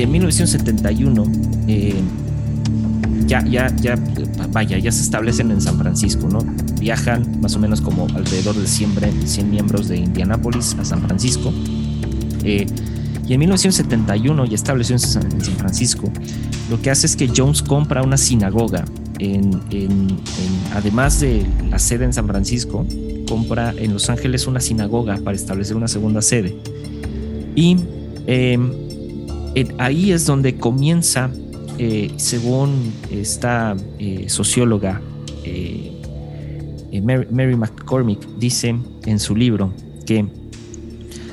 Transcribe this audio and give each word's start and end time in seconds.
porque 0.00 0.04
en 0.04 0.12
1971 0.12 1.24
eh, 1.68 2.00
ya, 3.26 3.44
ya, 3.44 3.74
ya, 3.76 3.98
vaya, 4.50 4.78
ya 4.78 4.90
se 4.90 5.02
establecen 5.02 5.50
en 5.50 5.60
San 5.60 5.76
Francisco, 5.78 6.26
¿no? 6.26 6.38
Viajan 6.80 7.38
más 7.42 7.54
o 7.54 7.58
menos 7.58 7.82
como 7.82 8.06
alrededor 8.14 8.54
de 8.54 8.66
100, 8.66 9.28
100 9.28 9.50
miembros 9.50 9.88
de 9.88 9.98
Indianápolis 9.98 10.74
a 10.78 10.86
San 10.86 11.02
Francisco. 11.02 11.52
Eh, 12.44 12.66
y 13.28 13.34
en 13.34 13.40
1971, 13.40 14.46
ya 14.46 14.54
establecido 14.54 14.94
en 14.94 15.00
San, 15.00 15.58
Francisco, 15.58 16.10
lo 16.70 16.80
que 16.80 16.90
hace 16.90 17.06
es 17.06 17.14
que 17.14 17.28
Jones 17.36 17.60
compra 17.60 18.02
una 18.02 18.16
sinagoga, 18.16 18.86
en, 19.18 19.60
además 20.74 21.20
de 21.20 21.44
la 21.68 21.78
sede 21.78 22.06
en 22.06 22.14
San 22.14 22.26
Francisco, 22.26 22.86
compra 23.28 23.74
en 23.76 23.92
Los 23.92 24.08
Ángeles 24.08 24.46
una 24.46 24.60
sinagoga 24.60 25.18
para 25.18 25.36
establecer 25.36 25.76
una 25.76 25.88
segunda 25.88 26.22
sede. 26.22 26.56
Y 27.54 27.76
em, 28.26 28.89
ahí 29.78 30.12
es 30.12 30.26
donde 30.26 30.56
comienza, 30.56 31.30
eh, 31.78 32.12
según 32.16 32.92
esta 33.10 33.76
eh, 33.98 34.26
socióloga 34.28 35.00
eh, 35.44 35.96
Mary 37.30 37.56
McCormick, 37.56 38.20
dice 38.38 38.76
en 39.06 39.18
su 39.18 39.36
libro 39.36 39.72
que 40.06 40.26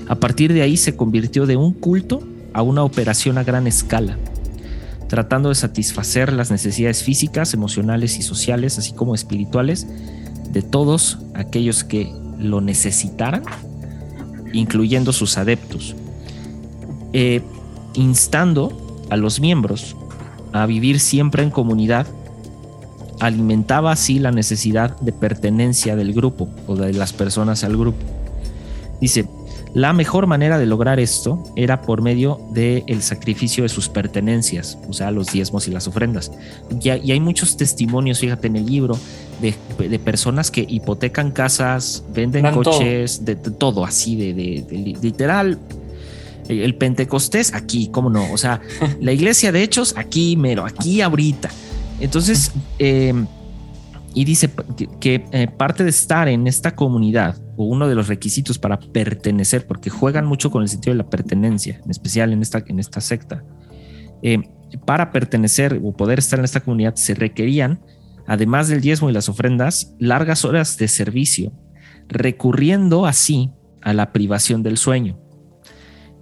a 0.08 0.16
partir 0.16 0.54
de 0.54 0.62
ahí 0.62 0.78
se 0.78 0.96
convirtió 0.96 1.46
de 1.46 1.58
un 1.58 1.74
culto 1.74 2.22
a 2.54 2.62
una 2.62 2.84
operación 2.84 3.38
a 3.38 3.44
gran 3.44 3.68
escala, 3.68 4.18
tratando 5.10 5.50
de 5.50 5.56
satisfacer 5.56 6.32
las 6.32 6.52
necesidades 6.52 7.04
físicas, 7.04 7.54
emocionales 7.54 8.18
y 8.18 8.22
sociales, 8.22 8.78
así 8.78 8.94
como 8.94 9.16
espirituales, 9.16 9.88
de 10.52 10.62
todos 10.62 11.20
aquellos 11.34 11.84
que 11.84 12.12
lo 12.40 12.62
necesitaran, 12.62 13.44
incluyendo 14.54 15.12
sus 15.12 15.38
adeptos, 15.38 15.96
instando 17.98 18.72
a 19.10 19.18
los 19.18 19.40
miembros 19.40 19.96
a 20.54 20.66
vivir 20.66 21.00
siempre 21.00 21.44
en 21.44 21.50
comunidad, 21.50 22.08
alimentaba 23.20 23.92
así 23.92 24.20
la 24.20 24.32
necesidad 24.32 24.98
de 25.00 25.12
pertenencia 25.12 25.96
del 25.96 26.14
grupo 26.14 26.50
o 26.68 26.76
de 26.76 26.94
las 26.94 27.14
personas 27.14 27.64
al 27.64 27.76
grupo. 27.76 28.00
Dice, 29.02 29.28
la 29.74 29.94
mejor 29.94 30.28
manera 30.28 30.58
de 30.58 30.66
lograr 30.66 31.00
esto 31.00 31.44
era 31.56 31.82
por 31.82 32.02
medio 32.02 32.40
del 32.52 33.02
sacrificio 33.02 33.64
de 33.64 33.70
sus 33.70 33.90
pertenencias, 33.90 34.78
o 34.90 34.94
sea, 34.94 35.12
los 35.12 35.28
diezmos 35.28 35.68
y 35.68 35.72
las 35.72 35.88
ofrendas. 35.88 36.32
Y, 36.82 36.90
hay 36.90 37.20
muchos 37.20 37.58
testimonios, 37.58 38.20
fíjate 38.20 38.48
en 38.48 38.56
el 38.56 38.66
libro, 38.66 38.98
de, 39.42 40.00
personas 40.00 40.50
que 40.50 40.66
hipotecan 40.68 41.32
casas, 41.32 42.04
venden 42.14 42.52
coches, 42.54 43.24
De, 43.24 43.36
todo 43.36 43.86
así, 43.86 44.16
de, 44.16 44.98
literal. 45.02 45.60
El 46.48 46.76
Pentecostés 46.76 47.54
aquí, 47.54 47.90
¿cómo 47.92 48.10
no? 48.10 48.32
O 48.32 48.38
sea, 48.38 48.62
la 49.02 49.12
iglesia 49.12 49.52
de 49.52 49.64
hechos 49.64 49.96
aquí, 49.98 50.36
mero, 50.36 50.66
aquí 50.66 51.02
ahorita. 51.02 51.50
Entonces, 52.00 52.52
eh, 52.80 53.14
y 54.14 54.26
dice 54.26 54.50
que, 55.00 55.26
eh, 55.32 55.48
parte 55.48 55.84
de 55.84 55.92
estar 55.92 56.28
en 56.28 56.48
esta 56.48 56.76
comunidad 56.76 57.38
o 57.56 57.66
uno 57.66 57.88
de 57.88 57.94
los 57.94 58.08
requisitos 58.08 58.58
para 58.58 58.80
pertenecer, 58.80 59.68
porque 59.68 59.92
juegan 59.92 60.26
mucho 60.26 60.50
con 60.50 60.64
el 60.64 60.70
sentido 60.70 60.94
de 60.94 61.04
la 61.04 61.10
pertenencia, 61.10 61.80
en 61.84 61.92
especial 61.92 62.34
en 62.34 62.42
esta, 62.42 62.64
en 62.66 62.80
esta 62.80 63.00
secta, 63.00 63.44
eh, 64.24 64.40
para 64.86 65.12
pertenecer 65.12 65.80
o 65.84 65.96
poder 65.96 66.18
estar 66.18 66.40
en 66.40 66.46
esta 66.46 66.62
comunidad 66.62 66.96
se 66.96 67.14
requerían, 67.14 67.80
además 68.26 68.68
del 68.68 68.82
diezmo 68.82 69.10
y 69.10 69.14
las 69.14 69.30
ofrendas, 69.30 69.94
largas 70.00 70.46
horas 70.46 70.78
de 70.78 70.88
servicio, 70.88 71.54
recurriendo 72.08 73.06
así 73.06 73.52
a 73.82 73.94
la 73.94 74.12
privación 74.14 74.64
del 74.64 74.78
sueño. 74.78 75.20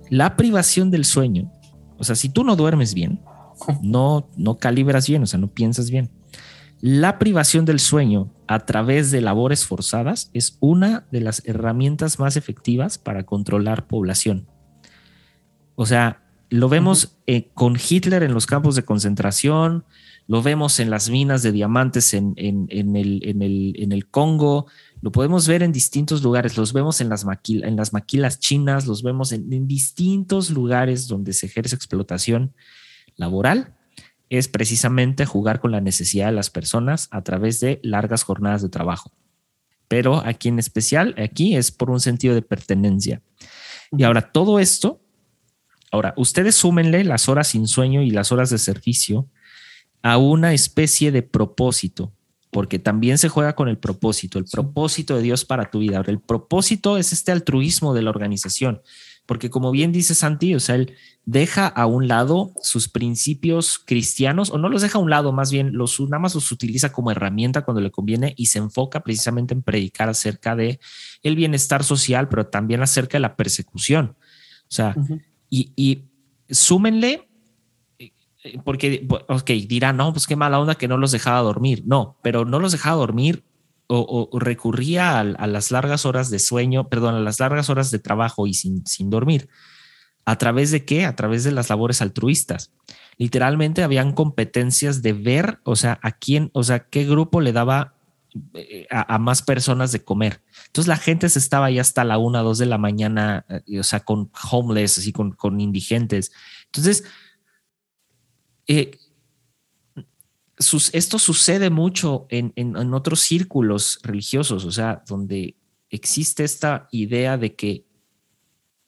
La 0.10 0.38
privación 0.38 0.92
del 0.92 1.06
sueño, 1.06 1.52
o 1.98 2.04
sea, 2.04 2.16
si 2.16 2.30
tú 2.30 2.44
no 2.44 2.56
duermes 2.56 2.94
bien, 2.94 3.22
no, 3.82 4.30
no 4.38 4.58
calibras 4.58 5.08
bien, 5.08 5.24
o 5.24 5.26
sea, 5.26 5.40
no 5.40 5.48
piensas 5.48 5.90
bien 5.90 6.10
la 6.82 7.18
privación 7.20 7.66
del 7.66 7.80
sueño 7.80 8.32
a 8.48 8.60
través 8.60 9.10
de 9.10 9.22
labores 9.22 9.66
forzadas 9.66 10.30
es 10.34 10.58
una 10.60 11.08
de 11.12 11.22
las 11.22 11.42
herramientas 11.46 12.20
más 12.20 12.38
efectivas 12.38 12.98
para 12.98 13.24
controlar 13.24 13.88
población. 13.88 14.48
O 15.76 15.86
sea, 15.86 16.22
lo 16.50 16.70
vemos 16.70 17.18
eh, 17.28 17.50
con 17.54 17.76
Hitler 17.76 18.24
en 18.24 18.34
los 18.34 18.46
campos 18.46 18.76
de 18.76 18.84
concentración, 18.84 19.86
lo 20.28 20.42
vemos 20.42 20.80
en 20.80 20.90
las 20.90 21.10
minas 21.10 21.44
de 21.44 21.52
diamantes 21.52 22.14
en, 22.14 22.34
el, 22.38 23.22
en, 23.24 23.92
el, 23.92 24.08
Congo, 24.10 24.66
lo 25.02 25.12
podemos 25.12 25.48
ver 25.48 25.62
en 25.62 25.72
distintos 25.72 26.24
lugares, 26.24 26.58
los 26.58 26.74
vemos 26.74 27.00
en 27.02 27.10
las, 27.10 27.26
en 27.48 27.76
las 27.76 27.94
maquilas 27.94 28.40
chinas, 28.40 28.88
los 28.88 29.04
vemos 29.04 29.32
en 29.32 29.68
distintos 29.68 30.50
lugares 30.50 31.08
donde 31.08 31.34
se 31.34 31.46
ejerce 31.46 31.76
explotación 31.76 32.54
laboral 33.18 33.76
es 34.30 34.48
precisamente 34.48 35.26
jugar 35.26 35.60
con 35.60 35.72
la 35.72 35.82
necesidad 35.82 36.28
de 36.28 36.34
las 36.34 36.50
personas 36.50 37.08
a 37.12 37.24
través 37.24 37.60
de 37.60 37.80
largas 37.84 38.24
jornadas 38.24 38.62
de 38.62 38.70
trabajo. 38.70 39.12
Pero 39.88 40.22
aquí 40.26 40.50
en 40.50 40.60
especial, 40.60 41.14
aquí 41.18 41.56
es 41.56 41.72
por 41.72 41.92
un 41.92 42.00
sentido 42.00 42.34
de 42.34 42.42
pertenencia. 42.42 43.22
Y 43.92 44.04
ahora 44.04 44.32
todo 44.32 44.60
esto, 44.60 45.00
ahora 45.92 46.14
ustedes 46.18 46.56
súmenle 46.56 47.04
las 47.04 47.30
horas 47.30 47.48
sin 47.48 47.68
sueño 47.68 48.02
y 48.02 48.10
las 48.10 48.32
horas 48.32 48.50
de 48.50 48.58
servicio 48.58 49.28
a 50.06 50.18
una 50.18 50.54
especie 50.54 51.12
de 51.12 51.24
propósito, 51.24 52.14
porque 52.52 52.78
también 52.78 53.18
se 53.18 53.28
juega 53.28 53.56
con 53.56 53.68
el 53.68 53.80
propósito, 53.80 54.38
el 54.38 54.46
propósito 54.46 55.16
de 55.16 55.24
Dios 55.24 55.46
para 55.46 55.72
tu 55.72 55.80
vida. 55.80 56.04
El 56.06 56.20
propósito 56.20 56.98
es 56.98 57.12
este 57.12 57.32
altruismo 57.32 57.94
de 57.96 58.04
la 58.04 58.12
organización 58.12 58.82
porque 59.26 59.50
como 59.50 59.72
bien 59.72 59.92
dice 59.92 60.14
Santi, 60.14 60.54
o 60.54 60.60
sea, 60.60 60.76
él 60.76 60.94
deja 61.26 61.68
a 61.68 61.88
un 61.88 62.08
lado 62.08 62.52
sus 62.62 62.88
principios 62.88 63.80
cristianos, 63.80 64.52
o 64.52 64.58
no 64.58 64.70
los 64.70 64.84
deja 64.84 65.00
a 65.00 65.02
un 65.02 65.10
lado, 65.10 65.32
más 65.32 65.52
bien 65.52 65.74
los 65.74 66.00
nada 66.00 66.20
más 66.20 66.36
los 66.36 66.52
utiliza 66.52 66.92
como 66.92 67.12
herramienta 67.12 67.64
cuando 67.64 67.82
le 67.82 67.90
conviene 67.90 68.34
y 68.38 68.48
se 68.48 68.60
enfoca 68.60 69.02
precisamente 69.02 69.56
en 69.56 69.64
predicar 69.64 70.10
acerca 70.10 70.56
de 70.56 70.80
el 71.24 71.36
bienestar 71.36 71.84
social, 71.84 72.30
pero 72.30 72.48
también 72.48 72.84
acerca 72.84 73.18
de 73.18 73.22
la 73.22 73.36
persecución. 73.36 74.16
O 74.68 74.72
sea, 74.72 74.96
y, 75.50 75.72
y 75.76 76.04
súmenle 76.50 77.28
porque, 78.64 79.08
ok, 79.28 79.50
dirán, 79.68 79.98
no, 79.98 80.12
pues 80.14 80.28
qué 80.28 80.36
mala 80.36 80.60
onda 80.60 80.76
que 80.76 80.88
no 80.88 80.98
los 80.98 81.12
dejaba 81.12 81.42
dormir. 81.42 81.84
No, 81.86 82.18
pero 82.22 82.46
no 82.46 82.60
los 82.60 82.72
dejaba 82.72 82.98
dormir 82.98 83.44
o, 83.88 84.30
recurría 84.40 85.20
a, 85.20 85.48
las 85.48 85.72
largas 85.72 86.06
horas 86.06 86.30
de 86.30 86.40
sueño, 86.40 86.90
perdón, 86.90 87.16
a 87.16 87.20
las 87.20 87.40
largas 87.40 87.70
horas 87.70 87.92
de 87.92 88.00
trabajo 88.00 88.48
y 88.48 88.54
sin, 88.54 88.86
sin 88.86 89.10
dormir. 89.10 89.50
¿A 90.26 90.38
través 90.38 90.72
de 90.72 90.86
qué? 90.86 91.06
A 91.06 91.16
través 91.16 91.44
de 91.44 91.52
las 91.52 91.70
labores 91.70 92.02
altruistas. 92.02 92.72
Literalmente 93.18 93.84
habían 93.84 94.14
competencias 94.14 95.02
de 95.02 95.14
ver, 95.14 95.60
o 95.64 95.76
sea, 95.76 96.00
a 96.02 96.14
quién, 96.14 96.50
o 96.54 96.64
sea, 96.64 96.88
qué 96.90 97.06
grupo 97.06 97.42
le 97.42 97.54
daba 97.54 97.94
eh, 98.54 98.88
a, 98.90 99.18
más 99.20 99.44
personas 99.44 99.92
de 99.92 100.04
comer. 100.04 100.42
Entonces 100.68 100.88
la 100.88 100.98
gente 100.98 101.30
se 101.30 101.40
estaba 101.40 101.68
ahí 101.68 101.80
hasta 101.80 102.04
la 102.04 102.18
una, 102.18 102.42
dos 102.42 102.58
de 102.58 102.66
la 102.66 102.78
mañana, 102.78 103.46
eh, 103.48 103.80
o 103.80 103.84
sea, 103.84 104.02
con 104.02 104.32
homeless, 104.52 104.98
así 104.98 105.14
con, 105.14 105.32
con 105.32 105.62
indigentes. 105.62 106.32
Entonces, 106.66 107.06
eh, 108.68 108.98
esto 110.94 111.20
sucede 111.20 111.70
mucho 111.70 112.28
en, 112.30 112.94
otros 112.94 113.20
círculos 113.22 114.00
religiosos, 114.04 114.64
o 114.66 114.72
sea, 114.72 115.04
donde 115.08 115.56
existe 115.90 116.44
esta 116.44 116.88
idea 116.92 117.38
de 117.38 117.56
que 117.56 117.86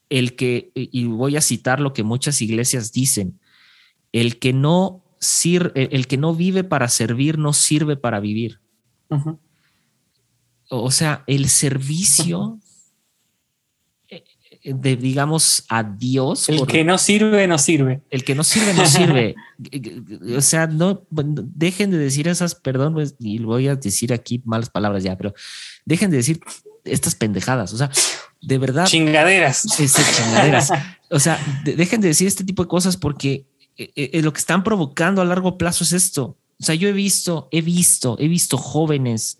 el 0.08 0.34
que, 0.36 0.72
y 0.74 1.04
voy 1.04 1.36
a 1.36 1.42
citar 1.42 1.80
lo 1.80 1.92
que 1.92 2.02
muchas 2.02 2.40
iglesias 2.40 2.92
dicen, 2.92 3.38
el 4.12 4.38
que 4.38 4.54
no 4.54 5.04
sirve, 5.20 5.94
el 5.94 6.06
que 6.06 6.16
no 6.16 6.34
vive 6.34 6.64
para 6.64 6.88
servir 6.88 7.36
no 7.36 7.52
sirve 7.52 7.96
para 7.96 8.20
vivir. 8.20 8.60
O 10.70 10.90
sea, 10.90 11.24
el 11.26 11.48
servicio 11.50 12.58
de, 14.74 14.96
digamos, 14.96 15.64
a 15.68 15.82
Dios. 15.82 16.48
El 16.48 16.66
que 16.66 16.84
no 16.84 16.98
sirve, 16.98 17.46
no 17.46 17.58
sirve. 17.58 18.00
El 18.10 18.24
que 18.24 18.34
no 18.34 18.44
sirve, 18.44 18.74
no 18.74 18.86
sirve. 18.86 19.34
o 20.36 20.40
sea, 20.40 20.66
no, 20.66 21.02
dejen 21.10 21.90
de 21.90 21.98
decir 21.98 22.28
esas, 22.28 22.54
perdón, 22.54 22.94
pues, 22.94 23.14
y 23.18 23.38
voy 23.38 23.68
a 23.68 23.76
decir 23.76 24.12
aquí 24.12 24.42
malas 24.44 24.70
palabras 24.70 25.02
ya, 25.02 25.16
pero 25.16 25.34
dejen 25.84 26.10
de 26.10 26.18
decir 26.18 26.40
estas 26.84 27.14
pendejadas. 27.14 27.72
O 27.72 27.76
sea, 27.76 27.90
de 28.40 28.58
verdad. 28.58 28.86
Chingaderas. 28.86 29.66
chingaderas. 29.66 30.70
O 31.10 31.18
sea, 31.18 31.38
dejen 31.64 32.00
de 32.00 32.08
decir 32.08 32.26
este 32.26 32.44
tipo 32.44 32.62
de 32.62 32.68
cosas 32.68 32.96
porque 32.96 33.46
eh, 33.76 33.90
eh, 33.94 34.22
lo 34.22 34.32
que 34.32 34.40
están 34.40 34.64
provocando 34.64 35.22
a 35.22 35.24
largo 35.24 35.56
plazo 35.56 35.84
es 35.84 35.92
esto. 35.92 36.36
O 36.60 36.64
sea, 36.64 36.74
yo 36.74 36.88
he 36.88 36.92
visto, 36.92 37.48
he 37.52 37.62
visto, 37.62 38.16
he 38.18 38.28
visto 38.28 38.58
jóvenes 38.58 39.38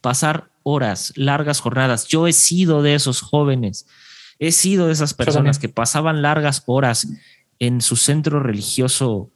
pasar 0.00 0.50
horas, 0.64 1.12
largas 1.16 1.60
jornadas. 1.60 2.06
Yo 2.08 2.26
he 2.26 2.32
sido 2.32 2.82
de 2.82 2.94
esos 2.94 3.20
jóvenes 3.20 3.86
He 4.38 4.52
sido 4.52 4.86
de 4.86 4.92
esas 4.92 5.14
personas 5.14 5.58
que 5.58 5.68
pasaban 5.68 6.22
largas 6.22 6.62
horas 6.66 7.08
en 7.58 7.80
su 7.80 7.96
centro 7.96 8.40
religioso 8.40 9.30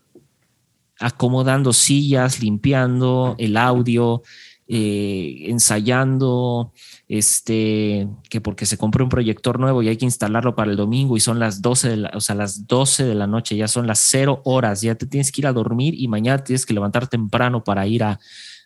acomodando 1.01 1.73
sillas, 1.73 2.43
limpiando 2.43 3.37
el 3.39 3.57
audio, 3.57 4.23
eh, 4.67 5.45
ensayando, 5.47 6.73
este, 7.09 8.09
que 8.29 8.41
porque 8.41 8.67
se 8.67 8.77
compró 8.77 9.05
un 9.05 9.09
proyector 9.09 9.59
nuevo 9.59 9.83
y 9.83 9.89
hay 9.89 9.97
que 9.97 10.05
instalarlo 10.05 10.55
para 10.55 10.71
el 10.71 10.77
domingo 10.77 11.17
y 11.17 11.21
son 11.21 11.39
las 11.39 11.63
12 11.63 11.89
de 11.89 11.97
la, 11.97 12.11
o 12.15 12.21
sea, 12.21 12.35
las 12.35 12.67
12 12.67 13.05
de 13.05 13.15
la 13.15 13.27
noche, 13.27 13.57
ya 13.57 13.69
son 13.69 13.87
las 13.87 14.01
cero 14.01 14.43
horas, 14.45 14.83
ya 14.83 14.95
te 14.95 15.07
tienes 15.07 15.33
que 15.33 15.41
ir 15.41 15.47
a 15.47 15.53
dormir 15.53 15.95
y 15.97 16.09
mañana 16.09 16.45
tienes 16.45 16.67
que 16.67 16.75
levantar 16.75 17.07
temprano 17.07 17.65
para 17.65 17.87
ir 17.87 18.03
a, 18.03 18.19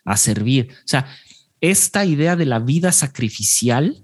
a 0.03 0.17
servir. 0.17 0.69
O 0.71 0.87
sea, 0.87 1.05
esta 1.61 2.03
idea 2.03 2.35
de 2.35 2.47
la 2.47 2.59
vida 2.59 2.91
sacrificial 2.91 4.02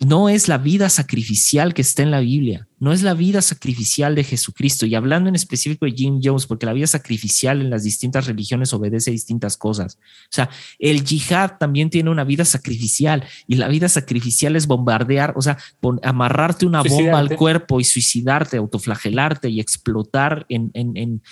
no 0.00 0.28
es 0.28 0.46
la 0.46 0.58
vida 0.58 0.88
sacrificial 0.88 1.74
que 1.74 1.82
está 1.82 2.04
en 2.04 2.12
la 2.12 2.20
Biblia, 2.20 2.68
no 2.78 2.92
es 2.92 3.02
la 3.02 3.14
vida 3.14 3.42
sacrificial 3.42 4.14
de 4.14 4.22
Jesucristo. 4.22 4.86
Y 4.86 4.94
hablando 4.94 5.28
en 5.28 5.34
específico 5.34 5.86
de 5.86 5.92
Jim 5.92 6.20
Jones, 6.22 6.46
porque 6.46 6.66
la 6.66 6.72
vida 6.72 6.86
sacrificial 6.86 7.60
en 7.60 7.70
las 7.70 7.82
distintas 7.82 8.26
religiones 8.26 8.72
obedece 8.72 9.10
a 9.10 9.12
distintas 9.12 9.56
cosas. 9.56 9.96
O 9.96 10.30
sea, 10.30 10.50
el 10.78 11.04
yihad 11.04 11.58
también 11.58 11.90
tiene 11.90 12.10
una 12.10 12.22
vida 12.22 12.44
sacrificial 12.44 13.24
y 13.48 13.56
la 13.56 13.66
vida 13.66 13.88
sacrificial 13.88 14.54
es 14.54 14.68
bombardear, 14.68 15.34
o 15.36 15.42
sea, 15.42 15.58
amarrarte 16.04 16.64
una 16.64 16.82
bomba 16.82 17.18
al 17.18 17.34
cuerpo 17.34 17.80
y 17.80 17.84
suicidarte, 17.84 18.56
autoflagelarte 18.56 19.48
y 19.48 19.58
explotar 19.58 20.46
en, 20.48 20.70
en, 20.74 21.22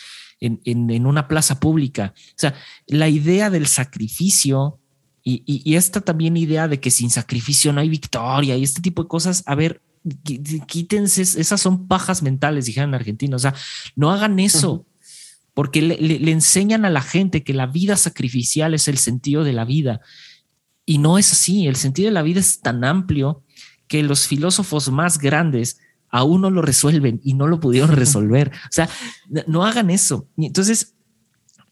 en, 0.40 0.60
en 0.64 1.06
una 1.06 1.28
plaza 1.28 1.60
pública. 1.60 2.14
O 2.16 2.34
sea, 2.36 2.54
la 2.88 3.08
idea 3.08 3.48
del 3.48 3.68
sacrificio 3.68 4.80
y, 5.28 5.74
esta 5.74 6.00
también 6.00 6.36
idea 6.36 6.68
de 6.68 6.78
que 6.78 6.92
sin 6.92 7.10
sacrificio 7.10 7.72
no 7.72 7.80
hay 7.80 7.88
victoria 7.88 8.56
y 8.56 8.62
este 8.62 8.80
tipo 8.80 9.02
de 9.02 9.08
cosas, 9.08 9.42
a 9.46 9.56
ver, 9.56 9.82
quítense, 10.68 11.22
esas 11.22 11.60
son 11.60 11.88
pajas 11.88 12.22
mentales, 12.22 12.66
dijeron 12.66 12.90
en 12.90 12.94
Argentina, 12.94 13.34
o 13.34 13.38
sea, 13.40 13.52
no 13.96 14.12
hagan 14.12 14.38
eso, 14.38 14.86
porque 15.52 15.82
le, 15.82 16.30
enseñan 16.30 16.84
a 16.84 16.90
la 16.90 17.02
gente 17.02 17.42
que 17.42 17.54
la 17.54 17.66
vida 17.66 17.96
sacrificial 17.96 18.72
es 18.72 18.86
el 18.86 18.98
sentido 18.98 19.42
de 19.42 19.52
la 19.52 19.64
vida. 19.64 20.00
Y 20.84 20.98
no 20.98 21.18
es 21.18 21.32
así, 21.32 21.66
el 21.66 21.74
sentido 21.74 22.06
de 22.06 22.14
la 22.14 22.22
vida 22.22 22.38
es 22.38 22.60
tan 22.60 22.84
amplio 22.84 23.42
que 23.88 24.04
los 24.04 24.28
filósofos 24.28 24.92
más 24.92 25.18
grandes 25.18 25.80
aún 26.08 26.42
no 26.42 26.50
lo 26.50 26.62
resuelven 26.62 27.20
y 27.24 27.34
no 27.34 27.48
lo 27.48 27.58
pudieron 27.58 27.90
resolver. 27.96 28.52
O 28.54 28.70
sea, 28.70 28.88
no 29.48 29.64
hagan 29.64 29.90
eso. 29.90 30.28
Entonces, 30.36 30.94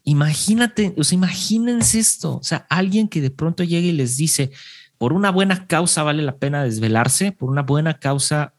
Imagínate, 0.04 0.94
o 0.98 1.04
sea, 1.04 1.16
imagínense 1.16 1.98
esto, 1.98 2.36
o 2.36 2.42
sea, 2.42 2.66
alguien 2.68 3.08
que 3.08 3.22
de 3.22 3.30
pronto 3.30 3.64
llegue 3.64 3.88
y 3.88 3.92
les 3.92 4.16
dice, 4.18 4.52
por 4.98 5.12
una 5.12 5.30
buena 5.30 5.66
causa 5.66 6.02
vale 6.02 6.22
la 6.22 6.36
pena 6.36 6.62
desvelarse, 6.62 7.32
por 7.32 7.50
una 7.50 7.62
buena 7.62 7.98
causa 7.98 8.52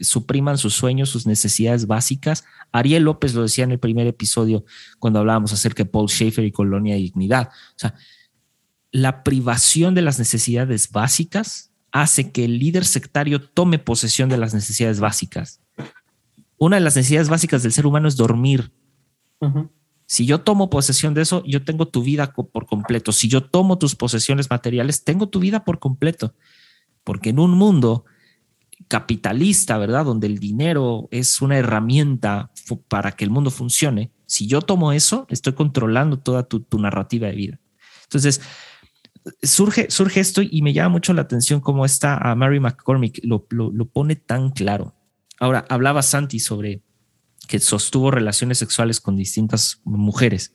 supriman 0.00 0.58
sus 0.58 0.74
sueños, 0.74 1.10
sus 1.10 1.26
necesidades 1.26 1.86
básicas. 1.86 2.44
Ariel 2.72 3.04
López 3.04 3.34
lo 3.34 3.42
decía 3.42 3.64
en 3.64 3.72
el 3.72 3.78
primer 3.78 4.06
episodio 4.06 4.64
cuando 4.98 5.18
hablábamos 5.18 5.52
acerca 5.52 5.84
de 5.84 5.90
Paul 5.90 6.08
Schaefer 6.08 6.44
y 6.44 6.52
Colonia 6.52 6.94
de 6.94 7.00
Dignidad. 7.00 7.48
O 7.48 7.78
sea, 7.78 7.94
la 8.90 9.22
privación 9.22 9.94
de 9.94 10.02
las 10.02 10.18
necesidades 10.18 10.90
básicas 10.90 11.70
hace 11.92 12.30
que 12.30 12.44
el 12.44 12.58
líder 12.58 12.84
sectario 12.84 13.40
tome 13.40 13.78
posesión 13.78 14.28
de 14.28 14.38
las 14.38 14.54
necesidades 14.54 15.00
básicas. 15.00 15.60
Una 16.58 16.76
de 16.76 16.82
las 16.82 16.96
necesidades 16.96 17.28
básicas 17.28 17.62
del 17.62 17.72
ser 17.72 17.86
humano 17.86 18.08
es 18.08 18.16
dormir. 18.16 18.72
Si 20.12 20.26
yo 20.26 20.42
tomo 20.42 20.68
posesión 20.68 21.14
de 21.14 21.22
eso, 21.22 21.42
yo 21.46 21.64
tengo 21.64 21.88
tu 21.88 22.02
vida 22.02 22.34
por 22.34 22.66
completo. 22.66 23.12
Si 23.12 23.28
yo 23.28 23.44
tomo 23.44 23.78
tus 23.78 23.94
posesiones 23.94 24.50
materiales, 24.50 25.04
tengo 25.04 25.30
tu 25.30 25.40
vida 25.40 25.64
por 25.64 25.78
completo. 25.78 26.34
Porque 27.02 27.30
en 27.30 27.38
un 27.38 27.52
mundo 27.52 28.04
capitalista, 28.88 29.78
¿verdad? 29.78 30.04
Donde 30.04 30.26
el 30.26 30.38
dinero 30.38 31.08
es 31.12 31.40
una 31.40 31.56
herramienta 31.56 32.50
para 32.88 33.12
que 33.12 33.24
el 33.24 33.30
mundo 33.30 33.50
funcione, 33.50 34.12
si 34.26 34.46
yo 34.46 34.60
tomo 34.60 34.92
eso, 34.92 35.24
estoy 35.30 35.54
controlando 35.54 36.18
toda 36.18 36.42
tu, 36.42 36.66
narrativa 36.78 37.28
de 37.28 37.34
vida. 37.34 37.60
Entonces, 38.02 38.42
surge, 39.42 39.90
surge 39.90 40.20
esto 40.20 40.42
y 40.42 40.60
me 40.60 40.74
llama 40.74 40.90
mucho 40.90 41.14
la 41.14 41.22
atención 41.22 41.62
cómo 41.62 41.86
está 41.86 42.18
a 42.18 42.34
Mary 42.34 42.60
McCormick, 42.60 43.18
lo, 43.22 43.46
lo 43.48 43.86
pone 43.86 44.16
tan 44.16 44.50
claro. 44.50 44.94
Ahora, 45.40 45.64
hablaba 45.70 46.02
Santi 46.02 46.38
sobre 46.38 46.82
que 47.46 47.58
sostuvo 47.58 48.10
relaciones 48.10 48.58
sexuales 48.58 49.00
con 49.00 49.16
distintas 49.16 49.80
mujeres. 49.84 50.52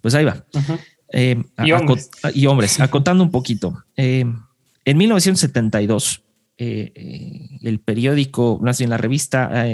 Pues 0.00 0.14
ahí 0.14 0.24
va. 0.24 0.44
Eh, 1.12 1.42
y, 1.64 1.72
hombres. 1.72 2.10
y, 2.34 2.46
hombres. 2.46 2.80
acotando 2.80 3.22
un 3.22 3.30
poquito. 3.30 3.84
Eh, 3.96 4.24
en 4.84 4.96
1972, 4.96 6.22
eh, 6.58 7.58
el 7.62 7.80
periódico, 7.80 8.58
más 8.60 8.78
bien 8.78 8.90
la 8.90 8.96
revista, 8.96 9.66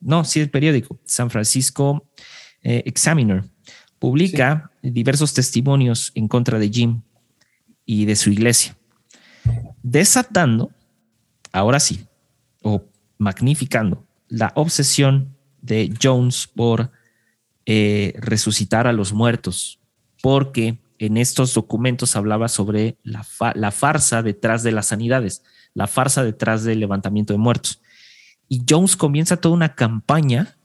no, 0.00 0.24
sí, 0.24 0.40
el 0.40 0.50
periódico, 0.50 1.00
San 1.04 1.30
Francisco 1.30 2.08
Examiner, 2.62 3.44
publica 3.98 4.70
diversos 4.82 5.34
testimonios 5.34 6.12
en 6.14 6.28
contra 6.28 6.58
de 6.58 6.68
Jim 6.68 7.02
y 7.84 8.04
de 8.04 8.16
su 8.16 8.30
iglesia, 8.30 8.76
desatando, 9.82 10.70
ahora 11.52 11.80
sí, 11.80 12.06
o 12.62 12.84
magnificando 13.18 14.06
la 14.28 14.52
obsesión 14.54 15.35
de 15.66 15.92
Jones 16.00 16.48
por 16.54 16.90
eh, 17.66 18.14
resucitar 18.18 18.86
a 18.86 18.92
los 18.92 19.12
muertos, 19.12 19.80
porque 20.22 20.78
en 20.98 21.16
estos 21.16 21.52
documentos 21.52 22.16
hablaba 22.16 22.48
sobre 22.48 22.96
la, 23.02 23.22
farsa 23.72 24.22
detrás 24.22 24.62
de 24.62 24.72
las 24.72 24.86
sanidades, 24.86 25.42
la 25.74 25.86
farsa 25.86 26.24
detrás 26.24 26.64
del 26.64 26.80
levantamiento 26.80 27.32
de 27.32 27.38
muertos. 27.38 27.80
Y 28.48 28.62
Jones 28.68 28.96
comienza 28.96 29.36
toda 29.36 29.54
una 29.54 29.74
campaña 29.74 30.56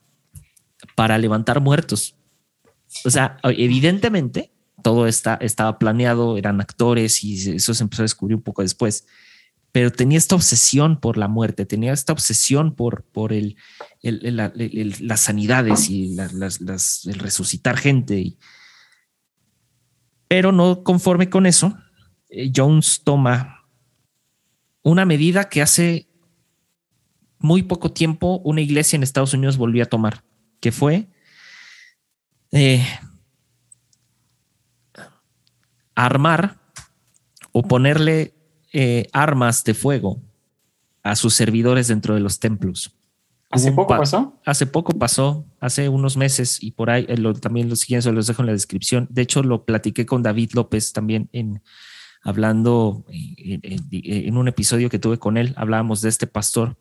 para 0.95 1.17
levantar 1.17 1.59
muertos. 1.59 2.15
O 3.03 3.09
sea, 3.09 3.37
evidentemente 3.43 4.51
todo 4.83 5.07
está, 5.07 5.35
estaba 5.41 5.79
planeado, 5.79 6.37
eran 6.37 6.61
actores 6.61 7.23
y 7.23 7.55
eso 7.55 7.73
se 7.73 7.83
empezó 7.83 8.03
a 8.03 8.05
descubrir 8.05 8.35
un 8.35 8.43
poco 8.43 8.61
después 8.61 9.05
pero 9.71 9.91
tenía 9.91 10.17
esta 10.17 10.35
obsesión 10.35 10.99
por 10.99 11.17
la 11.17 11.27
muerte, 11.27 11.65
tenía 11.65 11.93
esta 11.93 12.13
obsesión 12.13 12.75
por, 12.75 13.03
por 13.03 13.31
el, 13.31 13.55
las 14.01 15.21
sanidades 15.21 15.89
y 15.89 16.17
el 16.17 17.19
resucitar 17.19 17.77
gente. 17.77 18.35
pero 20.27 20.51
no 20.51 20.83
conforme 20.83 21.29
con 21.29 21.45
eso, 21.45 21.77
eh, 22.29 22.51
Jones 22.55 23.01
toma 23.03 23.65
una 24.83 25.05
medida 25.05 25.49
que 25.49 25.61
hace 25.61 26.07
muy 27.39 27.63
poco 27.63 27.91
tiempo 27.91 28.41
una 28.43 28.61
iglesia 28.61 28.97
en 28.97 29.03
Estados 29.03 29.33
Unidos 29.33 29.57
volvió 29.57 29.83
a 29.83 29.87
tomar, 29.87 30.23
que 30.59 30.71
fue 30.71 31.07
eh, 32.51 32.85
armar 35.95 36.59
o 37.51 37.63
ponerle 37.63 38.33
eh, 38.73 39.07
armas 39.11 39.63
de 39.63 39.73
fuego 39.73 40.21
a 41.03 41.15
sus 41.15 41.33
servidores 41.33 41.87
dentro 41.87 42.13
de 42.15 42.21
los 42.21 42.39
templos. 42.39 42.95
¿Hace 43.49 43.73
poco 43.73 43.97
pasó? 43.97 44.39
Hace 44.45 44.65
poco 44.65 44.93
pasó, 44.93 45.45
hace 45.59 45.89
unos 45.89 46.15
meses 46.15 46.63
y 46.63 46.71
por 46.71 46.89
ahí 46.89 47.05
eh, 47.09 47.17
también 47.41 47.67
los 47.67 47.81
siguientes 47.81 48.13
los 48.13 48.27
dejo 48.27 48.43
en 48.43 48.45
la 48.45 48.53
descripción. 48.53 49.07
De 49.09 49.23
hecho, 49.23 49.43
lo 49.43 49.65
platiqué 49.65 50.05
con 50.05 50.23
David 50.23 50.51
López 50.53 50.93
también 50.93 51.27
en 51.33 51.61
hablando 52.23 53.03
en, 53.09 54.37
un 54.37 54.47
episodio 54.47 54.89
que 54.89 54.99
tuve 54.99 55.17
con 55.17 55.37
él. 55.37 55.53
Hablábamos 55.57 56.01
de 56.01 56.09
este 56.09 56.27
pastor 56.27 56.77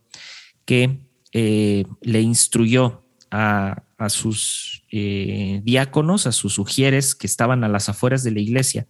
que 0.65 1.01
eh, 1.33 1.87
le 2.03 2.21
instruyó 2.21 3.05
a, 3.31 3.83
sus 4.09 4.85
diáconos, 4.91 6.27
a 6.27 6.33
sus 6.33 6.55
sugieres 6.55 7.15
que 7.15 7.27
estaban 7.27 7.65
a 7.65 7.69
las 7.69 7.89
afueras 7.89 8.23
de 8.23 8.31
la 8.33 8.41
iglesia 8.41 8.87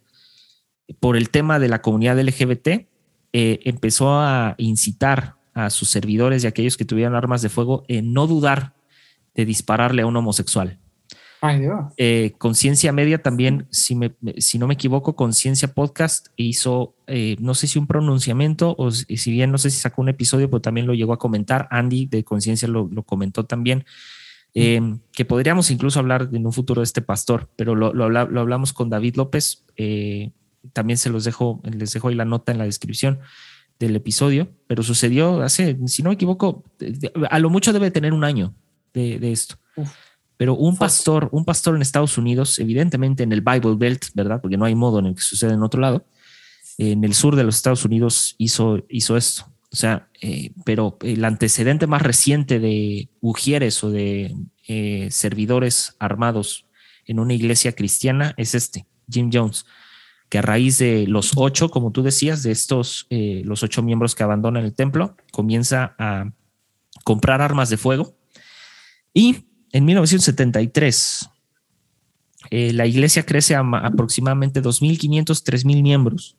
por 0.99 1.17
el 1.17 1.29
tema 1.29 1.59
de 1.59 1.69
la 1.69 1.81
comunidad 1.81 2.19
LGBT, 2.19 2.87
eh, 3.33 3.59
empezó 3.63 4.11
a 4.19 4.55
incitar 4.57 5.35
a 5.53 5.69
sus 5.69 5.89
servidores 5.89 6.43
y 6.43 6.47
a 6.47 6.49
aquellos 6.49 6.75
que 6.75 6.85
tuvieran 6.85 7.15
armas 7.15 7.41
de 7.41 7.49
fuego 7.49 7.83
en 7.87 8.13
no 8.13 8.27
dudar 8.27 8.73
de 9.35 9.45
dispararle 9.45 10.01
a 10.01 10.05
un 10.05 10.15
homosexual. 10.15 10.77
Ay, 11.39 11.61
Dios. 11.61 11.79
Eh, 11.97 12.33
Conciencia 12.37 12.91
Media 12.91 13.23
también, 13.23 13.67
si, 13.71 13.97
si 14.37 14.59
no 14.59 14.67
me 14.67 14.75
equivoco, 14.75 15.15
Conciencia 15.15 15.73
Podcast 15.73 16.27
hizo, 16.35 16.93
eh, 17.07 17.35
no 17.39 17.55
sé 17.55 17.67
si 17.67 17.79
un 17.79 17.87
pronunciamiento 17.87 18.75
o 18.77 18.91
si 18.91 19.31
bien 19.31 19.51
no 19.51 19.57
sé 19.57 19.71
si 19.71 19.79
sacó 19.79 20.01
un 20.01 20.09
episodio, 20.09 20.49
pero 20.49 20.61
también 20.61 20.85
lo 20.85 20.93
llegó 20.93 21.13
a 21.13 21.19
comentar. 21.19 21.67
Andy 21.71 22.05
de 22.05 22.23
Conciencia 22.23 22.67
lo, 22.67 22.89
comentó 23.03 23.45
también. 23.45 23.85
que 24.53 25.25
podríamos 25.25 25.71
incluso 25.71 25.99
hablar 25.99 26.29
en 26.31 26.45
un 26.45 26.53
futuro 26.53 26.81
de 26.81 26.85
este 26.85 27.01
pastor, 27.01 27.49
pero 27.55 27.73
lo, 27.75 27.93
lo, 27.93 28.03
hablamos 28.19 28.73
con 28.73 28.89
David 28.89 29.15
López, 29.15 29.63
también 30.73 30.97
se 30.97 31.09
los 31.09 31.23
dejo, 31.23 31.61
les 31.63 31.93
dejo 31.93 32.07
ahí 32.07 32.15
la 32.15 32.25
nota 32.25 32.51
en 32.51 32.57
la 32.57 32.65
descripción 32.65 33.19
del 33.79 33.95
episodio, 33.95 34.49
pero 34.67 34.83
sucedió 34.83 35.41
hace, 35.41 35.77
si 35.87 36.03
no 36.03 36.09
me 36.09 36.15
equivoco, 36.15 36.63
a 37.29 37.39
lo 37.39 37.49
mucho 37.49 37.73
debe 37.73 37.91
tener 37.91 38.13
un 38.13 38.23
año 38.23 38.53
de, 38.93 39.31
esto. 39.31 39.55
Pero 40.37 40.55
un 40.55 40.77
pastor, 40.77 41.29
un 41.31 41.45
pastor 41.45 41.75
en 41.75 41.81
Estados 41.81 42.17
Unidos, 42.17 42.59
evidentemente 42.59 43.23
en 43.23 43.31
el 43.31 43.41
Bible 43.41 43.75
Belt, 43.77 44.05
¿verdad? 44.13 44.39
Porque 44.41 44.57
no 44.57 44.65
hay 44.65 44.75
modo 44.75 44.99
en 44.99 45.07
el 45.07 45.15
que 45.15 45.21
suceda 45.21 45.53
en 45.53 45.63
otro 45.63 45.81
lado, 45.81 46.05
en 46.77 47.03
el 47.03 47.13
sur 47.13 47.35
de 47.35 47.43
los 47.43 47.55
Estados 47.55 47.85
Unidos 47.85 48.35
hizo, 48.37 48.83
hizo 48.89 49.17
esto. 49.17 49.51
O 49.71 49.75
sea, 49.75 50.09
eh, 50.21 50.51
pero 50.65 50.97
el 51.01 51.23
antecedente 51.23 51.87
más 51.87 52.01
reciente 52.01 52.59
de 52.59 53.09
ujieres 53.21 53.83
o 53.83 53.89
de 53.89 54.35
eh, 54.67 55.07
servidores 55.11 55.95
armados 55.97 56.65
en 57.05 57.19
una 57.19 57.33
iglesia 57.33 57.73
cristiana 57.73 58.33
es 58.37 58.53
este, 58.53 58.85
Jim 59.09 59.29
Jones 59.31 59.65
que 60.31 60.37
a 60.37 60.41
raíz 60.41 60.77
de 60.77 61.07
los 61.07 61.33
ocho, 61.35 61.69
como 61.69 61.91
tú 61.91 62.03
decías, 62.03 62.41
de 62.41 62.51
estos, 62.51 63.05
eh, 63.09 63.41
los 63.43 63.63
ocho 63.63 63.83
miembros 63.83 64.15
que 64.15 64.23
abandonan 64.23 64.63
el 64.63 64.73
templo, 64.73 65.17
comienza 65.33 65.93
a 65.99 66.31
comprar 67.03 67.41
armas 67.41 67.69
de 67.69 67.75
fuego. 67.75 68.15
Y 69.13 69.43
en 69.73 69.83
1973, 69.83 71.29
eh, 72.49 72.71
la 72.71 72.85
iglesia 72.85 73.25
crece 73.25 73.55
a, 73.55 73.59
aproximadamente 73.59 74.61
2.500, 74.63 75.43
3.000 75.43 75.81
miembros, 75.83 76.37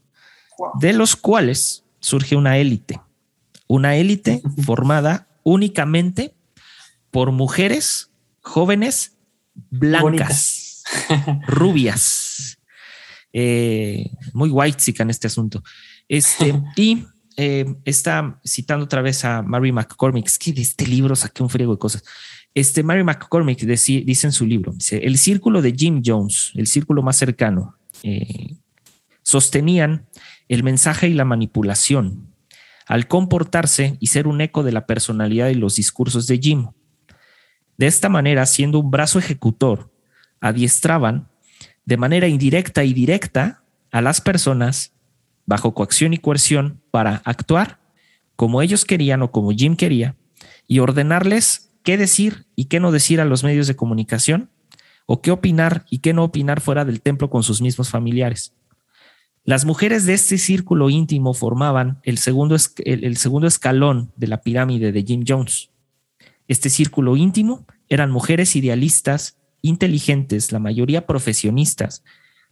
de 0.81 0.95
los 0.95 1.15
cuales 1.15 1.85
surge 2.01 2.35
una 2.35 2.57
élite, 2.57 2.99
una 3.67 3.97
élite 3.97 4.41
formada 4.65 5.29
únicamente 5.43 6.35
por 7.11 7.31
mujeres 7.31 8.11
jóvenes 8.41 9.19
blancas, 9.69 10.83
rubias, 11.47 12.32
eh, 13.33 14.11
muy 14.33 14.51
white 14.51 14.95
en 14.99 15.11
este 15.11 15.27
asunto. 15.27 15.63
Este, 16.09 16.61
y 16.77 17.05
eh, 17.37 17.65
está 17.85 18.39
citando 18.45 18.85
otra 18.85 19.03
vez 19.03 19.25
a 19.25 19.43
Mary 19.43 19.73
McCormick, 19.73 20.27
es 20.27 20.39
que 20.39 20.53
de 20.53 20.63
este 20.63 20.87
libro 20.87 21.17
saqué 21.17 21.43
un 21.43 21.51
friego 21.51 21.73
de 21.73 21.79
cosas. 21.79 22.05
Este 22.55 22.83
Mary 22.83 23.03
McCormick 23.03 23.61
dice, 23.61 24.05
en 24.07 24.33
su 24.33 24.47
libro, 24.47 24.73
dice, 24.73 24.99
el 24.99 25.17
círculo 25.17 25.63
de 25.63 25.73
Jim 25.73 26.03
Jones, 26.05 26.53
el 26.55 26.67
círculo 26.67 27.03
más 27.03 27.17
cercano, 27.17 27.77
eh, 28.03 28.57
sostenían 29.23 30.07
el 30.49 30.63
mensaje 30.63 31.09
y 31.09 31.15
la 31.15 31.25
manipulación 31.25 32.29
al 32.87 33.07
comportarse 33.07 33.97
y 34.01 34.09
ser 34.09 34.27
un 34.27 34.41
eco 34.43 34.63
de 34.63 34.73
la 34.73 34.87
personalidad 34.87 35.49
y 35.49 35.55
los 35.55 35.77
discursos 35.77 36.27
de 36.27 36.39
Jim. 36.39 36.69
De 37.79 37.87
esta 37.87 38.11
manera, 38.11 38.45
siendo 38.45 38.81
un 38.81 38.91
brazo 38.91 39.19
ejecutor, 39.19 39.91
adiestraban 40.41 41.29
de 41.85 41.97
manera 41.97 42.29
indirecta 42.29 42.85
y 42.85 42.93
directa 42.93 43.63
a 43.91 44.01
las 44.01 44.21
personas 44.21 44.93
bajo 45.47 45.75
coacción 45.75 46.13
y 46.13 46.19
coerción 46.19 46.81
para 46.91 47.23
actuar 47.25 47.81
como 48.37 48.63
ellos 48.63 48.85
querían 48.85 49.23
o 49.23 49.31
como 49.31 49.53
Jim 49.53 49.77
quería 49.77 50.17
y 50.67 50.79
ordenarles 50.79 51.71
qué 51.83 51.97
decir 51.97 52.47
y 52.57 52.67
qué 52.67 52.81
no 52.81 52.93
decir 52.93 53.21
a 53.21 53.25
los 53.25 53.45
medios 53.45 53.67
de 53.67 53.77
comunicación 53.77 54.51
o 55.07 55.21
qué 55.21 55.31
opinar 55.31 55.85
y 55.91 55.99
qué 55.99 56.13
no 56.13 56.25
opinar 56.25 56.61
fuera 56.61 56.85
del 56.85 57.03
templo 57.03 57.29
con 57.29 57.43
sus 57.43 57.61
mismos 57.61 57.91
familiares. 57.91 58.55
Las 59.45 59.65
mujeres 59.65 60.07
de 60.07 60.15
este 60.15 60.39
círculo 60.39 60.89
íntimo 60.89 61.35
formaban 61.35 62.01
el 62.05 62.19
segundo, 62.19 62.57
el 62.85 63.17
segundo 63.17 63.49
escalón 63.49 64.13
de 64.17 64.29
la 64.29 64.41
pirámide 64.43 64.93
de 64.93 65.03
Jim 65.03 65.25
Jones. 65.27 65.71
Este 66.47 66.71
círculo 66.71 67.17
íntimo 67.17 67.67
eran 67.89 68.11
mujeres 68.11 68.55
idealistas 68.55 69.37
inteligentes, 69.63 70.53
la 70.53 70.59
mayoría 70.59 71.07
profesionistas, 71.07 72.05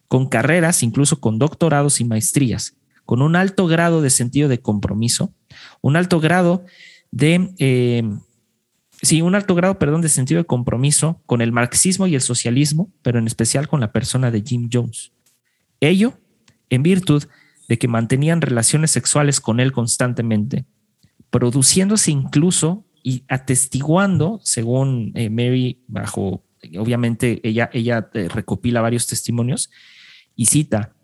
con 0.09 0.29
carreras, 0.29 0.83
incluso 0.83 1.21
con 1.21 1.39
doctorados 1.39 2.01
y 2.01 2.05
maestrías, 2.05 2.77
con 3.05 3.23
un 3.23 3.37
alto 3.37 3.67
grado 3.67 4.03
de 4.03 4.11
sentido 4.11 4.49
de 4.49 4.61
compromiso, 4.61 5.35
un 5.83 5.97
alto 5.97 6.21
grado 6.21 6.65
de, 7.11 7.53
eh, 7.59 8.03
sí, 9.03 9.23
un 9.23 9.35
alto 9.35 9.55
grado, 9.55 9.79
perdón, 9.79 10.01
de 10.01 10.09
sentido 10.09 10.39
de 10.39 10.47
compromiso 10.47 11.21
con 11.27 11.43
el 11.43 11.53
marxismo 11.53 12.07
y 12.07 12.15
el 12.15 12.21
socialismo, 12.21 12.91
pero 13.03 13.19
en 13.19 13.27
especial 13.27 13.69
con 13.69 13.81
la 13.81 13.93
persona 13.93 14.31
de 14.31 14.43
Jim 14.43 14.69
Jones. 14.73 15.13
Ello 15.81 16.15
en 16.71 16.83
virtud 16.83 17.25
de 17.69 17.79
que 17.79 17.89
mantenían 17.89 18.41
relaciones 18.41 18.91
sexuales 18.91 19.41
con 19.41 19.61
él 19.61 19.73
constantemente, 19.73 20.65
produciéndose 21.31 22.11
incluso 22.11 22.85
y 23.03 23.25
atestiguando, 23.29 24.41
según 24.43 25.13
eh, 25.15 25.31
Mary, 25.31 25.83
bajo 25.87 26.45
obviamente 26.79 27.41
ella, 27.43 27.71
ella 27.73 28.11
eh, 28.15 28.29
recopila 28.29 28.81
varios 28.81 29.07
testimonios 29.07 29.71
y 30.37 30.47
cita 30.47 30.95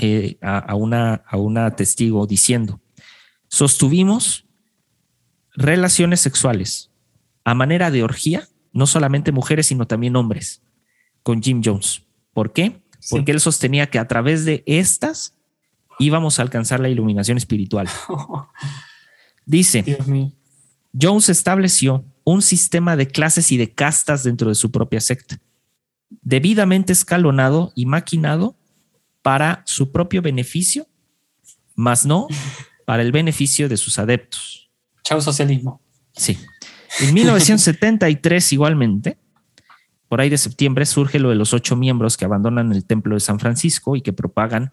eh, 0.00 0.38
a, 0.40 0.74
una, 0.74 1.22
a 1.26 1.36
una 1.36 1.70
testigo 1.76 2.26
diciendo, 2.26 2.80
sostuvimos 3.48 4.46
relaciones 5.54 6.20
sexuales 6.20 6.90
a 7.44 7.54
manera 7.54 7.90
de 7.90 8.02
orgía, 8.02 8.48
no 8.72 8.86
solamente 8.86 9.30
mujeres, 9.30 9.66
sino 9.66 9.86
también 9.86 10.16
hombres, 10.16 10.62
con 11.22 11.42
Jim 11.42 11.62
Jones. 11.64 12.02
¿Por 12.32 12.52
qué? 12.52 12.82
Porque 13.10 13.32
él 13.32 13.40
sostenía 13.40 13.88
que 13.88 13.98
a 13.98 14.08
través 14.08 14.44
de 14.44 14.64
estas 14.66 15.36
íbamos 15.98 16.38
a 16.38 16.42
alcanzar 16.42 16.80
la 16.80 16.88
iluminación 16.88 17.36
espiritual. 17.38 17.88
Dice, 19.46 19.98
Jones 20.98 21.28
estableció 21.28 22.04
un 22.24 22.42
sistema 22.42 22.96
de 22.96 23.06
clases 23.06 23.52
y 23.52 23.56
de 23.56 23.72
castas 23.72 24.24
dentro 24.24 24.48
de 24.48 24.54
su 24.54 24.70
propia 24.70 25.00
secta, 25.00 25.38
debidamente 26.22 26.92
escalonado 26.92 27.72
y 27.74 27.86
maquinado 27.86 28.56
para 29.22 29.62
su 29.66 29.92
propio 29.92 30.22
beneficio, 30.22 30.86
más 31.74 32.04
no 32.06 32.26
para 32.86 33.02
el 33.02 33.12
beneficio 33.12 33.68
de 33.68 33.76
sus 33.76 33.98
adeptos. 33.98 34.70
Chau 35.02 35.20
socialismo. 35.20 35.80
Sí. 36.14 36.38
En 37.00 37.12
1973 37.12 38.52
igualmente, 38.52 39.18
por 40.08 40.20
ahí 40.20 40.30
de 40.30 40.38
septiembre, 40.38 40.86
surge 40.86 41.18
lo 41.18 41.30
de 41.30 41.34
los 41.34 41.52
ocho 41.52 41.76
miembros 41.76 42.16
que 42.16 42.24
abandonan 42.24 42.72
el 42.72 42.84
templo 42.84 43.14
de 43.14 43.20
San 43.20 43.40
Francisco 43.40 43.96
y 43.96 44.00
que 44.00 44.12
propagan 44.12 44.72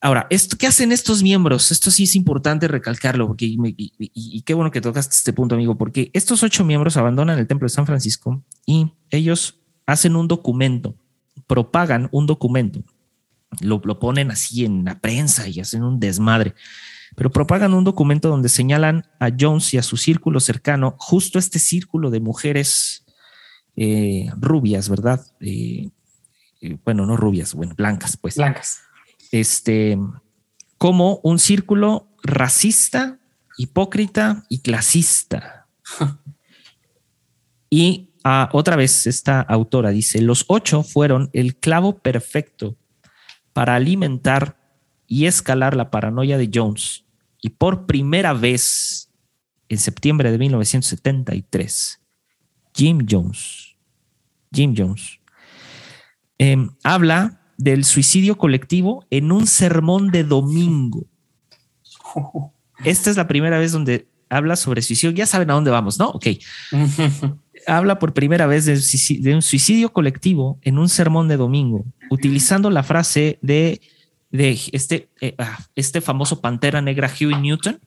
Ahora, 0.00 0.28
esto, 0.30 0.56
¿qué 0.56 0.68
hacen 0.68 0.92
estos 0.92 1.24
miembros? 1.24 1.72
Esto 1.72 1.90
sí 1.90 2.04
es 2.04 2.14
importante 2.14 2.68
recalcarlo, 2.68 3.26
porque 3.26 3.46
y, 3.48 4.42
qué 4.42 4.54
bueno 4.54 4.70
que 4.70 4.80
tocaste 4.80 5.16
este 5.16 5.32
punto, 5.32 5.56
amigo, 5.56 5.76
porque 5.76 6.10
estos 6.12 6.44
ocho 6.44 6.64
miembros 6.64 6.96
abandonan 6.96 7.38
el 7.38 7.48
templo 7.48 7.66
de 7.66 7.74
San 7.74 7.86
Francisco 7.86 8.44
y 8.64 8.92
ellos 9.10 9.58
hacen 9.86 10.14
un 10.14 10.28
documento, 10.28 10.94
propagan 11.48 12.08
un 12.12 12.26
documento, 12.26 12.84
lo, 13.60 13.80
lo 13.84 13.98
ponen 13.98 14.30
así 14.30 14.64
en 14.64 14.84
la 14.84 15.00
prensa 15.00 15.48
y 15.48 15.58
hacen 15.58 15.82
un 15.82 15.98
desmadre, 15.98 16.54
pero 17.16 17.32
propagan 17.32 17.74
un 17.74 17.82
documento 17.82 18.28
donde 18.28 18.48
señalan 18.50 19.04
a 19.18 19.30
Jones 19.36 19.74
y 19.74 19.78
a 19.78 19.82
su 19.82 19.96
círculo 19.96 20.38
cercano, 20.38 20.94
justo 20.96 21.40
este 21.40 21.58
círculo 21.58 22.10
de 22.10 22.20
mujeres 22.20 23.04
eh, 23.74 24.30
rubias, 24.36 24.88
¿verdad? 24.88 25.26
Eh, 25.40 25.90
eh, 26.60 26.78
bueno, 26.84 27.04
no 27.04 27.16
rubias, 27.16 27.54
bueno, 27.54 27.74
blancas, 27.76 28.16
pues. 28.16 28.36
Blancas 28.36 28.82
este, 29.32 29.98
como 30.78 31.20
un 31.22 31.38
círculo 31.38 32.08
racista, 32.22 33.18
hipócrita 33.56 34.44
y 34.48 34.60
clasista. 34.60 35.66
y 37.70 38.10
ah, 38.24 38.48
otra 38.52 38.76
vez 38.76 39.06
esta 39.06 39.40
autora 39.40 39.90
dice, 39.90 40.20
los 40.20 40.44
ocho 40.48 40.82
fueron 40.82 41.30
el 41.32 41.56
clavo 41.56 41.98
perfecto 41.98 42.76
para 43.52 43.74
alimentar 43.74 44.56
y 45.06 45.26
escalar 45.26 45.74
la 45.74 45.90
paranoia 45.90 46.38
de 46.38 46.50
Jones. 46.52 47.04
Y 47.40 47.50
por 47.50 47.86
primera 47.86 48.32
vez, 48.32 49.10
en 49.68 49.78
septiembre 49.78 50.30
de 50.30 50.38
1973, 50.38 52.00
Jim 52.74 53.06
Jones, 53.08 53.76
Jim 54.52 54.74
Jones, 54.76 55.18
em, 56.38 56.70
habla 56.84 57.37
del 57.58 57.84
suicidio 57.84 58.38
colectivo 58.38 59.04
en 59.10 59.30
un 59.30 59.46
sermón 59.46 60.10
de 60.10 60.24
domingo. 60.24 61.04
Esta 62.84 63.10
es 63.10 63.16
la 63.16 63.28
primera 63.28 63.58
vez 63.58 63.72
donde 63.72 64.08
habla 64.30 64.56
sobre 64.56 64.80
suicidio. 64.80 65.14
Ya 65.14 65.26
saben 65.26 65.50
a 65.50 65.54
dónde 65.54 65.70
vamos, 65.70 65.98
¿no? 65.98 66.08
Ok. 66.08 66.26
habla 67.66 67.98
por 67.98 68.14
primera 68.14 68.46
vez 68.46 68.64
de, 68.64 69.34
un 69.34 69.42
suicidio 69.42 69.92
colectivo 69.92 70.58
en 70.62 70.78
un 70.78 70.88
sermón 70.88 71.28
de 71.28 71.36
domingo, 71.36 71.84
utilizando 72.10 72.70
la 72.70 72.82
frase 72.82 73.38
de, 73.42 73.80
de 74.30 74.58
este, 74.72 75.10
eh, 75.20 75.34
ah, 75.38 75.58
este 75.74 76.00
famoso 76.00 76.40
pantera 76.40 76.80
negra 76.80 77.10
Huey 77.12 77.40
Newton, 77.40 77.80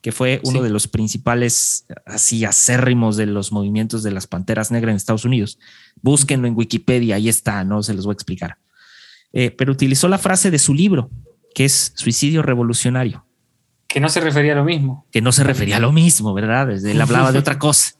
que 0.00 0.12
fue 0.12 0.40
uno 0.44 0.62
de 0.62 0.68
los 0.68 0.86
principales 0.86 1.86
así 2.04 2.44
acérrimos 2.44 3.16
de 3.16 3.26
los 3.26 3.52
movimientos 3.52 4.02
de 4.02 4.10
las 4.10 4.26
panteras 4.26 4.70
negras 4.70 4.92
en 4.92 4.96
Estados 4.96 5.24
Unidos. 5.24 5.58
Búsquenlo 6.02 6.46
en 6.46 6.56
Wikipedia, 6.56 7.16
ahí 7.16 7.28
está, 7.28 7.64
no 7.64 7.82
se 7.82 7.94
los 7.94 8.04
voy 8.04 8.12
a 8.12 8.14
explicar. 8.14 8.58
Eh, 9.34 9.50
pero 9.50 9.72
utilizó 9.72 10.08
la 10.08 10.18
frase 10.18 10.52
de 10.52 10.60
su 10.60 10.72
libro, 10.72 11.10
que 11.54 11.64
es 11.64 11.92
Suicidio 11.96 12.40
Revolucionario. 12.40 13.26
Que 13.88 14.00
no 14.00 14.08
se 14.08 14.20
refería 14.20 14.52
a 14.52 14.56
lo 14.56 14.64
mismo. 14.64 15.06
Que 15.10 15.20
no 15.20 15.32
se 15.32 15.42
refería 15.42 15.76
a 15.76 15.80
lo 15.80 15.92
mismo, 15.92 16.32
¿verdad? 16.34 16.70
Él 16.70 17.00
hablaba 17.00 17.32
de 17.32 17.38
otra 17.38 17.58
cosa. 17.58 17.94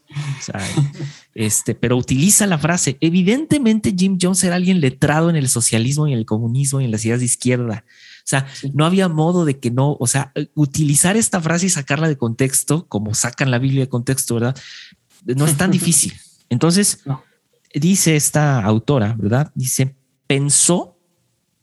este, 1.35 1.75
pero 1.75 1.97
utiliza 1.97 2.47
la 2.47 2.59
frase. 2.59 2.97
Evidentemente, 3.01 3.95
Jim 3.97 4.17
Jones 4.21 4.45
era 4.45 4.55
alguien 4.55 4.81
letrado 4.81 5.29
en 5.29 5.35
el 5.35 5.49
socialismo 5.49 6.07
y 6.07 6.13
en 6.13 6.19
el 6.19 6.25
comunismo 6.25 6.81
y 6.81 6.85
en 6.85 6.93
las 6.93 7.05
ideas 7.05 7.19
de 7.19 7.27
izquierda. 7.27 7.85
O 7.87 8.27
sea, 8.27 8.47
no 8.73 8.87
había 8.87 9.09
modo 9.09 9.45
de 9.45 9.59
que 9.59 9.71
no, 9.71 9.97
o 9.99 10.07
sea, 10.07 10.33
utilizar 10.55 11.17
esta 11.17 11.41
frase 11.41 11.67
y 11.67 11.71
sacarla 11.71 12.09
de 12.09 12.17
contexto, 12.17 12.87
como 12.87 13.13
sacan 13.13 13.51
la 13.51 13.59
Biblia 13.59 13.83
de 13.83 13.89
contexto, 13.89 14.35
¿verdad? 14.35 14.57
No 15.25 15.47
es 15.47 15.57
tan 15.57 15.73
difícil. 15.73 16.15
Entonces, 16.49 17.01
dice 17.75 18.15
esta 18.15 18.63
autora, 18.63 19.15
¿verdad? 19.19 19.51
Dice, 19.55 19.97
pensó 20.27 20.94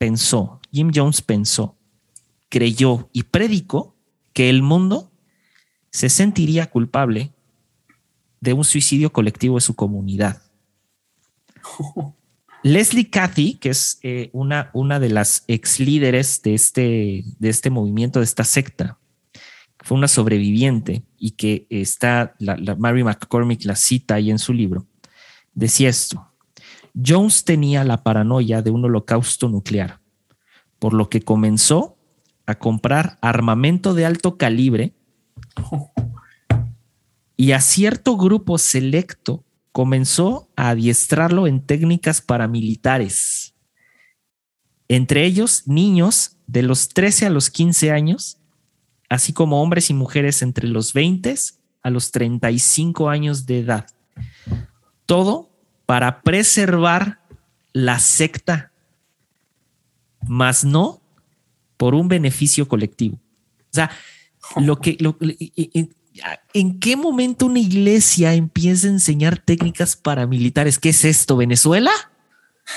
pensó, 0.02 0.60
Jim 0.72 0.90
Jones 0.92 1.22
pensó, 1.22 1.78
creyó 2.50 3.08
y 3.14 3.22
predicó 3.22 3.96
que 4.34 4.50
el 4.50 4.64
mundo 4.64 5.12
se 5.92 6.10
sentiría 6.10 6.72
culpable 6.72 7.36
de 8.40 8.54
un 8.54 8.64
suicidio 8.64 9.14
colectivo 9.14 9.58
de 9.58 9.62
su 9.62 9.76
comunidad. 9.76 10.42
Leslie 12.64 13.12
Cathy, 13.12 13.60
que 13.60 13.70
es 13.70 14.00
eh, 14.02 14.32
una, 14.34 14.72
una 14.74 15.00
de 15.00 15.10
las 15.10 15.44
ex 15.48 15.80
líderes 15.80 16.42
de 16.42 16.56
este, 16.56 17.24
de 17.38 17.50
este 17.50 17.70
movimiento, 17.70 18.22
de 18.22 18.26
esta 18.26 18.44
secta, 18.44 18.98
fue 19.82 20.00
una 20.00 20.08
sobreviviente 20.08 21.04
y 21.20 21.32
que 21.32 21.68
está, 21.70 22.34
la, 22.40 22.58
Mary 22.76 23.04
McCormick 23.04 23.66
la 23.66 23.76
cita 23.76 24.16
ahí 24.16 24.32
en 24.32 24.40
su 24.40 24.52
libro, 24.52 24.88
decía 25.54 25.90
esto. 25.90 26.31
Jones 26.94 27.46
tenía 27.46 27.84
la 27.84 28.04
paranoia 28.04 28.62
de 28.62 28.72
un 28.72 28.86
holocausto 28.86 29.50
nuclear, 29.50 30.00
por 30.80 30.94
lo 30.94 31.10
que 31.10 31.22
comenzó 31.22 31.98
a 32.46 32.56
comprar 32.56 33.18
armamento 33.22 33.94
de 33.94 34.06
alto 34.06 34.38
calibre 34.38 34.94
y 37.38 37.54
a 37.54 37.62
cierto 37.62 38.18
grupo 38.18 38.58
selecto 38.58 39.44
comenzó 39.72 40.50
a 40.56 40.70
adiestrarlo 40.70 41.48
en 41.48 41.66
técnicas 41.66 42.22
paramilitares. 42.22 43.56
Entre 44.88 45.26
ellos, 45.26 45.64
niños 45.68 46.38
de 46.48 46.64
los 46.64 46.90
13 46.90 47.28
a 47.28 47.30
los 47.30 47.50
15 47.50 47.92
años, 47.92 48.38
así 49.08 49.32
como 49.32 49.62
hombres 49.62 49.90
y 49.90 49.94
mujeres 49.94 50.42
entre 50.42 50.68
los 50.68 50.94
20 50.94 51.36
a 51.84 51.90
los 51.90 52.12
35 52.12 53.10
años 53.10 53.46
de 53.46 53.60
edad. 53.60 53.88
Todo 55.06 55.51
para 55.92 56.22
preservar 56.22 57.20
la 57.74 58.00
secta, 58.00 58.72
más 60.26 60.64
no 60.64 61.02
por 61.76 61.96
un 61.96 62.08
beneficio 62.08 62.66
colectivo. 62.66 63.18
O 63.18 63.74
sea, 63.74 63.92
lo 64.56 64.80
que, 64.80 64.96
lo, 65.02 65.18
¿En 66.54 66.80
qué 66.80 66.96
momento 66.96 67.46
una 67.46 67.60
iglesia 67.60 68.34
empieza 68.36 68.88
a 68.88 68.92
enseñar 68.92 69.40
técnicas 69.40 69.98
paramilitares? 69.98 70.80
¿Qué 70.80 70.88
es 70.92 71.04
esto? 71.04 71.36
¿Venezuela? 71.36 71.92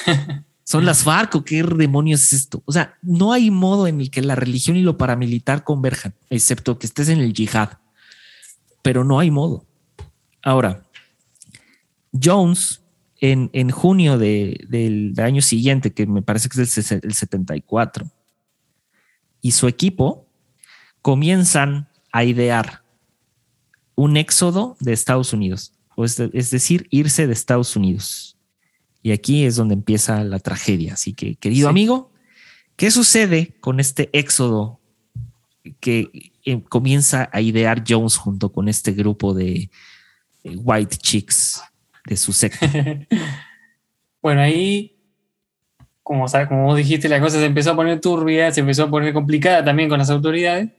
¿Son 0.65 0.85
las 0.85 1.05
FARC 1.05 1.37
o 1.37 1.45
qué 1.45 1.63
demonios 1.63 2.21
es 2.21 2.33
esto? 2.33 2.65
O 2.65 2.73
sea, 2.73 2.99
no 3.01 3.33
hay 3.33 3.49
modo 3.53 3.87
en 3.87 4.01
el 4.01 4.11
que 4.11 4.23
la 4.23 4.35
religión 4.35 4.77
y 4.77 4.83
lo 4.83 4.99
paramilitar 4.99 5.63
converjan, 5.63 6.15
excepto 6.31 6.81
que 6.81 6.89
estés 6.89 7.09
en 7.11 7.21
el 7.21 7.33
yihad. 7.33 7.79
Pero 8.83 9.05
no 9.05 9.21
hay 9.21 9.31
modo. 9.31 9.65
Ahora, 10.43 10.83
Jones, 12.13 12.81
en, 13.25 13.49
en 13.55 13.71
junio 13.71 14.19
del 14.19 15.15
año 15.17 15.41
siguiente, 15.41 15.95
que 15.95 16.07
me 16.07 16.21
parece 16.21 16.51
que 16.51 16.61
es 16.61 16.93
el, 16.93 17.01
el 17.03 17.15
74, 17.15 18.11
y 19.41 19.53
su 19.53 19.67
equipo 19.67 20.27
comienzan 21.01 21.89
a 22.13 22.25
idear 22.25 22.83
un 23.95 24.19
éxodo 24.19 24.77
de 24.79 24.93
Estados 24.93 25.33
Unidos, 25.33 25.73
es, 25.97 26.51
decir, 26.51 26.87
irse 26.91 27.27
de 27.27 27.33
Estados 27.33 27.77
Unidos. 27.77 28.37
Y 29.03 29.13
aquí 29.13 29.45
es 29.45 29.57
donde 29.57 29.75
empieza 29.75 30.23
la 30.23 30.39
tragedia. 30.39 30.93
Así 30.93 31.15
que, 31.15 31.37
querido 31.37 31.71
amigo, 31.71 32.11
¿qué 32.77 32.91
sucede 32.91 33.55
con 33.61 33.81
este 33.81 34.11
éxodo 34.13 34.81
que 35.81 36.33
eh, 36.45 36.63
comienza 36.69 37.31
a 37.33 37.41
idear 37.41 37.85
Jones 37.89 38.17
junto 38.17 38.53
con 38.53 38.69
este 38.69 38.93
grupo 38.93 39.33
de 39.33 39.71
eh, 40.43 40.57
white 40.57 40.97
chicks 40.99 41.63
de 42.07 42.17
su 42.17 42.33
secta? 42.33 42.71
bueno, 44.23 44.41
ahí, 44.41 44.97
como, 46.03 46.27
como 46.49 46.65
vos 46.65 46.77
dijiste, 46.77 47.09
la 47.09 47.21
cosa 47.21 47.39
se 47.39 47.47
empezó 47.47 47.73
a 47.73 47.77
poner 47.77 48.01
turbia, 48.01 48.53
se 48.53 48.61
empezó 48.61 48.85
a 48.85 48.91
poner 48.91 49.13
complicada 49.13 49.65
también 49.65 49.89
con 49.89 49.99
las 49.99 50.11
autoridades. 50.11 50.71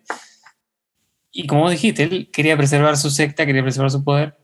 Y 1.31 1.47
como 1.47 1.69
dijiste, 1.69 2.03
él 2.03 2.29
quería 2.31 2.55
preservar 2.55 2.95
su 2.97 3.09
secta, 3.09 3.45
quería 3.45 3.61
preservar 3.61 3.91
su 3.91 4.03
poder, 4.03 4.37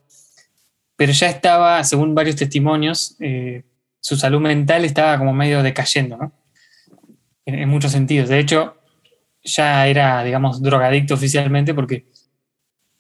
pero 0.98 1.14
ya 1.14 1.28
estaba, 1.30 1.84
según 1.84 2.14
varios 2.14 2.36
testimonios, 2.36 3.16
eh, 3.20 3.64
su 4.02 4.18
salud 4.18 4.42
mental 4.42 4.84
estaba 4.84 5.18
como 5.18 5.34
medio 5.34 5.64
decayendo, 5.64 6.18
¿no? 6.18 6.34
En, 7.46 7.70
muchos 7.70 7.92
sentidos. 7.92 8.30
De 8.30 8.40
hecho, 8.40 8.78
ya 9.44 9.88
era, 9.88 10.24
digamos, 10.24 10.62
drogadicto 10.62 11.14
oficialmente 11.14 11.74
porque 11.74 12.06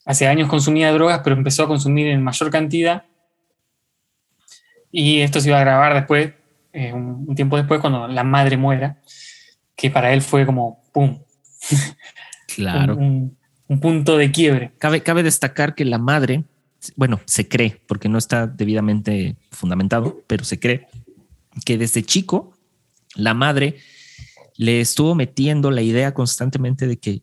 hace 0.06 0.28
años 0.28 0.48
consumía 0.48 0.92
drogas, 0.94 1.22
pero 1.24 1.36
empezó 1.36 1.64
a 1.64 1.68
consumir 1.68 2.08
en 2.08 2.24
mayor 2.24 2.50
cantidad. 2.50 3.06
Y 4.92 5.22
esto 5.22 5.40
se 5.40 5.50
iba 5.50 5.58
a 5.58 5.64
grabar 5.64 5.94
después, 5.94 6.34
eh, 6.74 6.94
un, 6.94 7.34
tiempo 7.36 7.58
después, 7.58 7.80
cuando 7.80 8.08
la 8.08 8.24
madre 8.24 8.58
muera, 8.58 8.98
que 9.76 9.90
para 9.90 10.14
él 10.14 10.22
fue 10.22 10.46
como, 10.46 10.84
¡pum! 10.94 11.20
Claro 12.48 12.98
un 13.72 13.80
punto 13.80 14.18
de 14.18 14.32
quiebre. 14.34 14.74
Cabe, 14.80 15.02
cabe 15.02 15.24
destacar 15.24 15.76
que 15.76 15.86
la 15.86 15.98
madre, 15.98 16.44
bueno, 16.98 17.22
se 17.24 17.48
cree, 17.48 17.82
porque 17.88 18.10
no 18.10 18.18
está 18.18 18.46
debidamente 18.46 19.38
fundamentado, 19.50 20.22
pero 20.28 20.44
se 20.44 20.60
cree 20.60 20.88
que 21.66 21.78
desde 21.78 22.04
chico 22.04 22.54
la 23.16 23.34
madre 23.34 23.78
le 24.58 24.82
estuvo 24.82 25.16
metiendo 25.16 25.72
la 25.72 25.82
idea 25.82 26.14
constantemente 26.14 26.86
de 26.86 27.00
que 27.00 27.22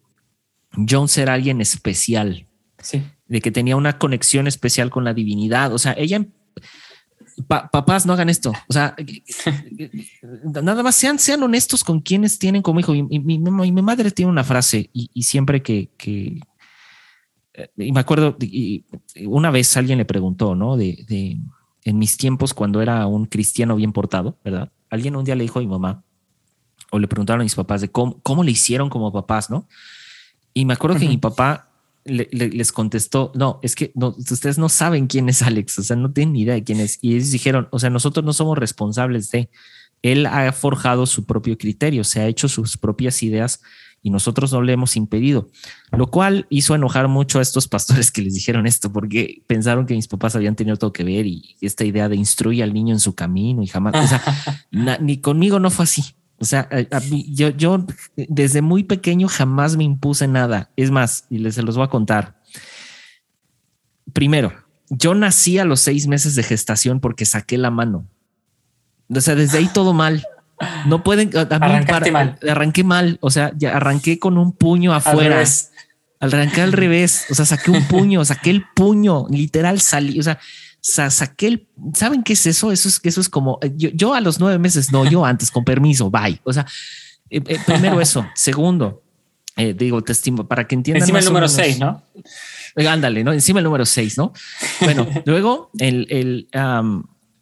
Jones 0.89 1.19
era 1.19 1.35
alguien 1.35 1.61
especial, 1.61 2.47
sí. 2.79 3.03
de 3.27 3.43
que 3.43 3.51
tenía 3.51 3.77
una 3.77 3.99
conexión 3.99 4.47
especial 4.47 4.89
con 4.89 5.05
la 5.05 5.13
divinidad. 5.13 5.75
O 5.75 5.79
sea, 5.79 5.95
ella 5.99 6.25
papás 7.47 8.07
no 8.07 8.13
hagan 8.13 8.29
esto. 8.29 8.53
O 8.69 8.73
sea, 8.73 8.97
nada 10.63 10.83
más 10.83 10.95
sean, 10.97 11.19
sean 11.19 11.43
honestos 11.43 11.85
con 11.85 12.01
quienes 12.01 12.39
tienen 12.39 12.63
como 12.63 12.81
hijo. 12.81 12.95
Y, 12.95 13.03
mi, 13.03 13.39
madre 13.83 14.11
tiene 14.11 14.31
una 14.31 14.45
frase 14.45 14.91
y, 14.93 15.23
siempre 15.23 15.63
que, 15.63 15.91
que, 15.97 16.41
eh, 17.55 17.71
y 17.77 17.93
me 17.93 18.01
acuerdo, 18.01 18.37
y 18.41 18.85
una 19.27 19.51
vez 19.51 19.77
alguien 19.77 19.99
le 19.99 20.05
preguntó, 20.05 20.55
¿no? 20.55 20.77
De, 20.77 21.05
de, 21.09 21.39
en 21.85 21.99
mis 21.99 22.17
tiempos 22.17 22.55
cuando 22.55 22.83
era 22.83 23.07
un 23.07 23.27
cristiano 23.27 23.77
bien 23.77 23.93
portado, 23.93 24.39
¿verdad? 24.45 24.73
Alguien 24.91 25.17
un 25.17 25.25
día 25.25 25.35
le 25.37 25.45
dijo 25.45 25.59
a 25.59 25.63
mi 25.63 25.69
mamá 25.69 26.05
o 26.91 26.99
le 26.99 27.09
preguntaron 27.09 27.41
a 27.41 27.45
mis 27.45 27.55
papás 27.55 27.81
de 27.81 27.91
cómo, 27.91 28.21
cómo 28.23 28.43
le 28.43 28.51
hicieron 28.51 28.89
como 28.89 29.13
papás, 29.13 29.51
¿no? 29.51 29.69
Y 30.55 30.65
me 30.65 30.73
acuerdo 30.75 30.99
que 30.99 31.09
mi 31.09 31.19
papá 31.19 31.68
les 32.09 32.73
contestó, 32.73 33.33
no, 33.35 33.61
es 33.63 33.75
que 33.75 33.93
no, 33.95 34.15
ustedes 34.19 34.59
no 34.59 34.69
saben 34.69 35.07
quién 35.07 35.29
es 35.29 35.43
Alex, 35.43 35.79
o 35.79 35.83
sea, 35.83 35.97
no 35.97 36.11
tienen 36.13 36.33
ni 36.33 36.43
idea 36.43 36.55
de 36.55 36.65
quién 36.65 36.81
es. 36.81 36.99
Y 37.03 37.15
ellos 37.15 37.31
dijeron, 37.31 37.69
o 37.71 37.79
sea, 37.79 37.91
nosotros 37.91 38.25
no 38.25 38.33
somos 38.33 38.59
responsables 38.59 39.31
de, 39.31 39.51
él 40.03 40.27
ha 40.27 40.53
forjado 40.53 41.07
su 41.07 41.27
propio 41.27 41.59
criterio, 41.59 42.05
se 42.05 42.21
ha 42.21 42.27
hecho 42.27 42.49
sus 42.49 42.77
propias 42.77 43.23
ideas 43.23 43.61
y 44.01 44.11
nosotros 44.11 44.53
no 44.53 44.63
le 44.63 44.73
hemos 44.73 44.97
impedido, 44.97 45.51
lo 45.91 46.07
cual 46.09 46.47
hizo 46.51 46.75
enojar 46.75 47.09
mucho 47.09 47.41
a 47.41 47.43
estos 47.43 47.67
pastores 47.69 48.11
que 48.11 48.23
les 48.23 48.35
dijeron 48.35 48.67
esto, 48.67 48.93
porque 48.93 49.43
pensaron 49.47 49.87
que 49.87 49.95
mis 49.95 50.09
papás 50.09 50.37
habían 50.37 50.57
tenido 50.57 50.77
todo 50.77 50.93
que 50.93 51.05
ver 51.05 51.27
y 51.27 51.57
esta 51.61 51.85
idea 51.85 52.09
de 52.09 52.17
instruir 52.17 52.63
al 52.63 52.73
niño 52.73 52.95
en 52.95 53.01
su 53.01 53.15
camino 53.15 53.63
y 53.63 53.67
jamás, 53.67 53.95
o 53.97 54.07
sea, 54.07 54.23
ni 55.01 55.21
conmigo 55.21 55.59
no 55.59 55.71
fue 55.71 55.85
así. 55.85 56.18
O 56.41 56.45
sea, 56.45 56.69
yo, 57.29 57.49
yo 57.51 57.85
desde 58.17 58.63
muy 58.63 58.85
pequeño 58.85 59.29
jamás 59.29 59.77
me 59.77 59.85
impuse 59.85 60.29
nada. 60.29 60.71
Es 60.77 60.91
más, 60.91 61.25
y 61.31 61.39
les 61.39 61.57
se 61.57 61.63
los 61.63 61.77
voy 61.77 61.85
a 61.85 61.91
contar. 61.91 62.41
Primero, 64.13 64.53
yo 64.89 65.15
nací 65.15 65.59
a 65.59 65.65
los 65.65 65.81
seis 65.81 66.07
meses 66.07 66.35
de 66.35 66.43
gestación 66.43 67.01
porque 67.01 67.25
saqué 67.25 67.59
la 67.59 67.71
mano. 67.71 68.07
O 69.13 69.21
sea, 69.21 69.35
desde 69.35 69.59
ahí 69.59 69.69
todo 69.73 69.93
mal. 69.93 70.25
No 70.87 71.03
pueden. 71.03 71.31
Arrancaste 71.37 72.13
mal. 72.13 72.39
Arranqué 72.49 72.85
mal. 72.85 73.19
O 73.21 73.31
sea, 73.31 73.53
ya 73.57 73.77
arranqué 73.77 74.19
con 74.19 74.39
un 74.39 74.53
puño 74.53 74.95
afuera. 74.95 75.41
Al 75.41 76.35
arranqué 76.35 76.63
al 76.63 76.73
revés. 76.73 77.27
O 77.31 77.35
sea, 77.35 77.47
saqué 77.47 77.71
un 77.71 77.87
puño, 77.89 78.25
saqué 78.25 78.51
el 78.51 78.65
puño, 78.75 79.27
literal 79.29 79.81
salí. 79.81 80.19
O 80.21 80.23
sea, 80.23 80.39
saqué 80.81 81.47
el, 81.47 81.69
¿saben 81.95 82.23
qué 82.23 82.35
es 82.35 82.47
eso? 82.47 82.73
Eso 82.73 82.89
es, 82.89 83.01
eso 83.03 83.21
es 83.21 83.29
como, 83.29 83.59
eh, 83.63 83.73
yo, 83.75 84.15
a 84.15 84.21
los 84.21 84.41
nueve 84.41 84.59
meses, 84.59 84.93
no, 84.93 85.05
yo 85.09 85.25
antes, 85.25 85.51
con 85.51 85.65
permiso, 85.65 86.11
bye. 86.11 86.41
O 86.45 86.53
sea, 86.53 86.67
eh, 87.31 87.43
eh, 87.47 87.59
primero 87.67 88.01
eso. 88.01 88.27
Segundo, 88.35 89.03
digo, 89.57 90.03
te 90.03 90.13
estimo, 90.13 90.47
para 90.47 90.67
que 90.67 90.77
entiendan. 90.77 91.03
Encima 91.03 91.19
el 91.19 91.25
número 91.25 91.49
seis, 91.49 91.79
¿no? 91.81 92.03
Ándale, 92.77 93.25
¿no? 93.25 93.33
Encima 93.33 93.59
el 93.59 93.65
número 93.65 93.85
seis, 93.85 94.17
¿no? 94.17 94.33
Bueno, 94.81 95.07
luego, 95.25 95.71
el, 95.79 96.07
el 96.11 96.49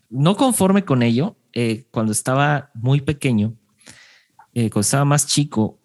no 0.08 0.36
conforme 0.36 0.84
con 0.84 1.02
ello, 1.02 1.36
cuando 1.90 2.12
estaba 2.12 2.70
muy 2.74 3.02
pequeño, 3.02 3.54
cuando 4.54 4.80
estaba 4.80 5.04
más 5.04 5.26
chico, 5.26 5.78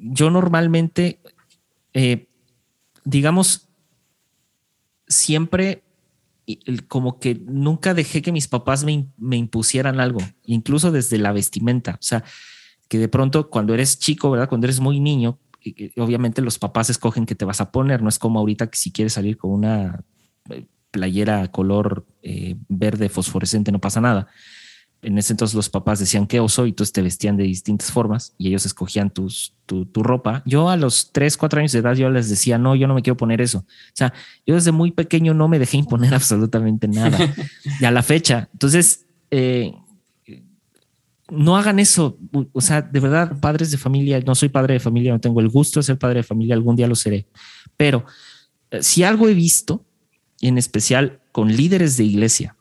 yo 0.00 0.30
normalmente, 0.30 1.20
digamos, 3.04 3.68
siempre 5.06 5.84
como 6.88 7.18
que 7.18 7.34
nunca 7.34 7.94
dejé 7.94 8.22
que 8.22 8.32
mis 8.32 8.48
papás 8.48 8.84
me, 8.84 9.06
impusieran 9.36 10.00
algo, 10.00 10.20
incluso 10.44 10.90
desde 10.90 11.18
la 11.18 11.32
vestimenta. 11.32 11.92
O 11.92 12.02
sea, 12.02 12.24
que 12.88 12.98
de 12.98 13.08
pronto 13.08 13.50
cuando 13.50 13.74
eres 13.74 13.98
chico, 13.98 14.30
¿verdad? 14.30 14.48
Cuando 14.48 14.66
eres 14.66 14.80
muy 14.80 15.00
niño, 15.00 15.38
obviamente 15.96 16.42
los 16.42 16.58
papás 16.58 16.90
escogen 16.90 17.26
qué 17.26 17.34
te 17.34 17.44
vas 17.44 17.60
a 17.60 17.70
poner. 17.70 18.02
No 18.02 18.08
es 18.08 18.18
como 18.18 18.38
ahorita 18.38 18.68
que 18.68 18.78
si 18.78 18.92
quieres 18.92 19.12
salir 19.12 19.36
con 19.36 19.52
una 19.52 20.02
eh, 20.50 20.66
playera 20.90 21.50
color 21.50 22.06
eh, 22.22 22.56
verde 22.68 23.08
fosforescente, 23.08 23.72
no 23.72 23.80
pasa 23.80 24.00
nada 24.00 24.28
en 25.02 25.16
ese 25.16 25.32
entonces 25.32 25.54
los 25.54 25.70
papás 25.70 25.98
decían 25.98 26.26
qué 26.26 26.40
oso 26.40 26.66
y 26.66 26.70
entonces 26.70 26.92
te 26.92 27.00
vestían 27.00 27.36
de 27.36 27.44
distintas 27.44 27.90
formas 27.90 28.34
y 28.36 28.48
ellos 28.48 28.66
escogían 28.66 29.10
tus, 29.10 29.54
tu, 29.64 29.86
ropa. 30.02 30.42
Yo 30.44 30.68
a 30.68 30.76
los 30.76 31.10
3, 31.12 31.36
4 31.36 31.60
años 31.60 31.72
de 31.72 31.78
edad 31.78 31.94
yo 31.94 32.10
les 32.10 32.28
decía, 32.28 32.58
no, 32.58 32.74
yo 32.76 32.86
no 32.86 32.94
me 32.94 33.02
quiero 33.02 33.16
poner 33.16 33.40
eso. 33.40 33.58
O 33.58 33.94
sea, 33.94 34.12
yo 34.46 34.54
desde 34.54 34.72
muy 34.72 34.90
pequeño 34.90 35.32
no 35.32 35.48
me 35.48 35.58
dejé 35.58 35.78
imponer 35.78 36.14
absolutamente 36.16 36.86
nada. 36.86 37.18
y 37.80 37.84
a 37.84 37.90
la 37.90 38.02
fecha, 38.02 38.48
entonces, 38.52 39.06
eh, 39.30 39.72
no 41.30 41.56
hagan 41.56 41.78
eso. 41.78 42.18
O 42.52 42.60
sea, 42.60 42.82
de 42.82 43.00
verdad, 43.00 43.38
padres 43.40 43.70
de 43.70 43.78
familia, 43.78 44.20
no 44.20 44.34
soy 44.34 44.48
padre 44.48 44.74
de 44.74 44.80
familia, 44.80 45.12
no 45.12 45.20
tengo 45.20 45.40
el 45.40 45.48
gusto 45.48 45.80
de 45.80 45.84
ser 45.84 45.98
padre 45.98 46.18
de 46.18 46.24
familia, 46.24 46.54
algún 46.54 46.76
día 46.76 46.86
lo 46.86 46.96
seré. 46.96 47.26
Pero 47.76 48.04
eh, 48.70 48.82
si 48.82 49.04
algo 49.04 49.28
he 49.28 49.34
visto, 49.34 49.84
en 50.40 50.58
especial 50.58 51.20
con 51.32 51.54
líderes 51.54 51.96
de 51.96 52.04
iglesia, 52.04 52.56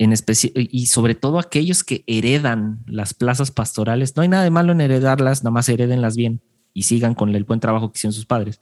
en 0.00 0.14
especial 0.14 0.54
y 0.56 0.86
sobre 0.86 1.14
todo 1.14 1.38
aquellos 1.38 1.84
que 1.84 2.04
heredan 2.06 2.80
las 2.86 3.12
plazas 3.12 3.50
pastorales, 3.50 4.16
no 4.16 4.22
hay 4.22 4.28
nada 4.28 4.44
de 4.44 4.50
malo 4.50 4.72
en 4.72 4.80
heredarlas, 4.80 5.44
nada 5.44 5.52
más 5.52 5.68
heredenlas 5.68 6.16
bien 6.16 6.40
y 6.72 6.84
sigan 6.84 7.14
con 7.14 7.34
el 7.36 7.44
buen 7.44 7.60
trabajo 7.60 7.92
que 7.92 7.98
hicieron 7.98 8.14
sus 8.14 8.24
padres. 8.24 8.60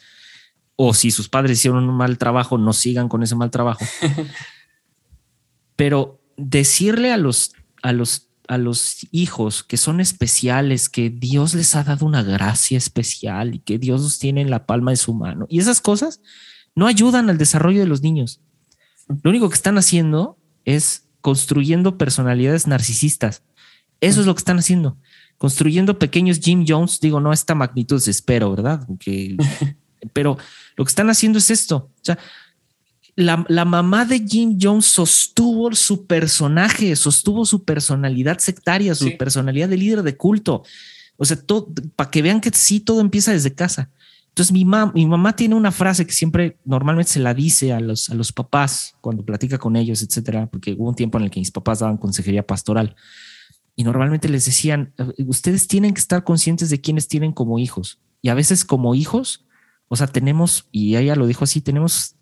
O 0.74 0.94
si 0.94 1.12
sus 1.12 1.29
padres 1.29 1.59
hicieron 1.59 1.88
un 1.88 1.96
mal 1.96 2.18
trabajo, 2.18 2.59
no 2.59 2.72
sigan 2.72 3.09
con 3.09 3.22
ese 3.22 3.37
mal 3.37 3.53
trabajo. 3.53 3.85
Pero 5.77 6.20
decirle 6.37 7.12
a 7.12 7.16
los, 7.16 7.53
a 7.83 7.92
los 7.92 8.24
a 8.48 8.59
los 8.59 9.07
hijos 9.12 9.62
que 9.62 9.77
son 9.77 10.01
especiales, 10.01 10.88
que 10.88 11.11
Dios 11.11 11.55
les 11.55 11.77
ha 11.77 11.85
dado 11.85 12.07
una 12.07 12.22
gracia 12.22 12.79
especial 12.79 13.55
y 13.55 13.59
que 13.59 13.79
Dios 13.79 14.01
los 14.01 14.18
tiene 14.18 14.40
en 14.40 14.51
la 14.51 14.64
palma 14.66 14.90
de 14.90 14.96
su 14.96 15.12
mano. 15.12 15.46
Y 15.51 15.61
esas 15.61 15.83
cosas 15.83 16.20
no 16.74 16.87
ayudan 16.87 17.29
al 17.29 17.37
desarrollo 17.37 17.81
de 17.81 17.87
los 17.87 18.01
niños. 18.01 18.40
Lo 19.22 19.31
único 19.31 19.51
que 19.51 19.55
están 19.55 19.77
haciendo 19.77 20.38
es 20.64 21.08
construyendo 21.21 21.99
personalidades 21.99 22.67
narcisistas. 22.67 23.43
Eso 24.01 24.21
es 24.21 24.27
lo 24.27 24.35
que 24.35 24.41
están 24.41 24.59
haciendo. 24.59 24.97
Construyendo 25.37 25.99
pequeños 25.99 26.41
Jim 26.41 26.65
Jones, 26.67 27.01
digo, 27.01 27.21
no 27.21 27.31
a 27.31 27.35
esta 27.35 27.55
magnitud, 27.55 28.03
espero, 28.07 28.51
¿verdad? 28.55 28.87
pero 30.13 30.39
lo 30.77 30.85
que 30.85 30.89
están 30.89 31.11
haciendo 31.11 31.39
es 31.39 31.51
esto. 31.51 31.91
O 31.95 32.01
sea, 32.03 32.19
la, 33.19 33.65
mamá 33.65 34.05
de 34.05 34.21
Jim 34.21 34.59
Jones 34.61 34.87
sostuvo 34.87 35.75
su 35.75 36.07
personaje, 36.07 36.95
sostuvo 36.95 37.45
su 37.45 37.65
personalidad 37.65 38.39
sectaria, 38.39 38.95
su 38.95 39.17
personalidad 39.17 39.69
de 39.69 39.77
líder 39.77 40.03
de 40.05 40.17
culto. 40.17 40.63
O 41.17 41.25
sea, 41.25 41.37
para 41.97 42.11
que 42.11 42.23
vean 42.23 42.41
que 42.41 42.51
sí, 42.55 42.79
todo 42.79 43.01
empieza 43.01 43.33
desde 43.33 43.53
casa. 43.53 43.91
Entonces, 44.38 44.53
mi, 44.53 44.64
mi 44.94 45.07
mamá 45.07 45.35
tiene 45.35 45.57
una 45.57 45.72
frase 45.72 46.07
que 46.07 46.12
siempre 46.12 46.59
normalmente 46.64 47.11
se 47.11 47.18
la 47.18 47.35
dice 47.35 47.72
a 47.72 47.81
los, 47.81 48.09
a 48.09 48.14
los 48.14 48.31
papás 48.31 48.94
cuando 49.01 49.24
platica 49.24 49.59
con 49.59 49.74
ellos, 49.74 50.01
etcétera, 50.01 50.46
porque 50.46 50.77
hubo 50.79 50.88
un 50.88 50.94
tiempo 50.94 51.18
en 51.18 51.24
el 51.24 51.31
que 51.31 51.40
mis 51.40 51.51
papás 51.51 51.81
daban 51.81 51.96
consejería 51.96 52.46
pastoral 52.46 52.94
y 53.74 53.83
normalmente 53.83 54.29
les 54.29 54.44
decían: 54.44 54.94
Ustedes 55.27 55.66
tienen 55.66 55.92
que 55.92 56.01
estar 56.01 56.22
conscientes 56.22 56.70
de 56.70 56.81
quiénes 56.81 57.09
tienen 57.09 57.33
como 57.33 57.59
hijos. 57.59 57.98
Y 58.22 58.29
a 58.29 58.35
veces, 58.35 58.64
como 58.64 58.94
hijos, 58.94 59.44
o 59.88 59.96
sea, 59.96 60.07
tenemos, 60.07 60.68
y 60.70 60.94
ella 60.94 61.16
lo 61.16 61.27
dijo 61.27 61.42
así, 61.42 61.61
tenemos 61.61 62.14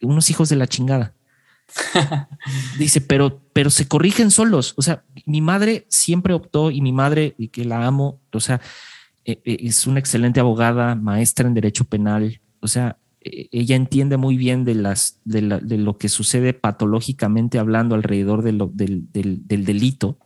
unos 0.00 0.30
hijos 0.30 0.48
de 0.48 0.54
la 0.54 0.68
chingada. 0.68 1.16
Dice, 2.78 3.00
pero, 3.00 3.42
pero 3.52 3.70
se 3.70 3.88
corrigen 3.88 4.30
solos. 4.30 4.74
O 4.76 4.82
sea, 4.82 5.02
mi 5.26 5.40
madre 5.40 5.86
siempre 5.88 6.34
optó 6.34 6.70
y 6.70 6.80
mi 6.80 6.92
madre, 6.92 7.34
y 7.36 7.48
que 7.48 7.64
la 7.64 7.84
amo, 7.84 8.20
o 8.32 8.38
sea, 8.38 8.60
es 9.24 9.86
una 9.86 10.00
excelente 10.00 10.40
abogada, 10.40 10.94
maestra 10.94 11.48
en 11.48 11.54
derecho 11.54 11.84
penal. 11.84 12.40
O 12.60 12.68
sea, 12.68 12.98
e, 13.20 13.48
ella 13.52 13.76
entiende 13.76 14.16
muy 14.16 14.36
bien 14.36 14.64
de, 14.64 14.74
las, 14.74 15.20
de, 15.24 15.42
lo 15.42 15.98
que 15.98 16.08
sucede 16.08 16.52
patológicamente 16.52 17.58
hablando 17.58 17.94
alrededor 17.94 18.42
de 18.42 18.52
lo, 18.52 18.66
del, 18.72 19.10
del, 19.12 19.46
del 19.46 19.64
delito 19.64 20.18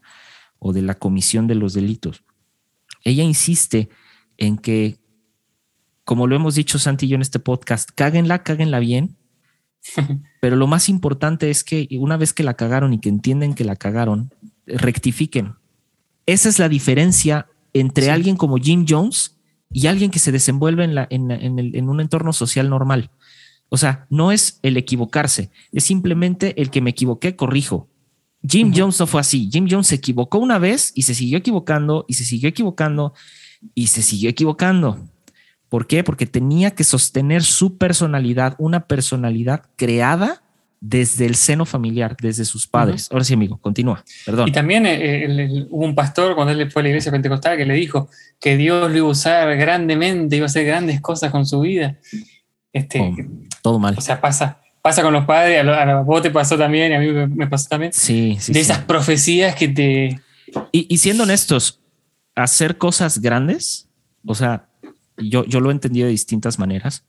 o 0.59 0.73
de 0.73 0.83
la 0.83 0.95
comisión 0.95 1.47
de 1.47 1.55
los 1.55 1.75
delitos. 1.75 2.25
Ella 3.05 3.23
insiste 3.23 3.89
en 4.37 4.59
que, 4.59 4.99
como 6.05 6.27
lo 6.27 6.37
hemos 6.37 6.57
dicho 6.57 6.79
Santi 6.79 7.07
y 7.07 7.11
yo 7.11 7.15
en 7.17 7.23
este 7.23 7.39
podcast, 7.39 7.91
cáguenla, 7.95 8.43
cáguenla 8.43 8.81
bien, 8.81 9.17
pero 10.41 10.57
lo 10.57 10.67
más 10.67 10.89
importante 10.89 11.51
es 11.51 11.63
que 11.63 11.89
una 11.93 12.17
vez 12.17 12.33
que 12.33 12.43
la 12.43 12.55
cagaron 12.55 12.93
y 12.93 13.01
que 13.01 13.09
entienden 13.09 13.55
que 13.55 13.65
la 13.65 13.77
cagaron, 13.77 14.35
rectifiquen. 14.67 15.55
Esa 16.27 16.49
es 16.49 16.59
la 16.59 16.69
diferencia 16.69 17.47
entre 17.81 18.11
alguien 18.11 18.37
como 18.37 18.57
Jim 18.57 18.85
Jones 18.89 19.39
y 19.71 19.87
alguien 19.87 20.11
que 20.11 20.19
se 20.19 20.33
desenvuelve 20.33 20.85
en, 20.85 20.95
la, 20.95 21.07
en, 21.11 21.89
un 21.89 22.01
entorno 22.01 22.33
social 22.33 22.71
normal. 22.71 23.11
O 23.69 23.77
sea, 23.77 24.07
no 24.09 24.33
es 24.33 24.61
el 24.63 24.77
equivocarse, 24.77 25.51
es 25.73 25.85
simplemente 25.85 26.61
el 26.61 26.71
que 26.71 26.81
me 26.81 26.91
equivoqué, 26.91 27.37
corrijo. 27.37 27.89
Jim 28.47 28.73
Jones 28.75 28.99
no 29.01 29.07
fue 29.07 29.21
así. 29.21 29.51
Jim 29.53 29.67
Jones 29.69 29.89
se 29.89 29.97
equivocó 29.97 30.39
una 30.39 30.59
vez 30.59 30.93
y 30.95 31.03
se 31.03 31.15
siguió 31.15 31.39
equivocando 31.39 32.05
y 32.09 32.15
se 32.15 32.25
siguió 32.25 32.49
equivocando 32.49 33.13
y 33.75 33.89
se 33.89 34.03
siguió 34.03 34.31
equivocando. 34.31 35.09
¿Por 35.69 35.87
qué? 35.87 36.03
Porque 36.03 36.27
tenía 36.27 36.71
que 36.71 36.85
sostener 36.85 37.43
su 37.43 37.77
personalidad, 37.77 38.55
una 38.59 38.87
personalidad 38.87 39.69
creada 39.77 40.43
desde 40.81 41.27
el 41.27 41.35
seno 41.35 41.65
familiar, 41.65 42.17
desde 42.21 42.45
sus 42.45 42.67
padres. 42.67 43.09
Ahora 43.11 43.25
sí, 43.25 43.35
amigo, 43.35 43.59
continúa. 43.59 44.05
Perdón. 44.25 44.49
Y 44.49 44.53
también 44.53 44.87
eh, 44.87 45.67
hubo 45.71 45.85
un 45.85 45.95
pastor 45.95 46.35
cuando 46.35 46.53
él 46.53 46.71
fue 46.71 46.81
a 46.81 46.85
la 46.85 46.89
iglesia 46.91 47.11
pentecostal 47.11 47.57
que 47.57 47.67
le 47.67 47.75
dijo 47.75 48.09
que 48.41 48.57
Dios 48.57 48.91
lo 48.91 48.97
iba 48.97 49.07
a 49.07 49.11
usar 49.11 49.57
grandemente, 49.57 50.37
iba 50.37 50.45
a 50.45 50.49
hacer 50.49 50.65
grandes 50.65 51.01
cosas 51.01 51.31
con 51.31 51.47
su 51.47 51.61
vida. 51.61 51.99
Este, 52.73 53.01
oh, 53.01 53.17
todo 53.63 53.79
mal. 53.79 53.95
O 53.99 54.01
sea, 54.01 54.21
pasa, 54.21 54.61
pasa 54.81 55.03
con 55.03 55.13
los 55.13 55.25
padres, 55.25 55.67
a, 55.67 56.01
vos 56.03 56.23
te 56.23 56.31
pasó 56.31 56.57
también, 56.57 56.93
y 56.93 56.95
a 56.95 57.01
mí 57.01 57.11
me, 57.35 57.47
pasó 57.49 57.69
también. 57.69 57.93
Sí, 57.93 58.37
sí. 58.41 58.53
De 58.53 58.61
esas 58.61 58.79
profecías 58.79 59.55
que 59.55 59.69
te. 59.69 60.21
y 60.71 60.99
siendo 60.99 61.25
honestos, 61.25 61.81
hacer 62.35 62.79
cosas 62.79 63.21
grandes, 63.21 63.89
o 64.25 64.35
sea, 64.35 64.69
yo, 65.17 65.45
yo 65.45 65.61
lo 65.61 65.71
he 65.71 65.73
entendido 65.73 66.07
de 66.07 66.13
distintas 66.13 66.59
maneras. 66.59 67.05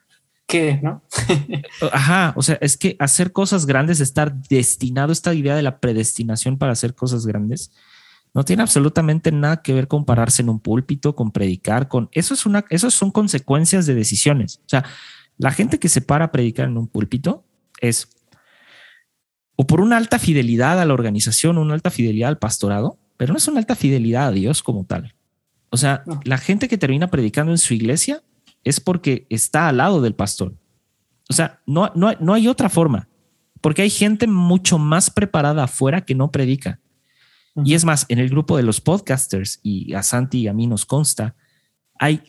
¿Qué? 0.49 0.79
¿No? 0.81 1.03
Ajá, 1.93 2.33
o 2.35 2.41
sea, 2.41 2.57
es 2.59 2.75
que 2.75 2.95
hacer 2.97 3.31
cosas 3.31 3.67
grandes, 3.67 3.99
estar 3.99 4.33
destinado, 4.33 5.11
esta 5.11 5.31
idea 5.35 5.55
de 5.55 5.61
la 5.61 5.79
predestinación 5.79 6.57
para 6.57 6.71
hacer 6.71 6.95
cosas 6.95 7.27
grandes, 7.27 7.71
no 8.33 8.43
tiene 8.43 8.63
absolutamente 8.63 9.31
nada 9.31 9.61
que 9.61 9.75
ver 9.75 9.87
con 9.87 10.05
pararse 10.05 10.41
en 10.41 10.49
un 10.49 10.59
púlpito, 10.59 11.15
con 11.15 11.29
predicar, 11.29 11.87
con 11.87 12.09
eso 12.13 12.33
es 12.33 12.47
una, 12.47 12.65
eso 12.71 12.89
son 12.89 13.11
consecuencias 13.11 13.85
de 13.85 13.93
decisiones. 13.93 14.59
O 14.65 14.69
sea, 14.69 14.83
la 15.37 15.51
gente 15.51 15.77
que 15.77 15.87
se 15.87 16.01
para 16.01 16.25
a 16.25 16.31
predicar 16.31 16.67
en 16.67 16.77
un 16.77 16.87
púlpito 16.87 17.45
es 17.79 18.09
o 19.55 19.67
por 19.67 19.81
una 19.81 19.97
alta 19.97 20.17
fidelidad 20.17 20.81
a 20.81 20.85
la 20.85 20.95
organización, 20.95 21.59
una 21.59 21.75
alta 21.75 21.91
fidelidad 21.91 22.29
al 22.29 22.39
pastorado, 22.39 22.97
pero 23.17 23.33
no 23.33 23.37
es 23.37 23.47
una 23.47 23.59
alta 23.59 23.75
fidelidad 23.75 24.29
a 24.29 24.31
Dios 24.31 24.63
como 24.63 24.83
tal. 24.85 25.13
O 25.69 25.77
sea, 25.77 26.03
la 26.23 26.39
gente 26.39 26.67
que 26.67 26.79
termina 26.79 27.11
predicando 27.11 27.51
en 27.51 27.59
su 27.59 27.75
iglesia 27.75 28.23
es 28.63 28.79
porque 28.79 29.25
está 29.29 29.67
al 29.67 29.77
lado 29.77 30.01
del 30.01 30.15
pastor. 30.15 30.55
O 31.29 31.33
sea, 31.33 31.61
no, 31.65 31.91
no, 31.95 32.13
no 32.19 32.33
hay 32.33 32.47
otra 32.47 32.69
forma, 32.69 33.07
porque 33.61 33.83
hay 33.83 33.89
gente 33.89 34.27
mucho 34.27 34.77
más 34.77 35.09
preparada 35.09 35.63
afuera 35.63 36.01
que 36.01 36.15
no 36.15 36.31
predica. 36.31 36.79
Y 37.63 37.73
es 37.73 37.83
más, 37.83 38.05
en 38.09 38.19
el 38.19 38.29
grupo 38.29 38.55
de 38.57 38.63
los 38.63 38.79
podcasters, 38.79 39.59
y 39.63 39.93
a 39.93 40.03
Santi 40.03 40.41
y 40.41 40.47
a 40.47 40.53
mí 40.53 40.65
nos 40.65 40.85
consta, 40.85 41.35
hay, 41.99 42.23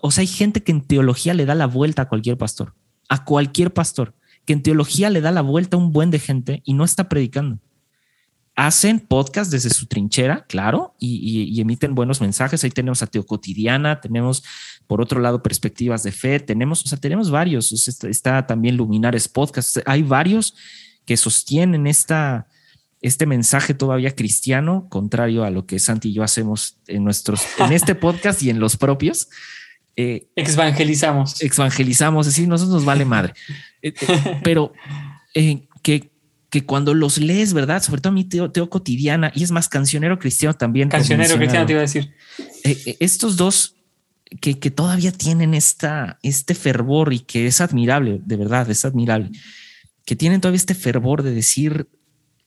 o 0.00 0.10
sea, 0.10 0.22
hay 0.22 0.26
gente 0.26 0.62
que 0.62 0.72
en 0.72 0.80
teología 0.80 1.34
le 1.34 1.44
da 1.44 1.54
la 1.54 1.66
vuelta 1.66 2.02
a 2.02 2.08
cualquier 2.08 2.38
pastor, 2.38 2.74
a 3.08 3.24
cualquier 3.24 3.72
pastor, 3.74 4.14
que 4.44 4.52
en 4.52 4.62
teología 4.62 5.10
le 5.10 5.20
da 5.20 5.32
la 5.32 5.42
vuelta 5.42 5.76
a 5.76 5.80
un 5.80 5.92
buen 5.92 6.10
de 6.10 6.18
gente 6.18 6.62
y 6.64 6.74
no 6.74 6.84
está 6.84 7.08
predicando 7.08 7.58
hacen 8.56 9.00
podcast 9.00 9.52
desde 9.52 9.68
su 9.68 9.86
trinchera, 9.86 10.46
claro, 10.48 10.94
y, 10.98 11.60
emiten 11.60 11.94
buenos 11.94 12.22
mensajes. 12.22 12.64
Ahí 12.64 12.70
tenemos 12.70 13.02
a 13.02 13.06
Teo 13.06 13.24
Cotidiana, 13.24 14.00
tenemos 14.00 14.42
por 14.86 15.02
otro 15.02 15.20
lado 15.20 15.42
perspectivas 15.42 16.02
de 16.02 16.10
fe, 16.10 16.40
tenemos, 16.40 16.82
o 16.82 16.88
sea, 16.88 16.98
tenemos 16.98 17.30
varios. 17.30 17.70
está, 18.04 18.46
también 18.46 18.76
Luminares 18.76 19.28
Podcast. 19.28 19.78
Hay 19.84 20.02
varios 20.02 20.54
que 21.04 21.18
sostienen 21.18 21.86
esta, 21.86 22.48
este 23.02 23.26
mensaje 23.26 23.74
todavía 23.74 24.16
cristiano, 24.16 24.86
contrario 24.88 25.44
a 25.44 25.50
lo 25.50 25.66
que 25.66 25.78
Santi 25.78 26.08
y 26.08 26.14
yo 26.14 26.22
hacemos 26.22 26.78
en 26.86 27.04
nuestros, 27.04 27.42
en 27.58 27.72
este 27.72 27.94
podcast 27.94 28.42
y 28.42 28.48
en 28.48 28.58
los 28.58 28.78
propios. 28.78 29.28
Eh, 29.96 30.28
exvangelizamos. 30.34 31.42
Exvangelizamos, 31.42 32.26
es 32.26 32.34
decir, 32.34 32.48
nosotros 32.48 32.76
nos 32.76 32.84
vale 32.86 33.04
madre. 33.04 33.34
Eh, 33.82 33.92
eh, 34.00 34.40
pero 34.42 34.72
que 35.82 36.15
que 36.50 36.64
cuando 36.64 36.94
los 36.94 37.18
lees, 37.18 37.52
¿verdad? 37.52 37.82
Sobre 37.82 38.00
todo 38.00 38.10
a 38.10 38.14
mí 38.14 38.24
Teo, 38.24 38.70
Cotidiana 38.70 39.32
y 39.34 39.42
es 39.42 39.50
más 39.50 39.68
cancionero 39.68 40.18
cristiano 40.18 40.54
también. 40.54 40.88
Cancionero 40.88 41.36
cristiano 41.36 41.66
te 41.66 41.72
iba 41.72 41.80
a 41.80 41.82
decir. 41.82 42.14
Eh, 42.64 42.78
eh, 42.86 42.96
estos 43.00 43.36
dos 43.36 43.76
que, 44.40 44.54
todavía 44.70 45.12
tienen 45.12 45.54
esta, 45.54 46.18
este 46.22 46.54
fervor 46.54 47.12
y 47.12 47.20
que 47.20 47.46
es 47.46 47.60
admirable, 47.60 48.20
de 48.24 48.36
verdad, 48.36 48.68
es 48.70 48.84
admirable, 48.84 49.30
que 50.04 50.16
tienen 50.16 50.40
todavía 50.40 50.56
este 50.56 50.74
fervor 50.74 51.22
de 51.22 51.32
decir, 51.32 51.88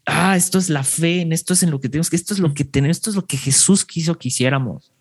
ah, 0.06 0.36
esto 0.36 0.58
es 0.58 0.70
la 0.70 0.84
fe, 0.84 1.22
en 1.22 1.34
esto 1.34 1.54
es 1.54 1.64
en 1.64 1.72
lo 1.72 1.80
que 1.80 1.90
tenemos 1.90 2.10
que, 2.10 2.16
esto 2.16 2.34
es 2.34 2.40
lo 2.40 2.54
que 2.54 2.66
tenemos, 2.66 2.98
esto 2.98 3.10
es 3.10 3.16
lo 3.16 3.26
que 3.26 3.38
Jesús 3.38 3.86
quiso 3.86 4.18
que 4.18 4.30
hiciéramos. 4.30 4.92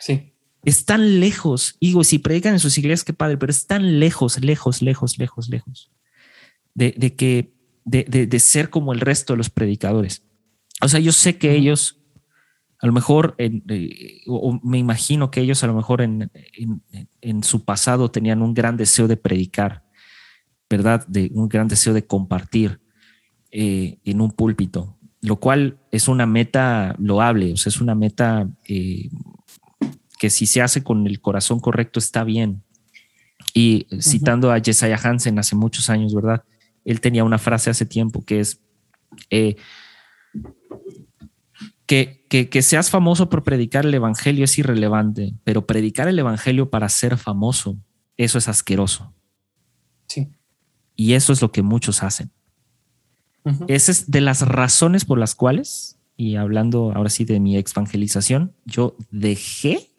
Sí. 0.00 0.32
Están 0.64 1.20
lejos, 1.20 1.76
digo, 1.80 2.04
si 2.04 2.18
predican 2.18 2.54
en 2.54 2.60
sus 2.60 2.78
iglesias, 2.78 3.04
qué 3.04 3.12
padre, 3.12 3.36
pero 3.36 3.50
están 3.50 4.00
lejos, 4.00 4.42
lejos, 4.42 4.80
lejos, 4.80 5.18
lejos, 5.18 5.48
lejos 5.48 5.90
de, 6.74 6.94
de 6.96 7.14
que 7.14 7.53
de, 7.84 8.38
ser 8.40 8.70
como 8.70 8.92
el 8.92 9.00
resto 9.00 9.32
de 9.32 9.38
los 9.38 9.50
predicadores. 9.50 10.22
O 10.80 10.88
sea, 10.88 11.00
yo 11.00 11.12
sé 11.12 11.38
que 11.38 11.54
ellos, 11.54 12.00
a 12.80 12.86
lo 12.86 12.92
mejor, 12.92 13.34
eh, 13.38 14.22
o 14.26 14.60
me 14.62 14.78
imagino 14.78 15.30
que 15.30 15.40
ellos 15.40 15.62
a 15.62 15.66
lo 15.66 15.74
mejor 15.74 16.02
en, 16.02 16.30
su 17.42 17.64
pasado 17.64 18.10
tenían 18.10 18.42
un 18.42 18.54
gran 18.54 18.76
deseo 18.76 19.08
de 19.08 19.16
predicar, 19.16 19.84
¿verdad? 20.68 21.06
De 21.06 21.30
un 21.34 21.48
gran 21.48 21.68
deseo 21.68 21.92
de 21.92 22.06
compartir 22.06 22.80
eh, 23.50 23.98
en 24.04 24.20
un 24.20 24.30
púlpito. 24.30 24.98
lo 25.20 25.36
cual 25.36 25.78
es 25.90 26.08
una 26.08 26.26
meta 26.26 26.94
loable, 26.98 27.54
o 27.54 27.56
sea, 27.56 27.70
es 27.70 27.80
una 27.80 27.94
meta 27.94 28.46
eh, 28.68 29.08
que 30.18 30.28
si 30.28 30.44
se 30.44 30.60
hace 30.60 30.82
con 30.82 31.06
el 31.06 31.20
corazón 31.22 31.60
correcto 31.60 31.98
está 31.98 32.24
bien. 32.24 32.62
Y 33.54 33.86
citando 34.00 34.52
a 34.52 34.60
Jesiah 34.60 34.98
Hansen 35.02 35.38
hace 35.38 35.54
muchos 35.54 35.88
años, 35.88 36.14
¿verdad? 36.14 36.44
Él 36.84 37.00
tenía 37.00 37.24
una 37.24 37.38
frase 37.38 37.70
hace 37.70 37.86
tiempo 37.86 38.24
que 38.24 38.40
es 38.40 38.60
eh, 39.30 39.56
que, 41.86 42.24
que, 42.28 42.48
que, 42.48 42.62
seas 42.62 42.90
famoso 42.90 43.28
por 43.28 43.44
predicar 43.44 43.84
el 43.84 43.94
evangelio 43.94 44.44
es 44.44 44.58
irrelevante, 44.58 45.34
pero 45.44 45.66
predicar 45.66 46.08
el 46.08 46.18
evangelio 46.18 46.70
para 46.70 46.88
ser 46.88 47.18
famoso, 47.18 47.78
eso 48.16 48.38
es 48.38 48.48
asqueroso. 48.48 49.14
Sí. 50.06 50.30
Y 50.96 51.12
eso 51.12 51.32
es 51.32 51.42
lo 51.42 51.52
que 51.52 51.62
muchos 51.62 52.02
hacen. 52.02 52.30
Esa 53.68 53.92
es 53.92 54.10
de 54.10 54.22
las 54.22 54.40
razones 54.40 55.04
por 55.04 55.18
las 55.18 55.34
cuales, 55.34 55.98
y 56.16 56.36
hablando 56.36 56.92
ahora 56.94 57.10
sí 57.10 57.24
de 57.26 57.40
mi 57.40 57.58
evangelización, 57.58 58.54
yo 58.64 58.96
dejé, 59.10 59.90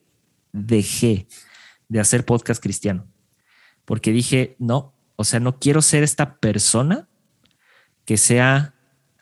dejé 0.51 1.27
de 1.87 1.99
hacer 1.99 2.25
podcast 2.25 2.61
cristiano. 2.61 3.07
Porque 3.85 4.11
dije, 4.11 4.55
no, 4.57 4.94
o 5.15 5.23
sea, 5.23 5.39
no 5.39 5.59
quiero 5.59 5.81
ser 5.81 6.03
esta 6.03 6.37
persona 6.37 7.07
que 8.05 8.17
sea 8.17 8.73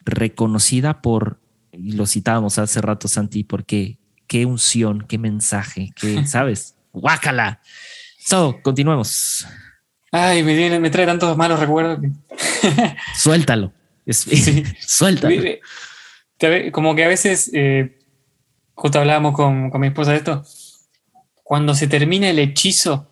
reconocida 0.02 1.02
por, 1.02 1.40
y 1.72 1.94
lo 1.94 2.06
citábamos 2.06 2.60
hace 2.60 2.82
rato, 2.82 3.08
Santi, 3.08 3.44
porque 3.44 3.98
qué 4.28 4.46
unción, 4.46 5.06
qué 5.08 5.18
mensaje, 5.18 5.92
qué, 5.96 6.26
¿sabes? 6.28 6.76
Guácala. 6.92 7.62
So, 8.20 8.60
continuemos. 8.62 9.46
Ay, 10.12 10.44
me, 10.44 10.80
me 10.80 10.90
trae 10.90 11.06
tantos 11.06 11.36
malos 11.36 11.60
recuerdos. 11.60 12.00
Suéltalo. 13.16 13.74
Suéltalo. 14.80 15.36
Como 16.72 16.96
que 16.96 17.04
a 17.04 17.08
veces, 17.08 17.50
eh, 17.54 18.00
justo 18.74 19.00
hablábamos 19.00 19.34
con, 19.34 19.70
con, 19.70 19.82
mi 19.82 19.88
esposa 19.88 20.12
de 20.12 20.18
esto, 20.18 20.46
cuando 21.42 21.74
se 21.74 21.88
termina 21.88 22.30
el 22.30 22.40
hechizo 22.40 23.10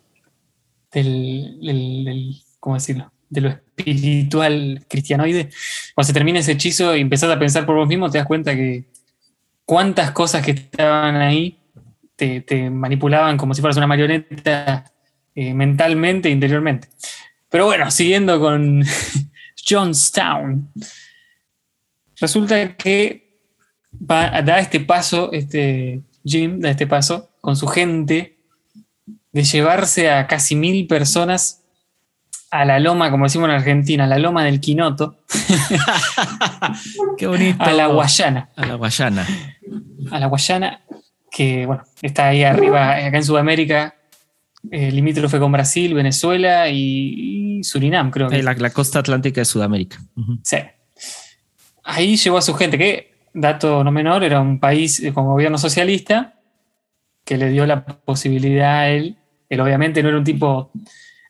del, 0.91 1.59
del, 1.61 2.41
¿cómo 2.61 2.75
decirlo? 2.75 3.11
De 3.29 3.41
lo 3.41 3.49
espiritual 3.49 4.85
cristianoide, 4.87 5.49
cuando 5.93 6.07
se 6.07 6.13
termina 6.13 6.39
ese 6.39 6.53
hechizo 6.53 6.95
y 6.95 7.01
empezás 7.01 7.29
a 7.29 7.39
pensar 7.39 7.65
por 7.65 7.75
vos 7.75 7.89
mismo, 7.89 8.09
te 8.09 8.19
das 8.19 8.27
cuenta 8.27 8.55
que 8.55 8.85
cuántas 9.65 10.11
cosas 10.11 10.45
que 10.45 10.51
estaban 10.51 11.17
ahí 11.17 11.59
te, 12.15 12.69
manipulaban 12.69 13.35
como 13.35 13.53
si 13.53 13.61
fueras 13.61 13.77
una 13.77 13.87
marioneta 13.87 14.85
eh, 15.33 15.53
mentalmente 15.53 16.29
e 16.29 16.31
interiormente. 16.31 16.87
Pero 17.49 17.65
bueno, 17.65 17.89
siguiendo 17.89 18.39
con 18.39 18.83
Johnstown, 19.67 20.71
resulta 22.19 22.77
que 22.77 23.39
va, 23.91 24.41
da 24.41 24.59
este 24.59 24.79
paso, 24.81 25.31
este 25.31 26.03
Jim 26.23 26.59
da 26.59 26.69
este 26.69 26.85
paso 26.85 27.31
con 27.41 27.55
su 27.55 27.65
gente 27.65 28.37
de 29.31 29.43
llevarse 29.43 30.11
a 30.11 30.27
casi 30.27 30.55
mil 30.55 30.85
personas 30.85 31.60
a 32.51 32.65
la 32.65 32.79
loma, 32.79 33.09
como 33.09 33.25
decimos 33.25 33.49
en 33.49 33.55
Argentina, 33.55 34.03
a 34.03 34.07
la 34.07 34.19
loma 34.19 34.43
del 34.43 34.59
Quinoto. 34.59 35.15
Qué 37.17 37.25
bonito. 37.25 37.63
A 37.63 37.71
la 37.71 37.87
Guayana. 37.87 38.49
A 38.55 38.65
la 38.65 38.75
Guayana. 38.75 39.25
A 40.11 40.19
la 40.19 40.25
Guayana, 40.27 40.81
que 41.31 41.65
bueno, 41.65 41.83
está 42.01 42.27
ahí 42.27 42.43
arriba, 42.43 42.91
acá 42.91 43.17
en 43.17 43.23
Sudamérica, 43.23 43.95
eh, 44.69 44.91
limítrofe 44.91 45.39
con 45.39 45.51
Brasil, 45.51 45.93
Venezuela 45.93 46.69
y, 46.69 47.63
Surinam, 47.63 48.11
creo 48.11 48.29
que. 48.29 48.43
La, 48.43 48.53
la, 48.53 48.69
costa 48.69 48.99
atlántica 48.99 49.41
de 49.41 49.45
Sudamérica. 49.45 49.97
Sí. 50.43 50.57
Ahí 51.83 52.17
llevó 52.17 52.37
a 52.37 52.41
su 52.41 52.53
gente, 52.53 52.77
que, 52.77 53.11
dato 53.33 53.83
no 53.83 53.91
menor, 53.91 54.23
era 54.23 54.41
un 54.41 54.59
país 54.59 54.99
eh, 54.99 55.13
con 55.13 55.25
gobierno 55.25 55.57
socialista 55.57 56.35
que 57.25 57.37
le 57.37 57.49
dio 57.49 57.65
la 57.65 57.85
posibilidad 57.85 58.79
a 58.79 58.89
él. 58.89 59.17
Él 59.49 59.61
obviamente 59.61 60.01
no 60.03 60.09
era 60.09 60.17
un 60.17 60.23
tipo, 60.23 60.71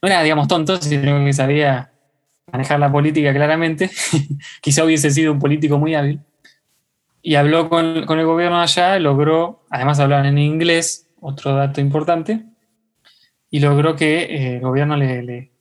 no 0.02 0.08
era, 0.08 0.24
digamos, 0.24 0.48
tonto, 0.48 0.82
sino 0.82 1.24
que 1.24 1.34
sabía 1.34 1.92
manejar 2.52 2.80
la 2.80 2.92
política 2.92 3.34
claramente. 3.34 3.90
Quizá 4.62 4.84
hubiese 4.84 5.12
sido 5.12 5.32
un 5.32 5.40
político 5.40 5.78
muy 5.78 5.96
hábil. 5.96 6.20
Y 7.22 7.36
habló 7.36 7.70
con, 7.70 7.86
el 7.98 8.26
gobierno 8.26 8.60
allá, 8.60 8.98
logró, 8.98 9.64
además 9.70 10.00
hablar 10.00 10.26
en 10.26 10.40
inglés, 10.40 11.08
otro 11.20 11.54
dato 11.56 11.80
importante, 11.80 12.46
y 13.52 13.60
logró 13.60 13.96
que 13.96 14.22
eh, 14.24 14.56
el 14.56 14.62
gobierno 14.62 14.98
le, 14.98 15.52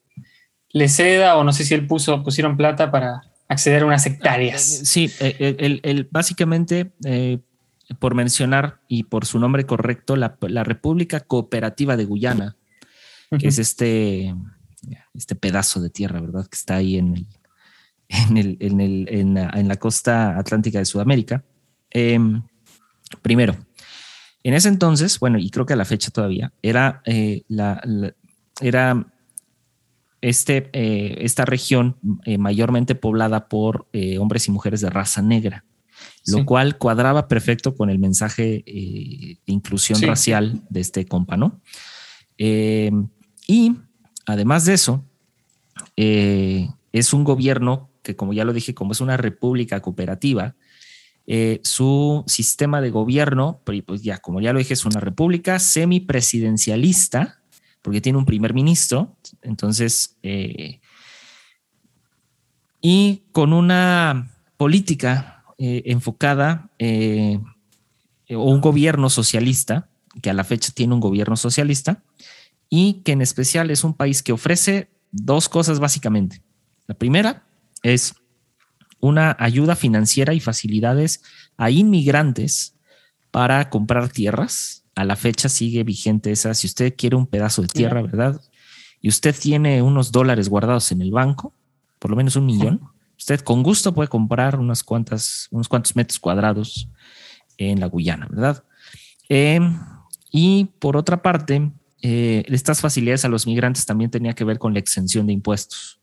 ceda, 0.88 1.36
o 1.36 1.44
no 1.44 1.52
sé 1.52 1.64
si 1.64 1.74
él 1.74 1.86
puso, 1.86 2.22
pusieron 2.22 2.56
plata 2.56 2.90
para 2.90 3.20
acceder 3.46 3.82
a 3.82 3.86
unas 3.86 4.06
hectáreas. 4.06 4.62
Sí, 4.62 5.12
el, 5.18 5.80
el, 5.82 6.08
básicamente, 6.10 6.92
eh, 7.04 7.40
por 7.98 8.14
mencionar 8.14 8.80
y 8.88 9.02
por 9.02 9.26
su 9.26 9.38
nombre 9.38 9.66
correcto, 9.66 10.16
la 10.16 10.64
República 10.64 11.20
Cooperativa 11.20 11.98
de 11.98 12.06
Guyana, 12.06 12.56
que 13.38 13.48
es 13.48 13.58
este, 13.58 14.34
este 15.14 15.34
pedazo 15.36 15.80
de 15.80 15.90
tierra, 15.90 16.20
¿verdad? 16.20 16.46
Que 16.46 16.56
está 16.56 16.76
ahí 16.76 16.96
en, 16.96 17.14
el, 17.16 17.26
en, 18.08 18.36
el, 18.36 18.56
en, 18.60 18.80
el, 18.80 19.08
en, 19.08 19.34
la, 19.34 19.50
en 19.54 19.68
la 19.68 19.76
costa 19.76 20.38
atlántica 20.38 20.78
de 20.78 20.84
Sudamérica. 20.84 21.44
Em, 21.90 22.42
primero, 23.22 23.56
en 24.42 24.54
ese 24.54 24.68
entonces, 24.68 25.18
bueno, 25.18 25.38
y 25.38 25.50
creo 25.50 25.66
que 25.66 25.74
a 25.74 25.76
la 25.76 25.84
fecha 25.84 26.10
todavía, 26.10 26.52
era, 26.62 27.02
eh, 27.04 27.42
la, 27.48 27.82
era 28.60 29.06
este, 30.20 30.70
eh, 30.72 31.18
esta 31.20 31.44
región 31.44 31.96
eh, 32.24 32.38
mayormente 32.38 32.94
poblada 32.94 33.48
por 33.48 33.88
hombres 34.18 34.48
y 34.48 34.50
mujeres 34.50 34.80
de 34.80 34.90
raza 34.90 35.20
negra, 35.20 35.64
lo 36.26 36.46
cual 36.46 36.78
cuadraba 36.78 37.28
perfecto 37.28 37.74
con 37.74 37.90
el 37.90 37.98
mensaje 37.98 38.64
de 38.64 39.38
inclusión 39.46 40.00
racial 40.00 40.62
de 40.70 40.80
este 40.80 41.04
compa, 41.04 41.36
¿no? 41.36 41.60
Y 43.50 43.76
además 44.26 44.64
de 44.64 44.74
eso, 44.74 45.04
es 45.96 47.12
un 47.12 47.24
gobierno 47.24 47.90
que, 48.02 48.16
como 48.16 48.32
ya 48.32 48.44
lo 48.44 48.52
dije, 48.52 48.74
como 48.74 48.92
es 48.92 49.00
una 49.00 49.16
república 49.16 49.80
cooperativa, 49.80 50.54
eh, 51.26 51.60
su 51.62 52.24
sistema 52.26 52.80
de 52.80 52.90
gobierno, 52.90 53.60
pues 53.64 54.02
ya, 54.02 54.18
como 54.18 54.40
ya 54.40 54.52
lo 54.52 54.58
dije, 54.58 54.74
es 54.74 54.84
una 54.84 55.00
república 55.00 55.58
semipresidencialista, 55.58 57.40
porque 57.82 58.00
tiene 58.00 58.18
un 58.18 58.24
primer 58.24 58.54
ministro, 58.54 59.16
entonces, 59.42 60.16
eh, 60.22 60.80
y 62.80 63.22
con 63.32 63.52
una 63.52 64.30
política 64.56 65.44
eh, 65.58 65.82
enfocada 65.86 66.70
o 68.30 68.44
un 68.44 68.60
gobierno 68.60 69.10
socialista, 69.10 69.88
que 70.22 70.30
a 70.30 70.34
la 70.34 70.44
fecha 70.44 70.72
tiene 70.74 70.94
un 70.94 71.00
gobierno 71.00 71.36
socialista, 71.36 72.02
y 72.70 73.02
que 73.02 73.12
en 73.12 73.20
especial 73.20 73.70
es 73.70 73.84
un 73.84 73.92
país 73.92 74.22
que 74.22 74.32
ofrece 74.32 74.88
dos 75.10 75.48
cosas 75.48 75.80
básicamente. 75.80 76.40
La 76.86 76.94
primera 76.94 77.44
es 77.82 78.14
una 79.00 79.36
ayuda 79.38 79.74
financiera 79.76 80.32
y 80.32 80.40
facilidades 80.40 81.22
a 81.56 81.70
inmigrantes 81.70 82.76
para 83.30 83.68
comprar 83.68 84.08
tierras. 84.08 84.84
A 84.94 85.04
la 85.04 85.16
fecha 85.16 85.48
sigue 85.48 85.82
vigente 85.82 86.30
esa. 86.30 86.54
Si 86.54 86.66
usted 86.66 86.94
quiere 86.96 87.16
un 87.16 87.26
pedazo 87.26 87.62
de 87.62 87.68
tierra, 87.68 88.02
¿verdad? 88.02 88.40
Y 89.00 89.08
usted 89.08 89.34
tiene 89.34 89.82
unos 89.82 90.12
dólares 90.12 90.48
guardados 90.48 90.92
en 90.92 91.00
el 91.00 91.10
banco, 91.10 91.54
por 91.98 92.10
lo 92.10 92.16
menos 92.16 92.36
un 92.36 92.46
millón, 92.46 92.80
usted 93.16 93.40
con 93.40 93.62
gusto 93.62 93.94
puede 93.94 94.08
comprar 94.08 94.58
unas 94.58 94.82
cuantas, 94.82 95.48
unos 95.50 95.68
cuantos 95.68 95.96
metros 95.96 96.18
cuadrados 96.18 96.88
en 97.56 97.80
la 97.80 97.86
Guyana, 97.86 98.26
¿verdad? 98.30 98.62
Em, 99.28 99.78
y 100.30 100.66
por 100.78 100.96
otra 100.96 101.22
parte, 101.22 101.70
eh, 102.02 102.44
estas 102.48 102.80
facilidades 102.80 103.24
a 103.24 103.28
los 103.28 103.46
migrantes 103.46 103.86
también 103.86 104.10
tenía 104.10 104.34
que 104.34 104.44
ver 104.44 104.58
con 104.58 104.72
la 104.72 104.80
exención 104.80 105.26
de 105.26 105.32
impuestos, 105.32 106.00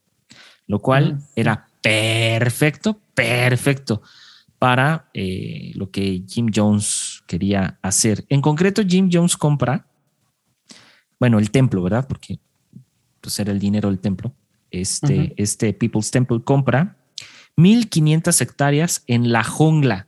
lo 0.68 0.80
cual 0.80 1.20
era 1.36 1.68
perfecto, 1.82 3.00
perfecto 3.14 4.02
para 4.60 5.10
eh, 5.14 5.72
lo 5.76 5.92
que 5.92 6.24
Jim 6.28 6.52
Jones 6.54 7.24
quería 7.28 7.78
hacer. 7.82 8.26
En 8.30 8.42
concreto, 8.42 8.82
Jim 8.88 9.10
Jones 9.12 9.38
compra, 9.38 9.88
bueno, 11.20 11.40
el 11.40 11.52
templo, 11.52 11.84
¿verdad? 11.84 12.08
Porque 12.08 12.40
pues 13.22 13.40
era 13.40 13.52
el 13.52 13.60
dinero 13.60 13.90
del 13.90 14.00
templo. 14.00 14.34
Este, 14.70 15.34
este 15.38 15.74
People's 15.74 16.12
Temple 16.12 16.42
compra 16.44 16.98
1500 17.56 18.42
hectáreas 18.42 19.04
en 19.08 19.32
la 19.32 19.44
jungla. 19.44 20.08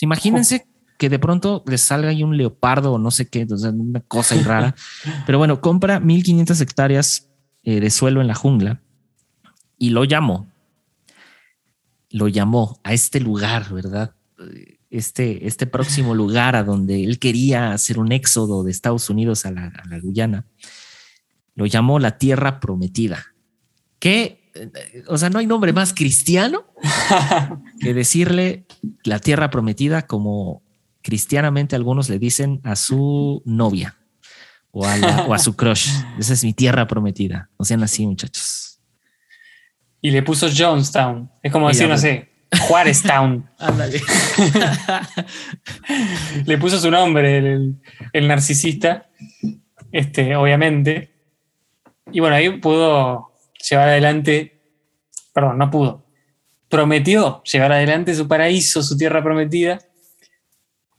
imagínense 0.00 0.66
que 1.04 1.10
de 1.10 1.18
pronto 1.18 1.62
les 1.66 1.82
salga 1.82 2.08
ahí 2.08 2.22
un 2.22 2.38
leopardo 2.38 2.94
o 2.94 2.98
no 2.98 3.10
sé 3.10 3.28
qué, 3.28 3.46
una 3.46 4.00
cosa 4.00 4.36
rara. 4.42 4.74
Pero 5.26 5.36
bueno, 5.36 5.60
compra 5.60 6.00
1500 6.00 6.58
hectáreas 6.62 7.28
eh, 7.62 7.78
de 7.78 7.90
suelo 7.90 8.22
en 8.22 8.26
la 8.26 8.34
jungla 8.34 8.80
y 9.76 9.90
lo 9.90 10.04
llamó 10.04 10.46
lo 12.08 12.28
llamó 12.28 12.80
a 12.84 12.94
este 12.94 13.20
lugar, 13.20 13.70
¿verdad? 13.70 14.14
Este, 14.88 15.46
este 15.46 15.66
próximo 15.66 16.14
lugar 16.14 16.56
a 16.56 16.64
donde 16.64 17.04
él 17.04 17.18
quería 17.18 17.72
hacer 17.72 17.98
un 17.98 18.12
éxodo 18.12 18.64
de 18.64 18.70
Estados 18.70 19.10
Unidos 19.10 19.44
a 19.44 19.50
la, 19.50 19.72
Guyana, 20.00 20.46
lo 21.54 21.66
llamó 21.66 21.98
la 21.98 22.16
Tierra 22.16 22.60
Prometida, 22.60 23.34
que 23.98 24.42
o 25.08 25.18
sea, 25.18 25.28
no 25.28 25.40
hay 25.40 25.46
nombre 25.46 25.74
más 25.74 25.92
cristiano 25.92 26.64
que 27.80 27.92
decirle 27.92 28.66
la 29.02 29.18
tierra 29.18 29.50
prometida 29.50 30.06
como 30.06 30.63
cristianamente 31.04 31.76
algunos 31.76 32.08
le 32.08 32.18
dicen 32.18 32.60
a 32.64 32.74
su 32.74 33.42
novia 33.44 33.96
o 34.72 34.86
a, 34.86 35.38
su 35.38 35.54
crush. 35.54 35.88
Esa 36.18 36.32
es 36.32 36.42
mi 36.42 36.54
tierra 36.54 36.88
prometida. 36.88 37.50
No 37.58 37.64
sean 37.64 37.82
así, 37.82 38.06
muchachos. 38.06 38.80
Y 40.00 40.10
le 40.10 40.22
puso 40.22 40.48
Jonestown. 40.48 41.30
Es 41.42 41.52
como 41.52 41.68
decir, 41.68 41.88
no 41.88 41.98
sé, 41.98 42.30
Juáreztown. 42.58 43.48
Ándale. 43.58 44.00
le 46.46 46.58
puso 46.58 46.80
su 46.80 46.90
nombre, 46.90 47.38
el, 47.38 47.76
el 48.12 48.28
narcisista, 48.28 49.10
este, 49.92 50.34
obviamente. 50.36 51.12
Y 52.12 52.20
bueno, 52.20 52.36
ahí 52.36 52.58
pudo 52.58 53.34
llevar 53.68 53.88
adelante, 53.88 54.62
perdón, 55.34 55.58
no 55.58 55.70
pudo, 55.70 56.06
prometió 56.68 57.42
llevar 57.44 57.72
adelante 57.72 58.14
su 58.14 58.26
paraíso, 58.26 58.82
su 58.82 58.96
tierra 58.96 59.22
prometida, 59.22 59.78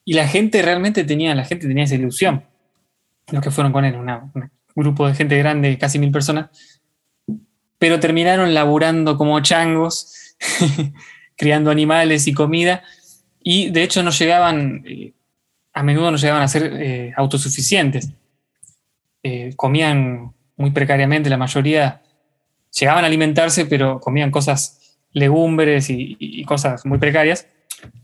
y 0.05 0.13
la 0.13 0.27
gente 0.27 0.61
realmente 0.61 1.03
tenía, 1.03 1.35
la 1.35 1.43
gente 1.43 1.67
tenía 1.67 1.83
esa 1.83 1.95
ilusión. 1.95 2.45
Los 3.31 3.43
que 3.43 3.51
fueron 3.51 3.73
con 3.73 3.83
él, 3.83 3.95
un 3.95 4.49
grupo 4.75 5.07
de 5.07 5.15
gente 5.15 5.37
grande, 5.37 5.77
casi 5.79 5.97
mil 5.97 6.11
personas, 6.11 6.49
pero 7.79 7.99
terminaron 7.99 8.53
laburando 8.53 9.17
como 9.17 9.39
changos, 9.41 10.35
criando 11.35 11.71
animales 11.71 12.27
y 12.27 12.33
comida, 12.33 12.83
y 13.41 13.69
de 13.71 13.83
hecho 13.83 14.03
no 14.03 14.11
llegaban, 14.11 14.83
eh, 14.87 15.13
a 15.73 15.83
menudo 15.83 16.11
no 16.11 16.17
llegaban 16.17 16.43
a 16.43 16.47
ser 16.47 16.71
eh, 16.73 17.13
autosuficientes. 17.17 18.09
Eh, 19.23 19.53
comían 19.55 20.33
muy 20.55 20.71
precariamente, 20.71 21.29
la 21.29 21.37
mayoría 21.37 22.01
llegaban 22.79 23.03
a 23.03 23.07
alimentarse, 23.07 23.65
pero 23.65 23.99
comían 23.99 24.31
cosas, 24.31 24.99
legumbres 25.11 25.89
y, 25.89 26.43
cosas 26.45 26.85
muy 26.85 26.97
precarias. 26.97 27.47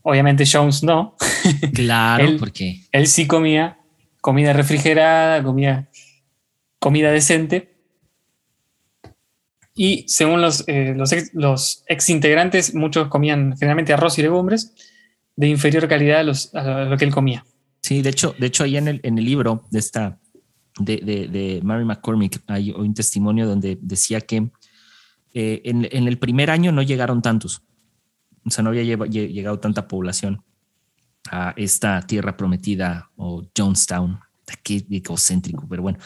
Obviamente 0.04 0.46
Jones 0.52 0.84
no. 0.84 1.16
Claro, 1.74 2.24
él, 2.24 2.38
porque 2.38 2.84
él 2.92 3.08
sí 3.08 3.28
comía 3.28 3.80
comida 4.22 4.54
refrigerada, 4.54 5.44
comía 5.44 5.90
comida 6.80 7.12
decente. 7.12 7.72
Y 9.74 10.06
según 10.08 10.42
los, 10.42 10.64
eh, 10.68 10.94
los, 11.34 11.84
ex, 11.88 12.10
integrantes, 12.10 12.76
muchos 12.76 13.08
comían 13.08 13.56
generalmente 13.58 13.94
arroz 13.94 14.20
y 14.20 14.22
legumbres 14.22 14.74
de 15.36 15.48
inferior 15.48 15.88
calidad 15.88 16.20
a, 16.20 16.24
los, 16.24 16.54
a 16.54 16.86
lo 16.86 16.98
que 16.98 17.06
él 17.06 17.12
comía. 17.12 17.46
Sí, 17.82 18.02
de 18.02 18.10
hecho, 18.10 18.36
de 18.38 18.48
hecho 18.48 18.64
ahí 18.64 18.78
en 18.78 18.88
el, 18.88 19.00
en 19.04 19.18
el 19.18 19.26
libro 19.26 19.66
de 19.72 19.80
esta 19.80 20.20
de, 20.80 20.98
de, 20.98 21.60
Mary 21.64 21.86
McCormick 21.86 22.42
hay 22.48 22.72
un 22.72 22.94
testimonio 22.94 23.48
donde 23.48 23.78
decía 23.82 24.22
que 24.22 24.50
eh, 25.34 25.62
en, 25.66 25.86
el 26.08 26.18
primer 26.18 26.50
año 26.50 26.72
no 26.72 26.82
llegaron 26.82 27.22
tantos, 27.22 27.62
o 28.46 28.50
sea, 28.50 28.64
no 28.64 28.70
había 28.70 28.84
llegado 28.84 29.60
tanta 29.60 29.88
población 29.88 30.44
a 31.30 31.54
esta 31.56 32.02
tierra 32.02 32.36
prometida 32.36 33.10
o 33.16 33.46
Jonestown. 33.56 34.20
Qué 34.64 34.86
egocéntrico, 34.90 35.66
pero 35.70 35.82
bueno, 35.84 36.00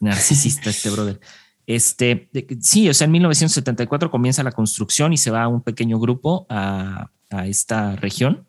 narcisista 0.00 0.70
este 0.70 0.90
brother. 0.90 1.20
Este, 1.66 2.28
sí, 2.60 2.88
o 2.88 2.94
sea, 2.94 3.04
en 3.04 3.12
1974 3.12 4.10
comienza 4.10 4.42
la 4.42 4.50
construcción 4.50 5.12
y 5.12 5.16
se 5.16 5.30
va 5.30 5.46
un 5.46 5.62
pequeño 5.62 5.98
grupo 5.98 6.46
a, 6.48 7.10
a 7.30 7.46
esta 7.46 7.96
región, 7.96 8.46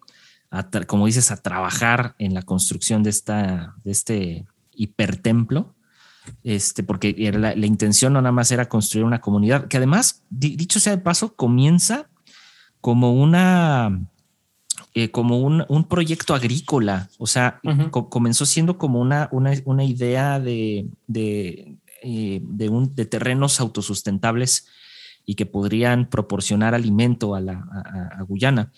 a, 0.49 0.69
como 0.87 1.05
dices, 1.05 1.31
a 1.31 1.37
trabajar 1.37 2.15
en 2.17 2.33
la 2.33 2.41
construcción 2.41 3.03
de, 3.03 3.11
esta, 3.11 3.75
de 3.83 3.91
este 3.91 4.47
hipertemplo, 4.71 5.75
este, 6.43 6.83
porque 6.83 7.13
la, 7.33 7.53
intención 7.65 8.13
no 8.13 8.21
nada 8.21 8.31
más 8.31 8.51
era 8.51 8.69
construir 8.69 9.05
una 9.05 9.21
comunidad, 9.21 9.67
que 9.67 9.77
además, 9.77 10.23
dicho 10.29 10.79
sea 10.79 10.95
de 10.95 11.01
paso, 11.01 11.35
comienza 11.35 12.09
como 12.83 13.13
una, 13.13 14.09
eh, 14.93 15.09
como 15.09 15.39
un, 15.39 15.83
proyecto 15.85 16.35
agrícola, 16.35 17.09
o 17.17 17.27
sea, 17.27 17.61
comenzó 18.09 18.45
siendo 18.45 18.77
como 18.77 18.99
una, 18.99 19.29
una, 19.31 19.85
idea 19.85 20.37
de, 20.41 20.89
de, 21.07 21.77
eh, 22.01 22.41
de, 22.43 22.67
un, 22.67 22.93
de, 22.93 23.05
terrenos 23.05 23.61
autosustentables 23.61 24.67
y 25.25 25.35
que 25.35 25.45
podrían 25.45 26.09
proporcionar 26.09 26.75
alimento 26.75 27.35
a, 27.35 27.39
la, 27.39 27.65
a 28.17 28.21
Guyana. 28.23 28.69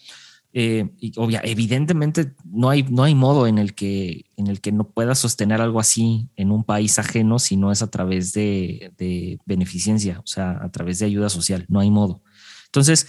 Eh, 0.53 0.87
y 0.99 1.11
obvia, 1.15 1.41
evidentemente 1.43 2.35
no 2.45 2.69
hay, 2.69 2.83
no 2.83 3.05
hay 3.05 3.15
modo 3.15 3.47
en 3.47 3.57
el, 3.57 3.73
que, 3.73 4.27
en 4.37 4.45
el 4.45 4.61
que 4.61 4.71
no 4.71 4.87
pueda 4.87 5.15
sostener 5.15 5.61
algo 5.61 5.79
así 5.79 6.29
en 6.35 6.51
un 6.51 6.63
país 6.63 6.99
ajeno 6.99 7.39
si 7.39 7.57
no 7.57 7.71
es 7.71 7.81
a 7.81 7.89
través 7.89 8.33
de, 8.33 9.39
beneficencia, 9.47 10.19
o 10.19 10.27
sea, 10.27 10.59
a 10.61 10.69
través 10.69 10.99
de 10.99 11.07
ayuda 11.07 11.29
social. 11.29 11.65
No 11.69 11.79
hay 11.79 11.89
modo. 11.89 12.21
Entonces, 12.67 13.07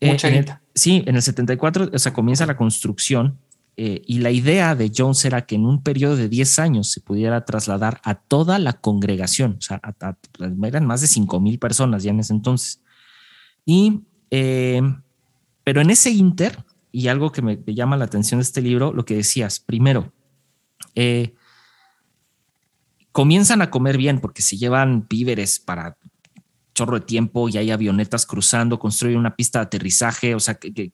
eh, 0.00 0.44
sí, 0.74 1.02
en 1.06 1.16
el 1.16 1.22
74, 1.22 1.90
o 1.92 1.98
sea, 1.98 2.12
comienza 2.12 2.46
la 2.46 2.56
construcción 2.56 3.38
eh, 3.76 4.02
y 4.06 4.18
la 4.18 4.30
idea 4.30 4.74
de 4.74 4.92
Jones 4.94 5.24
era 5.24 5.46
que 5.46 5.54
en 5.54 5.64
un 5.64 5.82
periodo 5.82 6.16
de 6.16 6.28
10 6.28 6.58
años 6.58 6.90
se 6.90 7.00
pudiera 7.00 7.44
trasladar 7.44 8.00
a 8.04 8.14
toda 8.14 8.58
la 8.58 8.74
congregación, 8.74 9.56
o 9.58 9.62
sea, 9.62 9.80
eran 10.62 10.86
más 10.86 11.00
de 11.00 11.06
5 11.06 11.40
mil 11.40 11.58
personas 11.58 12.02
ya 12.02 12.10
en 12.10 12.20
ese 12.20 12.32
entonces. 12.32 12.80
Y, 13.64 14.00
pero 14.30 15.80
en 15.80 15.90
ese 15.90 16.10
inter, 16.10 16.62
y 16.94 17.08
algo 17.08 17.32
que 17.32 17.42
me, 17.42 17.58
llama 17.66 17.96
la 17.96 18.04
atención 18.04 18.38
de 18.38 18.42
este 18.44 18.62
libro, 18.62 18.92
lo 18.92 19.04
que 19.04 19.16
decías, 19.16 19.58
primero, 19.58 20.12
eh, 20.94 21.34
comienzan 23.10 23.62
a 23.62 23.70
comer 23.70 23.96
bien 23.96 24.20
porque 24.20 24.42
se 24.42 24.56
llevan 24.56 25.08
víveres 25.08 25.58
para 25.58 25.96
chorro 26.74 26.98
de 26.98 27.06
tiempo 27.06 27.48
y 27.48 27.56
hay 27.56 27.70
avionetas 27.70 28.26
cruzando, 28.26 28.78
construyen 28.78 29.18
una 29.18 29.36
pista 29.36 29.60
de 29.60 29.64
aterrizaje, 29.64 30.34
o 30.34 30.40
sea, 30.40 30.54
que, 30.54 30.72
que, 30.72 30.92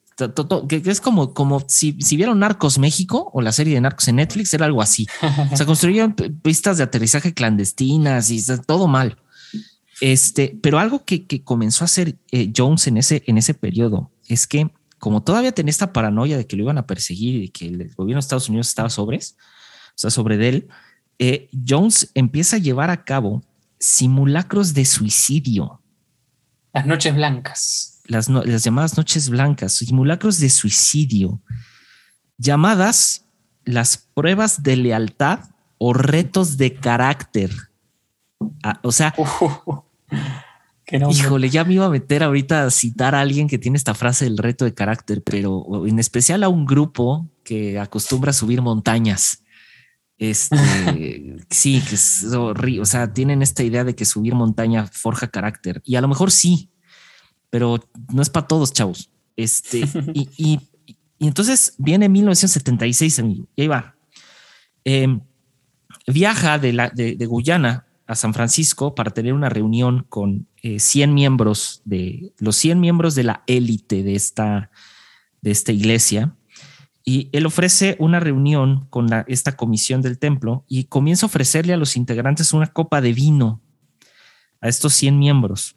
es 0.69 1.01
como, 1.01 1.35
como 1.35 1.65
si, 1.67 1.97
si, 2.01 2.17
vieron 2.17 2.39
Narcos 2.39 2.79
México 2.79 3.31
o 3.33 3.41
la 3.41 3.53
serie 3.53 3.75
de 3.75 3.81
Narcos 3.81 4.07
en 4.09 4.17
Netflix, 4.17 4.53
era 4.55 4.67
algo 4.67 4.83
así. 4.83 5.07
O 5.53 5.57
sea, 5.57 5.67
construyeron 5.67 6.15
pistas 6.15 6.77
de 6.77 6.85
aterrizaje 6.85 7.35
clandestinas 7.35 8.31
y 8.31 8.43
todo 8.67 8.87
mal. 8.87 9.17
Este, 10.01 10.57
pero 10.63 10.79
algo 10.79 11.05
que, 11.05 11.27
comenzó 11.45 11.85
a 11.85 11.87
hacer 11.87 12.17
eh, 12.31 12.53
Jones 12.57 12.87
en 12.87 12.97
ese, 12.97 13.23
en 13.27 13.39
ese 13.39 13.55
periodo 13.55 14.11
es 14.29 14.47
que 14.47 14.71
como 14.99 15.23
todavía 15.23 15.53
tenía 15.53 15.71
esta 15.71 15.93
paranoia 15.93 16.37
de 16.37 16.47
que 16.47 16.57
lo 16.57 16.63
iban 16.63 16.79
a 16.79 16.87
perseguir 16.87 17.43
y 17.43 17.49
que 17.49 17.67
el 17.67 17.95
gobierno 17.95 18.21
de 18.21 18.21
Estados 18.21 18.49
Unidos 18.49 18.69
estaba 18.69 18.91
sobre, 18.91 19.17
o 19.17 19.21
sea, 19.95 20.11
sobre 20.11 20.47
él, 20.47 20.69
eh, 21.19 21.49
Jones 21.67 22.11
empieza 22.15 22.57
a 22.57 22.61
llevar 22.61 22.91
a 22.91 23.05
cabo 23.05 23.43
simulacros 23.81 24.75
de 24.75 24.85
suicidio. 24.85 25.83
Las 26.73 26.87
noches 26.87 27.15
blancas. 27.15 28.03
Las, 28.07 28.29
las 28.29 28.63
llamadas 28.63 28.97
noches 28.97 29.29
blancas, 29.29 29.73
simulacros 29.73 30.39
de 30.39 30.51
suicidio, 30.51 31.41
llamadas 32.39 33.27
las 33.65 33.97
pruebas 33.97 34.63
de 34.63 34.77
lealtad 34.77 35.41
o 35.79 35.93
retos 35.93 36.57
de 36.57 36.75
carácter. 36.75 37.51
Ah, 38.63 38.79
o 38.83 38.93
sea, 38.93 39.15
Híjole, 40.93 41.51
ya 41.51 41.65
me 41.65 41.75
iba 41.75 41.87
a 41.87 41.91
meter 41.91 42.23
ahorita 42.23 42.65
a 42.65 42.71
citar 42.71 43.15
a 43.15 43.21
alguien 43.21 43.47
que 43.47 43.59
tiene 43.59 43.77
esta 43.77 43.95
frase 43.95 44.25
del 44.25 44.39
reto 44.39 44.65
de 44.65 44.75
carácter, 44.75 45.23
pero 45.23 45.87
en 45.87 45.99
especial 45.99 46.43
a 46.43 46.49
un 46.49 46.67
grupo 46.67 47.29
que 47.45 47.79
acostumbra 47.79 48.31
a 48.31 48.35
subir 48.35 48.61
montañas. 48.61 49.45
Este, 50.21 50.57
sí, 51.51 51.83
que 51.89 51.97
es 51.97 52.25
horrible. 52.33 52.83
O 52.83 52.87
sea, 52.87 53.13
tienen 53.13 53.43
esta 53.43 53.65
idea 53.65 53.83
de 53.83 53.97
que 53.97 54.05
subir 54.05 54.37
montaña 54.37 54.87
forja 54.87 55.27
carácter. 55.27 55.83
Y 55.85 55.97
a 55.97 56.01
lo 56.01 56.07
mejor 56.07 56.31
sí, 56.31 56.71
pero 57.51 57.83
no 58.13 58.23
es 58.23 58.31
para 58.31 58.47
todos, 58.47 58.73
chavos. 58.73 59.11
Este, 59.35 59.81
y, 60.15 60.61
entonces 61.19 61.75
viene 61.79 62.09
1976, 62.09 63.19
amigo, 63.19 63.49
y 63.57 63.63
ahí 63.63 63.69
va. 63.69 63.97
Em, 64.85 65.21
viaja 66.07 66.59
de, 66.59 66.73
la, 66.73 66.91
de 66.91 67.27
Guyana 67.27 67.87
a 68.11 68.17
San 68.17 68.35
Francisco 68.35 68.97
para 68.97 69.13
tener 69.13 69.35
una 69.35 69.49
reunión 69.49 70.05
con 70.09 70.49
100 70.63 71.11
eh, 71.11 71.13
miembros 71.13 71.81
de 71.85 72.33
los 72.39 72.57
100 72.57 72.81
miembros 72.81 73.15
de 73.15 73.23
la 73.23 73.45
élite 73.47 74.03
de 74.03 74.17
esta, 74.17 74.73
de 75.43 75.53
esta 75.53 75.71
iglesia. 75.71 76.35
Y 77.05 77.29
él 77.33 77.47
ofrece 77.47 77.97
una 77.99 78.21
reunión 78.21 78.87
con 78.91 79.09
esta 79.27 79.57
comisión 79.57 80.03
del 80.03 80.19
templo 80.19 80.65
y 80.69 80.85
comienza 80.85 81.27
a 81.27 81.29
ofrecerle 81.29 81.73
a 81.73 81.79
los 81.79 81.97
integrantes 81.97 82.53
una 82.53 82.67
copa 82.67 83.01
de 83.01 83.13
vino 83.13 83.61
a 84.61 84.69
estos 84.69 84.93
100 84.95 85.19
miembros. 85.19 85.77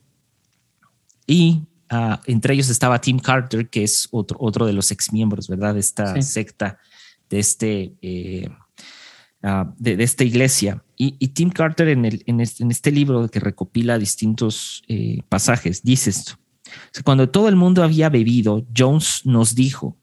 Y 1.25 1.63
ah, 1.89 2.21
entre 2.25 2.53
ellos 2.53 2.69
estaba 2.69 2.99
Tim 2.99 3.19
Carter, 3.19 3.69
que 3.69 3.83
es 3.83 4.09
otro, 4.11 4.37
otro 4.39 4.65
de 4.65 4.73
los 4.73 4.91
ex 4.91 5.13
miembros, 5.13 5.47
¿verdad? 5.47 5.73
De 5.73 5.79
esta 5.79 6.21
secta, 6.21 6.77
de 7.29 7.39
este 7.39 7.93
eh, 8.01 8.49
Ah, 9.45 9.73
de, 9.77 10.01
esta 10.01 10.23
iglesia. 10.23 10.81
Y, 10.95 11.27
Tim 11.27 11.49
Carter 11.49 11.89
en, 11.89 12.05
el, 12.05 12.23
en, 12.27 12.39
este, 12.39 12.91
libro 12.91 13.27
que 13.27 13.41
recopila 13.41 13.97
distintos 13.97 14.83
eh, 14.87 15.21
pasajes 15.27 15.83
dice 15.83 16.11
esto. 16.11 16.39
Cuando 17.03 17.29
todo 17.29 17.49
el 17.49 17.57
mundo 17.57 17.83
había 17.83 18.07
bebido, 18.07 18.65
Jones 18.75 19.19
nos 19.25 19.53
dijo, 19.53 19.97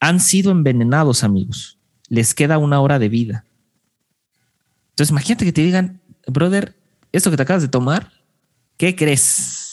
han 0.00 0.20
sido 0.20 0.50
envenenados 0.50 1.24
amigos, 1.24 1.78
les 2.08 2.34
queda 2.34 2.58
una 2.58 2.80
hora 2.80 2.98
de 2.98 3.08
vida. 3.08 3.44
Entonces 4.90 5.10
imagínate 5.10 5.44
que 5.44 5.52
te 5.52 5.62
digan, 5.62 6.00
brother, 6.26 6.76
esto 7.12 7.30
que 7.30 7.36
te 7.36 7.42
acabas 7.42 7.62
de 7.62 7.68
tomar, 7.68 8.12
¿qué 8.76 8.94
crees? 8.94 9.68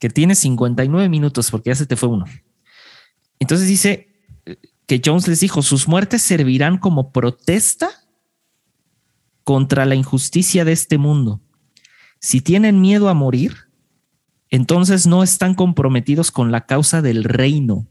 que 0.00 0.08
tiene 0.08 0.34
59 0.34 1.08
minutos 1.08 1.50
porque 1.50 1.70
ya 1.70 1.76
se 1.76 1.86
te 1.86 1.94
fue 1.94 2.08
uno. 2.08 2.24
Entonces 3.38 3.68
dice 3.68 4.08
que 4.86 5.00
Jones 5.04 5.28
les 5.28 5.40
dijo, 5.40 5.62
sus 5.62 5.86
muertes 5.86 6.22
servirán 6.22 6.78
como 6.78 7.12
protesta 7.12 7.90
contra 9.44 9.84
la 9.84 9.94
injusticia 9.94 10.64
de 10.64 10.72
este 10.72 10.98
mundo. 10.98 11.40
Si 12.18 12.40
tienen 12.40 12.80
miedo 12.80 13.08
a 13.08 13.14
morir, 13.14 13.68
entonces 14.48 15.06
no 15.06 15.22
están 15.22 15.54
comprometidos 15.54 16.30
con 16.30 16.50
la 16.50 16.66
causa 16.66 17.02
del 17.02 17.22
reino. 17.22 17.86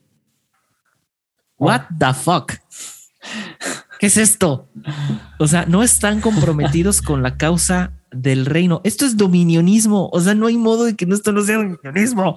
What 1.60 1.82
the 2.00 2.14
fuck? 2.14 2.54
¿Qué 4.00 4.08
es 4.08 4.18
esto? 4.18 4.70
O 5.40 5.48
sea, 5.48 5.66
no 5.66 5.84
están 5.84 6.22
comprometidos 6.22 7.02
con 7.04 7.22
la 7.22 7.38
causa 7.38 7.92
del 8.12 8.46
reino. 8.46 8.82
Esto 8.84 9.06
es 9.06 9.18
dominionismo. 9.18 10.10
O 10.12 10.22
sea, 10.22 10.34
no 10.36 10.48
hay 10.48 10.58
modo 10.58 10.86
de 10.86 10.96
que 10.96 11.06
esto 11.06 11.32
no 11.32 11.44
sea 11.44 11.58
dominionismo. 11.58 12.36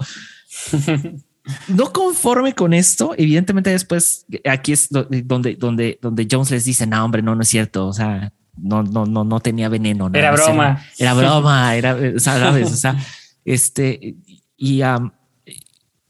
No 1.67 1.93
conforme 1.93 2.55
con 2.55 2.73
esto, 2.73 3.15
evidentemente 3.19 3.71
después 3.71 4.27
aquí 4.49 4.71
es 4.71 4.89
donde, 4.89 5.57
donde, 5.57 5.99
donde 6.01 6.29
Jones 6.31 6.53
les 6.53 6.65
dice, 6.65 6.87
no, 6.87 7.05
hombre, 7.05 7.21
no, 7.21 7.35
no 7.35 7.43
es 7.43 7.49
cierto. 7.49 7.89
O 7.89 7.93
sea, 7.93 8.33
no, 8.57 8.85
no, 8.85 9.07
no, 9.07 9.25
no 9.25 9.41
tenía 9.41 9.69
veneno. 9.69 10.09
era 10.15 10.31
broma. 10.31 10.85
Era, 10.99 11.15
broma, 11.15 11.75
era, 11.75 11.97
¿sabes? 12.21 12.71
O 12.71 12.77
sea, 12.77 12.97
este, 13.45 14.17
y 14.57 14.83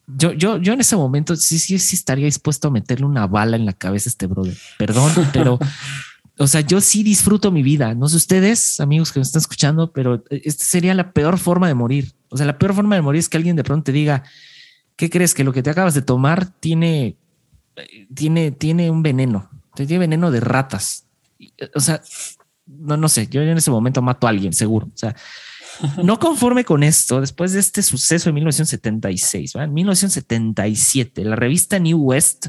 yo, 0.07 0.33
yo, 0.33 0.59
yo 0.59 0.73
en 0.73 0.81
ese 0.81 0.97
momento 0.97 1.37
sí, 1.37 1.59
sí, 1.59 1.79
sí 1.79 1.97
estaría 1.97 2.25
dispuesto 2.25 2.69
a 2.69 2.71
meterle 2.71 3.07
una 3.07 3.27
bala 3.27 3.57
en 3.57 3.65
la 3.67 3.73
cabeza 3.73 4.09
a 4.09 4.13
este 4.13 4.27
brother. 4.27 4.57
Perdón, 4.79 5.13
pero, 5.33 5.59
o 6.39 6.47
sea, 6.47 6.61
yo 6.61 6.81
sí 6.81 7.03
disfruto 7.03 7.51
mi 7.51 7.63
vida. 7.63 7.95
No 7.95 8.09
sé 8.09 8.17
ustedes, 8.17 8.81
amigos 8.81 9.13
que 9.13 9.21
me 9.21 9.25
están 9.25 9.41
escuchando, 9.41 9.93
pero 9.93 10.25
esta 10.31 10.65
sería 10.65 10.95
la 10.95 11.13
peor 11.13 11.39
forma 11.39 11.69
de 11.69 11.75
morir. 11.75 12.13
O 12.31 12.37
sea, 12.37 12.47
la 12.47 12.59
peor 12.59 12.75
forma 12.75 12.97
de 12.97 13.03
morir 13.03 13.21
es 13.21 13.29
que 13.29 13.37
alguien 13.37 13.57
de 13.57 13.65
pronto 13.65 13.85
te 13.85 13.93
diga, 13.93 14.25
¿qué 14.97 15.09
crees? 15.11 15.35
Que 15.35 15.45
lo 15.45 15.53
que 15.53 15.63
te 15.63 15.71
acabas 15.71 15.95
de 15.95 16.03
tomar 16.03 16.47
tiene, 16.47 17.17
tiene, 18.15 18.51
tiene 18.51 18.91
un 18.91 19.03
veneno, 19.03 19.51
tiene 19.75 19.99
veneno 19.99 20.31
de 20.31 20.41
ratas. 20.41 21.07
O 21.75 21.81
sea, 21.81 22.03
no, 22.67 22.97
no 22.97 23.09
sé, 23.09 23.29
yo 23.29 23.43
en 23.43 23.57
ese 23.57 23.71
momento 23.71 24.03
mato 24.03 24.27
a 24.27 24.31
alguien, 24.31 24.53
seguro. 24.53 24.87
O 24.87 24.97
sea, 24.97 25.15
no 26.03 26.19
conforme 26.19 26.65
con 26.65 26.83
esto, 26.83 27.21
después 27.21 27.53
de 27.53 27.61
este 27.61 27.83
suceso 27.83 28.29
en 28.29 28.35
1976, 28.37 29.55
en 29.57 29.75
1977, 29.75 31.25
la 31.25 31.37
revista 31.37 31.79
New 31.79 31.99
West 31.99 32.49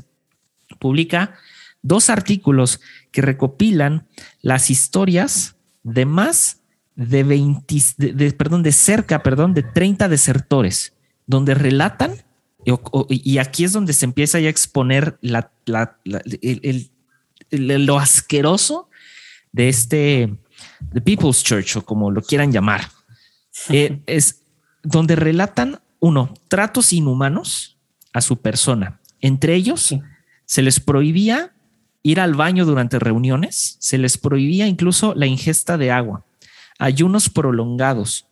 publica 0.79 1.35
dos 1.81 2.09
artículos 2.09 2.79
que 3.11 3.21
recopilan 3.21 4.07
las 4.41 4.69
historias 4.69 5.55
de 5.83 6.05
más 6.05 6.61
de 6.95 7.23
20, 7.23 7.75
de, 7.97 8.31
perdón, 8.33 8.63
de 8.63 8.71
cerca, 8.71 9.23
perdón, 9.23 9.53
de 9.53 9.63
30 9.63 10.09
desertores, 10.09 10.93
donde 11.25 11.53
relatan, 11.53 12.13
y, 13.09 13.37
aquí 13.39 13.65
es 13.65 13.73
donde 13.73 13.91
se 13.91 14.05
empieza 14.05 14.39
ya 14.39 14.47
a 14.47 14.51
exponer 14.51 15.19
lo 17.51 17.99
asqueroso 17.99 18.89
de 19.51 19.67
este, 19.67 20.33
The 20.93 21.01
People's 21.01 21.43
Church, 21.43 21.75
o 21.75 21.83
como 21.83 22.09
lo 22.09 22.21
quieran 22.21 22.53
llamar. 22.53 22.83
Eh, 23.69 24.01
es 24.05 24.43
donde 24.83 25.15
relatan, 25.15 25.79
uno, 25.99 26.33
tratos 26.47 26.93
inhumanos 26.93 27.77
a 28.11 28.21
su 28.21 28.37
persona. 28.37 28.99
Entre 29.21 29.55
ellos, 29.55 29.95
se 30.45 30.61
les 30.61 30.79
prohibía 30.79 31.53
ir 32.03 32.19
al 32.19 32.35
baño 32.35 32.65
durante 32.65 32.99
reuniones, 32.99 33.77
se 33.79 33.97
les 33.97 34.17
prohibía 34.17 34.67
incluso 34.67 35.15
la 35.15 35.25
ingesta 35.25 35.77
de 35.77 35.91
agua, 35.91 36.25
ayunos 36.77 37.29
prolongados, 37.29 38.27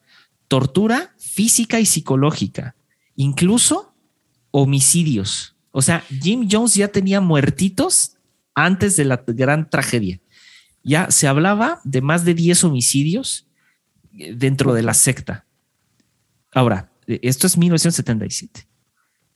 tortura 0.49 1.13
física 1.17 1.79
y 1.79 1.85
psicológica, 1.85 2.75
incluso 3.15 3.93
homicidios. 4.51 5.55
O 5.71 5.81
sea, 5.81 6.03
Jim 6.21 6.49
Jones 6.51 6.73
ya 6.73 6.89
tenía 6.89 7.21
muertitos 7.21 8.17
antes 8.53 8.97
de 8.97 9.05
la 9.05 9.23
gran 9.25 9.69
tragedia. 9.69 10.19
Ya 10.83 11.09
se 11.09 11.27
hablaba 11.29 11.79
de 11.85 12.01
más 12.01 12.25
de 12.25 12.33
10 12.33 12.65
homicidios 12.65 13.47
dentro 14.11 14.73
de 14.73 14.83
la 14.83 14.93
secta. 14.93 15.45
Ahora, 16.51 16.91
esto 17.07 17.47
es 17.47 17.57
1977. 17.57 18.67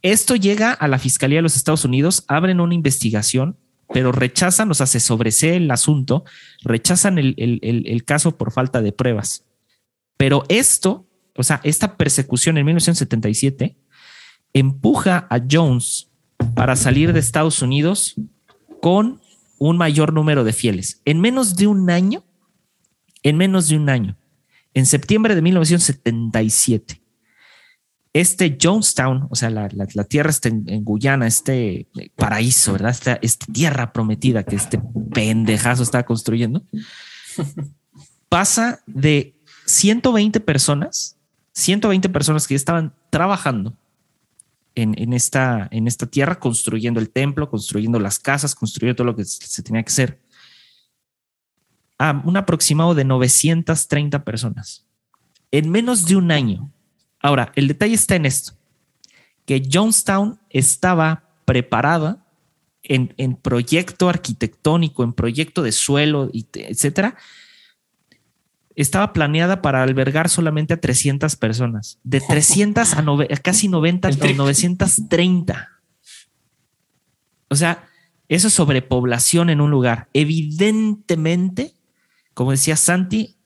Esto 0.02 0.36
llega 0.36 0.72
a 0.72 0.88
la 0.88 1.00
Fiscalía 1.00 1.40
de 1.40 1.44
los 1.44 1.56
Estados 1.56 1.86
Unidos, 1.86 2.26
abren 2.28 2.60
una 2.60 2.76
investigación, 2.76 3.58
pero 3.92 4.12
rechazan, 4.12 4.70
o 4.70 4.74
sea, 4.74 4.86
se 4.86 5.00
sobresee 5.00 5.56
el 5.56 5.72
asunto, 5.72 6.24
rechazan 6.64 7.18
el, 7.18 8.04
caso 8.06 8.38
por 8.38 8.52
falta 8.52 8.82
de 8.82 8.92
pruebas. 8.92 9.46
Pero 10.18 10.44
esto, 10.48 11.08
o 11.36 11.44
sea, 11.44 11.60
esta 11.64 11.98
persecución 11.98 12.58
en 12.58 12.66
1977 12.66 13.78
empuja 14.54 15.28
a 15.30 15.42
Jones 15.50 16.10
para 16.54 16.76
salir 16.76 17.14
de 17.14 17.20
Estados 17.20 17.62
Unidos 17.62 18.16
con 18.82 19.22
un 19.58 19.78
mayor 19.78 20.14
número 20.14 20.44
de 20.44 20.54
fieles. 20.54 21.02
En 21.06 21.20
menos 21.20 21.56
de 21.56 21.68
un 21.68 21.90
año, 21.90 22.24
en 23.24 23.38
menos 23.38 23.70
de 23.70 23.78
un 23.78 23.90
año, 23.90 24.18
en 24.76 24.86
septiembre 24.86 25.34
de 25.36 25.42
1977, 25.42 27.02
este 28.14 28.58
Jonestown, 28.62 29.28
o 29.30 29.36
sea, 29.36 29.50
la, 29.50 30.04
tierra 30.04 30.30
está 30.30 30.50
en, 30.50 30.84
Guyana, 30.84 31.28
este 31.28 31.88
paraíso, 32.16 32.74
¿verdad? 32.74 32.92
Esta, 33.22 33.46
tierra 33.52 33.92
prometida 33.92 34.44
que 34.44 34.56
este 34.56 34.80
pendejazo 35.14 35.82
está 35.82 36.04
construyendo, 36.04 36.64
pasa 38.30 38.82
de 38.86 39.36
120 39.66 40.40
personas, 40.42 41.18
120 41.54 42.10
personas 42.10 42.46
que 42.46 42.56
estaban 42.56 42.94
trabajando 43.10 43.78
en, 44.76 45.14
esta, 45.14 45.70
en 45.72 45.88
esta 45.88 46.06
tierra, 46.06 46.38
construyendo 46.38 47.00
el 47.00 47.10
templo, 47.10 47.50
construyendo 47.50 47.98
las 47.98 48.20
casas, 48.20 48.56
construyendo 48.56 48.98
todo 48.98 49.08
lo 49.08 49.16
que 49.16 49.24
se 49.24 49.64
tenía 49.64 49.84
que 49.84 49.92
hacer, 49.92 50.20
a 51.98 52.22
un 52.26 52.38
aproximado 52.38 52.96
de 52.96 53.06
930 53.06 54.24
personas 54.24 54.86
en 55.52 55.70
menos 55.70 56.06
de 56.06 56.16
un 56.16 56.32
año. 56.32 56.72
Ahora, 57.22 57.52
el 57.56 57.68
detalle 57.68 57.94
está 57.94 58.16
en 58.16 58.26
esto, 58.26 58.54
que 59.46 59.68
Jonestown 59.72 60.40
estaba 60.50 61.24
preparada 61.46 62.26
en, 62.84 63.14
en 63.18 63.36
proyecto 63.36 64.10
arquitectónico, 64.10 65.04
en 65.04 65.14
proyecto 65.14 65.64
de 65.64 65.72
suelo, 65.72 66.30
etcétera, 66.34 67.16
estaba 68.76 69.14
planeada 69.14 69.62
para 69.62 69.82
albergar 69.82 70.30
solamente 70.30 70.74
a 70.74 70.82
300 70.82 71.36
personas, 71.38 72.00
de 72.04 72.20
300 72.20 72.94
a, 72.94 73.04
casi 73.42 73.70
90 73.70 74.08
a 74.10 74.12
930. 74.12 75.70
O 77.48 77.56
sea, 77.56 77.88
eso 78.28 78.48
es 78.48 78.54
sobrepoblación 78.54 79.50
en 79.50 79.62
un 79.62 79.72
lugar. 79.72 80.10
Evidentemente, 80.14 81.75
como 82.36 82.52
decía 82.52 82.76
Santi, 82.76 83.38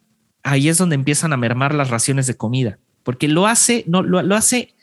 ahí 0.43 0.67
es 0.67 0.77
donde 0.77 0.95
empiezan 0.95 1.31
a 1.31 1.37
mermar 1.37 1.73
las 1.73 1.89
raciones 1.89 2.27
de 2.27 2.35
comida, 2.35 2.79
porque 3.03 3.27
lo 3.29 3.47
hace, 3.47 3.85
no, 3.87 4.01
lo, 4.01 4.35
hace, 4.35 4.75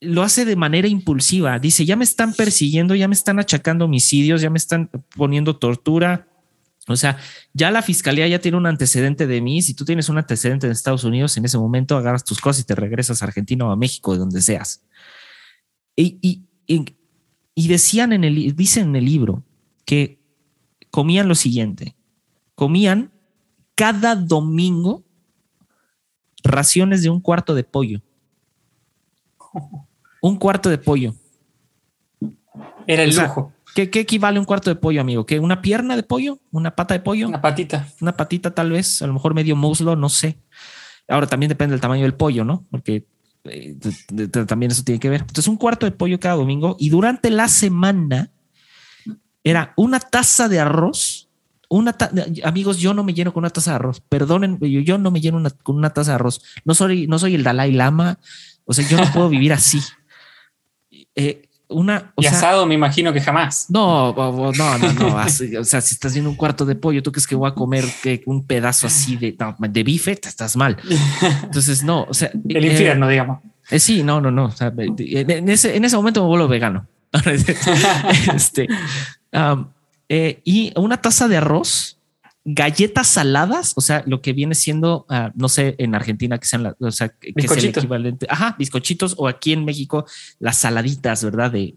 lo 0.00 0.22
hace 0.22 0.44
de 0.44 0.54
manera 0.54 0.86
impulsiva. 0.86 1.58
Dice, 1.58 1.84
ya 1.84 1.96
me 1.96 2.04
están 2.04 2.34
persiguiendo, 2.34 2.94
ya 2.94 3.08
me 3.08 3.14
están 3.14 3.40
achacando 3.40 3.86
homicidios, 3.86 4.42
ya 4.42 4.50
me 4.50 4.58
están 4.58 4.90
poniendo 5.16 5.56
tortura. 5.56 6.28
O 6.88 6.94
sea, 6.94 7.18
ya 7.52 7.70
la 7.70 7.82
fiscalía 7.82 8.28
ya 8.28 8.38
tiene 8.38 8.58
un 8.58 8.66
antecedente 8.66 9.26
de 9.26 9.40
mí. 9.40 9.62
Si 9.62 9.74
tú 9.74 9.84
tienes 9.84 10.08
un 10.08 10.18
antecedente 10.18 10.66
en 10.66 10.72
Estados 10.72 11.02
Unidos, 11.02 11.36
en 11.36 11.44
ese 11.46 11.58
momento 11.58 11.96
agarras 11.96 12.22
tus 12.22 12.38
cosas 12.38 12.62
y 12.62 12.66
te 12.66 12.74
regresas 12.74 13.22
a 13.22 13.24
Argentina 13.24 13.66
o 13.66 13.72
a 13.72 13.76
México, 13.76 14.12
de 14.12 14.18
donde 14.18 14.42
seas. 14.42 14.84
Y, 15.96 16.18
y, 16.20 16.44
y 17.54 17.68
decían 17.68 18.12
en 18.12 18.24
el, 18.24 18.54
dicen 18.54 18.90
en 18.90 18.96
el 18.96 19.06
libro 19.06 19.42
que 19.86 20.20
comían 20.90 21.26
lo 21.26 21.34
siguiente: 21.34 21.96
comían 22.56 23.12
cada 23.76 24.16
domingo 24.16 25.04
raciones 26.42 27.02
de 27.02 27.10
un 27.10 27.20
cuarto 27.20 27.54
de 27.54 27.62
pollo. 27.62 28.02
Un 30.20 30.36
cuarto 30.36 30.68
de 30.68 30.78
pollo. 30.78 31.14
Era 32.88 33.04
el 33.04 33.14
lujo. 33.14 33.52
¿qué, 33.74 34.00
equivale 34.00 34.38
un 34.38 34.44
cuarto 34.46 34.70
de 34.70 34.76
pollo, 34.76 35.00
amigo? 35.00 35.26
¿Qué, 35.26 35.38
¿Una 35.38 35.60
pierna 35.60 35.96
de 35.96 36.02
pollo? 36.02 36.38
¿Una 36.50 36.74
pata 36.74 36.94
de 36.94 37.00
pollo? 37.00 37.28
Una 37.28 37.42
patita. 37.42 37.86
Una 38.00 38.16
patita, 38.16 38.54
tal 38.54 38.70
vez, 38.70 39.02
a 39.02 39.06
lo 39.06 39.12
mejor 39.12 39.34
medio 39.34 39.54
muslo, 39.54 39.94
no 39.94 40.08
sé. 40.08 40.38
Ahora 41.06 41.26
también 41.26 41.48
depende 41.50 41.72
del 41.72 41.80
tamaño 41.80 42.02
del 42.02 42.14
pollo, 42.14 42.44
¿no? 42.44 42.66
Porque 42.70 43.06
eh, 43.44 43.76
también 44.46 44.72
eso 44.72 44.82
tiene 44.82 44.98
que 44.98 45.10
ver. 45.10 45.20
Entonces, 45.20 45.48
un 45.48 45.56
cuarto 45.56 45.84
de 45.84 45.92
pollo 45.92 46.18
cada 46.18 46.36
domingo 46.36 46.76
y 46.78 46.88
durante 46.88 47.30
la 47.30 47.48
semana 47.48 48.30
era 49.44 49.74
una 49.76 50.00
taza 50.00 50.48
de 50.48 50.58
arroz 50.58 51.25
una 51.68 51.96
amigos, 52.44 52.78
yo 52.78 52.94
no 52.94 53.02
me 53.04 53.14
lleno 53.14 53.32
con 53.32 53.42
una 53.42 53.50
taza 53.50 53.72
de 53.72 53.76
arroz. 53.76 54.00
Perdonen, 54.00 54.58
yo, 54.60 54.98
no 54.98 55.10
me 55.10 55.20
lleno 55.20 55.42
con 55.62 55.76
una 55.76 55.90
taza 55.90 56.12
de 56.12 56.14
arroz. 56.16 56.42
No 56.64 56.74
soy, 56.74 57.06
no 57.06 57.18
soy 57.18 57.34
el 57.34 57.42
Dalai 57.42 57.72
Lama. 57.72 58.18
O 58.64 58.72
sea, 58.72 58.86
yo 58.88 58.96
no 58.96 59.12
puedo 59.12 59.28
vivir 59.28 59.52
así. 59.52 59.80
Eh, 61.18 61.48
una, 61.68 62.12
y 62.16 62.26
asado, 62.26 62.66
me 62.66 62.74
imagino 62.74 63.12
que 63.12 63.20
jamás. 63.20 63.66
No, 63.70 64.14
no, 64.14 64.52
no, 64.52 64.92
no. 64.92 65.16
o 65.60 65.64
sea, 65.64 65.80
si 65.80 65.94
estás 65.94 66.12
viendo 66.12 66.30
un 66.30 66.36
cuarto 66.36 66.64
de 66.64 66.76
pollo, 66.76 67.02
tú 67.02 67.10
crees 67.10 67.26
que 67.26 67.34
voy 67.34 67.48
a 67.48 67.54
comer 67.54 67.84
que 68.02 68.22
un 68.26 68.46
pedazo 68.46 68.86
así 68.86 69.16
de, 69.16 69.36
de 69.58 69.82
bife, 69.82 70.14
te 70.16 70.28
estás 70.28 70.56
mal. 70.56 70.76
Entonces, 71.42 71.82
no, 71.82 72.04
o 72.04 72.14
sea, 72.14 72.30
el 72.48 72.64
infierno, 72.64 73.08
digamos. 73.08 73.40
Eh, 73.70 73.80
sí, 73.80 74.02
no, 74.02 74.20
no, 74.20 74.30
no. 74.30 74.52
en, 74.58 75.48
ese, 75.48 75.76
en 75.76 75.84
ese 75.84 75.96
momento 75.96 76.22
me 76.22 76.28
vuelvo 76.28 76.46
vegano. 76.46 76.86
este, 78.32 78.68
eh, 80.08 80.40
y 80.44 80.72
una 80.76 81.00
taza 81.00 81.28
de 81.28 81.36
arroz, 81.36 81.98
galletas 82.44 83.08
saladas, 83.08 83.72
o 83.76 83.80
sea, 83.80 84.04
lo 84.06 84.22
que 84.22 84.32
viene 84.32 84.54
siendo, 84.54 85.04
ah, 85.08 85.32
no 85.34 85.48
sé, 85.48 85.74
en 85.78 85.96
Argentina 85.96 86.38
que 86.38 86.46
sean, 86.46 86.62
la, 86.62 86.76
o 86.78 86.92
sea, 86.92 87.08
que 87.08 87.32
es 87.34 87.50
el 87.50 87.64
equivalente, 87.66 88.26
ajá, 88.30 88.54
bizcochitos, 88.56 89.14
o 89.18 89.26
aquí 89.26 89.52
en 89.52 89.64
México, 89.64 90.06
las 90.38 90.58
saladitas, 90.58 91.24
¿verdad? 91.24 91.50
De, 91.50 91.74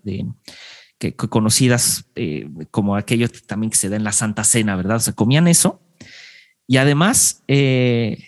que, 1.00 1.16
conocidas 1.16 2.06
eh, 2.16 2.48
como 2.70 2.96
aquellos 2.96 3.32
también 3.48 3.72
que 3.72 3.78
se 3.78 3.90
da 3.90 3.96
en 3.96 4.04
la 4.04 4.12
Santa 4.12 4.44
Cena, 4.44 4.76
¿verdad? 4.76 4.98
O 4.98 5.00
sea, 5.00 5.14
comían 5.14 5.48
eso. 5.48 5.82
Y 6.68 6.78
además, 6.78 7.42
eh, 7.48 8.26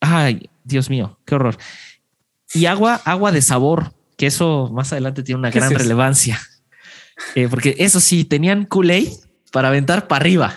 ay, 0.00 0.50
Dios 0.64 0.90
mío, 0.90 1.20
qué 1.24 1.36
horror. 1.36 1.56
Y 2.52 2.66
agua, 2.66 3.00
agua 3.04 3.30
de 3.30 3.42
sabor, 3.42 3.94
que 4.16 4.26
eso 4.26 4.68
más 4.72 4.92
adelante 4.92 5.22
tiene 5.22 5.38
una 5.38 5.50
gran 5.50 5.70
relevancia. 5.70 6.40
Eh, 7.34 7.48
porque 7.48 7.74
eso 7.78 8.00
sí, 8.00 8.24
tenían 8.24 8.64
Kool-Aid 8.64 9.08
para 9.52 9.68
aventar 9.68 10.06
para 10.06 10.22
arriba. 10.22 10.56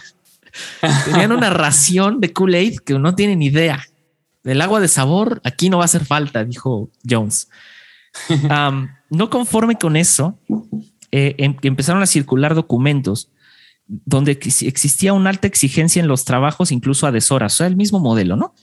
Tenían 1.05 1.32
una 1.32 1.49
ración 1.51 2.20
de 2.20 2.34
Kool-Aid 2.34 2.80
que 2.80 2.97
no 2.97 3.15
tienen 3.15 3.41
idea. 3.41 3.84
Del 4.43 4.61
agua 4.61 4.80
de 4.80 4.88
sabor, 4.88 5.41
aquí 5.43 5.70
no 5.70 5.78
va 5.78 5.84
a 5.84 5.86
hacer 5.86 6.05
falta, 6.05 6.43
dijo 6.45 6.89
Jones. 7.07 7.49
no 9.09 9.30
conforme 9.30 9.76
con 9.76 9.95
eso, 9.95 10.39
eh, 11.11 11.36
em, 11.38 11.55
empezaron 11.61 12.01
a 12.01 12.07
circular 12.07 12.55
documentos 12.55 13.30
donde 13.88 14.34
existía 14.34 15.13
una 15.13 15.30
alta 15.30 15.47
exigencia 15.47 16.01
en 16.01 16.07
los 16.07 16.26
trabajos, 16.26 16.72
incluso 16.72 17.07
a 17.07 17.11
deshoras, 17.11 17.53
o 17.53 17.57
sea, 17.57 17.68
el 17.68 17.78
mismo 17.78 17.99
modelo, 17.99 18.36
¿no? 18.36 18.53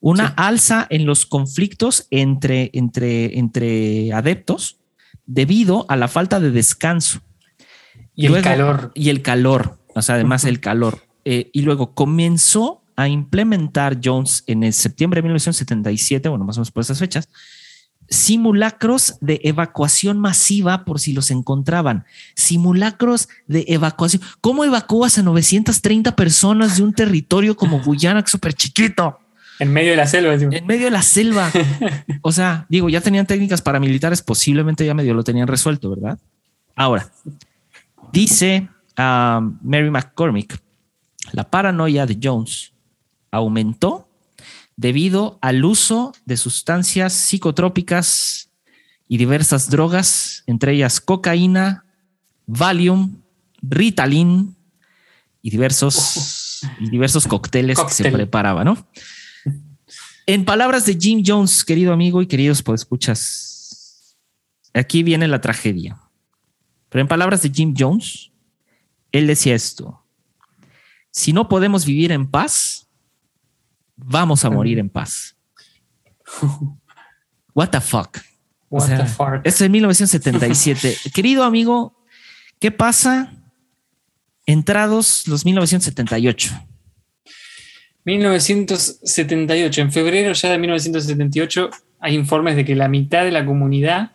Una 0.00 0.26
alza 0.28 0.86
en 0.90 1.04
los 1.04 1.26
conflictos 1.26 2.06
entre, 2.10 2.70
entre, 2.72 3.36
entre 3.38 4.12
adeptos 4.12 4.78
debido 5.26 5.84
a 5.88 5.96
la 5.96 6.06
falta 6.06 6.38
de 6.38 6.52
descanso. 6.52 7.20
Y 8.18 8.26
el 8.26 8.42
calor. 8.42 8.90
Y 8.94 9.10
el 9.10 9.22
calor, 9.22 9.78
o 9.94 10.02
sea, 10.02 10.16
además 10.16 10.44
el 10.44 10.58
calor. 10.58 11.06
Eh, 11.24 11.50
y 11.52 11.62
luego 11.62 11.94
comenzó 11.94 12.82
a 12.96 13.06
implementar 13.06 13.98
Jones 14.02 14.42
en 14.48 14.64
el 14.64 14.72
septiembre 14.72 15.18
de 15.18 15.22
1977, 15.28 16.28
bueno, 16.28 16.44
más 16.44 16.56
o 16.56 16.60
menos 16.60 16.72
por 16.72 16.80
esas 16.80 16.98
fechas, 16.98 17.28
simulacros 18.08 19.18
de 19.20 19.40
evacuación 19.44 20.18
masiva 20.18 20.84
por 20.84 20.98
si 20.98 21.12
los 21.12 21.30
encontraban. 21.30 22.06
Simulacros 22.34 23.28
de 23.46 23.64
evacuación. 23.68 24.20
¿Cómo 24.40 24.64
evacúas 24.64 25.16
a 25.18 25.22
930 25.22 26.16
personas 26.16 26.76
de 26.76 26.82
un 26.82 26.92
territorio 26.92 27.54
como 27.54 27.80
Guyana, 27.84 28.24
súper 28.26 28.52
chiquito? 28.52 29.20
En 29.60 29.72
medio 29.72 29.90
de 29.90 29.96
la 29.96 30.08
selva. 30.08 30.34
En 30.34 30.66
medio 30.66 30.86
de 30.86 30.90
la 30.90 31.02
selva. 31.02 31.52
o 32.22 32.32
sea, 32.32 32.66
digo, 32.68 32.88
ya 32.88 33.00
tenían 33.00 33.26
técnicas 33.26 33.62
paramilitares, 33.62 34.22
posiblemente 34.22 34.84
ya 34.84 34.94
medio 34.94 35.14
lo 35.14 35.22
tenían 35.22 35.46
resuelto, 35.46 35.90
¿verdad? 35.90 36.18
Ahora, 36.74 37.10
dice 38.12 38.68
um, 38.98 39.58
Mary 39.62 39.90
McCormick, 39.90 40.60
la 41.32 41.48
paranoia 41.48 42.06
de 42.06 42.18
Jones 42.22 42.72
aumentó 43.30 44.08
debido 44.76 45.38
al 45.42 45.64
uso 45.64 46.12
de 46.24 46.36
sustancias 46.36 47.12
psicotrópicas 47.12 48.50
y 49.08 49.18
diversas 49.18 49.70
drogas, 49.70 50.44
entre 50.46 50.72
ellas 50.72 51.00
cocaína, 51.00 51.84
Valium, 52.46 53.20
Ritalin 53.60 54.56
y 55.42 55.50
diversos, 55.50 56.62
y 56.78 56.90
diversos 56.90 57.26
cócteles 57.26 57.78
que 57.80 57.92
se 57.92 58.10
preparaba, 58.10 58.64
¿no? 58.64 58.86
En 60.26 60.44
palabras 60.44 60.84
de 60.84 60.96
Jim 61.00 61.22
Jones, 61.26 61.64
querido 61.64 61.92
amigo 61.92 62.20
y 62.20 62.26
queridos 62.26 62.62
escuchas, 62.74 64.16
aquí 64.74 65.02
viene 65.02 65.26
la 65.26 65.40
tragedia. 65.40 65.98
Pero 66.88 67.02
en 67.02 67.08
palabras 67.08 67.42
de 67.42 67.50
Jim 67.50 67.74
Jones, 67.76 68.30
él 69.12 69.26
decía 69.26 69.54
esto: 69.54 70.02
si 71.10 71.32
no 71.32 71.48
podemos 71.48 71.84
vivir 71.84 72.12
en 72.12 72.30
paz, 72.30 72.88
vamos 73.96 74.44
a 74.44 74.50
morir 74.50 74.78
en 74.78 74.88
paz. 74.88 75.36
What 77.54 77.70
the 77.70 77.80
fuck? 77.80 78.18
What 78.70 78.86
the 78.86 79.06
fuck? 79.06 79.40
Es 79.44 79.60
en 79.60 79.72
1977. 79.72 80.96
Querido 81.14 81.44
amigo, 81.44 82.04
¿qué 82.60 82.70
pasa 82.70 83.32
entrados 84.46 85.26
los 85.26 85.44
1978? 85.44 86.50
1978, 88.04 89.80
en 89.80 89.92
febrero 89.92 90.32
ya 90.32 90.50
de 90.50 90.58
1978, 90.58 91.70
hay 92.00 92.14
informes 92.14 92.56
de 92.56 92.64
que 92.64 92.74
la 92.74 92.88
mitad 92.88 93.24
de 93.24 93.32
la 93.32 93.44
comunidad 93.44 94.12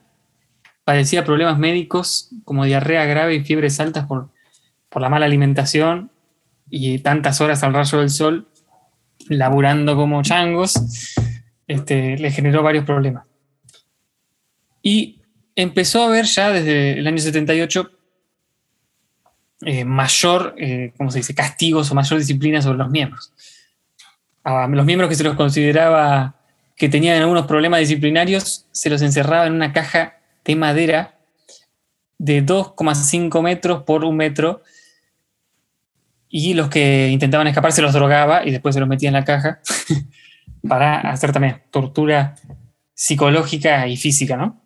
padecía 0.83 1.23
problemas 1.23 1.57
médicos 1.57 2.29
como 2.43 2.65
diarrea 2.65 3.05
grave 3.05 3.35
y 3.35 3.43
fiebres 3.43 3.79
altas 3.79 4.05
por, 4.05 4.29
por 4.89 5.01
la 5.01 5.09
mala 5.09 5.25
alimentación 5.25 6.11
y 6.69 6.99
tantas 6.99 7.41
horas 7.41 7.63
al 7.63 7.73
rayo 7.73 7.99
del 7.99 8.09
sol 8.09 8.47
laburando 9.29 9.95
como 9.95 10.21
changos, 10.21 11.15
este, 11.67 12.17
le 12.17 12.31
generó 12.31 12.63
varios 12.63 12.85
problemas. 12.85 13.25
Y 14.81 15.21
empezó 15.55 16.03
a 16.03 16.07
haber 16.07 16.25
ya 16.25 16.49
desde 16.51 16.99
el 16.99 17.07
año 17.07 17.17
78 17.17 17.89
eh, 19.65 19.85
mayor, 19.85 20.55
eh, 20.57 20.93
¿cómo 20.97 21.09
se 21.09 21.19
dice?, 21.19 21.33
castigos 21.33 21.89
o 21.89 21.95
mayor 21.95 22.19
disciplina 22.19 22.61
sobre 22.61 22.79
los 22.79 22.89
miembros. 22.89 23.31
Los 24.43 24.85
miembros 24.85 25.09
que 25.09 25.15
se 25.15 25.23
los 25.23 25.35
consideraba 25.35 26.35
que 26.75 26.89
tenían 26.89 27.21
algunos 27.21 27.45
problemas 27.45 27.79
disciplinarios, 27.79 28.67
se 28.71 28.89
los 28.89 29.01
encerraba 29.01 29.47
en 29.47 29.53
una 29.53 29.71
caja 29.71 30.17
de 30.43 30.55
madera 30.55 31.19
de 32.17 32.45
2,5 32.45 33.41
metros 33.41 33.83
por 33.83 34.05
un 34.05 34.15
metro 34.15 34.61
y 36.29 36.53
los 36.53 36.69
que 36.69 37.09
intentaban 37.09 37.47
escapar 37.47 37.71
se 37.73 37.81
los 37.81 37.93
drogaba 37.93 38.45
y 38.45 38.51
después 38.51 38.73
se 38.73 38.79
los 38.79 38.89
metía 38.89 39.09
en 39.09 39.13
la 39.13 39.23
caja 39.23 39.59
para 40.67 40.99
hacer 41.01 41.31
también 41.31 41.61
tortura 41.69 42.35
psicológica 42.93 43.87
y 43.87 43.97
física, 43.97 44.37
¿no? 44.37 44.61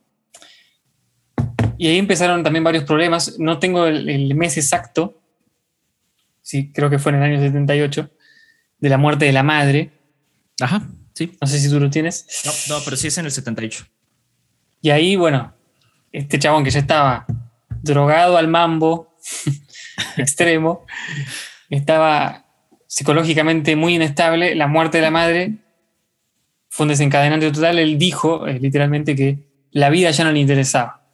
Y 1.78 1.88
ahí 1.88 1.98
empezaron 1.98 2.44
también 2.44 2.64
varios 2.64 2.84
problemas. 2.84 3.38
No 3.38 3.60
tengo 3.60 3.86
el, 3.86 4.34
mes 4.36 4.58
exacto, 4.58 5.22
sí, 6.42 6.72
creo 6.72 6.90
que 6.90 7.00
fue 7.00 7.12
en 7.12 7.18
el 7.18 7.24
año 7.24 7.40
78, 7.40 8.12
de 8.80 8.90
la 8.90 8.98
muerte 8.98 9.26
de 9.26 9.34
la 9.34 9.44
madre. 9.44 9.92
Ajá, 10.62 10.88
sí. 11.14 11.38
No 11.42 11.48
sé 11.48 11.60
si 11.60 11.70
tú 11.70 11.80
lo 11.80 11.90
tienes. 11.90 12.26
No, 12.46 12.76
no, 12.76 12.84
pero 12.86 12.96
sí 12.96 13.08
es 13.08 13.18
en 13.18 13.26
el 13.26 13.32
78. 13.32 13.86
Y 14.82 14.90
ahí, 14.90 15.16
bueno, 15.16 15.54
este 16.18 16.40
chabón 16.40 16.64
que 16.64 16.72
ya 16.72 16.80
estaba 16.80 17.26
drogado 17.82 18.38
al 18.38 18.48
mambo 18.48 19.16
extremo, 20.18 20.86
estaba 21.70 22.46
psicológicamente 22.88 23.76
muy 23.76 23.96
inestable, 23.96 24.56
la 24.56 24.68
muerte 24.68 24.98
de 24.98 25.04
la 25.04 25.12
madre 25.12 25.54
fue 26.70 26.86
un 26.86 26.90
desencadenante 26.90 27.52
total, 27.52 27.80
él 27.80 27.98
dijo 27.98 28.48
eh, 28.48 28.60
literalmente 28.60 29.16
que 29.16 29.40
la 29.72 29.90
vida 29.90 30.12
ya 30.12 30.24
no 30.24 30.32
le 30.32 30.40
interesaba. 30.40 31.10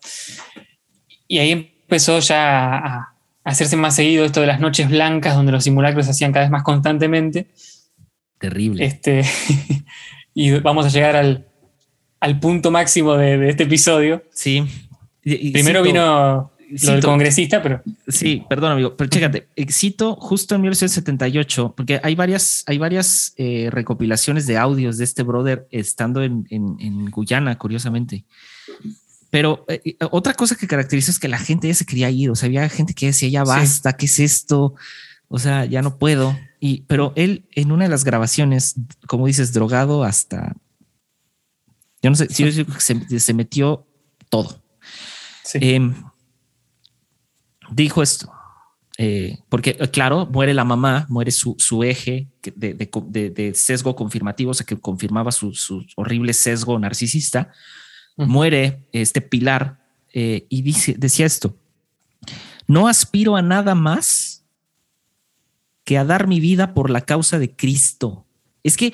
Y 1.27 1.39
ahí 1.39 1.51
empezó 1.51 2.19
ya 2.19 2.77
a, 2.77 3.15
hacerse 3.43 3.75
más 3.75 3.95
seguido 3.95 4.25
esto 4.25 4.41
de 4.41 4.47
las 4.47 4.59
noches 4.59 4.89
blancas, 4.89 5.35
donde 5.35 5.51
los 5.51 5.63
simulacros 5.63 6.05
se 6.05 6.11
hacían 6.11 6.31
cada 6.31 6.45
vez 6.45 6.51
más 6.51 6.63
constantemente. 6.63 7.47
Terrible. 8.39 8.85
Este, 8.85 9.23
y 10.33 10.51
vamos 10.59 10.85
a 10.85 10.89
llegar 10.89 11.15
al, 11.15 12.39
punto 12.39 12.71
máximo 12.71 13.15
de, 13.15 13.49
este 13.49 13.63
episodio. 13.63 14.23
Sí. 14.31 14.65
Primero 15.23 15.81
vino 15.81 16.53
lo 16.81 16.91
del 16.91 17.03
congresista, 17.03 17.61
pero. 17.61 17.81
Sí, 18.07 18.43
perdón, 18.49 18.71
amigo, 18.71 18.95
pero 18.95 19.09
chécate, 19.09 19.47
cito 19.69 20.15
justo 20.15 20.55
en 20.55 20.61
1978, 20.61 21.73
porque 21.75 21.99
hay 22.03 22.15
varias, 22.15 22.63
hay 22.67 22.77
varias 22.77 23.33
eh, 23.37 23.69
recopilaciones 23.71 24.47
de 24.47 24.57
audios 24.57 24.97
de 24.97 25.03
este 25.03 25.23
brother 25.23 25.67
estando 25.71 26.23
en, 26.23 27.05
Guyana, 27.11 27.57
curiosamente. 27.57 28.25
Pero 29.29 29.65
eh, 29.67 29.81
eh, 29.85 29.95
otra 30.11 30.33
cosa 30.33 30.55
que 30.55 30.67
caracteriza 30.67 31.11
es 31.11 31.19
que 31.19 31.27
la 31.27 31.39
gente 31.39 31.67
ya 31.67 31.73
se 31.73 31.85
quería 31.85 32.09
ir, 32.09 32.29
o 32.29 32.35
sea, 32.35 32.47
había 32.47 32.67
gente 32.69 32.93
que 32.93 33.07
decía, 33.07 33.29
ya 33.29 33.43
basta, 33.43 33.93
¿qué 33.93 34.05
es 34.05 34.19
esto? 34.19 34.75
O 35.27 35.39
sea, 35.39 35.65
ya 35.65 35.81
no 35.81 35.97
puedo. 35.97 36.37
Y, 36.59 36.81
pero 36.81 37.13
él 37.15 37.45
en 37.51 37.71
una 37.71 37.85
de 37.85 37.89
las 37.89 38.03
grabaciones, 38.03 38.75
como 39.07 39.27
dices, 39.27 39.53
drogado 39.53 40.03
hasta, 40.03 40.55
yo 42.01 42.09
no 42.09 42.15
sé, 42.15 42.27
se, 42.29 43.19
se 43.19 43.33
metió 43.33 43.87
todo. 44.29 44.63
Sí. 45.43 45.59
Em, 45.61 45.93
dijo 47.69 48.01
esto, 48.01 48.31
eh, 48.97 49.39
porque 49.49 49.75
eh, 49.79 49.89
claro, 49.89 50.27
muere 50.27 50.53
la 50.53 50.63
mamá, 50.63 51.07
muere 51.09 51.31
su, 51.31 51.83
eje 51.83 52.27
de, 52.55 53.51
sesgo 53.55 53.95
confirmativo, 53.95 54.51
o 54.51 54.53
sea, 54.53 54.65
que 54.65 54.79
confirmaba 54.79 55.31
su, 55.31 55.53
horrible 55.95 56.33
sesgo 56.33 56.77
narcisista, 56.77 57.51
muere 58.15 58.87
este 58.91 59.21
pilar 59.21 59.79
eh, 60.13 60.45
y 60.49 60.61
dice, 60.61 60.95
decía 60.97 61.25
esto, 61.25 61.55
no 62.67 62.87
aspiro 62.87 63.35
a 63.35 63.41
nada 63.41 63.73
más 63.73 64.43
que 65.83 65.97
a 65.97 66.05
dar 66.05 66.27
mi 66.27 66.39
vida 66.39 66.73
por 66.73 66.89
la 66.89 67.01
causa 67.01 67.39
de 67.39 67.55
Cristo. 67.55 68.25
Es 68.63 68.77
que, 68.77 68.93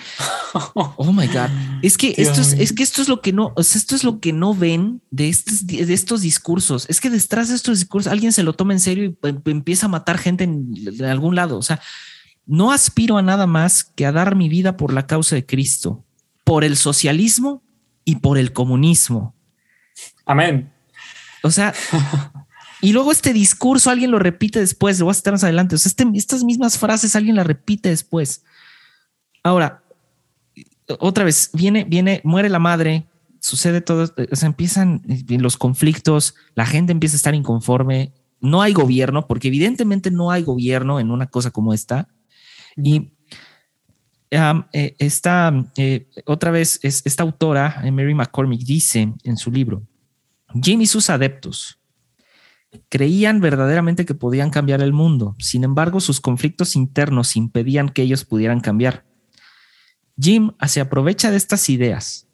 oh 0.73 1.13
my 1.13 1.27
God, 1.27 1.49
es 1.83 1.97
que 1.97 2.15
esto 2.17 2.41
es, 2.41 2.53
es 2.53 2.73
que 2.73 2.81
esto 2.81 3.03
es 3.03 3.07
lo 3.07 3.21
que 3.21 3.31
no, 3.31 3.53
esto 3.55 3.95
es 3.95 4.03
lo 4.03 4.19
que 4.19 4.33
no 4.33 4.55
ven 4.55 5.01
de 5.11 5.29
estos, 5.29 5.67
de 5.67 5.93
estos 5.93 6.21
discursos. 6.21 6.87
Es 6.89 6.99
que 6.99 7.11
detrás 7.11 7.49
de 7.49 7.55
estos 7.55 7.79
discursos 7.79 8.11
alguien 8.11 8.33
se 8.33 8.41
lo 8.41 8.53
toma 8.53 8.73
en 8.73 8.79
serio 8.79 9.03
y 9.05 9.27
em, 9.27 9.41
empieza 9.45 9.85
a 9.85 9.89
matar 9.89 10.17
gente 10.17 10.43
en, 10.43 10.73
en 10.75 11.05
algún 11.05 11.35
lado. 11.35 11.57
O 11.57 11.61
sea, 11.61 11.79
no 12.47 12.71
aspiro 12.71 13.17
a 13.17 13.21
nada 13.21 13.45
más 13.45 13.83
que 13.83 14.07
a 14.07 14.11
dar 14.11 14.35
mi 14.35 14.49
vida 14.49 14.75
por 14.75 14.91
la 14.91 15.05
causa 15.05 15.35
de 15.35 15.45
Cristo, 15.45 16.03
por 16.43 16.63
el 16.63 16.75
socialismo 16.75 17.63
y 18.03 18.15
por 18.15 18.39
el 18.39 18.53
comunismo. 18.53 19.35
Amén. 20.25 20.73
O 21.43 21.51
sea, 21.51 21.75
y 22.81 22.91
luego 22.91 23.11
este 23.11 23.33
discurso 23.33 23.91
alguien 23.91 24.09
lo 24.09 24.17
repite 24.17 24.59
después, 24.59 24.97
lo 24.97 25.05
voy 25.05 25.11
a 25.11 25.17
estar 25.17 25.31
más 25.31 25.43
adelante. 25.43 25.75
O 25.75 25.77
sea, 25.77 25.89
este, 25.89 26.07
estas 26.15 26.43
mismas 26.43 26.79
frases 26.79 27.15
alguien 27.15 27.35
las 27.35 27.45
repite 27.45 27.89
después. 27.89 28.43
Ahora, 29.43 29.83
otra 30.99 31.23
vez, 31.23 31.51
viene, 31.53 31.83
viene, 31.83 32.21
muere 32.23 32.49
la 32.49 32.59
madre, 32.59 33.05
sucede 33.39 33.81
todo, 33.81 34.11
o 34.31 34.35
sea, 34.35 34.47
empiezan 34.47 35.01
los 35.29 35.57
conflictos, 35.57 36.35
la 36.55 36.65
gente 36.65 36.91
empieza 36.91 37.15
a 37.15 37.17
estar 37.17 37.35
inconforme, 37.35 38.13
no 38.41 38.61
hay 38.61 38.73
gobierno, 38.73 39.27
porque 39.27 39.49
evidentemente 39.49 40.11
no 40.11 40.31
hay 40.31 40.43
gobierno 40.43 40.99
en 40.99 41.11
una 41.11 41.27
cosa 41.27 41.51
como 41.51 41.73
esta. 41.73 42.07
Y 42.75 43.11
um, 44.31 44.63
eh, 44.73 44.95
esta, 44.99 45.71
eh, 45.77 46.07
otra 46.25 46.51
vez, 46.51 46.79
es, 46.83 47.01
esta 47.05 47.23
autora, 47.23 47.81
eh, 47.83 47.91
Mary 47.91 48.13
McCormick, 48.13 48.61
dice 48.61 49.13
en 49.23 49.37
su 49.37 49.51
libro, 49.51 49.83
Jim 50.61 50.81
y 50.81 50.87
sus 50.87 51.09
adeptos 51.09 51.79
creían 52.87 53.41
verdaderamente 53.41 54.05
que 54.05 54.13
podían 54.13 54.51
cambiar 54.51 54.81
el 54.81 54.93
mundo, 54.93 55.35
sin 55.39 55.63
embargo 55.63 55.99
sus 55.99 56.21
conflictos 56.21 56.75
internos 56.75 57.35
impedían 57.35 57.89
que 57.89 58.03
ellos 58.03 58.25
pudieran 58.25 58.59
cambiar. 58.59 59.08
Jim 60.19 60.51
se 60.67 60.81
aprovecha 60.81 61.31
de 61.31 61.37
estas 61.37 61.69
ideas. 61.69 62.27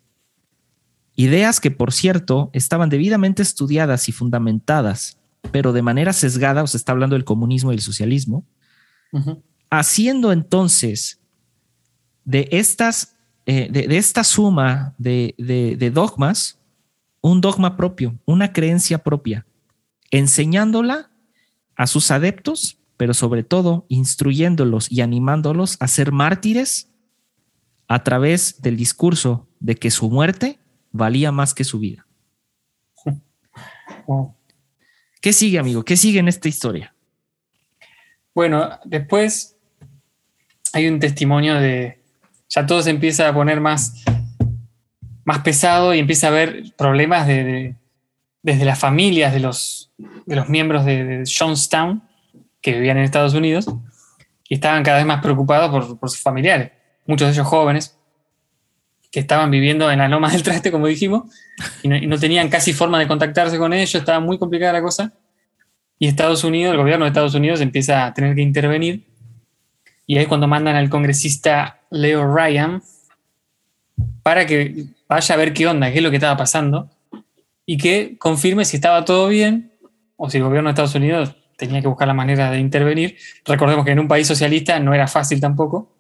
Ideas 1.15 1.59
que, 1.59 1.71
por 1.71 1.93
cierto, 1.93 2.49
estaban 2.53 2.89
debidamente 2.89 3.41
estudiadas 3.41 4.09
y 4.09 4.11
fundamentadas, 4.11 5.17
pero 5.51 5.71
de 5.71 5.81
manera 5.81 6.11
sesgada, 6.11 6.63
o 6.63 6.67
se 6.67 6.77
está 6.77 6.91
hablando 6.91 7.15
del 7.15 7.23
comunismo 7.23 7.71
y 7.71 7.75
el 7.75 7.81
socialismo, 7.81 8.45
haciendo 9.69 10.33
entonces 10.33 11.21
de 12.25 12.49
estas, 12.51 13.15
eh, 13.45 13.69
de, 13.71 13.95
esta 13.97 14.23
suma 14.23 14.93
de, 14.97 15.36
de 15.38 15.91
dogmas, 15.91 16.57
un 17.21 17.39
dogma 17.39 17.77
propio, 17.77 18.19
una 18.25 18.51
creencia 18.51 18.97
propia, 18.97 19.45
enseñándola 20.11 21.11
a 21.77 21.88
sus 21.88 22.11
adeptos, 22.11 22.77
pero 22.97 23.13
sobre 23.13 23.43
todo 23.43 23.86
instruyéndolos 23.88 24.91
y 24.91 25.01
animándolos 25.01 25.77
a 25.79 25.88
ser 25.88 26.11
mártires 26.11 26.89
a 27.88 28.03
través 28.03 28.61
del 28.61 28.77
discurso 28.77 29.47
de 29.59 29.75
que 29.75 29.91
su 29.91 30.09
muerte 30.09 30.59
valía 30.91 31.31
más 31.31 31.53
que 31.53 31.63
su 31.63 31.79
vida. 31.79 32.05
¿Qué 35.21 35.33
sigue, 35.33 35.59
amigo? 35.59 35.83
¿Qué 35.83 35.97
sigue 35.97 36.19
en 36.19 36.27
esta 36.27 36.47
historia? 36.47 36.93
Bueno, 38.33 38.79
después 38.86 39.57
hay 40.73 40.88
un 40.88 40.99
testimonio 40.99 41.55
de, 41.55 42.03
ya 42.49 42.65
todo 42.65 42.81
se 42.81 42.89
empieza 42.89 43.29
a 43.29 43.33
poner 43.33 43.61
más, 43.61 44.03
más 45.23 45.39
pesado 45.39 45.93
y 45.93 45.99
empieza 45.99 46.27
a 46.27 46.31
haber 46.31 46.75
problemas 46.75 47.27
de, 47.27 47.75
desde 48.43 48.65
las 48.65 48.77
familias 48.77 49.33
de 49.33 49.39
los, 49.39 49.91
de 49.97 50.36
los 50.36 50.49
miembros 50.49 50.86
de, 50.86 51.03
de, 51.03 51.23
Jonestown 51.25 52.03
que 52.61 52.73
vivían 52.73 52.97
en 52.97 53.03
Estados 53.03 53.33
Unidos 53.33 53.67
y 54.47 54.55
estaban 54.55 54.83
cada 54.83 54.97
vez 54.97 55.05
más 55.05 55.21
preocupados 55.21 55.71
por, 55.71 55.99
por 55.99 56.09
sus 56.09 56.21
familiares 56.21 56.71
muchos 57.06 57.28
de 57.28 57.34
ellos 57.34 57.47
jóvenes, 57.47 57.97
que 59.12 59.22
estaban 59.22 59.49
viviendo 59.49 59.89
en 59.89 59.99
la 59.99 60.10
loma 60.10 60.30
del 60.30 60.43
traste, 60.43 60.72
como 60.72 60.88
dijimos, 60.88 61.24
y 61.82 61.88
no, 61.88 62.20
tenían 62.20 62.49
casi 62.49 62.74
forma 62.74 62.99
de 62.99 63.08
contactarse 63.08 63.58
con 63.58 63.72
ellos, 63.72 63.95
estaba 63.95 64.20
muy 64.20 64.38
complicada 64.38 64.74
la 64.74 64.82
cosa. 64.82 65.14
Y 65.97 66.08
Estados 66.08 66.43
Unidos, 66.43 66.74
el 66.74 66.78
gobierno 66.78 67.06
de 67.06 67.10
Estados 67.10 67.34
Unidos 67.34 67.62
empieza 67.62 68.06
a 68.06 68.14
tener 68.14 68.36
que 68.36 68.41
intervenir. 68.41 69.06
Y 70.06 70.18
ahí 70.18 70.24
es 70.24 70.28
cuando 70.28 70.47
mandan 70.47 70.76
al 70.76 70.89
congresista 70.89 71.80
Leo 71.89 72.28
Ryan 72.28 72.84
para 74.22 74.45
que 74.45 74.88
vaya 75.08 75.36
a 75.36 75.38
ver 75.38 75.53
qué 75.53 75.66
onda, 75.68 75.91
qué 75.91 75.99
es 75.99 76.03
lo 76.03 76.10
que 76.10 76.18
estaba 76.18 76.36
pasando, 76.36 76.89
y 77.66 77.78
que 77.78 78.18
confirme 78.18 78.66
si 78.66 78.76
estaba 78.76 79.06
todo 79.06 79.30
bien 79.30 79.72
o 80.18 80.30
si 80.30 80.38
el 80.38 80.43
gobierno 80.43 80.68
de 80.68 80.72
Estados 80.72 80.95
Unidos 80.95 81.36
tenía 81.58 81.82
que 81.82 81.88
buscar 81.88 82.08
la 82.08 82.14
manera 82.14 82.51
de 82.51 82.60
intervenir. 82.60 83.18
Recordemos 83.45 83.86
que 83.86 83.91
en 83.91 83.99
un 83.99 84.10
país 84.10 84.28
socialista 84.28 84.78
no 84.80 84.93
era 84.93 85.08
fácil 85.08 85.39
tampoco. 85.39 85.94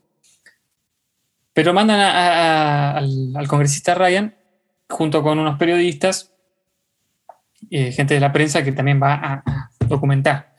Pero 1.55 1.73
mandan 1.73 2.01
al, 2.01 3.47
congresista 3.47 3.95
Ryan 3.95 4.35
junto 4.89 5.23
con 5.23 5.39
unos 5.39 5.57
periodistas, 5.57 6.33
eh, 7.71 7.93
gente 7.93 8.13
de 8.13 8.19
la 8.19 8.33
prensa 8.33 8.61
que 8.61 8.73
también 8.73 9.01
va 9.01 9.13
a, 9.13 9.69
documentar. 9.87 10.53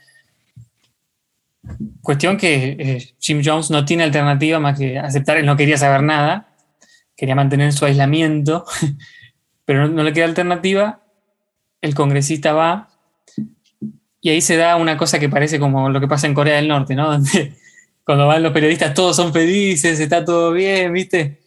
Cuestión 2.01 2.39
que 2.39 2.77
eh, 2.79 3.15
Jim 3.19 3.43
Jones 3.45 3.71
no 3.71 3.85
tiene 3.85 4.05
alternativa 4.05 4.59
más 4.59 4.79
que 4.79 4.99
aceptar, 4.99 5.37
él 5.37 5.45
no 5.45 5.57
quería 5.57 5.77
saber 5.77 6.03
nada, 6.03 6.57
quería 7.15 7.35
mantener 7.35 7.75
su 7.75 7.85
aislamiento, 7.85 8.65
pero 9.67 9.89
no, 9.89 10.03
le 10.03 10.15
queda 10.15 10.25
alternativa, 10.25 11.03
el 11.83 11.95
congresista 11.95 12.55
va 12.55 12.89
y 14.23 14.31
ahí 14.31 14.41
se 14.41 14.57
da 14.57 14.77
una 14.77 14.97
cosa 14.97 15.19
que 15.19 15.29
parece 15.29 15.61
como 15.61 15.91
lo 15.91 16.01
que 16.01 16.09
pasa 16.09 16.27
en 16.27 16.33
Corea 16.33 16.57
del 16.57 16.69
Norte, 16.69 16.95
¿no? 16.95 17.21
cuando 18.07 18.29
van 18.29 18.45
los 18.45 18.53
periodistas 18.53 18.95
todos 18.95 19.17
son 19.17 19.33
felices, 19.33 19.99
está 19.99 20.25
todo 20.25 20.53
bien, 20.53 20.93
¿viste? 20.93 21.41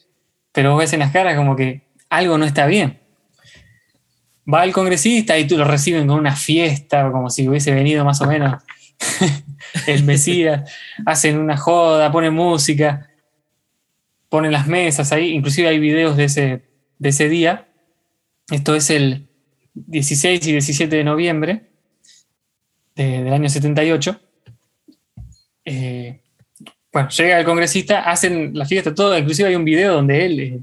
Pero 0.51 0.71
vos 0.71 0.79
ves 0.79 0.91
en 0.91 0.99
las 0.99 1.13
caras 1.13 1.37
como 1.37 1.55
que 1.55 1.83
algo 2.09 2.37
no 2.37 2.43
está 2.43 2.65
bien. 2.65 2.99
Va 4.51 4.65
el 4.65 4.73
congresista 4.73 5.37
y 5.37 5.47
tú 5.47 5.57
lo 5.57 5.63
reciben 5.63 6.05
con 6.05 6.19
una 6.19 6.35
fiesta, 6.35 7.09
como 7.13 7.29
si 7.29 7.47
hubiese 7.47 7.73
venido 7.73 8.03
más 8.03 8.19
o 8.19 8.25
menos 8.25 8.61
el 9.87 10.03
Mesías. 10.03 10.69
Hacen 11.05 11.37
una 11.37 11.55
joda, 11.55 12.11
ponen 12.11 12.33
música, 12.33 13.09
ponen 14.27 14.51
las 14.51 14.67
mesas 14.67 15.13
ahí. 15.13 15.29
Inclusive 15.29 15.69
hay 15.69 15.79
videos 15.79 16.17
de 16.17 16.25
ese, 16.25 16.63
de 16.97 17.09
ese 17.09 17.29
día. 17.29 17.69
Esto 18.51 18.75
es 18.75 18.89
el 18.89 19.29
16 19.75 20.45
y 20.45 20.51
17 20.51 20.93
de 20.93 21.03
noviembre 21.05 21.69
del 22.95 23.31
año 23.31 23.47
78. 23.47 24.19
Eh, 25.63 26.19
bueno, 26.91 27.09
llega 27.09 27.39
el 27.39 27.45
congresista, 27.45 28.01
hacen 28.01 28.51
la 28.53 28.65
fiesta, 28.65 28.93
todo, 28.93 29.17
inclusive 29.17 29.49
hay 29.49 29.55
un 29.55 29.65
video 29.65 29.93
donde 29.93 30.25
él, 30.25 30.39
eh, 30.39 30.59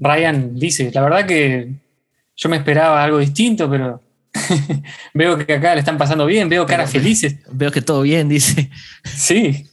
Ryan, 0.00 0.54
dice, 0.54 0.90
la 0.92 1.02
verdad 1.02 1.26
que 1.26 1.72
yo 2.36 2.48
me 2.48 2.56
esperaba 2.56 3.02
algo 3.02 3.18
distinto, 3.18 3.70
pero 3.70 4.02
veo 5.14 5.38
que 5.38 5.52
acá 5.52 5.74
le 5.74 5.80
están 5.80 5.98
pasando 5.98 6.26
bien, 6.26 6.48
veo 6.48 6.66
caras 6.66 6.90
felices. 6.90 7.36
Veo 7.52 7.70
que 7.70 7.82
todo 7.82 8.02
bien, 8.02 8.28
dice. 8.28 8.70
Sí, 9.04 9.66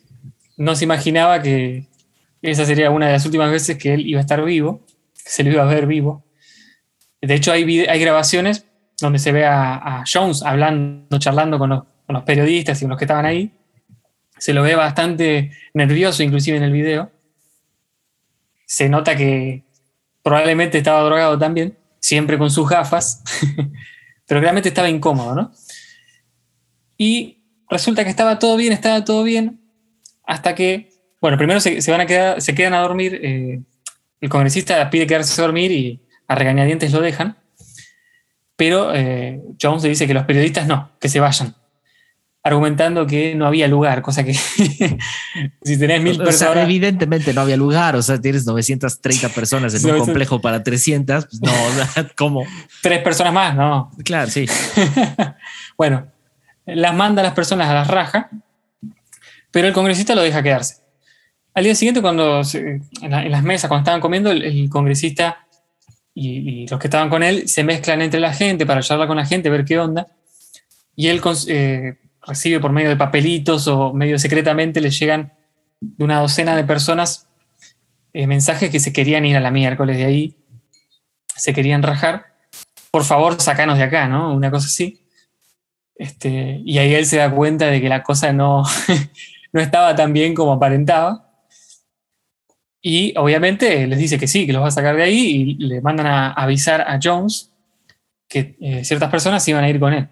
no 0.58 0.76
se 0.76 0.86
imaginaba 0.86 1.42
que 1.42 1.88
esa 2.42 2.66
sería 2.66 2.90
una 2.92 3.08
de 3.08 3.14
las 3.14 3.26
últimas 3.26 3.52
veces 3.52 3.78
que 3.78 3.94
él 3.94 4.08
iba 4.08 4.20
a 4.20 4.22
estar 4.22 4.44
vivo, 4.44 4.86
que 5.14 5.30
se 5.30 5.44
lo 5.44 5.52
iba 5.52 5.64
a 5.64 5.66
ver 5.66 5.88
vivo. 5.88 6.24
De 7.22 7.34
hecho, 7.34 7.52
hay, 7.52 7.86
hay 7.86 8.00
grabaciones 8.00 8.66
donde 9.00 9.20
se 9.20 9.32
ve 9.32 9.46
a, 9.46 10.04
Jones 10.12 10.44
hablando, 10.44 11.18
charlando 11.20 11.58
con 11.60 11.70
los 11.70 12.24
periodistas 12.24 12.80
y 12.80 12.86
con 12.86 12.92
los 12.92 13.00
que 13.00 13.06
estaban 13.06 13.26
ahí, 13.26 13.52
se 14.38 14.54
lo 14.54 14.64
ve 14.64 14.76
bastante 14.76 15.52
nervioso 15.74 16.24
inclusive 16.24 16.58
en 16.58 16.64
el 16.64 16.72
video. 16.72 17.12
Se 18.66 18.90
nota 18.90 19.16
que 19.16 19.64
probablemente 20.24 20.78
estaba 20.78 21.04
drogado 21.04 21.38
también, 21.38 21.78
siempre 22.00 22.38
con 22.38 22.50
sus 22.50 22.68
gafas, 22.68 23.24
pero 24.28 24.42
realmente 24.42 24.70
estaba 24.70 24.90
incómodo, 24.90 25.36
¿no? 25.36 25.52
Y 26.98 27.44
resulta 27.70 28.04
que 28.04 28.10
estaba 28.10 28.40
todo 28.40 28.58
bien, 28.58 28.74
estaba 28.74 29.06
todo 29.06 29.24
bien, 29.24 29.62
hasta 30.26 30.56
que, 30.56 30.90
bueno, 31.22 31.38
primero 31.38 31.60
se, 31.60 31.80
van 31.92 32.02
a 32.02 32.06
quedar, 32.06 32.42
se 32.42 32.56
quedan 32.56 32.74
a 32.74 32.80
dormir, 32.80 33.20
eh, 33.22 33.62
el 34.22 34.30
congresista 34.30 34.90
pide 34.90 35.08
quedarse 35.08 35.40
a 35.40 35.46
dormir 35.46 35.72
y 35.72 36.02
a 36.28 36.36
regañadientes 36.36 36.92
lo 36.92 37.02
dejan, 37.02 37.38
pero 38.56 38.96
eh, 38.96 39.42
Jones 39.62 39.84
dice 39.84 40.08
que 40.08 40.14
los 40.14 40.26
periodistas 40.26 40.66
no, 40.68 40.92
que 41.00 41.10
se 41.10 41.20
vayan 41.20 41.56
argumentando 42.46 43.08
que 43.08 43.34
no 43.34 43.48
había 43.48 43.68
lugar, 43.68 44.04
cosa 44.04 44.24
que 44.24 44.36
si 45.64 45.80
tenés 45.80 46.00
mil 46.00 46.16
personas... 46.16 46.64
evidentemente 46.64 47.34
no 47.34 47.42
había 47.42 47.58
lugar, 47.58 47.96
o 47.96 48.04
sea, 48.04 48.22
tienes 48.22 48.46
930 48.46 49.30
personas 49.30 49.74
en 49.74 49.90
un 49.90 49.98
complejo 49.98 50.40
para 50.40 50.62
300, 50.62 51.26
pues 51.26 51.42
no, 51.42 51.52
¿cómo? 52.16 52.44
Tres 52.84 53.02
personas 53.02 53.34
más, 53.34 53.56
no. 53.56 53.90
Claro, 54.04 54.30
sí. 54.30 54.46
bueno, 55.78 56.06
las 56.68 56.94
manda 56.94 57.24
las 57.24 57.34
personas 57.34 57.68
a 57.68 57.74
la 57.74 57.84
raja, 57.84 58.30
pero 59.50 59.68
el 59.68 59.74
congresista 59.74 60.14
lo 60.14 60.22
deja 60.22 60.44
quedarse. 60.44 60.84
Al 61.56 61.64
día 61.64 61.74
siguiente, 61.74 62.04
cuando 62.04 62.44
en, 62.54 63.32
las 63.32 63.42
mesas, 63.42 63.70
cuando 63.70 63.82
estaban 63.82 64.02
comiendo, 64.02 64.30
el, 64.30 64.70
congresista 64.70 65.48
y, 66.14 66.68
los 66.68 66.80
que 66.80 66.88
estaban 66.88 67.10
con 67.10 67.24
él 67.24 67.50
se 67.50 67.64
mezclan 67.64 68.04
entre 68.04 68.20
la 68.20 68.36
gente 68.36 68.68
para 68.68 68.84
charlar 68.84 69.08
con 69.08 69.18
la 69.18 69.26
gente, 69.26 69.50
ver 69.50 69.66
qué 69.66 69.80
onda. 69.80 70.06
Y 70.96 71.08
él 71.08 71.22
eh, 71.48 71.96
recibe 72.26 72.60
por 72.60 72.72
medio 72.72 72.90
de 72.90 72.96
papelitos 72.96 73.68
o 73.68 73.94
medio 73.94 74.20
secretamente, 74.20 74.82
le 74.82 74.90
llegan 74.90 75.34
de 75.80 76.04
una 76.04 76.20
docena 76.20 76.56
de 76.56 76.64
personas 76.64 77.28
eh, 78.14 78.28
mensajes 78.28 78.70
que 78.70 78.80
se 78.80 78.94
querían 78.94 79.26
ir 79.26 79.36
a 79.36 79.42
la 79.42 79.52
miércoles 79.52 79.98
de 79.98 80.06
ahí, 80.06 80.38
se 81.36 81.54
querían 81.54 81.84
rajar. 81.84 82.34
Por 82.92 83.04
favor, 83.04 83.40
sacanos 83.42 83.78
de 83.78 83.84
acá, 83.84 84.08
¿no? 84.08 84.34
Una 84.34 84.50
cosa 84.50 84.68
así. 84.68 85.06
Este, 85.96 86.62
y 86.64 86.78
ahí 86.78 86.94
él 86.94 87.06
se 87.06 87.18
da 87.18 87.30
cuenta 87.30 87.68
de 87.68 87.82
que 87.82 87.90
la 87.90 88.04
cosa 88.04 88.32
no, 88.34 88.64
no 89.54 89.62
estaba 89.62 89.96
tan 89.96 90.14
bien 90.14 90.34
como 90.34 90.54
aparentaba. 90.54 91.26
Y 92.82 93.18
obviamente 93.18 93.88
les 93.88 93.98
dice 93.98 94.20
que 94.20 94.28
sí, 94.28 94.46
que 94.46 94.54
los 94.54 94.62
va 94.62 94.68
a 94.68 94.72
sacar 94.72 94.96
de 94.96 95.04
ahí 95.04 95.18
y 95.18 95.54
le 95.56 95.82
mandan 95.82 96.08
a 96.08 96.32
avisar 96.32 96.82
a 96.82 97.00
Jones 97.02 97.52
que 98.28 98.56
eh, 98.62 98.86
ciertas 98.86 99.10
personas 99.10 99.48
iban 99.48 99.64
a 99.64 99.70
ir 99.70 99.80
con 99.80 99.94
él. 99.94 100.08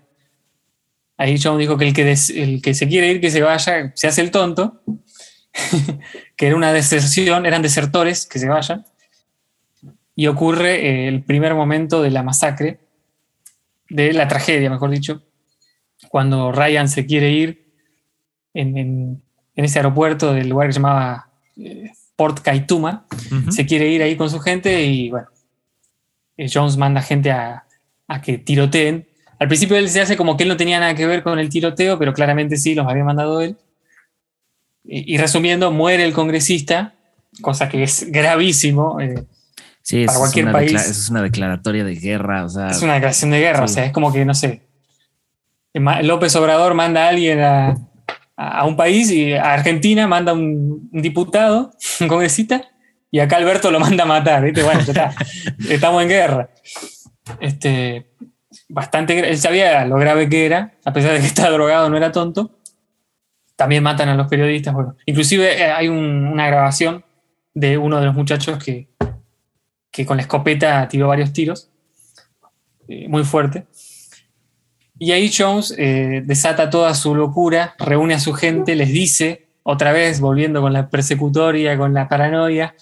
Ahí 1.24 1.40
Jones 1.42 1.60
dijo 1.60 1.78
que 1.78 1.88
el 1.88 1.94
que, 1.94 2.18
el 2.36 2.62
que 2.62 2.74
se 2.74 2.86
quiere 2.86 3.10
ir, 3.10 3.22
que 3.22 3.32
se 3.32 3.42
vaya, 3.42 3.94
se 3.96 4.08
hace 4.08 4.20
el 4.20 4.30
tonto, 4.30 4.82
que 6.36 6.48
era 6.48 6.58
una 6.58 6.74
deserción, 6.74 7.46
eran 7.46 7.62
desertores, 7.62 8.26
que 8.26 8.40
se 8.40 8.50
vayan. 8.50 8.86
Y 10.18 10.28
ocurre 10.28 10.86
eh, 10.86 11.08
el 11.08 11.24
primer 11.24 11.56
momento 11.56 12.02
de 12.02 12.12
la 12.12 12.24
masacre, 12.24 12.82
de 13.90 14.12
la 14.12 14.28
tragedia, 14.28 14.70
mejor 14.70 14.90
dicho, 14.90 15.24
cuando 16.10 16.52
Ryan 16.52 16.90
se 16.90 17.06
quiere 17.06 17.32
ir 17.32 17.72
en, 18.54 19.24
ese 19.56 19.80
aeropuerto 19.80 20.34
del 20.34 20.50
lugar 20.50 20.68
que 20.68 20.74
se 20.74 20.80
llamaba 20.80 21.32
eh, 21.56 21.90
Port 22.18 22.42
Kaituma, 22.42 23.08
se 23.50 23.66
quiere 23.66 23.88
ir 23.88 24.04
ahí 24.04 24.18
con 24.18 24.30
su 24.30 24.42
gente 24.42 24.84
y 24.84 25.10
bueno, 25.10 25.30
eh, 26.36 26.50
Jones 26.54 26.76
manda 26.76 27.02
gente 27.02 27.32
a, 27.32 27.66
que 28.22 28.40
tiroteen. 28.40 29.08
Al 29.40 29.48
principio 29.48 29.78
él 29.78 29.90
se 29.90 30.02
hace 30.02 30.18
como 30.18 30.38
que 30.38 30.44
él 30.44 30.50
no 30.50 30.58
tenía 30.58 30.80
nada 30.80 30.96
que 30.96 31.06
ver 31.06 31.24
con 31.24 31.40
el 31.40 31.50
tiroteo, 31.50 32.00
pero 32.00 32.14
claramente 32.14 32.58
sí, 32.58 32.76
los 32.76 32.88
había 32.88 33.04
mandado 33.04 33.42
él. 33.42 33.58
Y, 34.86 35.18
resumiendo, 35.18 35.72
muere 35.72 36.04
el 36.04 36.12
congresista, 36.12 36.94
cosa 37.42 37.70
que 37.70 37.84
es 37.84 38.12
gravísimo. 38.12 39.00
Eh, 39.00 39.24
sí, 39.82 40.06
para 40.06 40.20
cualquier 40.20 40.52
país. 40.52 40.74
Es 40.74 41.10
una 41.10 41.22
declaratoria 41.22 41.86
de 41.86 41.96
guerra. 41.96 42.46
es 42.46 42.82
una 42.82 42.96
declaración 42.96 43.32
de 43.32 43.40
guerra, 43.40 43.64
o 43.64 43.68
sea, 43.68 43.86
es 43.86 43.94
como 43.94 44.12
que, 44.12 44.26
no 44.26 44.34
sé, 44.34 44.62
López 45.74 46.36
Obrador 46.36 46.74
manda 46.74 47.06
a 47.06 47.10
alguien 47.10 47.40
a, 47.40 47.78
a 48.36 48.66
un 48.66 48.76
país 48.76 49.10
y 49.12 49.34
a 49.34 49.54
Argentina 49.54 50.08
manda 50.08 50.34
un, 50.34 50.90
diputado, 50.92 51.72
un 52.00 52.08
congresista, 52.08 52.64
y 53.12 53.20
acá 53.20 53.38
Alberto 53.38 53.72
lo 53.72 53.80
manda 53.80 54.04
a 54.04 54.08
matar. 54.08 54.42
Bueno, 54.52 54.80
está, 54.80 55.14
estamos 55.70 56.02
en 56.02 56.10
guerra. 56.10 56.50
Este, 57.40 58.08
bastante, 58.74 59.30
él 59.30 59.38
sabía 59.38 59.86
lo 59.86 59.96
grave 59.98 60.28
que 60.28 60.46
era, 60.46 60.74
a 60.84 60.92
pesar 60.92 61.14
de 61.14 61.20
que 61.20 61.26
estaba 61.28 61.52
drogado, 61.52 61.90
no 61.90 61.98
era 61.98 62.12
tonto. 62.12 62.52
También 63.56 63.84
matan 63.84 64.10
a 64.10 64.16
los 64.16 64.28
periodistas. 64.28 64.74
Bueno, 64.74 64.96
inclusive 65.06 65.62
eh, 65.62 65.72
hay 65.72 65.88
una 65.88 66.48
grabación 66.48 67.06
de 67.54 67.78
uno 67.78 68.00
de 68.00 68.08
los 68.08 68.16
muchachos 68.16 68.62
que, 68.64 68.90
que 69.92 70.06
con 70.06 70.18
la 70.18 70.24
escopeta 70.24 70.88
tiró 70.88 71.08
varios 71.08 71.32
tiros, 71.32 71.70
eh, 72.88 73.08
muy 73.08 73.24
fuerte. 73.24 73.68
Y 74.98 75.12
ahí 75.12 75.32
Jones 75.36 75.74
eh, 75.78 76.24
desata 76.26 76.70
toda 76.70 76.94
su 76.96 77.14
locura, 77.14 77.76
reúne 77.78 78.16
a 78.16 78.20
su 78.20 78.34
gente, 78.34 78.76
les 78.76 78.90
dice, 78.90 79.48
otra 79.62 79.92
vez 79.92 80.20
volviendo 80.20 80.62
con 80.62 80.74
la 80.74 80.90
persecutoria, 80.90 81.78
con 81.78 81.94
la 81.94 82.08
paranoia, 82.08 82.76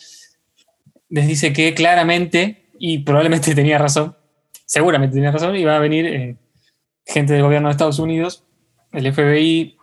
les 1.09 1.27
dice 1.27 1.51
que 1.51 1.73
claramente, 1.73 2.69
y 2.79 2.99
probablemente 2.99 3.53
tenía 3.55 3.77
razón, 3.77 4.15
seguramente 4.71 5.15
tenía 5.15 5.31
razón, 5.31 5.53
iba 5.57 5.75
a 5.75 5.79
venir 5.79 6.05
eh, 6.05 6.37
gente 7.05 7.33
del 7.33 7.41
gobierno 7.41 7.67
de 7.67 7.73
Estados 7.73 7.99
Unidos, 7.99 8.45
el 8.93 9.11
FBI, 9.11 9.77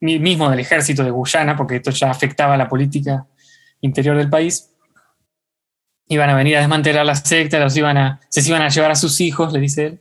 mismo 0.00 0.50
del 0.50 0.60
ejército 0.60 1.02
de 1.02 1.10
Guyana, 1.10 1.56
porque 1.56 1.76
esto 1.76 1.90
ya 1.92 2.10
afectaba 2.10 2.58
la 2.58 2.68
política 2.68 3.26
interior 3.80 4.18
del 4.18 4.28
país, 4.28 4.70
iban 6.08 6.28
a 6.28 6.36
venir 6.36 6.56
a 6.56 6.60
desmantelar 6.60 7.06
la 7.06 7.14
secta, 7.14 7.58
los 7.58 7.74
iban 7.74 7.96
a, 7.96 8.20
se 8.28 8.46
iban 8.46 8.60
a 8.60 8.68
llevar 8.68 8.90
a 8.90 8.96
sus 8.96 9.18
hijos, 9.22 9.50
le 9.52 9.60
dice 9.60 9.86
él. 9.86 10.00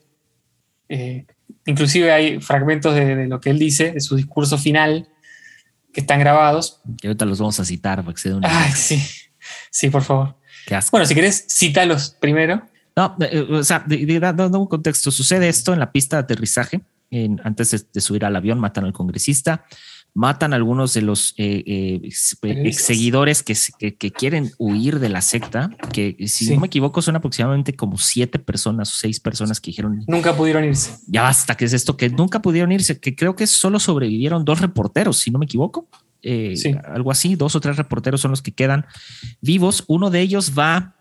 Eh, 0.90 1.26
Inclusive 1.66 2.12
hay 2.12 2.42
fragmentos 2.42 2.94
de, 2.96 3.28
lo 3.28 3.40
que 3.40 3.52
él 3.52 3.60
dice, 3.60 3.92
de 3.92 4.02
su 4.02 4.18
discurso 4.18 4.58
final, 4.58 5.08
que 5.94 6.02
están 6.02 6.20
grabados. 6.20 6.82
Y 7.02 7.08
ahorita 7.08 7.24
los 7.24 7.40
vamos 7.40 7.60
a 7.62 7.66
citar 7.66 8.04
para 8.04 8.14
que 8.14 8.20
se 8.20 8.30
sí, 8.76 9.02
sí, 9.70 9.90
por 9.90 10.02
favor. 10.02 10.36
Bueno, 10.92 11.06
si 11.06 11.16
querés, 11.16 11.46
cítalos 11.50 12.18
primero. 12.20 12.64
No, 13.02 13.26
eh, 13.26 13.48
o 13.50 13.64
sea, 13.64 13.84
dando 13.88 14.60
un 14.60 14.68
contexto, 14.68 15.12
sucede 15.12 15.50
esto 15.50 15.74
en 15.74 15.80
la 15.80 15.92
pista 15.92 16.18
de 16.18 16.24
aterrizaje. 16.24 16.82
antes 17.44 17.88
de, 17.92 18.02
subir 18.02 18.26
al 18.26 18.36
avión, 18.36 18.60
matan 18.60 18.86
al 18.86 18.94
congresista 18.94 19.66
matan 20.14 20.54
a 20.54 20.58
algunos 20.58 20.94
de 20.94 21.02
los 21.02 21.34
eh, 21.38 21.64
eh, 21.66 22.72
seguidores 22.74 23.44
que, 23.44 23.56
que, 23.94 24.12
quieren 24.12 24.52
huir 24.58 25.00
de 25.00 25.10
la 25.10 25.22
secta, 25.22 25.70
que 25.94 26.16
si 26.28 26.54
no 26.54 26.60
me 26.60 26.68
equivoco 26.68 27.02
son 27.02 27.16
aproximadamente 27.16 27.76
como 27.76 27.98
siete 27.98 28.38
personas 28.38 28.92
o 28.94 28.98
seis 28.98 29.20
personas 29.20 29.62
que 29.62 29.72
dijeron... 29.72 30.04
Nunca 30.08 30.36
pudieron 30.36 30.66
irse. 30.66 30.98
Ya 31.08 31.24
basta, 31.24 31.56
que 31.56 31.66
es 31.66 31.74
esto? 31.74 31.96
Que 31.96 32.10
nunca 32.10 32.42
pudieron 32.42 32.72
irse, 32.72 33.00
que 33.00 33.16
creo 33.16 33.36
que 33.36 33.48
solo 33.48 33.80
sobrevivieron 33.80 34.44
dos 34.44 34.60
reporteros, 34.60 35.18
si 35.18 35.32
no 35.32 35.40
me 35.40 35.46
equivoco. 35.46 35.88
Eh, 36.24 36.56
algo 36.86 37.10
así, 37.10 37.36
dos 37.36 37.56
o 37.56 37.62
tres 37.62 37.78
reporteros 37.78 38.22
son 38.22 38.32
los 38.32 38.42
que 38.42 38.52
quedan 38.52 38.86
vivos. 39.42 39.84
Uno 39.88 40.10
de 40.10 40.22
ellos 40.22 40.54
va... 40.58 40.96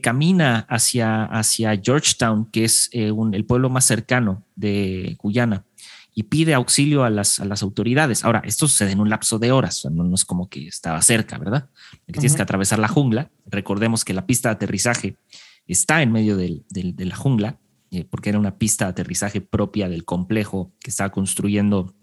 camina 0.00 0.66
hacia, 0.68 1.24
hacia 1.24 1.80
Georgetown, 1.82 2.46
que 2.50 2.64
es 2.64 2.88
el 2.92 3.44
pueblo 3.44 3.70
más 3.70 3.84
cercano 3.84 4.44
de 4.54 5.16
Guyana, 5.18 5.64
y 6.14 6.24
pide 6.24 6.54
auxilio 6.54 7.02
a 7.02 7.10
las, 7.10 7.40
a 7.40 7.44
las 7.44 7.62
autoridades. 7.62 8.24
Ahora, 8.24 8.40
esto 8.44 8.68
sucede 8.68 8.92
en 8.92 9.00
un 9.00 9.10
lapso 9.10 9.38
de 9.38 9.50
horas, 9.50 9.84
no, 9.90 10.14
es 10.14 10.24
como 10.24 10.48
que 10.48 10.68
estaba 10.68 11.02
cerca, 11.02 11.38
¿verdad? 11.38 11.68
Que 12.06 12.12
tienes 12.12 12.36
que 12.36 12.42
atravesar 12.42 12.78
la 12.78 12.88
jungla. 12.88 13.30
Recordemos 13.46 14.04
que 14.04 14.14
la 14.14 14.26
pista 14.26 14.48
de 14.48 14.54
aterrizaje 14.54 15.16
está 15.66 16.02
en 16.02 16.12
medio 16.12 16.36
de 16.36 16.62
la 16.98 17.16
jungla, 17.16 17.58
eh, 17.94 18.04
porque 18.04 18.30
era 18.30 18.40
una 18.40 18.58
pista 18.58 18.86
de 18.86 18.90
aterrizaje 18.90 19.40
propia 19.40 19.88
del 19.88 20.04
complejo 20.04 20.72
que 20.80 20.90
estaba 20.90 21.12
construyendo 21.12 21.94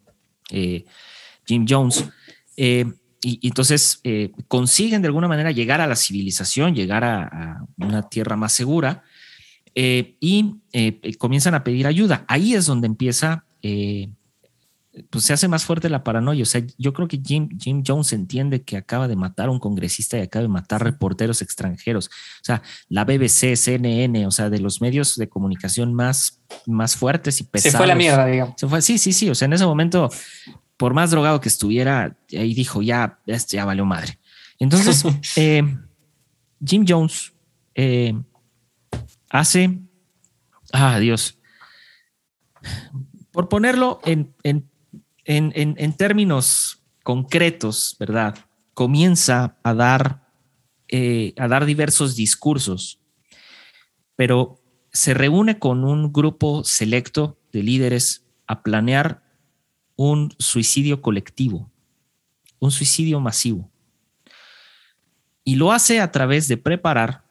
eh, 0.50 0.86
Jim 1.46 1.66
Jones. 1.68 2.06
Eh, 2.56 2.86
y, 3.22 3.48
entonces 3.48 4.02
consiguen 4.48 5.02
de 5.02 5.08
alguna 5.08 5.28
manera 5.28 5.52
llegar 5.52 5.82
a 5.82 5.88
la 5.88 5.96
civilización, 5.96 6.76
llegar 6.76 7.04
a, 7.04 7.66
una 7.78 8.04
tierra 8.04 8.36
más 8.36 8.54
segura 8.54 9.04
y 9.74 10.60
comienzan 11.18 11.56
a 11.56 11.64
pedir 11.64 11.88
ayuda. 11.88 12.26
Ahí 12.28 12.54
es 12.54 12.66
donde 12.66 12.88
empieza 12.88 13.46
eh, 13.62 14.10
pues 15.10 15.24
se 15.24 15.34
hace 15.34 15.48
más 15.48 15.64
fuerte 15.64 15.90
la 15.90 16.04
paranoia. 16.04 16.44
O 16.44 16.46
sea, 16.46 16.62
yo 16.78 16.94
creo 16.94 17.08
que 17.08 17.22
Jim, 17.24 17.50
Jim 17.58 17.84
Jones 17.86 18.12
entiende 18.12 18.64
que 18.64 18.76
acaba 18.76 19.08
de 19.08 19.16
matar 19.16 19.48
a 19.48 19.52
un 19.52 19.60
congresista 19.60 20.18
y 20.18 20.22
acaba 20.22 20.44
de 20.44 20.50
matar 20.50 20.84
reporteros 20.84 21.42
extranjeros. 21.42 22.08
O 22.08 22.44
sea, 22.44 22.62
la 22.90 23.06
BBC, 23.06 23.56
CNN, 23.56 24.28
o 24.28 24.32
sea, 24.32 24.50
de 24.50 24.60
los 24.60 24.82
medios 24.82 25.16
de 25.16 25.30
comunicación 25.30 25.94
más, 25.94 26.42
más 26.66 26.98
fuertes 26.98 27.40
y 27.40 27.46
pesados. 27.46 27.72
Se 27.72 27.78
fue 27.78 27.88
la 27.88 27.96
mierda, 27.96 28.26
digamos. 28.26 28.56
Se 28.58 28.68
fue, 28.68 28.82
sí, 28.82 28.98
sí, 28.98 29.14
sí. 29.14 29.30
O 29.30 29.36
sea, 29.36 29.46
en 29.46 29.54
ese 29.54 29.66
momento, 29.66 30.10
por 30.82 30.96
más 30.96 31.12
drogado 31.12 31.40
que 31.40 31.48
estuviera, 31.48 32.18
ahí 32.32 32.56
dijo, 32.56 32.82
ya, 32.82 33.20
ya 33.28 33.66
valió 33.66 33.86
madre. 33.86 34.18
Entonces, 34.58 35.06
eh, 35.36 35.62
Jim 36.66 36.86
Jones 36.88 37.34
eh, 37.76 38.20
hace, 39.30 39.78
ah, 40.74 40.98
Dios, 40.98 41.38
por 43.32 43.48
ponerlo 43.48 44.00
en, 44.06 44.34
términos 45.98 46.82
concretos, 47.04 47.96
¿verdad? 48.00 48.36
Comienza 48.74 49.60
a 49.62 49.76
dar, 49.76 50.34
eh, 50.88 51.36
a 51.38 51.48
dar 51.48 51.66
diversos 51.66 52.16
discursos, 52.16 53.00
pero 54.16 54.60
se 54.92 55.14
reúne 55.14 55.60
con 55.60 55.84
un 55.84 56.12
grupo 56.12 56.64
selecto 56.64 57.38
de 57.52 57.62
líderes 57.62 58.26
a 58.48 58.64
planear 58.64 59.31
un 59.96 60.34
suicidio 60.40 61.02
colectivo, 61.02 61.70
un 62.60 62.72
suicidio 62.72 63.20
masivo. 63.20 63.70
Y 65.44 65.56
lo 65.56 65.72
hace 65.72 66.00
a 66.00 66.12
través 66.12 66.48
de 66.48 66.58
preparar 66.58 67.24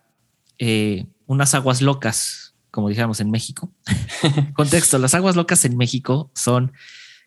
eh, 0.59 1.07
unas 1.27 1.55
aguas 1.55 1.81
locas 1.81 2.51
como 2.71 2.89
dijéramos 2.89 3.21
en 3.21 3.31
México. 3.31 3.73
Contexto, 4.55 4.99
las 4.99 5.15
aguas 5.15 5.37
locas 5.37 5.65
en 5.65 5.77
México 5.77 6.31
son, 6.35 6.73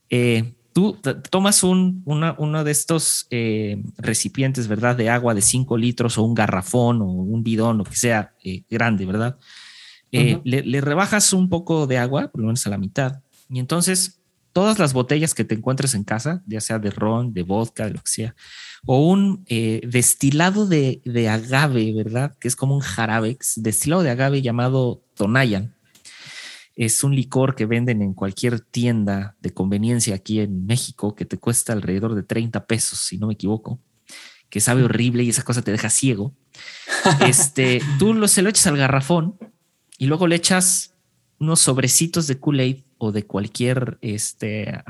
eh, 0.10 0.54
tú 0.74 1.00
tomas 1.30 1.64
un, 1.64 2.02
uno 2.06 2.64
de 2.64 2.72
estos 2.72 3.28
eh, 3.30 3.84
recipientes, 3.98 4.68
¿verdad? 4.68 4.96
De 4.96 5.10
agua 5.10 5.34
de 5.34 5.42
5 5.42 5.78
litros 5.78 6.18
o 6.18 6.24
un 6.24 6.34
garrafón 6.34 7.02
o 7.02 7.06
un 7.06 7.44
bidón 7.44 7.82
o 7.82 7.84
que 7.84 7.96
sea 7.96 8.34
grande, 8.70 9.06
¿verdad? 9.06 9.38
le, 10.12 10.82
rebajas 10.82 11.34
un 11.34 11.50
poco 11.50 11.88
de 11.88 11.98
agua, 11.98 12.30
por 12.30 12.42
lo 12.42 12.48
menos 12.48 12.66
a 12.68 12.70
la 12.70 12.78
mitad, 12.78 13.22
y 13.50 13.60
entonces 13.60 14.22
todas 14.54 14.78
las 14.80 14.94
botellas 14.94 15.34
que 15.34 15.44
te 15.44 15.56
encuentres 15.56 15.96
en 15.96 16.04
casa, 16.04 16.44
ya 16.46 16.62
sea 16.62 16.80
de 16.80 16.92
ron, 16.92 17.34
de 17.34 17.44
vodka, 17.44 17.86
de 17.86 17.94
lo 17.94 18.00
que 18.00 18.12
sea, 18.12 18.36
o 18.86 19.08
un 19.08 19.44
destilado 19.46 20.68
de, 20.68 21.02
de, 21.04 21.28
agave, 21.28 21.92
¿verdad? 21.94 22.38
Que 22.40 22.48
es 22.48 22.56
como 22.56 22.76
un 22.76 22.82
jarabe, 22.82 23.38
destilado 23.58 24.04
de 24.04 24.12
agave 24.12 24.42
llamado 24.42 25.04
Tonayan. 25.16 25.76
Es 26.76 27.04
un 27.04 27.16
licor 27.16 27.56
que 27.56 27.66
venden 27.66 28.02
en 28.02 28.14
cualquier 28.14 28.60
tienda 28.60 29.36
de 29.42 29.54
conveniencia 29.54 30.16
aquí 30.16 30.40
en 30.40 30.66
México 30.66 31.16
que 31.16 31.26
te 31.26 31.38
cuesta 31.38 31.74
alrededor 31.74 32.16
de 32.16 32.24
30 32.24 32.66
pesos, 32.66 33.00
si 33.00 33.18
no 33.18 33.28
me 33.28 33.34
equivoco, 33.34 33.80
que 34.50 34.60
sabe 34.60 34.84
horrible 34.84 35.24
y 35.24 35.30
esa 35.30 35.44
cosa 35.44 35.64
te 35.64 35.72
deja 35.72 35.90
ciego. 35.90 36.36
este, 37.28 37.82
tú 37.98 38.14
lo, 38.14 38.28
se 38.28 38.44
lo 38.44 38.50
echas 38.50 38.68
al 38.68 38.78
garrafón 38.78 39.38
y 39.98 40.06
luego 40.06 40.28
le 40.28 40.36
echas 40.36 40.94
unos 41.40 41.60
sobrecitos 41.60 42.28
de 42.28 42.40
Kool-Aid 42.40 42.84
o 43.04 43.12
de 43.12 43.26
cualquier 43.26 43.98
este, 44.02 44.82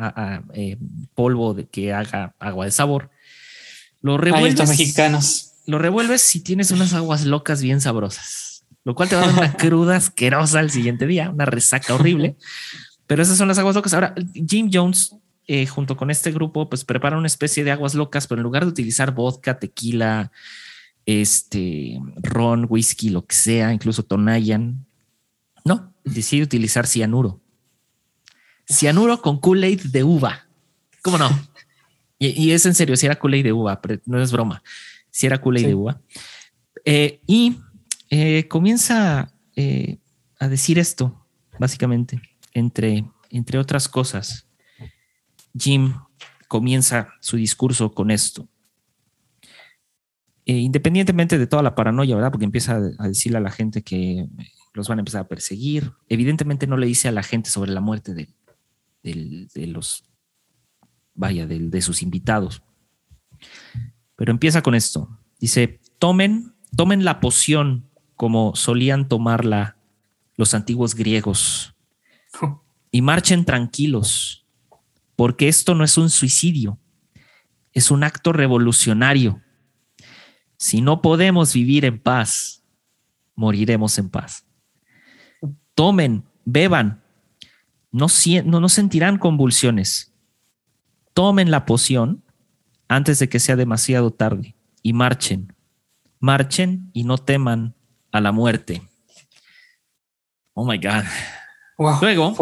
eh, 0.54 0.78
polvo 1.16 1.54
de 1.54 1.66
que 1.66 1.94
haga 1.94 2.36
agua 2.40 2.66
de 2.66 2.72
sabor. 2.72 3.10
Lo 4.02 4.18
revuelves. 4.18 4.70
mexicanos. 4.70 5.54
Lo 5.66 5.80
revuelves 5.80 6.22
si 6.22 6.42
tienes 6.42 6.72
unas 6.72 6.94
aguas 6.94 7.26
locas 7.26 7.62
bien 7.62 7.82
sabrosas, 7.82 8.66
lo 8.84 8.96
cual 8.96 9.10
te 9.10 9.16
va 9.16 9.24
a 9.24 9.28
dar 9.28 9.38
una 9.38 9.54
cruda 9.58 9.96
asquerosa 9.96 10.60
al 10.60 10.72
siguiente 10.72 11.08
día, 11.08 11.30
una 11.30 11.46
resaca 11.46 11.96
horrible. 11.96 12.36
Pero 13.08 13.24
esas 13.24 13.38
son 13.38 13.48
las 13.48 13.58
aguas 13.58 13.76
locas. 13.76 13.94
Ahora, 13.94 14.14
Jim 14.34 14.70
Jones, 14.72 15.16
eh, 15.48 15.66
junto 15.66 15.98
con 15.98 16.12
este 16.12 16.32
grupo, 16.32 16.70
pues 16.70 16.84
prepara 16.86 17.18
una 17.18 17.28
especie 17.28 17.64
de 17.64 17.72
aguas 17.72 17.96
locas, 17.96 18.28
pero 18.28 18.40
en 18.40 18.44
lugar 18.44 18.64
de 18.64 18.70
utilizar 18.70 19.14
vodka, 19.14 19.58
tequila, 19.58 20.32
este, 21.06 22.00
ron, 22.22 22.68
whisky, 22.70 23.10
lo 23.10 23.26
que 23.26 23.36
sea, 23.36 23.74
incluso 23.74 24.04
Tonayan, 24.04 24.86
no, 25.66 25.94
decide 26.04 26.44
utilizar 26.44 26.88
cianuro. 26.88 27.43
Cianuro 28.68 29.22
con 29.22 29.40
Kool-Aid 29.40 29.82
de 29.92 30.04
uva. 30.04 30.48
¿Cómo 31.02 31.18
no? 31.18 31.30
Y, 32.20 32.52
es 32.52 32.66
en 32.66 32.74
serio, 32.74 32.96
si 32.96 33.06
era 33.06 33.20
Kool-Aid 33.20 33.44
de 33.44 33.52
uva, 33.52 33.82
pero 33.82 34.00
no 34.06 34.22
es 34.22 34.32
broma. 34.32 34.64
Si 35.10 35.26
era 35.26 35.42
Kool-Aid 35.42 35.68
de 35.68 35.76
uva. 35.76 36.02
Eh, 36.86 37.22
y 37.28 37.58
eh, 38.10 38.48
comienza 38.48 39.34
eh, 39.56 39.98
a 40.40 40.48
decir 40.48 40.80
esto, 40.80 41.26
básicamente, 41.60 42.22
entre, 42.54 43.06
entre 43.30 43.58
otras 43.58 43.90
cosas. 43.90 44.48
Jim 45.58 45.96
comienza 46.48 47.10
su 47.20 47.38
discurso 47.38 47.94
con 47.94 48.10
esto. 48.12 48.48
independientemente 50.46 51.38
de 51.38 51.48
toda 51.48 51.64
la 51.64 51.76
paranoia, 51.76 52.16
¿verdad? 52.16 52.32
Porque 52.32 52.46
empieza 52.46 52.80
a 52.98 53.08
decirle 53.08 53.38
a 53.38 53.42
la 53.42 53.52
gente 53.52 53.82
que 53.82 54.28
los 54.74 54.88
van 54.88 55.00
a 55.00 55.02
empezar 55.02 55.22
a 55.22 55.28
perseguir. 55.28 55.92
Evidentemente 56.10 56.68
no 56.68 56.78
le 56.78 56.88
dice 56.88 57.08
a 57.08 57.12
la 57.12 57.24
gente 57.24 57.50
sobre 57.50 57.72
la 57.72 57.82
muerte 57.82 58.14
de, 58.14 58.30
de 59.04 59.68
los, 59.68 60.06
vaya, 61.14 61.46
de, 61.46 61.82
sus 61.82 62.02
invitados. 62.02 62.64
Pero 64.16 64.32
empieza 64.32 64.62
con 64.62 64.76
esto. 64.76 65.20
Dice, 65.40 65.80
tomen, 66.00 66.56
tomen 66.76 67.04
la 67.04 67.20
poción 67.20 67.90
como 68.16 68.56
solían 68.56 69.08
tomarla 69.08 69.78
los 70.36 70.54
antiguos 70.54 70.96
griegos 70.96 71.76
y 72.90 73.02
marchen 73.02 73.46
tranquilos, 73.46 74.48
porque 75.16 75.48
esto 75.48 75.76
no 75.76 75.84
es 75.84 75.98
un 75.98 76.10
suicidio, 76.10 76.80
es 77.72 77.92
un 77.92 78.04
acto 78.04 78.32
revolucionario. 78.32 79.42
Si 80.58 80.82
no 80.82 81.02
podemos 81.02 81.54
vivir 81.54 81.86
en 81.86 82.00
paz, 82.00 82.64
moriremos 83.36 83.98
en 83.98 84.10
paz 84.10 84.46
tomen, 85.76 86.26
beban, 86.46 87.03
no, 87.94 88.08
no, 88.60 88.70
sentirán 88.70 89.20
convulsiones. 89.20 90.12
Tomen 91.14 91.52
la 91.52 91.66
poción 91.66 92.24
antes 92.88 93.20
de 93.20 93.30
que 93.30 93.40
sea 93.40 93.56
demasiado 93.56 94.12
tarde 94.12 94.56
y 94.82 94.94
marchen. 94.94 95.54
Marchen 96.20 96.90
y 96.94 97.04
no 97.04 97.20
teman 97.20 97.76
a 98.12 98.20
la 98.20 98.32
muerte. 98.32 98.82
Oh 100.54 100.66
my 100.66 100.78
God. 100.78 101.04
Luego, 102.02 102.36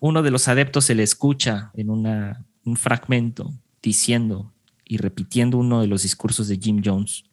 uno 0.00 0.22
de 0.22 0.30
los 0.30 0.46
adeptos 0.46 0.84
se 0.84 0.94
le 0.94 1.04
escucha 1.04 1.70
en 1.74 1.88
una, 1.88 2.44
un 2.64 2.76
fragmento 2.76 3.54
diciendo 3.82 4.52
y 4.84 4.98
repitiendo 4.98 5.56
uno 5.56 5.80
de 5.80 5.86
los 5.86 6.02
discursos 6.02 6.48
de 6.48 6.58
Jim 6.58 6.82
Jones. 6.84 7.24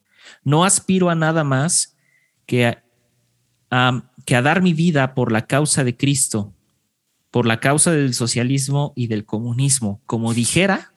No 0.43 0.63
aspiro 0.63 1.09
a 1.09 1.15
nada 1.15 1.43
más 1.43 1.97
que 2.45 2.67
a, 3.69 4.03
que 4.25 4.35
a 4.35 4.41
dar 4.41 4.61
mi 4.61 4.73
vida 4.73 5.13
por 5.13 5.33
la 5.33 5.45
causa 5.45 5.83
de 5.83 5.97
Cristo, 5.97 6.54
por 7.35 7.45
la 7.45 7.59
causa 7.59 7.91
del 7.91 8.13
socialismo 8.13 8.93
y 8.95 9.07
del 9.07 9.25
comunismo, 9.25 10.01
como 10.05 10.33
dijera 10.33 10.93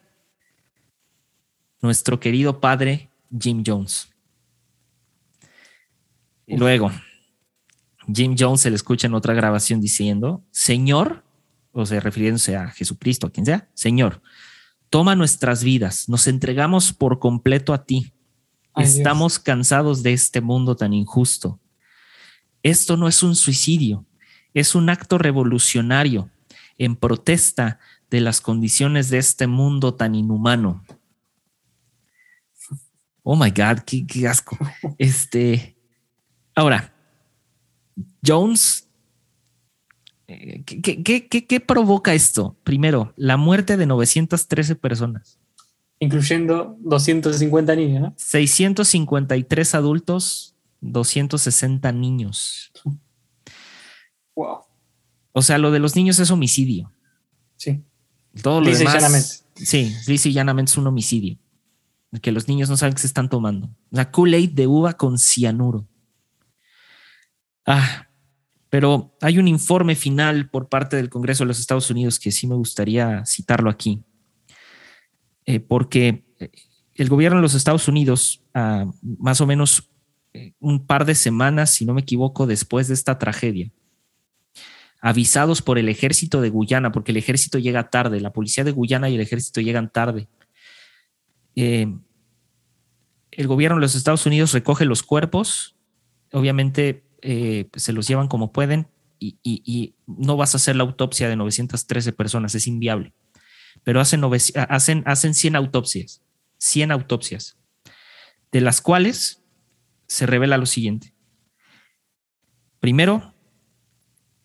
nuestro 1.82 2.20
querido 2.20 2.60
padre 2.60 3.10
Jim 3.36 3.64
Jones. 3.66 4.08
Y 6.46 6.56
luego, 6.56 6.92
Jim 8.14 8.36
Jones 8.38 8.60
se 8.60 8.70
le 8.70 8.76
escucha 8.76 9.08
en 9.08 9.14
otra 9.14 9.34
grabación 9.34 9.80
diciendo, 9.80 10.44
Señor, 10.52 11.24
o 11.72 11.84
sea, 11.84 11.98
refiriéndose 11.98 12.54
a 12.54 12.68
Jesucristo, 12.68 13.26
a 13.26 13.32
quien 13.32 13.44
sea, 13.44 13.68
Señor, 13.74 14.22
toma 14.90 15.16
nuestras 15.16 15.64
vidas, 15.64 16.08
nos 16.08 16.28
entregamos 16.28 16.92
por 16.92 17.18
completo 17.18 17.74
a 17.74 17.84
ti. 17.84 18.12
Estamos 18.76 19.40
cansados 19.40 20.04
de 20.04 20.12
este 20.12 20.40
mundo 20.40 20.76
tan 20.76 20.92
injusto. 20.92 21.58
Esto 22.62 22.96
no 22.96 23.08
es 23.08 23.24
un 23.24 23.34
suicidio, 23.34 24.06
es 24.58 24.74
un 24.74 24.90
acto 24.90 25.18
revolucionario 25.18 26.30
en 26.78 26.96
protesta 26.96 27.78
de 28.10 28.20
las 28.20 28.40
condiciones 28.40 29.10
de 29.10 29.18
este 29.18 29.46
mundo 29.46 29.94
tan 29.94 30.14
inhumano. 30.14 30.84
Oh 33.22 33.36
my 33.36 33.50
God, 33.50 33.80
qué, 33.84 34.26
asco. 34.26 34.56
Este, 34.98 35.76
ahora, 36.54 36.94
Jones, 38.24 38.88
eh, 40.26 40.62
¿qué, 40.64 41.60
provoca 41.60 42.14
esto? 42.14 42.56
Primero, 42.64 43.12
la 43.16 43.36
muerte 43.36 43.76
de 43.76 43.86
913 43.86 44.76
personas. 44.76 45.38
Incluyendo 46.00 46.76
250 46.80 47.74
niños, 47.76 48.00
¿no? 48.00 48.14
653 48.16 49.74
adultos 49.74 50.54
260 50.80 51.92
niños. 51.92 52.72
Wow. 54.38 54.58
O 55.32 55.42
sea, 55.42 55.58
lo 55.58 55.72
de 55.72 55.80
los 55.80 55.96
niños 55.96 56.20
es 56.20 56.30
homicidio. 56.30 56.92
Sí. 57.56 57.82
Todo 58.40 58.60
lo 58.60 58.70
demás. 58.70 59.44
Sí, 59.56 59.92
sí, 60.16 60.32
llanamente 60.32 60.70
es 60.70 60.78
un 60.78 60.86
homicidio. 60.86 61.36
Que 62.22 62.30
los 62.30 62.46
niños 62.46 62.70
no 62.70 62.76
saben 62.76 62.94
que 62.94 63.00
se 63.00 63.08
están 63.08 63.28
tomando. 63.28 63.68
La 63.90 64.12
Kool-Aid 64.12 64.52
de 64.52 64.68
uva 64.68 64.96
con 64.96 65.18
cianuro. 65.18 65.88
Ah, 67.66 68.06
pero 68.70 69.16
hay 69.20 69.38
un 69.38 69.48
informe 69.48 69.96
final 69.96 70.48
por 70.50 70.68
parte 70.68 70.96
del 70.96 71.10
Congreso 71.10 71.42
de 71.42 71.48
los 71.48 71.58
Estados 71.58 71.90
Unidos 71.90 72.20
que 72.20 72.30
sí 72.30 72.46
me 72.46 72.54
gustaría 72.54 73.26
citarlo 73.26 73.70
aquí. 73.70 74.04
Eh, 75.46 75.58
porque 75.58 76.24
el 76.94 77.08
gobierno 77.08 77.38
de 77.38 77.42
los 77.42 77.54
Estados 77.54 77.88
Unidos, 77.88 78.44
ah, 78.54 78.86
más 79.02 79.40
o 79.40 79.46
menos 79.46 79.90
eh, 80.32 80.54
un 80.60 80.86
par 80.86 81.04
de 81.04 81.16
semanas, 81.16 81.70
si 81.70 81.84
no 81.84 81.92
me 81.92 82.02
equivoco, 82.02 82.46
después 82.46 82.86
de 82.86 82.94
esta 82.94 83.18
tragedia, 83.18 83.72
avisados 85.00 85.62
por 85.62 85.78
el 85.78 85.88
ejército 85.88 86.40
de 86.40 86.50
Guyana, 86.50 86.92
porque 86.92 87.12
el 87.12 87.18
ejército 87.18 87.58
llega 87.58 87.90
tarde, 87.90 88.20
la 88.20 88.32
policía 88.32 88.64
de 88.64 88.72
Guyana 88.72 89.08
y 89.08 89.14
el 89.14 89.20
ejército 89.20 89.60
llegan 89.60 89.90
tarde. 89.90 90.28
Eh, 91.54 91.86
el 93.30 93.46
gobierno 93.46 93.76
de 93.76 93.82
los 93.82 93.94
Estados 93.94 94.26
Unidos 94.26 94.52
recoge 94.52 94.84
los 94.84 95.02
cuerpos, 95.02 95.76
obviamente 96.32 97.04
eh, 97.22 97.68
se 97.74 97.92
los 97.92 98.06
llevan 98.08 98.28
como 98.28 98.52
pueden 98.52 98.88
y, 99.20 99.94
no 100.06 100.36
vas 100.36 100.54
a 100.54 100.58
hacer 100.58 100.76
la 100.76 100.84
autopsia 100.84 101.28
de 101.28 101.36
913 101.36 102.12
personas, 102.12 102.54
es 102.54 102.66
inviable, 102.66 103.12
pero 103.82 104.00
hacen, 104.00 104.22
hacen, 104.68 105.02
hacen 105.06 105.34
100 105.34 105.56
autopsias, 105.56 106.22
100 106.58 106.92
autopsias, 106.92 107.58
de 108.52 108.60
las 108.60 108.80
cuales 108.80 109.42
se 110.06 110.26
revela 110.26 110.56
lo 110.56 110.66
siguiente. 110.66 111.14
Primero, 112.80 113.34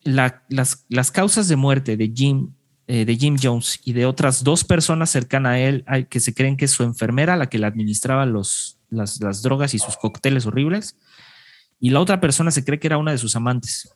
las, 0.04 1.12
causas 1.12 1.48
de 1.48 1.56
muerte 1.56 1.98
de 1.98 2.12
Jim, 2.14 2.54
eh, 2.88 3.06
de 3.06 3.16
Jim 3.16 3.38
Jones 3.42 3.80
y 3.84 3.94
de 3.94 4.06
otras 4.06 4.44
dos 4.44 4.64
personas 4.64 5.10
cercanas 5.10 5.54
a 5.54 5.60
él 5.60 5.86
que 6.10 6.20
se 6.20 6.34
creen 6.34 6.58
que 6.58 6.66
es 6.66 6.72
su 6.72 6.84
enfermera, 6.84 7.38
la 7.38 7.50
que 7.50 7.58
le 7.58 7.66
administraba 7.66 8.26
los, 8.26 8.78
las, 8.90 9.22
las 9.22 9.42
drogas 9.42 9.74
y 9.74 9.80
sus 9.80 9.98
cócteles 9.98 10.46
horribles, 10.46 10.98
y 11.80 11.90
la 11.90 12.00
otra 12.00 12.22
persona 12.22 12.52
se 12.52 12.64
cree 12.64 12.80
que 12.80 12.88
era 12.88 12.98
una 12.98 13.12
de 13.12 13.18
sus 13.18 13.36
amantes. 13.36 13.90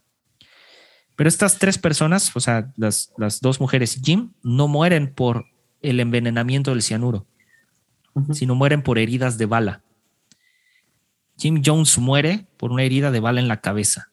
Pero 1.16 1.28
estas 1.28 1.58
tres 1.58 1.78
personas, 1.78 2.36
o 2.36 2.40
sea, 2.40 2.72
las, 2.78 3.12
las 3.18 3.40
dos 3.42 3.60
mujeres 3.60 3.98
y 3.98 4.02
Jim, 4.02 4.34
no 4.44 4.68
mueren 4.68 5.14
por 5.14 5.46
el 5.82 6.00
envenenamiento 6.00 6.72
del 6.72 6.82
cianuro, 6.82 7.26
sino 8.32 8.56
mueren 8.56 8.84
por 8.84 9.00
heridas 9.00 9.38
de 9.38 9.46
bala. 9.46 9.84
Jim 11.38 11.62
Jones 11.64 11.98
muere 11.98 12.48
por 12.58 12.72
una 12.72 12.84
herida 12.84 13.12
de 13.12 13.20
bala 13.20 13.40
en 13.40 13.48
la 13.48 13.62
cabeza. 13.62 14.12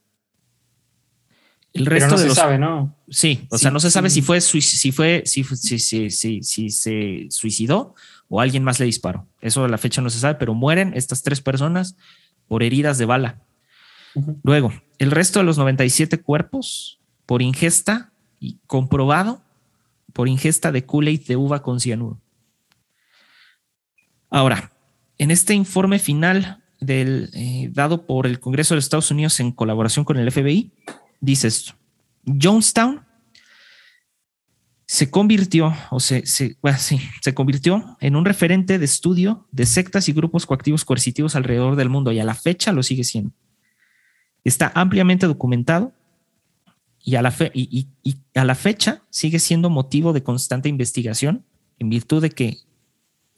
El 1.74 1.86
resto 1.86 2.14
Pero 2.14 2.28
no 2.28 2.34
se 2.34 2.40
sabe, 2.40 2.56
¿no? 2.56 2.96
Sí, 3.10 3.48
o 3.50 3.58
sea, 3.58 3.72
no 3.72 3.80
se 3.80 3.90
sabe 3.90 4.08
si 4.08 4.22
fue, 4.22 4.40
si 4.40 4.92
fue, 4.92 5.24
si, 5.26 5.48
si, 5.50 6.10
si, 6.10 6.70
se 6.70 7.26
suicidó 7.30 7.96
o 8.28 8.40
alguien 8.40 8.62
más 8.62 8.78
le 8.78 8.86
disparó. 8.86 9.26
Eso 9.40 9.64
a 9.64 9.68
la 9.68 9.76
fecha 9.76 10.00
no 10.00 10.08
se 10.08 10.20
sabe, 10.20 10.36
pero 10.36 10.54
mueren 10.54 10.92
estas 10.94 11.24
tres 11.24 11.40
personas 11.40 11.96
por 12.46 12.62
heridas 12.62 12.96
de 12.96 13.06
bala. 13.06 13.42
Luego, 14.44 14.72
el 14.98 15.10
resto 15.10 15.40
de 15.40 15.44
los 15.44 15.58
97 15.58 16.22
cuerpos 16.22 17.00
por 17.26 17.42
ingesta 17.42 18.12
y 18.38 18.60
comprobado 18.68 19.42
por 20.12 20.28
ingesta 20.28 20.70
de 20.70 20.86
Kool-Aid 20.86 21.26
de 21.26 21.36
uva 21.36 21.62
con 21.62 21.80
cianuro. 21.80 22.20
Ahora, 24.30 24.70
en 25.18 25.32
este 25.32 25.54
informe 25.54 25.98
final 25.98 26.62
del, 26.80 27.30
eh, 27.34 27.68
dado 27.72 28.06
por 28.06 28.28
el 28.28 28.38
Congreso 28.38 28.74
de 28.74 28.76
los 28.76 28.84
Estados 28.84 29.10
Unidos 29.10 29.40
en 29.40 29.50
colaboración 29.50 30.04
con 30.04 30.18
el 30.18 30.30
FBI, 30.30 30.72
dice 31.24 31.48
esto. 31.48 31.74
Jonestown 32.24 33.04
se 34.86 35.10
convirtió, 35.10 35.74
o 35.90 35.98
se, 35.98 36.26
se, 36.26 36.56
se 37.20 37.34
convirtió 37.34 37.96
en 38.00 38.16
un 38.16 38.24
referente 38.24 38.78
de 38.78 38.84
estudio 38.84 39.48
de 39.50 39.66
sectas 39.66 40.08
y 40.08 40.12
grupos 40.12 40.46
coactivos 40.46 40.84
coercitivos 40.84 41.34
alrededor 41.36 41.76
del 41.76 41.88
mundo 41.88 42.12
y 42.12 42.20
a 42.20 42.24
la 42.24 42.34
fecha 42.34 42.72
lo 42.72 42.82
sigue 42.82 43.04
siendo. 43.04 43.32
Está 44.44 44.70
ampliamente 44.74 45.26
documentado 45.26 45.92
y 47.02 47.16
a 47.16 47.22
la, 47.22 47.30
fe, 47.30 47.50
y, 47.54 47.88
a 48.34 48.44
la 48.44 48.54
fecha 48.54 49.02
sigue 49.10 49.38
siendo 49.38 49.70
motivo 49.70 50.12
de 50.12 50.22
constante 50.22 50.68
investigación 50.68 51.44
en 51.78 51.88
virtud 51.90 52.22
de 52.22 52.30
que, 52.30 52.58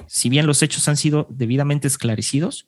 si 0.07 0.29
bien 0.29 0.47
los 0.47 0.63
hechos 0.63 0.87
han 0.89 0.97
sido 0.97 1.27
debidamente 1.31 1.89
esclarecidos, 1.89 2.67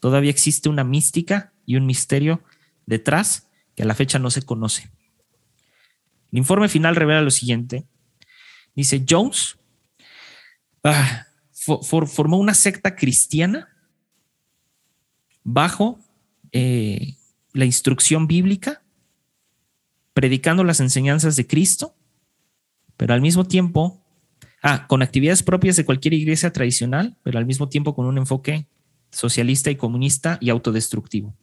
todavía 0.00 0.30
existe 0.30 0.68
una 0.68 0.84
mística 0.84 1.52
y 1.66 1.76
un 1.76 1.86
misterio 1.86 2.42
detrás 2.86 3.47
que 3.78 3.84
a 3.84 3.86
la 3.86 3.94
fecha 3.94 4.18
no 4.18 4.28
se 4.28 4.42
conoce. 4.42 4.90
El 6.32 6.38
informe 6.38 6.68
final 6.68 6.96
revela 6.96 7.22
lo 7.22 7.30
siguiente. 7.30 7.86
Dice, 8.74 9.04
Jones 9.08 9.56
ah, 10.82 11.28
formó 11.52 12.38
una 12.38 12.54
secta 12.54 12.96
cristiana 12.96 13.68
bajo 15.44 16.00
eh, 16.50 17.14
la 17.52 17.66
instrucción 17.66 18.26
bíblica, 18.26 18.82
predicando 20.12 20.64
las 20.64 20.80
enseñanzas 20.80 21.36
de 21.36 21.46
Cristo, 21.46 21.94
pero 22.96 23.14
al 23.14 23.20
mismo 23.20 23.44
tiempo, 23.44 24.04
ah, 24.60 24.88
con 24.88 25.02
actividades 25.02 25.44
propias 25.44 25.76
de 25.76 25.84
cualquier 25.84 26.14
iglesia 26.14 26.52
tradicional, 26.52 27.16
pero 27.22 27.38
al 27.38 27.46
mismo 27.46 27.68
tiempo 27.68 27.94
con 27.94 28.06
un 28.06 28.18
enfoque 28.18 28.66
socialista 29.12 29.70
y 29.70 29.76
comunista 29.76 30.36
y 30.40 30.50
autodestructivo. 30.50 31.36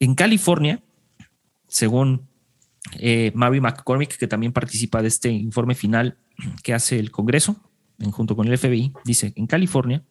En 0.00 0.14
California, 0.14 0.82
según 1.66 2.28
eh, 2.98 3.32
Mary 3.34 3.60
McCormick, 3.60 4.16
que 4.16 4.28
también 4.28 4.52
participa 4.52 5.02
de 5.02 5.08
este 5.08 5.30
informe 5.30 5.74
final 5.74 6.16
que 6.62 6.74
hace 6.74 6.98
el 6.98 7.10
Congreso, 7.10 7.56
junto 8.12 8.36
con 8.36 8.46
el 8.46 8.56
FBI, 8.56 8.92
dice, 9.04 9.32
en 9.36 9.46
California, 9.46 10.04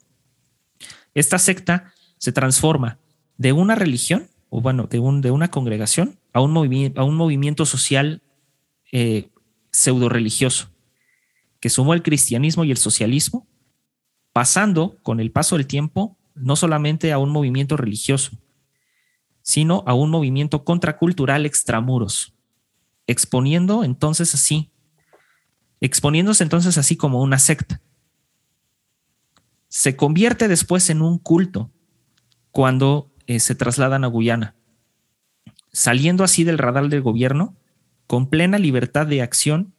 esta 1.14 1.40
secta 1.40 1.94
se 2.18 2.32
transforma 2.32 3.00
de 3.38 3.54
una 3.54 3.76
religión, 3.76 4.30
o 4.50 4.62
bueno, 4.62 4.88
de, 4.88 5.00
un, 5.00 5.22
de 5.22 5.32
una 5.32 5.50
congregación, 5.50 6.20
a 6.34 6.42
un, 6.42 6.52
movimiento, 6.52 7.02
a 7.02 7.04
un 7.04 7.16
movimiento 7.16 7.66
social 7.66 8.22
eh, 8.92 9.30
pseudo 9.72 10.10
religioso, 10.10 10.70
que 11.60 11.70
sumó 11.70 11.94
el 11.94 12.04
cristianismo 12.04 12.64
y 12.64 12.72
el 12.72 12.78
socialismo, 12.78 13.48
pasando 14.34 14.98
con 15.02 15.20
el 15.20 15.32
paso 15.32 15.58
del 15.58 15.66
tiempo 15.66 16.18
no 16.36 16.56
solamente 16.56 17.12
a 17.12 17.18
un 17.18 17.32
movimiento 17.32 17.78
religioso, 17.78 18.38
sino 19.48 19.82
a 19.88 19.94
un 19.94 20.10
movimiento 20.10 20.66
contracultural 20.66 21.46
extramuros, 21.46 22.34
exponiendo 23.08 23.86
entonces 23.86 24.34
así, 24.34 24.72
exponiéndose 25.80 26.44
entonces 26.44 26.78
así 26.78 26.98
como 26.98 27.22
una 27.22 27.40
secta. 27.40 27.82
Se 29.70 29.96
convierte 29.96 30.50
después 30.50 30.90
en 30.90 31.02
un 31.02 31.18
culto 31.18 31.72
cuando 32.52 33.10
eh, 33.26 33.40
se 33.40 33.56
trasladan 33.56 34.04
a 34.04 34.08
Guyana, 34.08 34.54
saliendo 35.72 36.26
así 36.26 36.44
del 36.44 36.58
radar 36.58 36.90
del 36.90 37.02
gobierno 37.02 37.56
con 38.06 38.30
plena 38.30 38.60
libertad 38.60 39.08
de 39.08 39.22
acción 39.22 39.74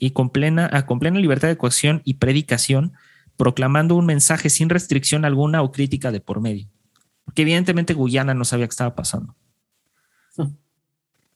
y 0.00 0.10
con 0.10 0.30
plena, 0.30 0.68
ah, 0.72 0.86
con 0.86 0.98
plena 0.98 1.20
libertad 1.20 1.46
de 1.46 1.56
coacción 1.56 2.02
y 2.04 2.14
predicación, 2.14 2.94
proclamando 3.36 3.94
un 3.94 4.06
mensaje 4.06 4.50
sin 4.50 4.70
restricción 4.70 5.24
alguna 5.24 5.62
o 5.62 5.70
crítica 5.70 6.10
de 6.10 6.20
por 6.20 6.40
medio. 6.40 6.68
Porque 7.24 7.42
evidentemente 7.42 7.94
Guyana 7.94 8.34
no 8.34 8.44
sabía 8.44 8.66
qué 8.66 8.72
estaba 8.72 8.94
pasando. 8.94 9.34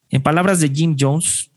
En 0.09 0.23
palabras 0.23 0.59
de 0.59 0.69
Jim 0.69 0.95
Jones 0.97 1.51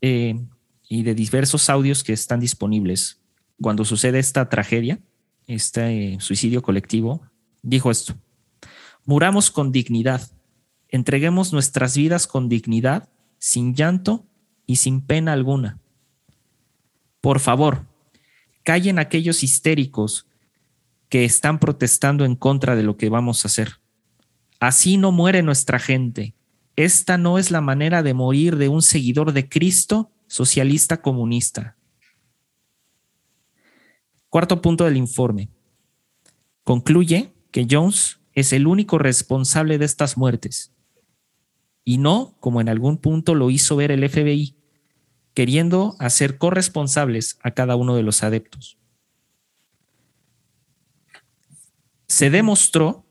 eh, 0.00 0.40
y 0.88 1.02
de 1.02 1.14
diversos 1.14 1.68
audios 1.68 2.02
que 2.02 2.12
están 2.12 2.40
disponibles, 2.40 3.20
cuando 3.60 3.84
sucede 3.84 4.18
esta 4.18 4.48
tragedia, 4.48 5.00
este 5.46 6.14
eh, 6.14 6.20
suicidio 6.20 6.62
colectivo, 6.62 7.22
dijo 7.62 7.90
esto, 7.90 8.14
muramos 9.04 9.50
con 9.50 9.70
dignidad, 9.70 10.22
entreguemos 10.88 11.52
nuestras 11.52 11.96
vidas 11.96 12.26
con 12.26 12.48
dignidad, 12.48 13.08
sin 13.38 13.74
llanto 13.74 14.26
y 14.66 14.76
sin 14.76 15.02
pena 15.02 15.32
alguna. 15.32 15.78
Por 17.20 17.38
favor, 17.38 17.86
callen 18.62 18.98
aquellos 18.98 19.42
histéricos 19.42 20.26
que 21.10 21.26
están 21.26 21.58
protestando 21.58 22.24
en 22.24 22.36
contra 22.36 22.74
de 22.74 22.82
lo 22.82 22.96
que 22.96 23.10
vamos 23.10 23.44
a 23.44 23.48
hacer. 23.48 23.80
Así 24.58 24.96
no 24.96 25.12
muere 25.12 25.42
nuestra 25.42 25.78
gente, 25.78 26.34
esta 26.76 27.18
no 27.18 27.38
es 27.38 27.50
la 27.50 27.60
manera 27.60 28.02
de 28.02 28.14
morir 28.14 28.56
de 28.56 28.68
un 28.68 28.80
seguidor 28.80 29.32
de 29.32 29.48
Cristo 29.48 30.10
socialista 30.28 31.02
comunista. 31.02 31.76
Cuarto 34.30 34.62
punto 34.62 34.84
del 34.84 34.96
informe. 34.96 35.50
Concluye 36.64 37.34
que 37.50 37.66
Jones 37.68 38.20
es 38.32 38.52
el 38.52 38.66
único 38.66 38.96
responsable 38.96 39.76
de 39.76 39.84
estas 39.84 40.16
muertes 40.16 40.72
y 41.84 41.98
no 41.98 42.36
como 42.40 42.60
en 42.60 42.68
algún 42.68 42.98
punto 42.98 43.34
lo 43.34 43.50
hizo 43.50 43.76
ver 43.76 43.90
el 43.90 44.08
FBI, 44.08 44.56
queriendo 45.34 45.96
hacer 45.98 46.38
corresponsables 46.38 47.38
a 47.42 47.50
cada 47.50 47.76
uno 47.76 47.96
de 47.96 48.04
los 48.04 48.22
adeptos. 48.22 48.79
Se 52.10 52.28
demostró 52.28 53.06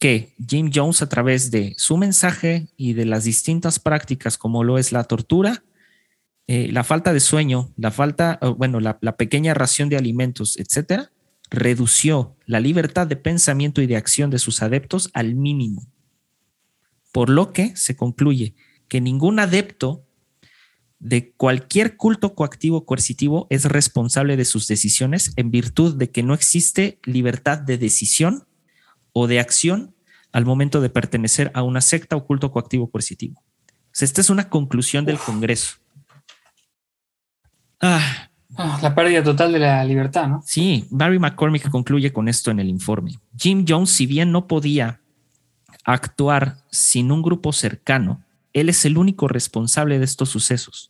que 0.00 0.34
Jim 0.44 0.72
Jones 0.74 1.00
a 1.00 1.08
través 1.08 1.52
de 1.52 1.74
su 1.78 1.96
mensaje 1.96 2.66
y 2.76 2.94
de 2.94 3.04
las 3.04 3.22
distintas 3.22 3.78
prácticas 3.78 4.36
como 4.36 4.64
lo 4.64 4.78
es 4.78 4.90
la 4.90 5.04
tortura, 5.04 5.62
eh, 6.48 6.72
la 6.72 6.82
falta 6.82 7.12
de 7.12 7.20
sueño, 7.20 7.72
la 7.76 7.92
falta, 7.92 8.40
bueno, 8.56 8.80
la, 8.80 8.98
la 9.00 9.16
pequeña 9.16 9.54
ración 9.54 9.88
de 9.88 9.96
alimentos, 9.96 10.58
etcétera, 10.58 11.12
redució 11.50 12.36
la 12.46 12.58
libertad 12.58 13.06
de 13.06 13.14
pensamiento 13.14 13.80
y 13.80 13.86
de 13.86 13.96
acción 13.96 14.28
de 14.28 14.40
sus 14.40 14.60
adeptos 14.60 15.10
al 15.14 15.36
mínimo. 15.36 15.86
Por 17.12 17.30
lo 17.30 17.52
que 17.52 17.76
se 17.76 17.94
concluye 17.94 18.56
que 18.88 19.00
ningún 19.00 19.38
adepto 19.38 20.04
de 21.00 21.32
cualquier 21.32 21.96
culto 21.96 22.34
coactivo 22.34 22.84
coercitivo 22.84 23.46
es 23.50 23.64
responsable 23.64 24.36
de 24.36 24.44
sus 24.44 24.68
decisiones 24.68 25.32
en 25.36 25.50
virtud 25.50 25.96
de 25.96 26.10
que 26.10 26.22
no 26.22 26.34
existe 26.34 27.00
libertad 27.04 27.58
de 27.58 27.78
decisión 27.78 28.46
o 29.12 29.26
de 29.26 29.40
acción 29.40 29.94
al 30.30 30.44
momento 30.44 30.80
de 30.80 30.90
pertenecer 30.90 31.50
a 31.54 31.62
una 31.62 31.80
secta 31.80 32.16
o 32.16 32.26
culto 32.26 32.52
coactivo 32.52 32.90
coercitivo. 32.90 33.42
esta 33.98 34.20
es 34.20 34.30
una 34.30 34.48
conclusión 34.48 35.04
del 35.04 35.18
Congreso. 35.18 35.76
Ah, 37.80 38.30
ah, 38.56 38.78
la 38.82 38.94
pérdida 38.94 39.24
total 39.24 39.52
de 39.52 39.58
la 39.58 39.82
libertad, 39.84 40.28
¿no? 40.28 40.42
Sí, 40.44 40.86
Barry 40.90 41.18
McCormick 41.18 41.70
concluye 41.70 42.12
con 42.12 42.28
esto 42.28 42.50
en 42.50 42.60
el 42.60 42.68
informe. 42.68 43.18
Jim 43.36 43.64
Jones, 43.66 43.90
si 43.90 44.06
bien 44.06 44.30
no 44.32 44.46
podía 44.46 45.00
actuar 45.84 46.58
sin 46.70 47.10
un 47.10 47.22
grupo 47.22 47.54
cercano, 47.54 48.22
él 48.52 48.68
es 48.68 48.84
el 48.84 48.98
único 48.98 49.28
responsable 49.28 49.98
de 49.98 50.04
estos 50.04 50.28
sucesos. 50.28 50.89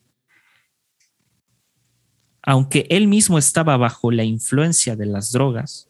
Aunque 2.43 2.87
él 2.91 3.07
mismo 3.07 3.39
estaba 3.39 3.77
bajo 3.77 4.11
la 4.11 4.25
influencia 4.25 4.97
de 4.97 5.07
las 5.07 5.33
drogas, 5.33 5.89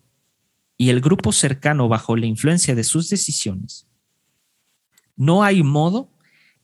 y 0.76 0.88
el 0.88 1.01
grupo 1.01 1.32
cercano 1.32 1.88
bajo 1.88 2.16
la 2.16 2.26
influencia 2.26 2.74
de 2.74 2.84
sus 2.84 3.11
decisiones, 3.11 3.86
no 5.14 5.44
hay 5.44 5.62
modo 5.62 6.11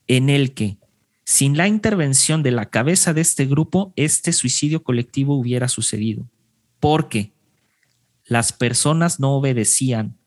en 0.07 0.29
el 0.29 0.53
que, 0.53 0.79
sin 1.23 1.55
la 1.55 1.67
intervención 1.67 2.41
de 2.41 2.51
la 2.51 2.69
cabeza 2.69 3.13
de 3.13 3.21
este 3.21 3.45
grupo, 3.45 3.93
este 3.95 4.33
suicidio 4.33 4.83
colectivo 4.83 5.35
hubiera 5.35 5.67
sucedido. 5.67 6.27
Porque 6.79 7.33
las 8.25 8.51
personas 8.53 9.19
no 9.19 9.33
obedecían 9.33 10.17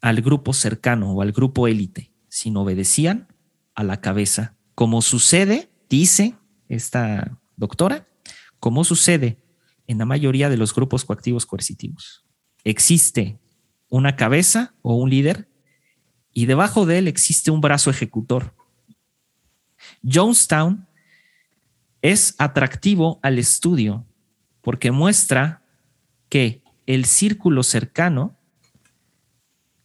al 0.00 0.20
grupo 0.22 0.52
cercano 0.52 1.12
o 1.12 1.22
al 1.22 1.32
grupo 1.32 1.66
élite, 1.66 2.12
sino 2.28 2.62
obedecían 2.62 3.28
a 3.74 3.82
la 3.82 4.00
cabeza. 4.00 4.56
Como 4.74 5.02
sucede, 5.02 5.70
dice 5.88 6.34
esta 6.68 7.38
doctora, 7.56 8.07
como 8.60 8.84
sucede 8.84 9.38
en 9.86 9.98
la 9.98 10.04
mayoría 10.04 10.48
de 10.50 10.56
los 10.56 10.74
grupos 10.74 11.04
coactivos 11.04 11.46
coercitivos 11.46 12.24
existe 12.64 13.38
una 13.88 14.16
cabeza 14.16 14.74
o 14.82 14.94
un 14.94 15.10
líder 15.10 15.48
y 16.32 16.46
debajo 16.46 16.86
de 16.86 16.98
él 16.98 17.08
existe 17.08 17.50
un 17.50 17.60
brazo 17.60 17.90
ejecutor. 17.90 18.54
Jonestown 20.02 20.86
es 22.02 22.34
atractivo 22.38 23.18
al 23.22 23.38
estudio 23.38 24.06
porque 24.60 24.90
muestra 24.90 25.62
que 26.28 26.62
el 26.86 27.06
círculo 27.06 27.62
cercano, 27.62 28.36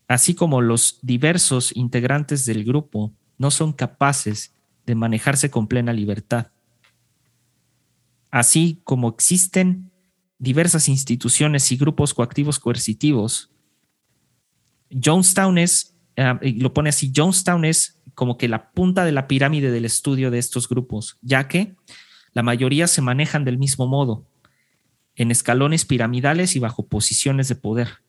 así 0.07 0.35
como 0.35 0.61
los 0.61 0.99
diversos 1.01 1.75
integrantes 1.75 2.45
del 2.45 2.65
grupo, 2.65 3.13
no 3.37 3.49
son 3.49 3.73
capaces 3.73 4.53
de 4.85 4.95
manejarse 4.95 5.49
con 5.49 5.67
plena 5.67 5.93
libertad. 5.93 6.51
Así 8.33 8.81
como 8.83 9.09
existen 9.09 9.91
diversas 10.39 10.89
instituciones 10.89 11.71
y 11.71 11.77
grupos 11.77 12.15
coactivos 12.15 12.57
coercitivos. 12.57 13.51
Jonestown 14.89 15.59
es, 15.59 15.95
ah, 16.17 16.39
lo 16.41 16.73
pone 16.73 16.89
así, 16.89 17.13
Jonestown 17.15 17.63
es 17.63 18.01
como 18.15 18.39
que 18.39 18.47
la 18.47 18.71
punta 18.71 19.05
de 19.05 19.11
la 19.11 19.27
pirámide 19.27 19.69
del 19.69 19.85
estudio 19.85 20.31
de 20.31 20.39
estos 20.39 20.67
grupos, 20.67 21.19
ya 21.21 21.47
que 21.47 21.75
la 22.31 22.41
mayoría 22.41 22.87
se 22.87 23.03
manejan 23.03 23.45
del 23.45 23.59
mismo 23.59 23.85
modo, 23.85 24.25
en 25.13 25.29
escalones 25.29 25.85
piramidales 25.85 26.55
y 26.55 26.59
bajo 26.59 26.87
posiciones 26.87 27.49
de 27.49 27.55
poder. 27.55 27.99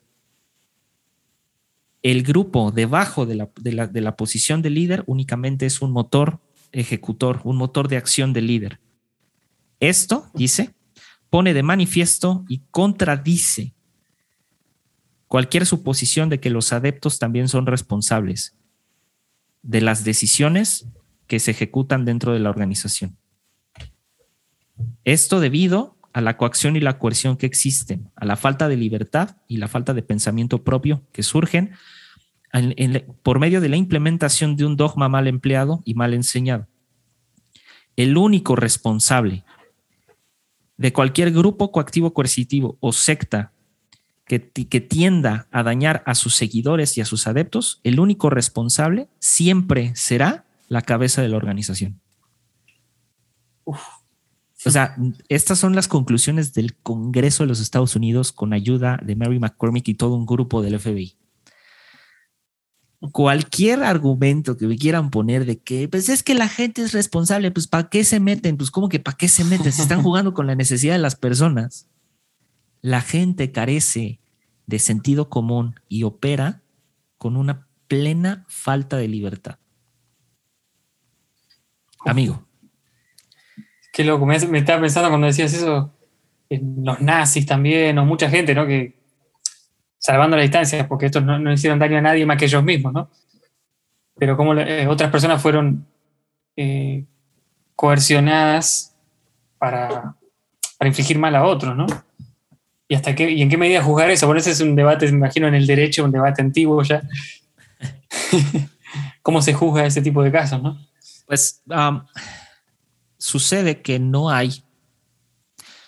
El 2.00 2.22
grupo 2.22 2.70
debajo 2.70 3.26
de 3.26 3.34
la, 3.34 4.16
posición 4.16 4.62
de 4.62 4.70
líder 4.70 5.04
únicamente 5.06 5.66
es 5.66 5.82
un 5.82 5.92
motor 5.92 6.40
ejecutor, 6.72 7.42
un 7.44 7.58
motor 7.58 7.88
de 7.88 7.98
acción 7.98 8.32
del 8.32 8.46
líder. 8.46 8.80
Esto, 9.88 10.30
dice, 10.32 10.74
pone 11.28 11.52
de 11.52 11.62
manifiesto 11.62 12.44
y 12.48 12.62
contradice 12.70 13.74
cualquier 15.28 15.66
suposición 15.66 16.30
de 16.30 16.40
que 16.40 16.48
los 16.48 16.72
adeptos 16.72 17.18
también 17.18 17.48
son 17.48 17.66
responsables 17.66 18.56
de 19.62 19.82
las 19.82 20.02
decisiones 20.04 20.86
que 21.26 21.38
se 21.38 21.50
ejecutan 21.50 22.06
dentro 22.06 22.32
de 22.32 22.38
la 22.38 22.48
organización. 22.48 23.18
Esto 25.04 25.38
debido 25.38 25.98
a 26.14 26.22
la 26.22 26.38
coacción 26.38 26.76
y 26.76 26.80
la 26.80 26.98
coerción 26.98 27.36
que 27.36 27.44
existen, 27.44 28.10
a 28.16 28.24
la 28.24 28.36
falta 28.36 28.68
de 28.68 28.78
libertad 28.78 29.36
y 29.48 29.58
la 29.58 29.68
falta 29.68 29.92
de 29.92 30.02
pensamiento 30.02 30.64
propio 30.64 31.06
que 31.12 31.22
surgen 31.22 31.72
por 33.22 33.38
medio 33.38 33.60
de 33.60 33.68
la 33.68 33.76
implementación 33.76 34.56
de 34.56 34.64
un 34.64 34.76
dogma 34.76 35.10
mal 35.10 35.26
empleado 35.26 35.82
y 35.84 35.92
mal 35.92 36.14
enseñado. 36.14 36.68
El 37.96 38.16
único 38.16 38.56
responsable 38.56 39.44
de 40.76 40.92
cualquier 40.92 41.32
grupo 41.32 41.72
coactivo 41.72 42.12
coercitivo 42.12 42.76
o 42.80 42.92
secta 42.92 43.52
que, 44.26 44.50
que, 44.50 44.80
tienda 44.80 45.46
a 45.50 45.62
dañar 45.62 46.02
a 46.06 46.14
sus 46.14 46.34
seguidores 46.34 46.96
y 46.96 47.00
a 47.00 47.04
sus 47.04 47.26
adeptos, 47.26 47.80
el 47.84 48.00
único 48.00 48.30
responsable 48.30 49.08
siempre 49.18 49.92
será 49.94 50.46
la 50.68 50.82
cabeza 50.82 51.20
de 51.20 51.28
la 51.28 51.36
organización. 51.36 52.00
O 54.66 54.70
sea, 54.70 54.96
estas 55.28 55.58
son 55.58 55.74
las 55.74 55.88
conclusiones 55.88 56.54
del 56.54 56.74
Congreso 56.74 57.42
de 57.42 57.48
los 57.48 57.60
Estados 57.60 57.96
Unidos 57.96 58.32
con 58.32 58.54
ayuda 58.54 58.98
de 59.02 59.14
Mary 59.14 59.38
McCormick 59.38 59.88
y 59.88 59.94
todo 59.94 60.14
un 60.14 60.24
grupo 60.24 60.62
del 60.62 60.80
FBI. 60.80 61.16
Cualquier 63.12 63.82
argumento 63.82 64.56
que 64.56 64.66
me 64.66 64.76
quieran 64.76 65.10
poner 65.10 65.44
de 65.44 65.58
que, 65.58 65.88
pues 65.88 66.08
es 66.08 66.22
que 66.22 66.34
la 66.34 66.48
gente 66.48 66.82
es 66.82 66.92
responsable, 66.92 67.50
pues 67.50 67.66
¿para 67.66 67.88
qué 67.88 68.04
se 68.04 68.20
meten? 68.20 68.56
Pues 68.56 68.70
¿cómo 68.70 68.88
que 68.88 69.00
para 69.00 69.16
qué 69.16 69.28
se 69.28 69.44
meten? 69.44 69.72
Se 69.72 69.82
están 69.82 70.02
jugando 70.04 70.32
con 70.34 70.46
la 70.46 70.54
necesidad 70.54 70.94
de 70.94 71.00
las 71.00 71.16
personas 71.16 71.88
la 72.84 73.00
gente 73.00 73.50
carece 73.50 74.20
de 74.66 74.78
sentido 74.78 75.30
común 75.30 75.80
y 75.88 76.02
opera 76.02 76.60
con 77.16 77.38
una 77.38 77.66
plena 77.88 78.44
falta 78.46 78.98
de 78.98 79.08
libertad. 79.08 79.56
Amigo. 82.04 82.46
Qué 83.90 84.04
loco, 84.04 84.26
me, 84.26 84.36
estaba 84.36 84.82
pensando 84.82 85.08
cuando 85.08 85.26
decías 85.26 85.54
eso, 85.54 85.96
en 86.50 86.84
los 86.84 87.00
nazis 87.00 87.46
también, 87.46 87.96
o 87.96 88.04
mucha 88.04 88.28
gente, 88.28 88.54
¿no? 88.54 88.66
Que 88.66 89.02
salvando 90.04 90.36
la 90.36 90.42
distancia, 90.42 90.86
porque 90.86 91.06
estos 91.06 91.24
no, 91.24 91.50
hicieron 91.50 91.78
daño 91.78 91.96
a 91.96 92.02
nadie 92.02 92.26
más 92.26 92.36
que 92.36 92.44
ellos 92.44 92.62
mismos, 92.62 92.92
¿no? 92.92 93.08
Pero 94.18 94.36
como 94.36 94.52
eh, 94.52 94.86
otras 94.86 95.10
personas 95.10 95.40
fueron 95.40 95.86
eh, 96.56 97.06
coercionadas 97.74 98.94
para, 99.56 100.14
para 100.76 100.88
infligir 100.88 101.18
mal 101.18 101.34
a 101.34 101.44
otros, 101.44 101.74
¿no? 101.74 101.86
¿Y, 102.86 102.94
hasta 102.94 103.14
qué, 103.14 103.30
y 103.30 103.40
en 103.40 103.48
qué 103.48 103.56
medida 103.56 103.82
juzgar 103.82 104.10
eso? 104.10 104.26
Bueno, 104.26 104.40
ese 104.40 104.50
es 104.50 104.60
un 104.60 104.76
debate, 104.76 105.06
me 105.06 105.16
imagino, 105.16 105.48
en 105.48 105.54
el 105.54 105.66
derecho, 105.66 106.04
un 106.04 106.12
debate 106.12 106.42
antiguo 106.42 106.82
ya. 106.82 107.02
¿Cómo 109.22 109.40
se 109.40 109.54
juzga 109.54 109.86
ese 109.86 110.02
tipo 110.02 110.22
de 110.22 110.30
casos, 110.30 110.62
no? 110.62 110.78
Pues 111.24 111.62
sucede 113.16 113.80
que 113.80 113.98
no 113.98 114.28
hay. 114.28 114.62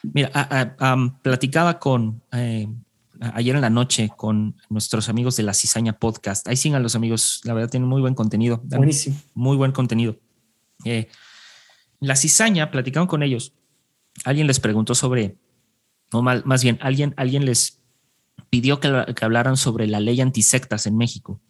Mira, 0.02 0.74
platicaba 1.20 1.78
con 1.78 2.22
eh, 2.32 2.66
ayer 3.20 3.54
en 3.54 3.60
la 3.60 3.70
noche 3.70 4.10
con 4.16 4.56
nuestros 4.68 5.08
amigos 5.08 5.36
de 5.36 5.42
la 5.42 5.54
Cizaña 5.54 5.98
Podcast. 5.98 6.46
Ahí 6.48 6.56
sigan 6.56 6.82
los 6.82 6.94
amigos, 6.94 7.40
la 7.44 7.54
verdad 7.54 7.70
tienen 7.70 7.88
muy 7.88 8.00
buen 8.00 8.14
contenido. 8.14 8.60
Buenísimo. 8.64 9.16
Muy 9.34 9.56
buen 9.56 9.72
contenido. 9.72 10.18
Eh, 10.84 11.08
la 12.00 12.16
Cizaña, 12.16 12.70
platicaron 12.70 13.06
con 13.06 13.22
ellos. 13.22 13.54
Alguien 14.24 14.46
les 14.46 14.60
preguntó 14.60 14.94
sobre 14.94 15.38
o 16.12 16.22
más 16.22 16.62
bien, 16.62 16.78
alguien, 16.80 17.14
alguien 17.16 17.44
les 17.44 17.82
pidió 18.50 18.80
que, 18.80 18.88
hablaran 19.20 19.56
sobre 19.56 19.86
la 19.86 20.00
ley 20.00 20.20
antisectas 20.20 20.86
en 20.86 20.96
México, 20.96 21.40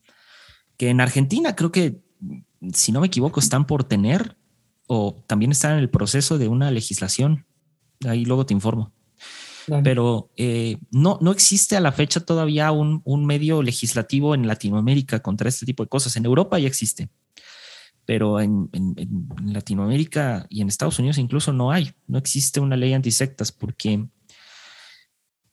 que 0.76 0.88
en 0.88 1.00
Argentina 1.00 1.54
creo 1.54 1.72
que, 1.72 2.00
si 2.72 2.92
no 2.92 3.00
me 3.00 3.08
equivoco, 3.08 3.40
están 3.40 3.66
por 3.66 3.84
tener 3.84 4.36
o 4.86 5.22
también 5.26 5.52
están 5.52 5.72
en 5.72 5.78
el 5.78 5.90
proceso 5.90 6.38
de 6.38 6.48
una 6.48 6.70
legislación. 6.70 7.46
Ahí 8.06 8.24
luego 8.24 8.46
te 8.46 8.54
informo. 8.54 8.92
Pero 9.82 10.30
eh, 10.36 10.78
no, 10.90 11.18
no 11.20 11.32
existe 11.32 11.76
a 11.76 11.80
la 11.80 11.92
fecha 11.92 12.20
todavía 12.20 12.70
un, 12.70 13.02
un, 13.04 13.26
medio 13.26 13.62
legislativo 13.62 14.34
en 14.34 14.46
Latinoamérica 14.46 15.20
contra 15.20 15.48
este 15.48 15.66
tipo 15.66 15.82
de 15.82 15.88
cosas. 15.88 16.16
En 16.16 16.24
Europa 16.24 16.58
ya 16.58 16.68
existe, 16.68 17.08
pero 18.04 18.40
en, 18.40 18.68
en, 18.72 18.94
en 18.96 19.52
Latinoamérica 19.52 20.46
y 20.48 20.60
en 20.60 20.68
Estados 20.68 20.98
Unidos 20.98 21.18
incluso 21.18 21.52
no 21.52 21.72
hay. 21.72 21.92
No 22.06 22.18
existe 22.18 22.60
una 22.60 22.76
ley 22.76 22.92
antisectas 22.92 23.50
porque 23.50 24.06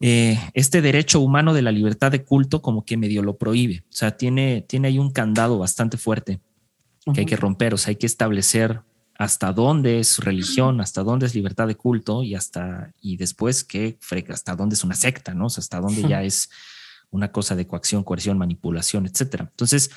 eh, 0.05 0.37
este 0.53 0.81
derecho 0.81 1.21
humano 1.21 1.53
de 1.53 1.61
la 1.61 1.71
libertad 1.71 2.11
de 2.11 2.25
culto 2.25 2.61
como 2.61 2.83
que 2.83 2.97
medio 2.97 3.21
lo 3.21 3.37
prohíbe. 3.37 3.85
O 3.89 3.93
sea, 3.93 4.17
tiene, 4.17 4.65
tiene 4.67 4.89
ahí 4.89 4.99
un 4.99 5.11
candado 5.11 5.57
bastante 5.57 5.95
fuerte 5.95 6.41
que 7.13 7.21
hay 7.21 7.25
que 7.25 7.37
romper. 7.37 7.73
O 7.73 7.77
sea, 7.77 7.91
hay 7.91 7.95
que 7.95 8.05
establecer 8.05 8.81
hasta 9.15 9.53
dónde 9.53 9.99
es 9.99 10.19
religión, 10.19 10.81
hasta 10.81 11.03
dónde 11.03 11.25
es 11.25 11.35
libertad 11.35 11.67
de 11.67 11.75
culto 11.75 12.23
y 12.23 12.35
hasta 12.35 12.93
y 13.01 13.17
después 13.17 13.63
que 13.63 13.97
hasta 14.29 14.55
dónde 14.55 14.75
es 14.75 14.83
una 14.83 14.95
secta, 14.95 15.33
¿no? 15.33 15.45
O 15.45 15.49
sea, 15.49 15.61
hasta 15.61 15.79
dónde 15.79 16.07
ya 16.07 16.23
es 16.23 16.49
una 17.11 17.31
cosa 17.31 17.55
de 17.55 17.67
coacción, 17.67 18.03
coerción, 18.03 18.37
manipulación, 18.37 19.05
etcétera. 19.05 19.47
Entonces, 19.51 19.91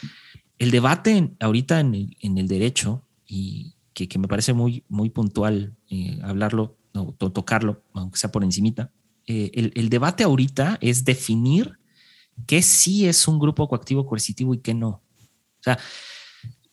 el 0.58 0.70
debate 0.70 1.34
ahorita 1.40 1.80
en 1.80 1.94
el, 2.20 2.48
derecho 2.48 3.02
y 3.26 3.74
que, 3.94 4.18
me 4.18 4.28
parece 4.28 4.52
muy, 4.52 4.84
muy 4.88 5.08
puntual 5.10 5.74
eh, 5.88 6.18
hablarlo 6.22 6.76
o 6.92 7.12
tocarlo, 7.12 7.82
aunque 7.94 8.18
sea 8.18 8.32
por 8.32 8.44
encimita, 8.44 8.90
eh, 9.26 9.72
el, 9.74 9.88
debate 9.88 10.24
ahorita 10.24 10.78
es 10.80 11.04
definir 11.04 11.78
qué 12.46 12.62
sí 12.62 13.06
es 13.06 13.26
un 13.26 13.38
grupo 13.38 13.66
coactivo 13.68 14.06
coercitivo 14.06 14.54
y 14.54 14.58
qué 14.58 14.74
no. 14.74 14.88
O 14.88 15.62
sea, 15.62 15.78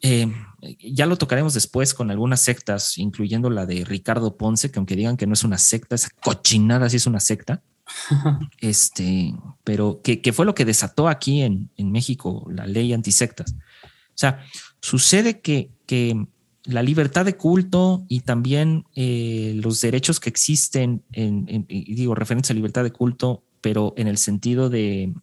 eh, 0.01 0.31
ya 0.79 1.05
lo 1.05 1.17
tocaremos 1.17 1.53
después 1.53 1.93
con 1.93 2.11
algunas 2.11 2.41
sectas, 2.41 2.97
incluyendo 2.97 3.49
la 3.49 3.65
de 3.65 3.85
Ricardo 3.85 4.37
Ponce, 4.37 4.71
que 4.71 4.79
aunque 4.79 4.95
digan 4.95 5.17
que 5.17 5.27
no 5.27 5.33
es 5.33 5.43
una 5.43 5.57
secta, 5.57 5.95
esa 5.95 6.09
cochinada 6.21 6.89
sí 6.89 6.97
es 6.97 7.07
una 7.07 7.19
secta. 7.19 7.61
este, 8.61 9.33
pero 9.63 10.01
que, 10.01 10.33
fue 10.33 10.45
lo 10.45 10.55
que 10.55 10.65
desató 10.65 11.09
aquí 11.09 11.41
en, 11.41 11.69
en 11.77 11.91
México 11.91 12.47
la 12.49 12.65
ley 12.65 12.93
antisectas. 12.93 13.53
O 13.53 14.17
sea, 14.17 14.43
sucede 14.79 15.41
que, 15.41 15.71
que 15.85 16.27
la 16.65 16.81
libertad 16.81 17.25
de 17.25 17.35
culto 17.35 18.05
y 18.07 18.21
también 18.21 18.85
eh, 18.95 19.53
los 19.61 19.81
derechos 19.81 20.19
que 20.19 20.29
existen, 20.29 21.03
en, 21.11 21.65
digo, 21.67 22.15
referentes 22.15 22.51
a 22.51 22.53
libertad 22.53 22.83
de 22.83 22.91
culto, 22.91 23.43
pero 23.61 23.93
en 23.97 24.07
el 24.07 24.17
sentido 24.17 24.69
de 24.69 25.13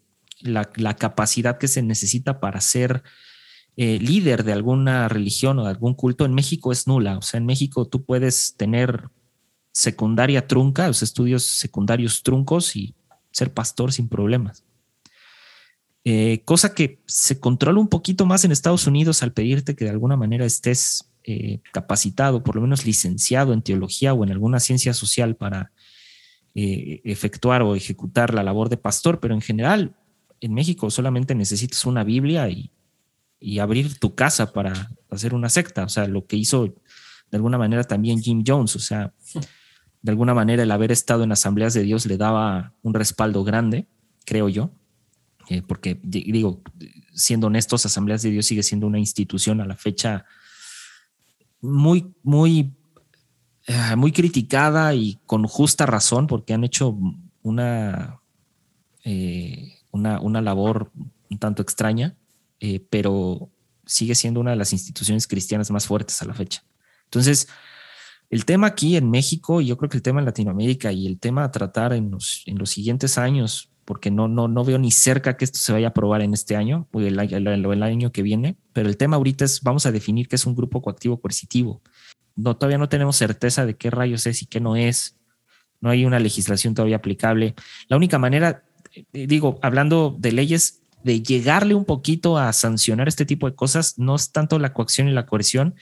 la, 0.41 0.65
capacidad 0.97 1.59
que 1.59 1.69
se 1.69 1.83
necesita 1.83 2.41
para 2.41 2.61
ser 2.61 3.03
eh, 3.77 3.99
líder 3.99 4.45
de 4.45 4.53
alguna 4.53 5.09
religión 5.09 5.59
o 5.59 5.65
de 5.65 5.71
algún 5.71 5.95
culto, 5.95 6.25
en 6.25 6.35
México 6.35 6.73
es 6.73 6.87
nula. 6.87 7.19
O 7.19 7.23
sea, 7.23 7.39
en 7.39 7.47
México 7.47 7.87
tú 7.87 8.05
puedes 8.05 8.55
tener 8.57 9.09
secundaria 9.73 10.47
trunca, 10.47 10.89
los 10.89 11.03
estudios 11.03 11.45
secundarios 11.45 12.23
truncos 12.23 12.77
y 12.77 12.95
ser 13.31 13.53
pastor 13.53 13.93
sin 13.93 14.09
problemas. 14.09 14.65
Eh, 16.05 16.43
cosa 16.45 16.75
que 16.75 17.01
se 17.07 17.39
controla 17.39 17.79
un 17.79 17.89
poquito 17.89 18.27
más 18.27 18.45
en 18.45 18.53
Estados 18.53 18.87
Unidos 18.87 19.23
al 19.23 19.33
pedirte 19.33 19.77
que 19.77 19.85
de 19.85 19.91
alguna 19.91 20.17
manera 20.17 20.45
estés 20.45 21.11
eh, 21.25 21.61
capacitado, 21.73 22.43
por 22.43 22.57
lo 22.57 22.63
menos 22.63 22.85
licenciado 22.87 23.53
en 23.53 23.63
teología 23.63 24.15
o 24.15 24.25
en 24.25 24.31
alguna 24.31 24.61
ciencia 24.61 24.95
social 24.95 25.37
para 25.37 25.73
efectuar 26.53 27.63
o 27.63 27.77
ejecutar 27.77 28.35
la 28.35 28.43
labor 28.43 28.69
de 28.69 28.77
pastor, 28.77 29.21
pero 29.21 29.35
en 29.35 29.41
general 29.41 29.95
en 30.41 30.53
México 30.53 30.91
solamente 30.91 31.37
necesitas 31.37 31.85
una 31.85 32.03
Biblia 32.03 32.49
y, 32.49 32.73
abrir 33.61 33.99
tu 33.99 34.15
casa 34.15 34.53
para 34.53 34.91
hacer 35.11 35.35
una 35.35 35.49
secta, 35.49 35.85
o 35.85 35.89
sea, 35.89 36.07
lo 36.07 36.27
que 36.27 36.37
hizo 36.37 36.75
de 37.31 37.37
alguna 37.37 37.59
manera 37.59 37.85
también 37.85 38.21
Jim 38.21 38.43
Jones, 38.47 38.77
o 38.77 38.81
sea, 38.81 39.13
de 40.03 40.11
alguna 40.11 40.35
manera 40.35 40.63
el 40.63 40.71
haber 40.71 40.93
estado 40.93 41.25
en 41.25 41.33
asambleas 41.33 41.75
de 41.75 41.83
Dios 41.83 42.07
le 42.07 42.17
daba 42.17 42.75
un 42.83 42.95
respaldo 42.95 43.45
grande, 43.45 43.87
creo 44.25 44.49
yo, 44.49 44.73
eh, 45.49 45.63
porque 45.63 45.99
digo, 46.03 46.63
siendo 47.13 47.49
honestos, 47.49 47.85
asambleas 47.87 48.23
de 48.23 48.31
Dios 48.31 48.47
sigue 48.47 48.63
siendo 48.63 48.87
una 48.87 48.99
institución 48.99 49.61
a 49.61 49.67
la 49.67 49.77
fecha 49.77 50.25
muy, 51.61 52.15
muy, 52.23 52.73
eh, 53.67 53.97
muy 53.97 54.13
criticada 54.13 54.95
y 54.95 55.19
con 55.27 55.45
justa 55.47 55.87
razón, 55.87 56.27
porque 56.27 56.55
han 56.55 56.65
hecho 56.65 56.97
una, 57.43 58.21
eh, 59.05 59.75
una, 59.91 60.21
una, 60.21 60.41
labor 60.41 60.93
un 61.31 61.39
tanto 61.39 61.63
extraña, 61.63 62.17
eh, 62.61 62.81
pero 62.91 63.51
sigue 63.87 64.15
siendo 64.15 64.41
una 64.41 64.53
de 64.53 64.57
las 64.57 64.73
instituciones 64.73 65.27
cristianas 65.27 65.71
más 65.71 65.87
fuertes 65.87 66.23
a 66.23 66.27
la 66.27 66.35
fecha. 66.35 66.63
Entonces, 67.05 67.49
el 68.31 68.45
tema 68.45 68.69
aquí 68.69 68.97
en 68.97 69.11
México, 69.11 69.61
y 69.61 69.67
yo 69.67 69.77
creo 69.77 69.91
que 69.91 69.97
el 69.97 70.03
tema 70.03 70.21
en 70.21 70.27
Latinoamérica 70.27 70.93
y 70.93 71.07
el 71.07 71.19
tema 71.19 71.43
a 71.43 71.51
tratar 71.51 71.93
en 71.93 72.13
los, 72.13 72.45
en 72.47 72.59
los 72.59 72.71
siguientes 72.71 73.19
años, 73.19 73.71
porque 73.85 74.13
no, 74.13 74.29
no, 74.29 74.47
no 74.47 74.65
veo 74.65 74.79
ni 74.79 74.93
cerca 74.93 75.37
que 75.37 75.45
esto 75.45 75.59
se 75.59 75.73
vaya 75.73 75.89
a 75.89 75.91
aprobar 75.91 76.23
en 76.23 76.33
este 76.33 76.55
año 76.55 76.87
o 76.93 77.01
el, 77.01 77.19
el, 77.19 77.83
año 77.83 78.13
que 78.13 78.23
viene, 78.23 78.57
pero 78.73 78.89
el 78.89 78.97
tema 78.97 79.17
ahorita 79.17 79.45
es, 79.45 79.63
vamos 79.63 79.85
a 79.85 79.91
definir 79.91 80.29
qué 80.29 80.37
es 80.37 80.47
un 80.47 80.55
grupo 80.55 80.81
coactivo 80.81 81.21
coercitivo. 81.21 81.83
No, 82.37 82.57
todavía 82.57 82.79
no 82.79 82.89
tenemos 82.89 83.17
certeza 83.17 83.67
de 83.67 83.77
qué 83.77 83.91
rayos 83.91 84.27
es 84.27 84.43
y 84.43 84.47
qué 84.47 84.61
no 84.61 84.77
es. 84.77 85.17
No 85.81 85.91
hay 85.91 86.05
una 86.05 86.21
legislación 86.21 86.75
todavía 86.75 86.97
aplicable. 86.97 87.57
La 87.89 87.97
única 87.97 88.19
manera, 88.21 88.63
eh, 88.95 89.27
digo, 89.27 89.59
hablando 89.61 90.15
de 90.21 90.31
leyes, 90.31 90.80
de 91.05 91.23
llegarle 91.23 91.75
un 91.75 91.85
poquito 91.85 92.39
a 92.39 92.53
sancionar 92.53 93.09
este 93.09 93.25
tipo 93.25 93.49
de 93.49 93.55
cosas, 93.55 93.99
no 93.99 94.17
es 94.17 94.33
tanto 94.33 94.59
la 94.59 94.73
coacción 94.73 95.09
y 95.09 95.13
la 95.13 95.27
coerción, 95.27 95.75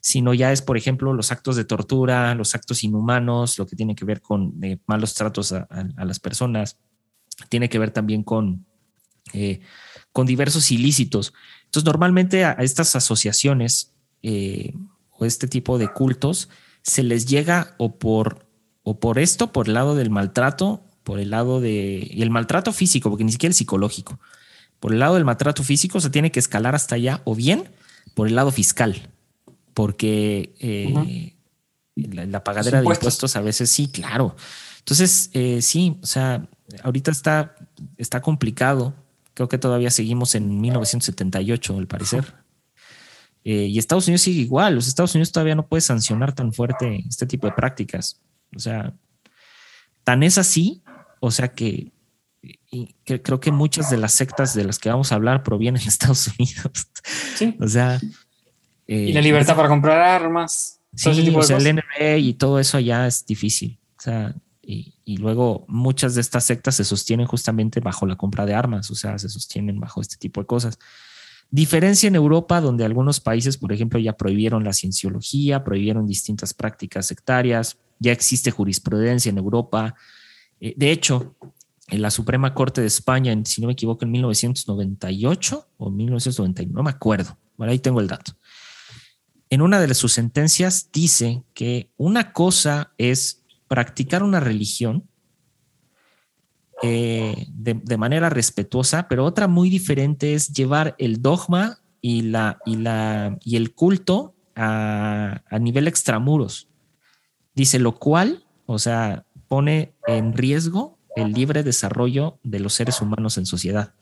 sino 0.00 0.34
ya 0.34 0.52
es, 0.52 0.60
por 0.60 0.76
ejemplo, 0.76 1.14
los 1.14 1.32
actos 1.32 1.56
de 1.56 1.64
tortura, 1.64 2.34
los 2.34 2.54
actos 2.54 2.84
inhumanos, 2.84 3.58
lo 3.58 3.66
que 3.66 3.74
tiene 3.76 3.94
que 3.94 4.04
ver 4.04 4.20
con 4.20 4.54
eh, 4.62 4.78
malos 4.86 5.14
tratos 5.14 5.52
a, 5.52 5.66
las 5.96 6.20
personas, 6.20 6.76
tiene 7.48 7.68
que 7.68 7.78
ver 7.78 7.90
también 7.90 8.22
con, 8.22 8.66
eh, 9.32 9.60
con 10.12 10.26
diversos 10.26 10.70
ilícitos. 10.70 11.32
Entonces, 11.64 11.86
normalmente 11.86 12.44
a, 12.44 12.52
estas 12.52 12.94
asociaciones 12.96 13.94
eh, 14.22 14.74
o 15.10 15.24
este 15.24 15.48
tipo 15.48 15.78
de 15.78 15.88
cultos 15.88 16.50
se 16.82 17.02
les 17.02 17.24
llega 17.24 17.74
o 17.78 17.96
por, 17.96 18.46
o 18.82 19.00
por 19.00 19.18
esto, 19.18 19.52
por 19.52 19.68
el 19.68 19.74
lado 19.74 19.94
del 19.94 20.10
maltrato, 20.10 20.82
por 21.02 21.18
el 21.18 21.30
lado 21.30 21.60
de, 21.60 22.02
el 22.18 22.30
maltrato 22.30 22.72
físico, 22.72 23.08
porque 23.08 23.24
ni 23.24 23.32
siquiera 23.32 23.50
el 23.50 23.54
psicológico, 23.54 24.20
por 24.84 24.92
el 24.92 24.98
lado 24.98 25.14
del 25.14 25.24
maltrato 25.24 25.62
físico 25.62 25.98
se 25.98 26.10
tiene 26.10 26.30
que 26.30 26.38
escalar 26.38 26.74
hasta 26.74 26.96
allá, 26.96 27.22
o 27.24 27.34
bien 27.34 27.70
por 28.12 28.28
el 28.28 28.34
lado 28.34 28.50
fiscal 28.52 29.08
porque 29.72 30.54
eh, 30.60 31.34
la, 31.96 32.44
pagadera 32.44 32.82
de 32.82 32.86
impuestos 32.86 33.34
a 33.34 33.40
veces 33.40 33.70
sí, 33.70 33.88
claro. 33.88 34.36
Entonces, 34.80 35.30
eh, 35.32 35.60
sí, 35.62 35.98
o 36.02 36.06
sea, 36.06 36.46
ahorita 36.82 37.10
está, 37.10 37.56
está 37.96 38.20
complicado. 38.20 38.92
Creo 39.32 39.48
que 39.48 39.56
todavía 39.56 39.90
seguimos 39.90 40.34
en 40.34 40.60
1978, 40.60 41.78
al 41.78 41.86
parecer. 41.86 42.34
Eh, 43.42 43.66
y 43.66 43.78
Estados 43.78 44.06
Unidos 44.06 44.20
sigue 44.20 44.42
igual. 44.42 44.74
Los 44.74 44.86
Estados 44.86 45.14
Unidos 45.14 45.32
todavía 45.32 45.54
no 45.54 45.66
puede 45.66 45.80
sancionar 45.80 46.34
tan 46.34 46.52
fuerte 46.52 47.02
este 47.08 47.24
tipo 47.24 47.46
de 47.46 47.54
prácticas. 47.54 48.20
O 48.54 48.58
sea, 48.60 48.92
tan 50.04 50.22
es 50.22 50.36
así, 50.36 50.82
o 51.20 51.30
sea 51.30 51.48
que, 51.48 51.90
que 53.04 53.22
creo 53.22 53.40
que 53.40 53.52
muchas 53.52 53.90
de 53.90 53.96
las 53.96 54.12
sectas 54.14 54.54
de 54.54 54.64
las 54.64 54.78
que 54.78 54.88
vamos 54.88 55.12
a 55.12 55.16
hablar 55.16 55.42
provienen 55.42 55.82
de 55.82 55.88
Estados 55.88 56.28
Unidos. 56.28 56.88
Sí. 57.36 57.56
O 57.60 57.68
sea, 57.68 58.00
y 58.86 59.12
la 59.12 59.20
libertad 59.20 59.56
para 59.56 59.68
comprar 59.68 59.98
armas. 59.98 60.80
Sí, 60.94 61.32
o 61.34 61.42
sea, 61.42 61.56
el 61.56 61.74
NRA 61.74 62.16
y 62.18 62.34
todo 62.34 62.60
eso 62.60 62.78
ya 62.78 63.06
es 63.06 63.26
difícil. 63.26 63.78
O 63.98 64.02
sea, 64.02 64.34
y, 64.62 64.94
y, 65.04 65.16
luego 65.16 65.64
muchas 65.68 66.14
de 66.14 66.20
estas 66.20 66.44
sectas 66.44 66.76
se 66.76 66.84
sostienen 66.84 67.26
justamente 67.26 67.80
bajo 67.80 68.06
la 68.06 68.16
compra 68.16 68.46
de 68.46 68.54
armas, 68.54 68.90
o 68.90 68.94
sea, 68.94 69.18
se 69.18 69.28
sostienen 69.28 69.80
bajo 69.80 70.00
este 70.00 70.16
tipo 70.16 70.40
de 70.40 70.46
cosas. 70.46 70.78
Diferencia 71.50 72.08
en 72.08 72.16
Europa, 72.16 72.60
donde 72.60 72.84
algunos 72.84 73.20
países, 73.20 73.56
por 73.56 73.72
ejemplo, 73.72 73.98
ya 73.98 74.16
prohibieron 74.16 74.64
la 74.64 74.72
cienciología, 74.72 75.64
prohibieron 75.64 76.06
distintas 76.06 76.54
prácticas 76.54 77.06
sectarias, 77.06 77.76
ya 77.98 78.12
existe 78.12 78.50
jurisprudencia 78.50 79.30
en 79.30 79.38
Europa. 79.38 79.94
Eh, 80.60 80.74
de 80.76 80.90
hecho, 80.90 81.36
en 81.88 82.02
la 82.02 82.10
Suprema 82.10 82.54
Corte 82.54 82.80
de 82.80 82.86
España, 82.86 83.34
si 83.44 83.60
no 83.60 83.66
me 83.66 83.74
equivoco, 83.74 84.04
en 84.04 84.10
1998 84.12 85.68
o 85.76 85.90
1999, 85.90 86.74
no 86.74 86.82
me 86.82 86.90
acuerdo, 86.90 87.38
bueno, 87.56 87.72
ahí 87.72 87.78
tengo 87.78 88.00
el 88.00 88.08
dato 88.08 88.32
en 89.54 89.62
una 89.62 89.80
de 89.80 89.94
sus 89.94 90.12
sentencias 90.12 90.90
dice 90.92 91.44
que 91.54 91.88
una 91.96 92.32
cosa 92.32 92.92
es 92.98 93.44
practicar 93.68 94.24
una 94.24 94.40
religión 94.40 95.08
eh, 96.82 97.46
de, 97.50 97.96
manera 97.96 98.30
respetuosa, 98.30 99.06
pero 99.08 99.24
otra 99.24 99.46
muy 99.46 99.70
diferente 99.70 100.34
es 100.34 100.52
llevar 100.52 100.96
el 100.98 101.22
dogma 101.22 101.78
y, 102.00 102.22
la, 102.22 102.58
y, 102.66 102.76
la, 102.76 103.38
y 103.44 103.54
el 103.54 103.74
culto 103.74 104.34
a, 104.56 105.42
a 105.48 105.58
nivel 105.60 105.86
extramuros. 105.86 106.68
Dice, 107.54 107.78
lo 107.78 107.96
cual, 107.96 108.44
o 108.66 108.80
sea, 108.80 109.24
pone 109.46 109.94
en 110.08 110.32
riesgo 110.32 110.93
el 111.16 111.32
libre 111.32 111.62
desarrollo 111.62 112.38
de 112.42 112.60
los 112.60 112.74
seres 112.74 113.00
humanos 113.00 113.38
en 113.38 113.46
sociedad. 113.46 113.94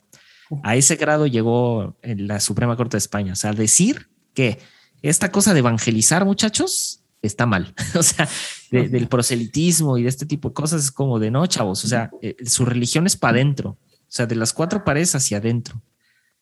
A 0.63 0.75
ese 0.75 0.95
grado 0.95 1.27
llegó 1.27 1.95
la 2.03 2.39
Suprema 2.39 2.75
Corte 2.75 2.95
de 2.95 2.99
España. 2.99 3.33
O 3.33 3.35
sea, 3.35 3.53
decir 3.53 4.09
que 4.33 4.59
esta 5.01 5.31
cosa 5.31 5.53
de 5.53 5.59
evangelizar, 5.59 6.25
muchachos, 6.25 7.03
está 7.21 7.45
mal. 7.45 7.73
o 7.95 8.03
sea, 8.03 8.27
del 8.71 9.07
proselitismo 9.07 9.97
y 9.97 10.03
de 10.03 10.09
este 10.09 10.25
tipo 10.25 10.49
de 10.49 10.53
cosas 10.53 10.83
es 10.83 10.91
como 10.91 11.19
de 11.19 11.31
no, 11.31 11.45
chavos. 11.47 11.83
O 11.85 11.87
sea, 11.87 12.11
eh, 12.21 12.35
su 12.45 12.65
religión 12.65 13.05
es 13.07 13.15
para 13.15 13.37
adentro. 13.37 13.77
O 13.91 14.15
sea, 14.15 14.25
de 14.27 14.35
las 14.35 14.53
cuatro 14.53 14.83
paredes 14.83 15.15
hacia 15.15 15.37
adentro. 15.37 15.81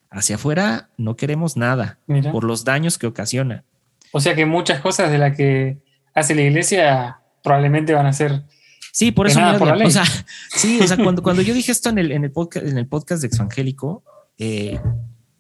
Hacia 0.09 0.35
afuera 0.35 0.89
no 0.97 1.15
queremos 1.15 1.55
nada 1.55 1.99
por 2.33 2.43
los 2.43 2.65
daños 2.65 2.97
que 2.97 3.07
ocasiona. 3.07 3.63
O 4.11 4.19
sea 4.19 4.35
que 4.35 4.45
muchas 4.45 4.81
cosas 4.81 5.09
de 5.09 5.17
las 5.17 5.37
que 5.37 5.77
hace 6.13 6.35
la 6.35 6.41
iglesia 6.41 7.21
probablemente 7.43 7.93
van 7.93 8.07
a 8.07 8.13
ser. 8.13 8.43
Sí, 8.91 9.11
por 9.11 9.27
eso. 9.27 9.39
o 9.39 9.89
sea, 9.89 10.03
sí, 10.55 10.79
o 10.81 10.87
sea, 10.87 10.97
cuando, 10.97 11.23
cuando 11.23 11.41
yo 11.41 11.53
dije 11.53 11.71
esto 11.71 11.89
en 11.89 11.97
el, 11.97 12.11
en 12.11 12.23
el 12.23 12.31
podcast, 12.31 12.65
en 12.65 12.77
el 12.77 12.87
podcast 12.87 13.21
de 13.21 13.27
Exangélico, 13.27 14.03
eh, 14.37 14.79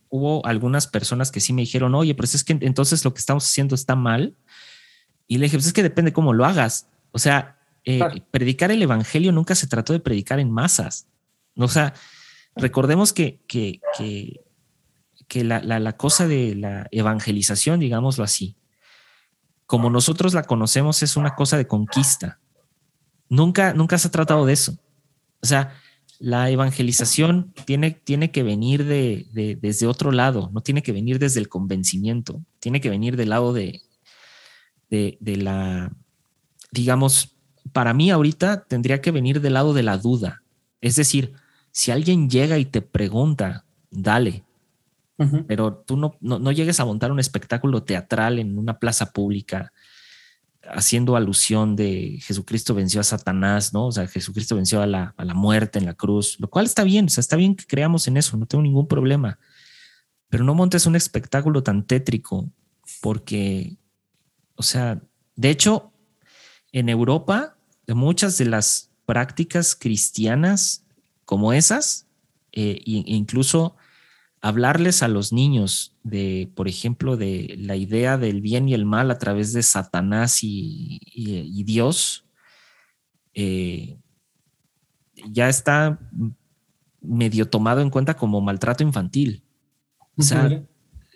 hubo 0.09 0.45
algunas 0.45 0.87
personas 0.87 1.31
que 1.31 1.39
sí 1.39 1.53
me 1.53 1.61
dijeron, 1.61 1.95
oye, 1.95 2.13
pero 2.13 2.25
es 2.25 2.43
que 2.43 2.57
entonces 2.61 3.03
lo 3.05 3.13
que 3.13 3.19
estamos 3.19 3.45
haciendo 3.45 3.75
está 3.75 3.95
mal. 3.95 4.35
Y 5.27 5.37
le 5.37 5.45
dije, 5.45 5.57
pues 5.57 5.67
es 5.67 5.73
que 5.73 5.83
depende 5.83 6.11
cómo 6.11 6.33
lo 6.33 6.45
hagas. 6.45 6.87
O 7.11 7.19
sea, 7.19 7.57
eh, 7.85 8.01
predicar 8.29 8.71
el 8.71 8.81
evangelio 8.81 9.31
nunca 9.31 9.55
se 9.55 9.67
trató 9.67 9.93
de 9.93 10.01
predicar 10.01 10.39
en 10.39 10.51
masas. 10.51 11.07
O 11.55 11.69
sea, 11.69 11.93
recordemos 12.55 13.13
que, 13.13 13.39
que, 13.47 13.79
que, 13.97 14.41
que 15.27 15.43
la, 15.45 15.61
la, 15.61 15.79
la, 15.79 15.95
cosa 15.95 16.27
de 16.27 16.55
la 16.55 16.87
evangelización, 16.91 17.79
digámoslo 17.79 18.25
así, 18.25 18.57
como 19.65 19.89
nosotros 19.89 20.33
la 20.33 20.43
conocemos, 20.43 21.01
es 21.01 21.15
una 21.15 21.35
cosa 21.35 21.55
de 21.55 21.67
conquista. 21.67 22.40
Nunca, 23.31 23.73
nunca 23.73 23.97
se 23.97 24.09
ha 24.09 24.11
tratado 24.11 24.45
de 24.45 24.51
eso. 24.51 24.73
O 25.41 25.45
sea, 25.45 25.73
la 26.19 26.49
evangelización 26.49 27.53
tiene, 27.65 27.91
tiene 27.91 28.29
que 28.29 28.43
venir 28.43 28.83
de, 28.83 29.57
desde 29.61 29.87
otro 29.87 30.11
lado, 30.11 30.49
no 30.53 30.59
tiene 30.59 30.83
que 30.83 30.91
venir 30.91 31.17
desde 31.17 31.39
el 31.39 31.47
convencimiento, 31.47 32.41
tiene 32.59 32.81
que 32.81 32.89
venir 32.89 33.15
del 33.15 33.29
lado 33.29 33.53
de, 33.53 33.79
de, 34.89 35.17
la, 35.37 35.93
digamos, 36.73 37.37
para 37.71 37.93
mí 37.93 38.11
ahorita 38.11 38.65
tendría 38.65 38.99
que 38.99 39.11
venir 39.11 39.39
del 39.39 39.53
lado 39.53 39.73
de 39.73 39.83
la 39.83 39.97
duda. 39.97 40.43
Es 40.81 40.97
decir, 40.97 41.31
si 41.71 41.91
alguien 41.91 42.29
llega 42.29 42.57
y 42.57 42.65
te 42.65 42.81
pregunta, 42.81 43.63
dale, 43.89 44.43
pero 45.47 45.73
tú 45.87 45.95
no, 45.95 46.17
no, 46.19 46.37
no, 46.37 46.51
llegues 46.51 46.81
a 46.81 46.85
montar 46.85 47.13
un 47.13 47.19
espectáculo 47.19 47.83
teatral 47.83 48.39
en 48.39 48.57
una 48.57 48.77
plaza 48.77 49.13
pública 49.13 49.71
haciendo 50.73 51.15
alusión 51.15 51.75
de 51.75 52.19
Jesucristo 52.21 52.73
venció 52.73 53.01
a 53.01 53.03
Satanás, 53.03 53.73
¿no? 53.73 53.87
O 53.87 53.91
sea, 53.91 54.07
Jesucristo 54.07 54.55
venció 54.55 54.81
a 54.81 54.87
la, 54.87 55.13
muerte 55.35 55.79
en 55.79 55.85
la 55.85 55.93
cruz, 55.93 56.39
lo 56.39 56.49
cual 56.49 56.65
está 56.65 56.83
bien, 56.83 57.05
o 57.05 57.09
sea, 57.09 57.21
está 57.21 57.35
bien 57.35 57.55
que 57.55 57.65
creamos 57.65 58.07
en 58.07 58.17
eso, 58.17 58.37
no 58.37 58.45
tengo 58.45 58.63
ningún 58.63 58.87
problema, 58.87 59.39
pero 60.29 60.43
no 60.43 60.55
montes 60.55 60.85
un 60.85 60.95
espectáculo 60.95 61.63
tan 61.63 61.85
tétrico, 61.85 62.49
porque, 63.01 63.77
o 64.55 64.63
sea, 64.63 65.01
de 65.35 65.49
hecho, 65.49 65.91
en 66.71 66.89
Europa, 66.89 67.57
muchas 67.87 68.37
de 68.37 68.45
las 68.45 68.91
prácticas 69.05 69.75
cristianas 69.75 70.85
como 71.25 71.53
esas, 71.53 72.07
eh, 72.51 72.81
e 72.85 73.03
incluso 73.15 73.75
hablarles 74.41 75.03
a 75.03 75.07
los 75.07 75.31
niños 75.31 75.95
de, 76.03 76.51
por 76.55 76.67
ejemplo, 76.67 77.15
de 77.15 77.55
la 77.59 77.75
idea 77.75 78.17
del 78.17 78.41
bien 78.41 78.67
y 78.67 78.73
el 78.73 78.85
mal 78.85 79.11
a 79.11 79.19
través 79.19 79.53
de 79.53 79.61
Satanás 79.61 80.39
y, 80.41 80.99
Dios, 81.63 82.25
eh, 83.35 83.97
ya 85.29 85.47
está 85.47 85.99
medio 87.01 87.47
tomado 87.49 87.81
en 87.81 87.91
cuenta 87.91 88.15
como 88.15 88.41
maltrato 88.41 88.83
infantil. 88.83 89.43
O 90.17 90.23
sea, 90.23 90.63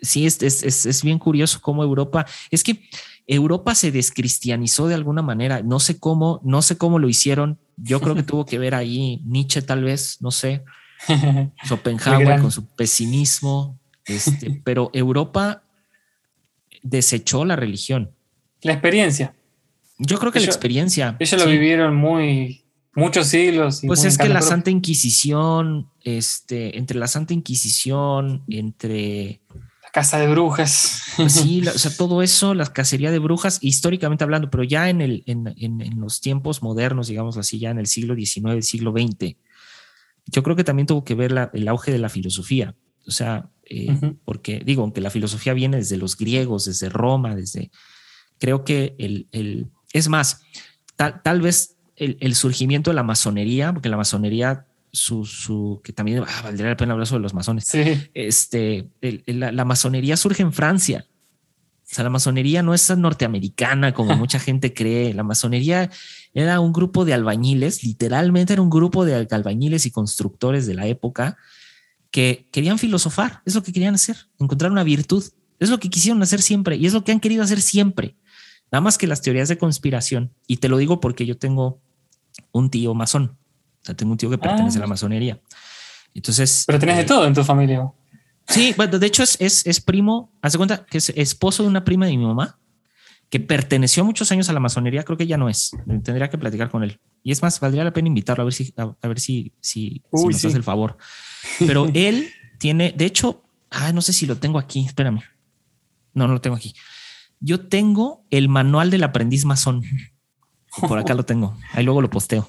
sí, 0.00 0.24
es, 0.24 0.42
es, 0.42 1.02
bien 1.02 1.18
curioso 1.18 1.60
cómo 1.60 1.82
Europa, 1.82 2.26
es 2.50 2.62
que 2.62 2.88
Europa 3.26 3.74
se 3.74 3.90
descristianizó 3.90 4.86
de 4.86 4.94
alguna 4.94 5.22
manera, 5.22 5.62
no 5.62 5.80
sé 5.80 5.98
cómo, 5.98 6.40
no 6.44 6.62
sé 6.62 6.78
cómo 6.78 6.98
lo 7.00 7.08
hicieron, 7.08 7.58
yo 7.76 8.00
creo 8.00 8.14
que 8.14 8.22
tuvo 8.22 8.46
que 8.46 8.58
ver 8.58 8.74
ahí 8.74 9.20
Nietzsche 9.24 9.62
tal 9.62 9.82
vez, 9.82 10.18
no 10.20 10.30
sé, 10.30 10.64
Schopenhauer 11.64 12.40
con 12.40 12.50
su 12.50 12.66
pesimismo, 12.66 13.78
este, 14.04 14.60
pero 14.64 14.90
Europa 14.92 15.62
desechó 16.82 17.44
la 17.44 17.56
religión. 17.56 18.12
La 18.62 18.72
experiencia. 18.72 19.34
Yo 19.98 20.18
creo 20.18 20.32
que 20.32 20.40
la 20.40 20.46
experiencia. 20.46 21.16
Ellos 21.18 21.42
lo 21.42 21.50
vivieron 21.50 21.94
muy, 21.94 22.64
muchos 22.94 23.28
siglos. 23.28 23.82
pues 23.86 24.04
es 24.04 24.18
que 24.18 24.28
la 24.28 24.42
Santa 24.42 24.70
Inquisición, 24.70 25.90
este, 26.02 26.76
entre 26.76 26.98
la 26.98 27.06
Santa 27.06 27.34
Inquisición, 27.34 28.44
entre 28.48 29.40
la 29.82 29.90
casa 29.92 30.18
de 30.18 30.28
brujas. 30.28 31.02
Pues 31.16 31.32
sí, 31.32 31.66
o 31.66 31.78
sea, 31.78 31.90
todo 31.96 32.22
eso, 32.22 32.54
la 32.54 32.66
cacería 32.66 33.10
de 33.10 33.18
brujas, 33.18 33.58
históricamente 33.62 34.24
hablando, 34.24 34.50
pero 34.50 34.64
ya 34.64 34.90
en, 34.90 35.00
el, 35.00 35.22
en, 35.26 35.54
en, 35.56 36.00
los 36.00 36.20
tiempos 36.20 36.62
modernos, 36.62 37.08
digamos 37.08 37.36
así, 37.38 37.58
ya 37.58 37.70
en 37.70 37.78
el 37.78 37.86
siglo 37.86 38.14
XIX, 38.14 38.66
siglo 38.66 38.92
XX, 38.92 39.36
yo 40.26 40.42
creo 40.42 40.56
que 40.56 40.64
también 40.64 40.86
tuvo 40.86 41.04
que 41.04 41.14
ver 41.14 41.50
el 41.52 41.68
auge 41.68 41.92
de 41.92 41.98
la 41.98 42.08
filosofía. 42.08 42.74
O 43.06 43.10
sea, 43.10 43.48
eh, 43.64 44.14
porque 44.24 44.60
digo, 44.64 44.82
aunque 44.82 45.00
la 45.00 45.10
filosofía 45.10 45.52
viene 45.52 45.78
desde 45.78 45.96
los 45.96 46.16
griegos, 46.16 46.64
desde 46.64 46.88
Roma, 46.88 47.36
desde, 47.36 47.70
creo 48.38 48.64
que 48.64 48.94
el, 48.98 49.28
el 49.32 49.68
es 49.92 50.08
más, 50.08 50.42
tal, 50.96 51.22
tal 51.22 51.40
vez 51.40 51.76
el, 51.96 52.16
el, 52.20 52.34
surgimiento 52.34 52.90
de 52.90 52.96
la 52.96 53.02
masonería, 53.02 53.72
porque 53.72 53.88
la 53.88 53.96
masonería, 53.96 54.66
su, 54.92 55.24
su 55.24 55.80
que 55.84 55.92
también 55.92 56.24
ah, 56.26 56.42
valdría 56.42 56.68
la 56.68 56.76
pena 56.76 56.92
hablar 56.92 57.06
sobre 57.06 57.22
los 57.22 57.34
masones, 57.34 57.70
este, 58.14 58.88
la, 59.00 59.52
la, 59.52 59.64
masonería 59.64 60.16
surge 60.16 60.42
en 60.42 60.52
Francia. 60.52 61.06
O 61.08 61.94
sea, 61.94 62.02
la 62.02 62.10
masonería 62.10 62.62
no 62.62 62.74
es 62.74 62.96
norteamericana 62.96 63.94
como 63.94 64.16
mucha 64.16 64.40
gente 64.40 64.74
cree. 64.74 65.14
La 65.14 65.22
masonería 65.22 65.90
era 66.36 66.60
un 66.60 66.70
grupo 66.70 67.06
de 67.06 67.14
albañiles, 67.14 67.82
literalmente 67.82 68.52
era 68.52 68.60
un 68.60 68.68
grupo 68.68 69.06
de 69.06 69.26
albañiles 69.30 69.86
y 69.86 69.90
constructores 69.90 70.66
de 70.66 70.74
la 70.74 70.86
época 70.86 71.38
que 72.10 72.46
querían 72.52 72.78
filosofar, 72.78 73.40
es 73.46 73.54
lo 73.54 73.62
que 73.62 73.72
querían 73.72 73.94
hacer, 73.94 74.18
encontrar 74.38 74.70
una 74.70 74.84
virtud, 74.84 75.24
es 75.58 75.70
lo 75.70 75.80
que 75.80 75.88
quisieron 75.88 76.22
hacer 76.22 76.42
siempre 76.42 76.76
y 76.76 76.84
es 76.84 76.92
lo 76.92 77.04
que 77.04 77.12
han 77.12 77.20
querido 77.20 77.42
hacer 77.42 77.62
siempre. 77.62 78.16
Nada 78.70 78.82
más 78.82 78.98
que 78.98 79.06
las 79.06 79.22
teorías 79.22 79.48
de 79.48 79.56
conspiración, 79.56 80.30
y 80.46 80.58
te 80.58 80.68
lo 80.68 80.76
digo 80.76 81.00
porque 81.00 81.24
yo 81.24 81.38
tengo 81.38 81.80
un 82.52 82.68
tío 82.68 82.92
masón, 82.92 83.38
o 83.80 83.86
sea, 83.86 83.96
tengo 83.96 84.12
un 84.12 84.18
tío 84.18 84.28
que 84.28 84.36
pertenece 84.36 84.76
a 84.76 84.80
la 84.80 84.86
ah. 84.86 84.90
masonería. 84.90 85.40
Entonces... 86.12 86.64
Pero 86.66 86.78
tenés 86.78 86.96
de 86.96 87.02
eh, 87.02 87.06
todo 87.06 87.26
en 87.26 87.32
tu 87.32 87.44
familia. 87.44 87.90
Sí, 88.46 88.74
bueno, 88.76 88.98
de 88.98 89.06
hecho 89.06 89.22
es, 89.22 89.38
es, 89.40 89.66
es 89.66 89.80
primo, 89.80 90.30
hace 90.42 90.58
cuenta 90.58 90.84
que 90.84 90.98
es 90.98 91.08
esposo 91.16 91.62
de 91.62 91.70
una 91.70 91.82
prima 91.82 92.04
de 92.04 92.14
mi 92.14 92.26
mamá, 92.26 92.58
que 93.28 93.40
perteneció 93.40 94.04
muchos 94.04 94.30
años 94.30 94.48
a 94.48 94.52
la 94.52 94.60
masonería, 94.60 95.02
creo 95.02 95.18
que 95.18 95.26
ya 95.26 95.36
no 95.36 95.48
es. 95.48 95.72
Tendría 96.04 96.30
que 96.30 96.38
platicar 96.38 96.70
con 96.70 96.84
él. 96.84 97.00
Y 97.22 97.32
es 97.32 97.42
más, 97.42 97.58
valdría 97.58 97.82
la 97.82 97.92
pena 97.92 98.08
invitarlo 98.08 98.42
a 98.42 98.44
ver 98.44 98.54
si, 98.54 98.72
a, 98.76 99.08
ver 99.08 99.18
si, 99.18 99.52
si, 99.60 100.02
nos 100.12 100.44
hace 100.44 100.56
el 100.56 100.62
favor. 100.62 100.96
Pero 101.58 101.88
él 101.94 102.30
tiene, 102.58 102.92
de 102.96 103.04
hecho, 103.04 103.42
ah, 103.70 103.92
no 103.92 104.00
sé 104.00 104.12
si 104.12 104.26
lo 104.26 104.38
tengo 104.38 104.58
aquí, 104.58 104.86
espérame. 104.86 105.22
No, 106.14 106.28
no 106.28 106.34
lo 106.34 106.40
tengo 106.40 106.56
aquí. 106.56 106.74
Yo 107.40 107.66
tengo 107.68 108.24
el 108.30 108.48
manual 108.48 108.90
del 108.90 109.02
aprendiz 109.02 109.44
masón. 109.44 109.82
Por 110.80 110.98
acá 110.98 111.14
lo 111.14 111.24
tengo. 111.24 111.56
Ahí 111.72 111.84
luego 111.84 112.00
lo 112.00 112.10
posteo. 112.10 112.48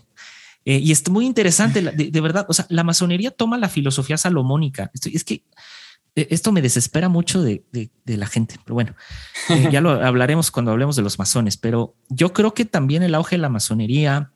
Eh, 0.64 0.80
y 0.80 0.92
es 0.92 1.10
muy 1.10 1.26
interesante, 1.26 1.82
de, 1.82 2.22
verdad. 2.22 2.46
O 2.50 2.54
sea, 2.54 2.66
la 2.70 2.84
masonería 2.84 3.32
toma 3.32 3.58
la 3.58 3.70
filosofía 3.70 4.18
salomónica. 4.18 4.92
es 4.94 5.24
que 5.24 5.44
esto 6.18 6.52
me 6.52 6.64
desespera 6.64 7.10
mucho 7.10 7.44
de, 7.44 7.64
la 8.06 8.26
gente, 8.26 8.56
pero 8.64 8.74
bueno, 8.74 8.96
eh, 9.50 9.70
ya 9.72 9.82
lo 9.82 9.92
hablaremos 9.92 10.50
cuando 10.50 10.72
hablemos 10.72 10.96
de 10.96 11.04
los 11.04 11.20
masones, 11.20 11.58
pero 11.58 11.96
yo 12.10 12.34
creo 12.34 12.54
que 12.54 12.66
también 12.66 13.04
el 13.04 13.14
auge 13.14 13.36
de 13.36 13.42
la 13.42 13.50
masonería 13.50 14.32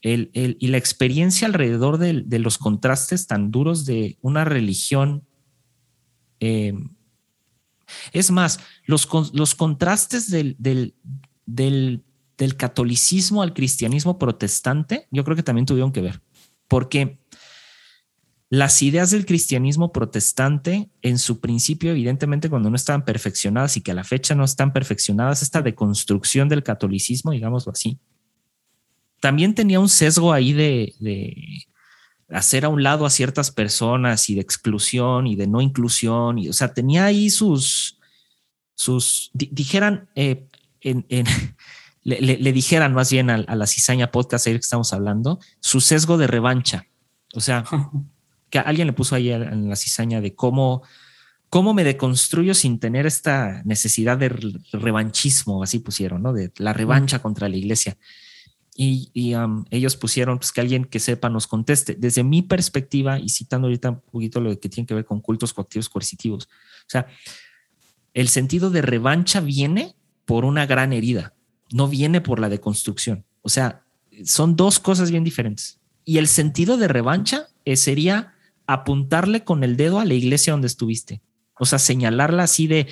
y 0.00 0.68
la 0.68 0.78
experiencia 0.78 1.48
alrededor 1.48 1.98
de, 1.98 2.38
los 2.38 2.56
contrastes 2.56 3.26
tan 3.26 3.50
duros 3.50 3.84
de 3.84 4.16
una 4.22 4.44
religión, 4.44 5.26
eh, 6.40 6.72
es 8.12 8.30
más, 8.30 8.60
los, 8.86 9.08
los 9.32 9.54
contrastes 9.54 10.30
del, 10.30 10.56
del 10.56 12.56
catolicismo 12.56 13.42
al 13.42 13.52
cristianismo 13.52 14.18
protestante, 14.18 15.08
yo 15.10 15.24
creo 15.24 15.36
que 15.36 15.42
también 15.42 15.66
tuvieron 15.66 15.92
que 15.92 16.00
ver, 16.00 16.22
porque 16.68 17.18
las 18.50 18.80
ideas 18.80 19.10
del 19.10 19.26
cristianismo 19.26 19.92
protestante, 19.92 20.88
en 21.02 21.18
su 21.18 21.40
principio, 21.40 21.90
evidentemente, 21.90 22.48
cuando 22.48 22.70
no 22.70 22.76
estaban 22.76 23.04
perfeccionadas 23.04 23.76
y 23.76 23.82
que 23.82 23.90
a 23.90 23.94
la 23.94 24.04
fecha 24.04 24.34
no 24.34 24.44
están 24.44 24.72
perfeccionadas, 24.72 25.42
esta 25.42 25.60
deconstrucción 25.60 26.48
del 26.48 26.62
catolicismo, 26.62 27.32
digámoslo 27.32 27.72
así, 27.72 27.98
también 29.20 29.54
tenía 29.54 29.80
un 29.80 29.88
sesgo 29.88 30.32
ahí 30.32 30.52
de, 30.52 30.94
hacer 32.30 32.64
a 32.64 32.68
un 32.68 32.82
lado 32.82 33.04
a 33.04 33.10
ciertas 33.10 33.50
personas 33.50 34.28
y 34.30 34.34
de 34.34 34.40
exclusión 34.40 35.26
y 35.26 35.36
de 35.36 35.46
no 35.46 35.60
inclusión. 35.60 36.38
Y, 36.38 36.48
o 36.48 36.52
sea, 36.52 36.72
tenía 36.72 37.04
ahí 37.04 37.30
sus, 37.30 37.98
sus, 38.74 39.30
dijeran, 39.34 40.08
eh, 40.14 40.46
le, 42.02 42.52
dijeran 42.52 42.94
más 42.94 43.10
bien 43.10 43.28
a, 43.28 43.38
la 43.38 43.66
cizaña 43.66 44.10
podcast 44.10 44.46
ayer 44.46 44.58
que 44.58 44.64
estamos 44.64 44.92
hablando, 44.94 45.38
su 45.60 45.82
sesgo 45.82 46.16
de 46.16 46.26
revancha. 46.26 46.86
O 47.34 47.40
sea, 47.40 47.64
que 48.50 48.58
alguien 48.58 48.86
le 48.86 48.92
puso 48.92 49.14
ahí 49.14 49.30
en 49.30 49.68
la 49.68 49.76
cizaña 49.76 50.20
de 50.20 50.34
cómo, 50.34 50.82
cómo 51.50 51.74
me 51.74 51.84
deconstruyo 51.84 52.54
sin 52.54 52.78
tener 52.78 53.06
esta 53.06 53.62
necesidad 53.64 54.18
de 54.18 54.28
revanchismo, 54.72 55.62
así 55.62 55.78
pusieron, 55.78 56.22
¿no? 56.22 56.32
De 56.32 56.52
la 56.58 56.72
revancha 56.72 57.20
contra 57.20 57.48
la 57.48 57.56
iglesia. 57.56 57.96
Y, 58.80 59.34
um, 59.34 59.64
ellos 59.70 59.96
pusieron 59.96 60.38
pues, 60.38 60.52
que 60.52 60.60
alguien 60.60 60.84
que 60.84 61.00
sepa 61.00 61.28
nos 61.28 61.48
conteste. 61.48 61.96
Desde 61.96 62.22
mi 62.22 62.42
perspectiva, 62.42 63.18
y 63.18 63.28
citando 63.28 63.66
ahorita 63.66 63.90
un 63.90 64.00
poquito 64.00 64.40
lo 64.40 64.56
que 64.60 64.68
tiene 64.68 64.86
que 64.86 64.94
ver 64.94 65.04
con 65.04 65.20
cultos 65.20 65.52
coactivos 65.52 65.88
coercitivos, 65.88 66.44
o 66.44 66.86
sea, 66.86 67.08
el 68.14 68.28
sentido 68.28 68.70
de 68.70 68.82
revancha 68.82 69.40
viene 69.40 69.96
por 70.24 70.44
una 70.44 70.64
gran 70.64 70.92
herida, 70.92 71.34
no 71.72 71.88
viene 71.88 72.20
por 72.20 72.38
la 72.38 72.48
deconstrucción. 72.48 73.24
O 73.42 73.48
sea, 73.48 73.84
son 74.24 74.54
dos 74.54 74.78
cosas 74.78 75.10
bien 75.10 75.24
diferentes. 75.24 75.80
Y 76.04 76.18
el 76.18 76.28
sentido 76.28 76.76
de 76.76 76.86
revancha 76.86 77.48
eh, 77.64 77.76
sería 77.76 78.34
apuntarle 78.68 79.42
con 79.42 79.64
el 79.64 79.76
dedo 79.76 79.98
a 79.98 80.04
la 80.04 80.14
iglesia 80.14 80.52
donde 80.52 80.68
estuviste. 80.68 81.22
O 81.58 81.66
sea, 81.66 81.80
señalarla 81.80 82.44
así 82.44 82.68
de 82.68 82.86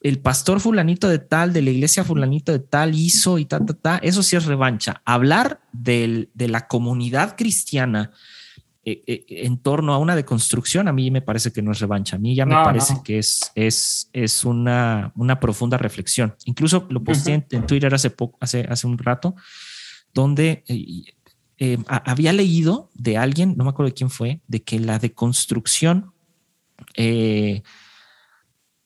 el 0.00 0.18
pastor 0.18 0.60
fulanito 0.60 1.08
de 1.08 1.18
tal, 1.18 1.52
de 1.52 1.62
la 1.62 1.70
iglesia 1.70 2.04
fulanito 2.04 2.52
de 2.52 2.58
tal 2.58 2.94
hizo 2.94 3.38
y 3.38 3.46
ta, 3.46 3.64
ta, 3.64 3.74
ta. 3.74 3.96
Eso 3.98 4.22
sí 4.22 4.36
es 4.36 4.44
revancha. 4.44 5.00
Hablar 5.04 5.60
de 5.72 6.28
la 6.36 6.66
comunidad 6.66 7.36
cristiana 7.36 8.12
eh, 8.88 9.02
eh, 9.06 9.24
en 9.28 9.58
torno 9.58 9.94
a 9.94 9.98
una 9.98 10.14
deconstrucción, 10.14 10.86
a 10.86 10.92
mí 10.92 11.10
me 11.10 11.22
parece 11.22 11.52
que 11.52 11.60
no 11.60 11.72
es 11.72 11.80
revancha. 11.80 12.16
A 12.16 12.18
mí 12.18 12.34
ya 12.34 12.46
me 12.46 12.54
parece 12.54 12.94
que 13.04 13.18
es, 13.18 13.50
es, 13.54 14.10
es 14.12 14.44
una, 14.44 15.12
una 15.16 15.40
profunda 15.40 15.76
reflexión. 15.76 16.36
Incluso 16.44 16.86
lo 16.90 17.02
posté 17.02 17.44
en, 17.50 17.66
Twitter 17.66 17.92
hace 17.94 18.10
poco, 18.10 18.38
hace, 18.40 18.66
hace 18.68 18.86
un 18.86 18.98
rato, 18.98 19.34
donde 20.14 20.62
eh, 21.58 21.74
eh, 21.74 21.78
había 21.88 22.32
leído 22.32 22.90
de 22.94 23.16
alguien, 23.16 23.54
no 23.56 23.64
me 23.64 23.70
acuerdo 23.70 23.90
de 23.90 23.94
quién 23.94 24.10
fue, 24.10 24.40
de 24.46 24.62
que 24.62 24.78
la 24.78 24.98
deconstrucción, 24.98 26.12
eh, 26.94 27.62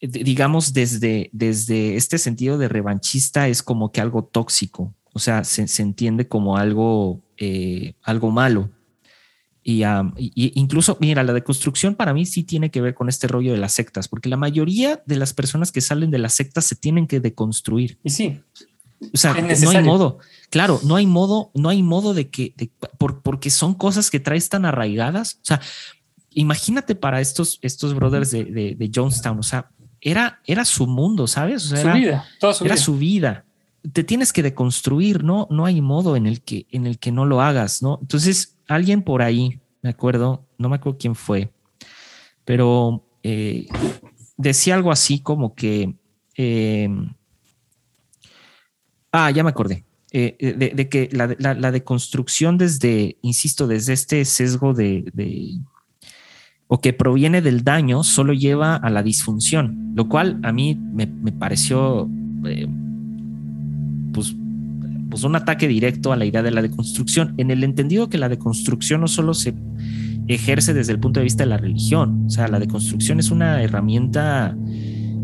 digamos, 0.00 0.72
desde, 0.72 1.30
desde 1.32 1.96
este 1.96 2.18
sentido 2.18 2.58
de 2.58 2.68
revanchista 2.68 3.48
es 3.48 3.62
como 3.62 3.92
que 3.92 4.00
algo 4.00 4.24
tóxico, 4.24 4.94
o 5.12 5.18
sea, 5.18 5.44
se, 5.44 5.82
entiende 5.82 6.28
como 6.28 6.56
algo, 6.56 7.20
eh, 7.36 7.94
algo 8.02 8.30
malo. 8.30 8.70
Y, 9.62 9.84
incluso, 10.58 10.96
mira, 11.00 11.22
la 11.22 11.32
deconstrucción 11.32 11.94
para 11.94 12.14
mí 12.14 12.24
sí 12.24 12.44
tiene 12.44 12.70
que 12.70 12.80
ver 12.80 12.94
con 12.94 13.08
este 13.08 13.28
rollo 13.28 13.52
de 13.52 13.58
las 13.58 13.72
sectas, 13.72 14.08
porque 14.08 14.28
la 14.28 14.36
mayoría 14.36 15.02
de 15.06 15.16
las 15.16 15.34
personas 15.34 15.70
que 15.70 15.80
salen 15.80 16.10
de 16.10 16.18
las 16.18 16.34
sectas 16.34 16.64
se 16.64 16.76
tienen 16.76 17.06
que 17.06 17.20
deconstruir. 17.20 17.98
Y 18.02 18.10
sí. 18.10 18.40
O 19.12 19.16
sea, 19.16 19.34
no 19.34 19.70
hay 19.70 19.82
modo. 19.82 20.18
Claro, 20.50 20.80
no 20.84 20.96
hay 20.96 21.06
modo, 21.06 21.50
no 21.54 21.68
hay 21.68 21.82
modo 21.82 22.12
de 22.12 22.28
que, 22.28 22.54
porque 22.98 23.50
son 23.50 23.74
cosas 23.74 24.10
que 24.10 24.20
traes 24.20 24.48
tan 24.48 24.64
arraigadas. 24.64 25.34
O 25.36 25.44
sea, 25.44 25.60
imagínate 26.30 26.94
para 26.94 27.20
estos, 27.20 27.58
estos 27.62 27.94
brothers 27.94 28.30
de, 28.30 28.44
de, 28.44 28.90
Jonestown, 28.94 29.38
o 29.38 29.42
sea, 29.42 29.70
era, 30.00 30.40
era 30.44 30.64
su 30.64 30.86
mundo, 30.86 31.26
¿sabes? 31.26 31.62
su 31.62 31.76
era, 31.76 31.94
vida, 31.94 32.24
su 32.40 32.64
era 32.64 32.74
vida. 32.74 32.76
su 32.76 32.96
vida. 32.96 33.44
Te 33.92 34.04
tienes 34.04 34.32
que 34.32 34.42
deconstruir, 34.42 35.24
no, 35.24 35.46
no 35.50 35.64
hay 35.64 35.80
modo 35.80 36.16
en 36.16 36.26
el 36.26 36.42
que, 36.42 36.66
en 36.70 36.86
el 36.86 36.98
que 36.98 37.12
no 37.12 37.24
lo 37.24 37.40
hagas, 37.40 37.82
¿no? 37.82 37.98
Entonces, 38.02 38.58
alguien 38.68 39.02
por 39.02 39.22
ahí, 39.22 39.60
me 39.82 39.90
acuerdo, 39.90 40.44
no 40.58 40.68
me 40.68 40.76
acuerdo 40.76 40.98
quién 40.98 41.14
fue, 41.14 41.50
pero 42.44 43.06
eh, 43.22 43.66
decía 44.36 44.74
algo 44.74 44.92
así 44.92 45.20
como 45.20 45.54
que 45.54 45.94
eh, 46.36 46.88
Ah, 49.12 49.30
ya 49.30 49.42
me 49.42 49.50
acordé. 49.50 49.84
Eh, 50.12 50.36
eh, 50.40 50.72
de, 50.74 50.88
que 50.88 51.08
la, 51.12 51.70
deconstrucción 51.70 52.58
desde, 52.58 53.16
insisto, 53.22 53.68
desde 53.68 53.92
este 53.92 54.24
sesgo 54.24 54.74
de, 54.74 55.04
o 56.66 56.80
que 56.80 56.92
proviene 56.92 57.40
del 57.42 57.62
daño, 57.62 58.02
solo 58.02 58.32
lleva 58.32 58.74
a 58.74 58.90
la 58.90 59.04
disfunción, 59.04 59.92
lo 59.94 60.08
cual 60.08 60.40
a 60.42 60.50
mí 60.50 60.74
me, 60.74 61.06
pareció 61.06 62.08
eh, 62.44 62.66
pues, 64.12 64.34
pues 65.08 65.22
un 65.22 65.36
ataque 65.36 65.68
directo 65.68 66.12
a 66.12 66.16
la 66.16 66.24
idea 66.24 66.42
de 66.42 66.50
la 66.50 66.62
deconstrucción, 66.62 67.34
en 67.38 67.52
el 67.52 67.62
entendido 67.62 68.08
que 68.08 68.18
la 68.18 68.28
deconstrucción 68.28 69.02
no 69.02 69.06
solo 69.06 69.32
se 69.32 69.54
ejerce 70.26 70.74
desde 70.74 70.92
el 70.92 70.98
punto 70.98 71.20
de 71.20 71.24
vista 71.24 71.44
de 71.44 71.50
la 71.50 71.56
religión, 71.56 72.24
o 72.26 72.30
sea, 72.30 72.48
la 72.48 72.58
deconstrucción 72.58 73.20
es 73.20 73.30
una 73.30 73.62
herramienta 73.62 74.56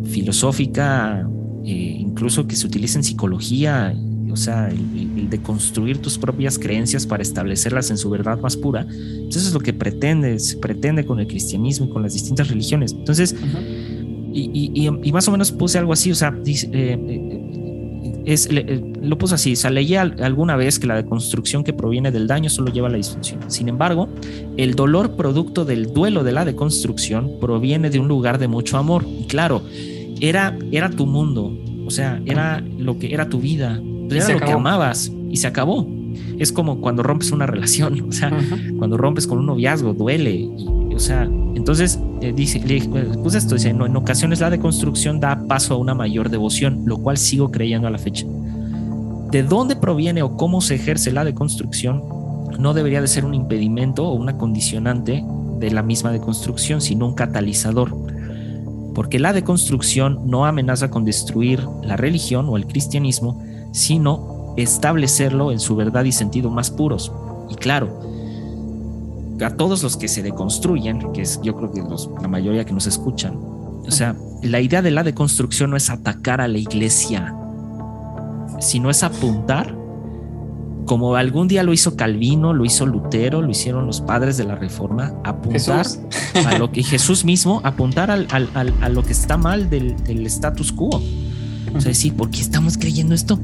filosófica 0.05 1.29
eh, 1.67 1.97
incluso 1.99 2.47
que 2.47 2.55
se 2.55 2.65
utiliza 2.65 2.99
en 2.99 3.03
psicología, 3.03 3.93
o 4.31 4.37
sea, 4.37 4.69
el, 4.69 5.29
de 5.29 5.43
construir 5.43 5.99
tus 5.99 6.17
propias 6.17 6.61
creencias 6.61 7.07
para 7.07 7.25
establecerlas 7.25 7.91
en 7.91 7.99
su 7.99 8.09
verdad 8.09 8.39
más 8.39 8.57
pura. 8.57 8.85
Pues 8.85 9.37
eso 9.37 9.49
es 9.49 9.53
lo 9.53 9.59
que 9.59 9.73
pretende, 9.73 10.37
pretende 10.61 11.05
con 11.05 11.19
el 11.19 11.27
cristianismo 11.27 11.87
y 11.87 11.89
con 11.89 12.03
las 12.05 12.13
distintas 12.13 12.49
religiones. 12.49 12.93
Entonces, 12.93 13.35
y, 14.33 15.11
más 15.13 15.27
o 15.27 15.33
menos 15.33 15.51
puse 15.51 15.79
algo 15.79 15.93
así, 15.93 16.13
o 16.13 16.15
sea, 16.15 16.39
eh, 16.47 17.33
eh, 18.27 18.93
lo 19.03 19.19
puse 19.19 19.35
así, 19.35 19.55
o 19.55 19.57
sea, 19.57 19.71
leía 19.71 20.03
alguna 20.03 20.55
vez 20.55 20.79
que 20.79 20.87
la 20.87 20.95
deconstrucción 20.95 21.65
que 21.65 21.73
proviene 21.73 22.13
del 22.13 22.29
daño 22.29 22.49
solo 22.49 22.73
lleva 22.73 22.87
a 22.87 22.91
la 22.91 22.99
disfunción. 22.99 23.41
Sin 23.49 23.69
embargo, 23.69 24.09
el 24.57 24.75
dolor 24.75 25.17
producto 25.17 25.65
del 25.65 25.93
duelo 25.93 26.23
de 26.23 26.31
la 26.31 26.45
deconstrucción 26.45 27.41
proviene 27.41 27.91
de 27.91 27.99
un 27.99 28.07
lugar 28.07 28.39
de 28.39 28.47
mucho 28.47 28.79
amor. 28.79 29.05
Y 29.21 29.25
claro, 29.25 29.63
era, 30.21 30.57
era 30.73 30.91
tu 30.91 31.07
mundo, 31.07 31.57
o 31.87 31.91
sea, 31.91 32.21
era 32.27 32.63
lo 32.79 32.99
que 32.99 33.13
era 33.13 33.29
tu 33.29 33.41
vida, 33.41 33.81
era 34.11 34.29
lo 34.29 34.41
que 34.41 34.53
amabas 34.53 35.13
y 35.31 35.37
se 35.37 35.47
acabó. 35.47 35.87
Es 36.39 36.53
como 36.53 36.81
cuando 36.81 37.03
rompes 37.03 37.31
una 37.31 37.47
relación, 37.47 38.01
o 38.09 38.13
sea, 38.13 38.33
cuando 38.79 38.97
rompes 38.97 39.27
con 39.27 39.39
un 39.39 39.47
noviazgo, 39.47 39.93
duele. 39.93 40.49
o 40.95 40.99
sea, 40.99 41.25
entonces 41.55 41.99
eh, 42.21 42.33
dice, 42.35 42.61
pues 43.23 43.35
esto, 43.35 43.55
dice, 43.55 43.73
no, 43.73 43.87
en 43.87 43.97
ocasiones 43.97 44.41
la 44.41 44.51
deconstrucción 44.51 45.21
da 45.21 45.47
paso 45.47 45.75
a 45.75 45.77
una 45.77 45.95
mayor 45.95 46.31
devoción, 46.31 46.83
lo 46.87 46.99
cual 46.99 47.19
sigo 47.19 47.51
creyendo 47.51 47.87
a 47.87 47.91
la 47.91 47.99
fecha. 47.99 48.27
¿De 49.31 49.43
dónde 49.43 49.77
proviene 49.77 50.23
o 50.23 50.37
cómo 50.37 50.61
se 50.61 50.77
ejerce 50.77 51.13
la 51.13 51.25
deconstrucción? 51.25 52.03
No 52.59 52.75
debería 52.75 53.01
de 53.01 53.09
ser 53.09 53.25
un 53.25 53.35
impedimento 53.35 54.07
o 54.07 54.15
una 54.15 54.39
condicionante 54.39 55.25
de 55.59 55.71
la 55.71 55.83
misma 55.83 56.13
deconstrucción, 56.13 56.81
sino 56.81 57.07
un 57.07 57.15
catalizador 57.15 57.95
porque 58.97 59.19
la 59.19 59.35
deconstrucción 59.35 60.23
no 60.25 60.47
amenaza 60.47 60.89
con 60.89 61.05
destruir 61.05 61.63
la 61.83 61.99
religión 61.99 62.49
o 62.49 62.57
el 62.57 62.67
cristianismo, 62.67 63.45
sino 63.71 64.55
establecerlo 64.57 65.53
en 65.53 65.61
su 65.61 65.77
verdad 65.77 66.05
y 66.05 66.13
sentido 66.13 66.49
más 66.49 66.71
puros. 66.71 67.13
Y 67.51 67.57
claro, 67.57 68.01
a 69.45 69.51
todos 69.51 69.83
los 69.83 69.99
que 69.99 70.09
se 70.09 70.23
deconstruyen, 70.23 71.13
que 71.13 71.21
es 71.21 71.39
yo 71.43 71.55
creo 71.55 71.73
que 71.73 71.83
la 72.23 72.29
mayoría 72.29 72.65
que 72.65 72.73
nos 72.73 72.87
escuchan, 72.87 73.35
o 73.37 73.91
sea, 73.91 74.17
la 74.43 74.63
idea 74.63 74.81
de 74.81 74.91
la 74.91 75.03
deconstrucción 75.03 75.73
no 75.73 75.77
es 75.77 75.91
atacar 75.91 76.41
a 76.41 76.49
la 76.49 76.57
iglesia, 76.57 77.37
sino 78.61 78.89
es 78.89 79.03
apuntar 79.03 79.77
como 80.87 81.17
algún 81.17 81.49
día 81.49 81.63
lo 81.65 81.73
hizo 81.73 81.97
Calvino, 81.97 82.55
lo 82.55 82.65
hizo 82.65 82.87
Lutero, 82.87 83.43
lo 83.43 83.51
hicieron 83.51 83.87
los 83.87 84.01
padres 84.01 84.37
de 84.37 84.45
la 84.45 84.55
Reforma, 84.55 85.13
apuntar 85.25 85.85
a 86.47 86.59
lo 86.59 86.71
que 86.73 86.83
Jesús 86.83 87.25
mismo, 87.25 87.61
apuntar 87.65 88.11
al, 88.11 88.27
a 88.31 88.89
lo 88.89 89.03
que 89.03 89.13
está 89.13 89.37
mal 89.37 89.69
del, 89.69 89.97
status 90.27 90.73
quo. 90.73 91.03
O 91.75 91.81
sea, 91.81 91.91
decir, 91.91 92.15
¿por 92.15 92.31
qué 92.31 92.41
estamos 92.41 92.79
creyendo 92.79 93.15
esto? 93.15 93.39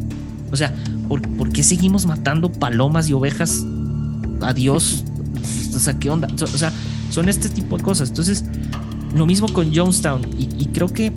O 0.50 0.56
sea, 0.56 0.72
¿por, 1.08 1.52
qué 1.52 1.62
seguimos 1.62 2.06
matando 2.06 2.50
palomas 2.50 3.08
y 3.10 3.12
ovejas 3.12 3.64
a 4.40 4.54
Dios? 4.54 5.04
O 5.74 5.78
sea, 5.78 5.98
¿qué 5.98 6.10
onda? 6.10 6.28
O 6.40 6.46
sea, 6.46 6.72
son 7.10 7.28
este 7.28 7.48
tipo 7.48 7.76
de 7.76 7.82
cosas. 7.82 8.10
Entonces, 8.10 8.44
lo 9.14 9.26
mismo 9.26 9.48
con 9.52 9.74
Jonestown. 9.74 10.22
y 10.38 10.66
creo 10.66 10.88
que 10.88 11.12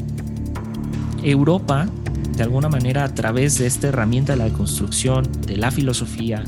Europa 1.24 1.88
de 2.36 2.44
alguna 2.44 2.70
manera 2.70 3.03
a 3.03 3.14
través 3.14 3.57
de 3.57 3.68
esta 3.68 3.88
herramienta 3.88 4.34
de 4.34 4.38
la 4.38 4.49
construcción, 4.49 5.28
de 5.45 5.57
la 5.57 5.72
filosofía, 5.72 6.44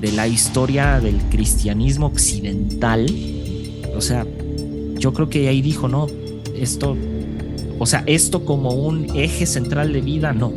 de 0.00 0.12
la 0.12 0.26
historia 0.26 1.00
del 1.00 1.18
cristianismo 1.30 2.06
occidental. 2.06 3.06
O 3.96 4.00
sea, 4.00 4.26
yo 4.98 5.12
creo 5.12 5.28
que 5.28 5.48
ahí 5.48 5.62
dijo, 5.62 5.88
no, 5.88 6.06
esto, 6.56 6.96
o 7.78 7.86
sea, 7.86 8.02
esto 8.06 8.44
como 8.44 8.70
un 8.70 9.16
eje 9.16 9.46
central 9.46 9.92
de 9.92 10.00
vida, 10.00 10.32
no. 10.32 10.52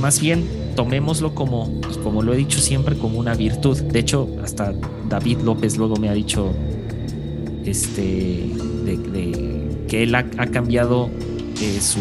más 0.00 0.20
bien 0.20 0.62
tomémoslo 0.74 1.34
como, 1.34 1.80
como 2.02 2.22
lo 2.22 2.32
he 2.32 2.36
dicho 2.36 2.58
siempre, 2.58 2.96
como 2.96 3.18
una 3.18 3.34
virtud. 3.34 3.78
De 3.80 3.98
hecho, 3.98 4.28
hasta 4.42 4.72
David 5.08 5.38
López 5.44 5.76
luego 5.76 5.96
me 5.96 6.08
ha 6.08 6.14
dicho 6.14 6.52
este, 7.64 8.50
de, 8.84 9.84
que 9.88 10.02
él 10.02 10.14
ha, 10.14 10.24
cambiado 10.24 11.10
eh, 11.60 11.80
su 11.80 12.00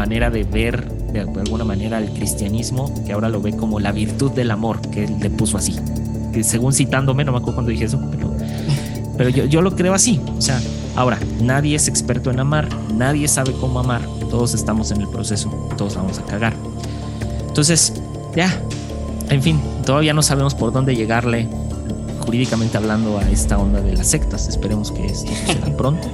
manera 0.00 0.30
de 0.30 0.44
ver 0.44 0.88
de 1.12 1.20
alguna 1.20 1.62
manera 1.62 1.98
el 1.98 2.08
cristianismo, 2.10 2.90
que 3.04 3.12
ahora 3.12 3.28
lo 3.28 3.42
ve 3.42 3.54
como 3.54 3.80
la 3.80 3.92
virtud 3.92 4.30
del 4.32 4.50
amor, 4.50 4.80
que 4.80 5.04
él 5.04 5.16
le 5.20 5.28
puso 5.28 5.58
así. 5.58 5.76
Que 6.32 6.42
según 6.42 6.72
citándome, 6.72 7.22
no 7.22 7.32
me 7.32 7.38
acuerdo 7.38 7.56
cuando 7.56 7.70
dije 7.70 7.84
eso, 7.84 8.00
pero, 8.10 8.34
pero 9.18 9.28
yo, 9.28 9.44
yo 9.44 9.60
lo 9.60 9.76
creo 9.76 9.92
así. 9.92 10.18
O 10.38 10.40
sea, 10.40 10.58
ahora, 10.96 11.18
nadie 11.42 11.76
es 11.76 11.86
experto 11.86 12.30
en 12.30 12.40
amar, 12.40 12.66
nadie 12.94 13.28
sabe 13.28 13.52
cómo 13.52 13.78
amar, 13.78 14.00
todos 14.30 14.54
estamos 14.54 14.90
en 14.90 15.02
el 15.02 15.08
proceso, 15.08 15.50
todos 15.76 15.96
vamos 15.96 16.18
a 16.18 16.22
cagar. 16.22 16.54
Entonces, 17.46 17.92
ya, 18.34 18.58
en 19.28 19.42
fin, 19.42 19.60
todavía 19.84 20.14
no 20.14 20.22
sabemos 20.22 20.54
por 20.54 20.72
dónde 20.72 20.96
llegarle 20.96 21.46
jurídicamente 22.24 22.78
hablando 22.78 23.18
a 23.18 23.28
esta 23.28 23.58
onda 23.58 23.82
de 23.82 23.92
las 23.92 24.06
sectas. 24.06 24.48
Esperemos 24.48 24.92
que 24.92 25.04
esto 25.04 25.30
suceda 25.30 25.66
pronto. 25.76 26.08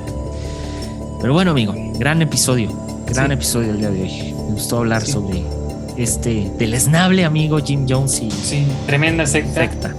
Pero 1.21 1.35
bueno, 1.35 1.53
amigo, 1.53 1.73
gran 2.01 2.21
episodio. 2.21 2.86
Gran 3.09 3.33
episodio 3.33 3.71
el 3.71 3.79
día 3.79 3.91
de 3.91 4.03
hoy. 4.03 4.35
Me 4.35 4.53
gustó 4.53 4.79
hablar 4.79 5.05
sobre 5.05 5.43
este 5.97 6.51
deleznable 6.59 7.25
amigo 7.25 7.59
Jim 7.59 7.87
Jones 7.89 8.21
y. 8.21 8.31
Sí, 8.31 8.67
tremenda 8.87 9.27
secta, 9.27 9.95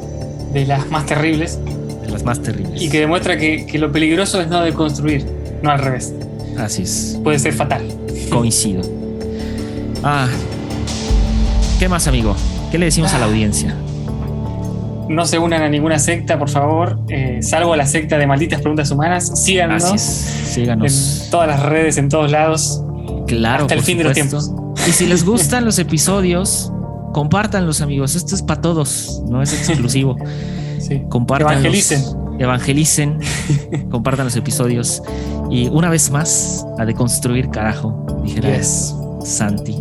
De 0.54 0.66
las 0.66 0.90
más 0.90 1.06
terribles. 1.06 1.60
De 2.02 2.10
las 2.10 2.24
más 2.24 2.42
terribles. 2.42 2.82
Y 2.82 2.90
que 2.90 3.00
demuestra 3.00 3.38
que, 3.38 3.68
lo 3.80 3.92
peligroso 3.92 4.42
es 4.42 4.48
no 4.48 4.62
deconstruir, 4.62 5.26
no 5.62 5.72
al 5.72 5.80
revés. 5.80 6.14
Así 6.58 6.84
es. 6.84 7.20
Puede 7.24 7.40
ser 7.40 7.54
fatal. 7.54 7.88
Coincido. 8.30 8.84
Ah. 10.04 10.28
¿Qué 11.80 11.88
más, 11.88 12.08
amigo? 12.08 12.36
¿Qué 12.72 12.78
le 12.78 12.86
decimos 12.86 13.14
a 13.14 13.20
la 13.20 13.26
audiencia? 13.26 13.76
No 15.10 15.26
se 15.26 15.40
unan 15.40 15.62
a 15.62 15.70
ninguna 15.70 16.00
secta, 16.00 16.38
por 16.38 16.50
favor, 16.50 17.00
eh, 17.08 17.40
salvo 17.42 17.74
a 17.74 17.78
la 17.78 17.86
secta 17.86 18.18
de 18.18 18.28
malditas 18.28 18.60
preguntas 18.60 18.92
humanas. 18.92 19.42
Síganos. 19.42 19.84
Así 19.86 19.98
Síganos. 19.98 21.24
En 21.24 21.32
todas 21.32 21.48
las 21.48 21.64
redes, 21.64 21.98
en 21.98 22.10
todos 22.10 22.30
lados. 22.30 22.84
Claro. 23.28 23.64
Hasta 23.64 23.76
el 23.76 23.82
fin 23.82 23.98
de 23.98 24.06
los 24.06 24.14
tiempos. 24.14 24.52
Y 24.88 24.92
si 24.92 25.06
les 25.06 25.26
gustan 25.26 25.66
los 25.66 25.80
episodios, 25.80 26.72
compártanlos, 27.14 27.82
amigos. 27.82 28.16
Esto 28.16 28.36
es 28.36 28.42
para 28.42 28.62
todos, 28.62 29.22
no 29.28 29.42
es 29.42 29.54
exclusivo. 29.54 30.16
sí. 30.80 31.04
Evangelicen. 31.40 32.04
Evangelicen, 32.40 33.20
compartan 33.92 34.26
los 34.26 34.36
episodios. 34.36 35.02
Y 35.50 35.68
una 35.70 35.90
vez 35.90 36.12
más, 36.12 36.66
a 36.78 36.86
deconstruir, 36.86 37.50
carajo, 37.50 38.22
dijera 38.24 38.62
Santi. 39.24 39.76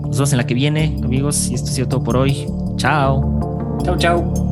Nos 0.00 0.16
vemos 0.16 0.32
en 0.32 0.38
la 0.38 0.46
que 0.46 0.54
viene, 0.54 0.96
amigos. 1.04 1.48
Y 1.50 1.54
esto 1.54 1.70
ha 1.70 1.72
sido 1.72 1.88
todo 1.88 2.02
por 2.02 2.16
hoy. 2.16 2.46
Chao. 2.76 3.78
Chao, 3.84 3.96
chao. 3.98 4.47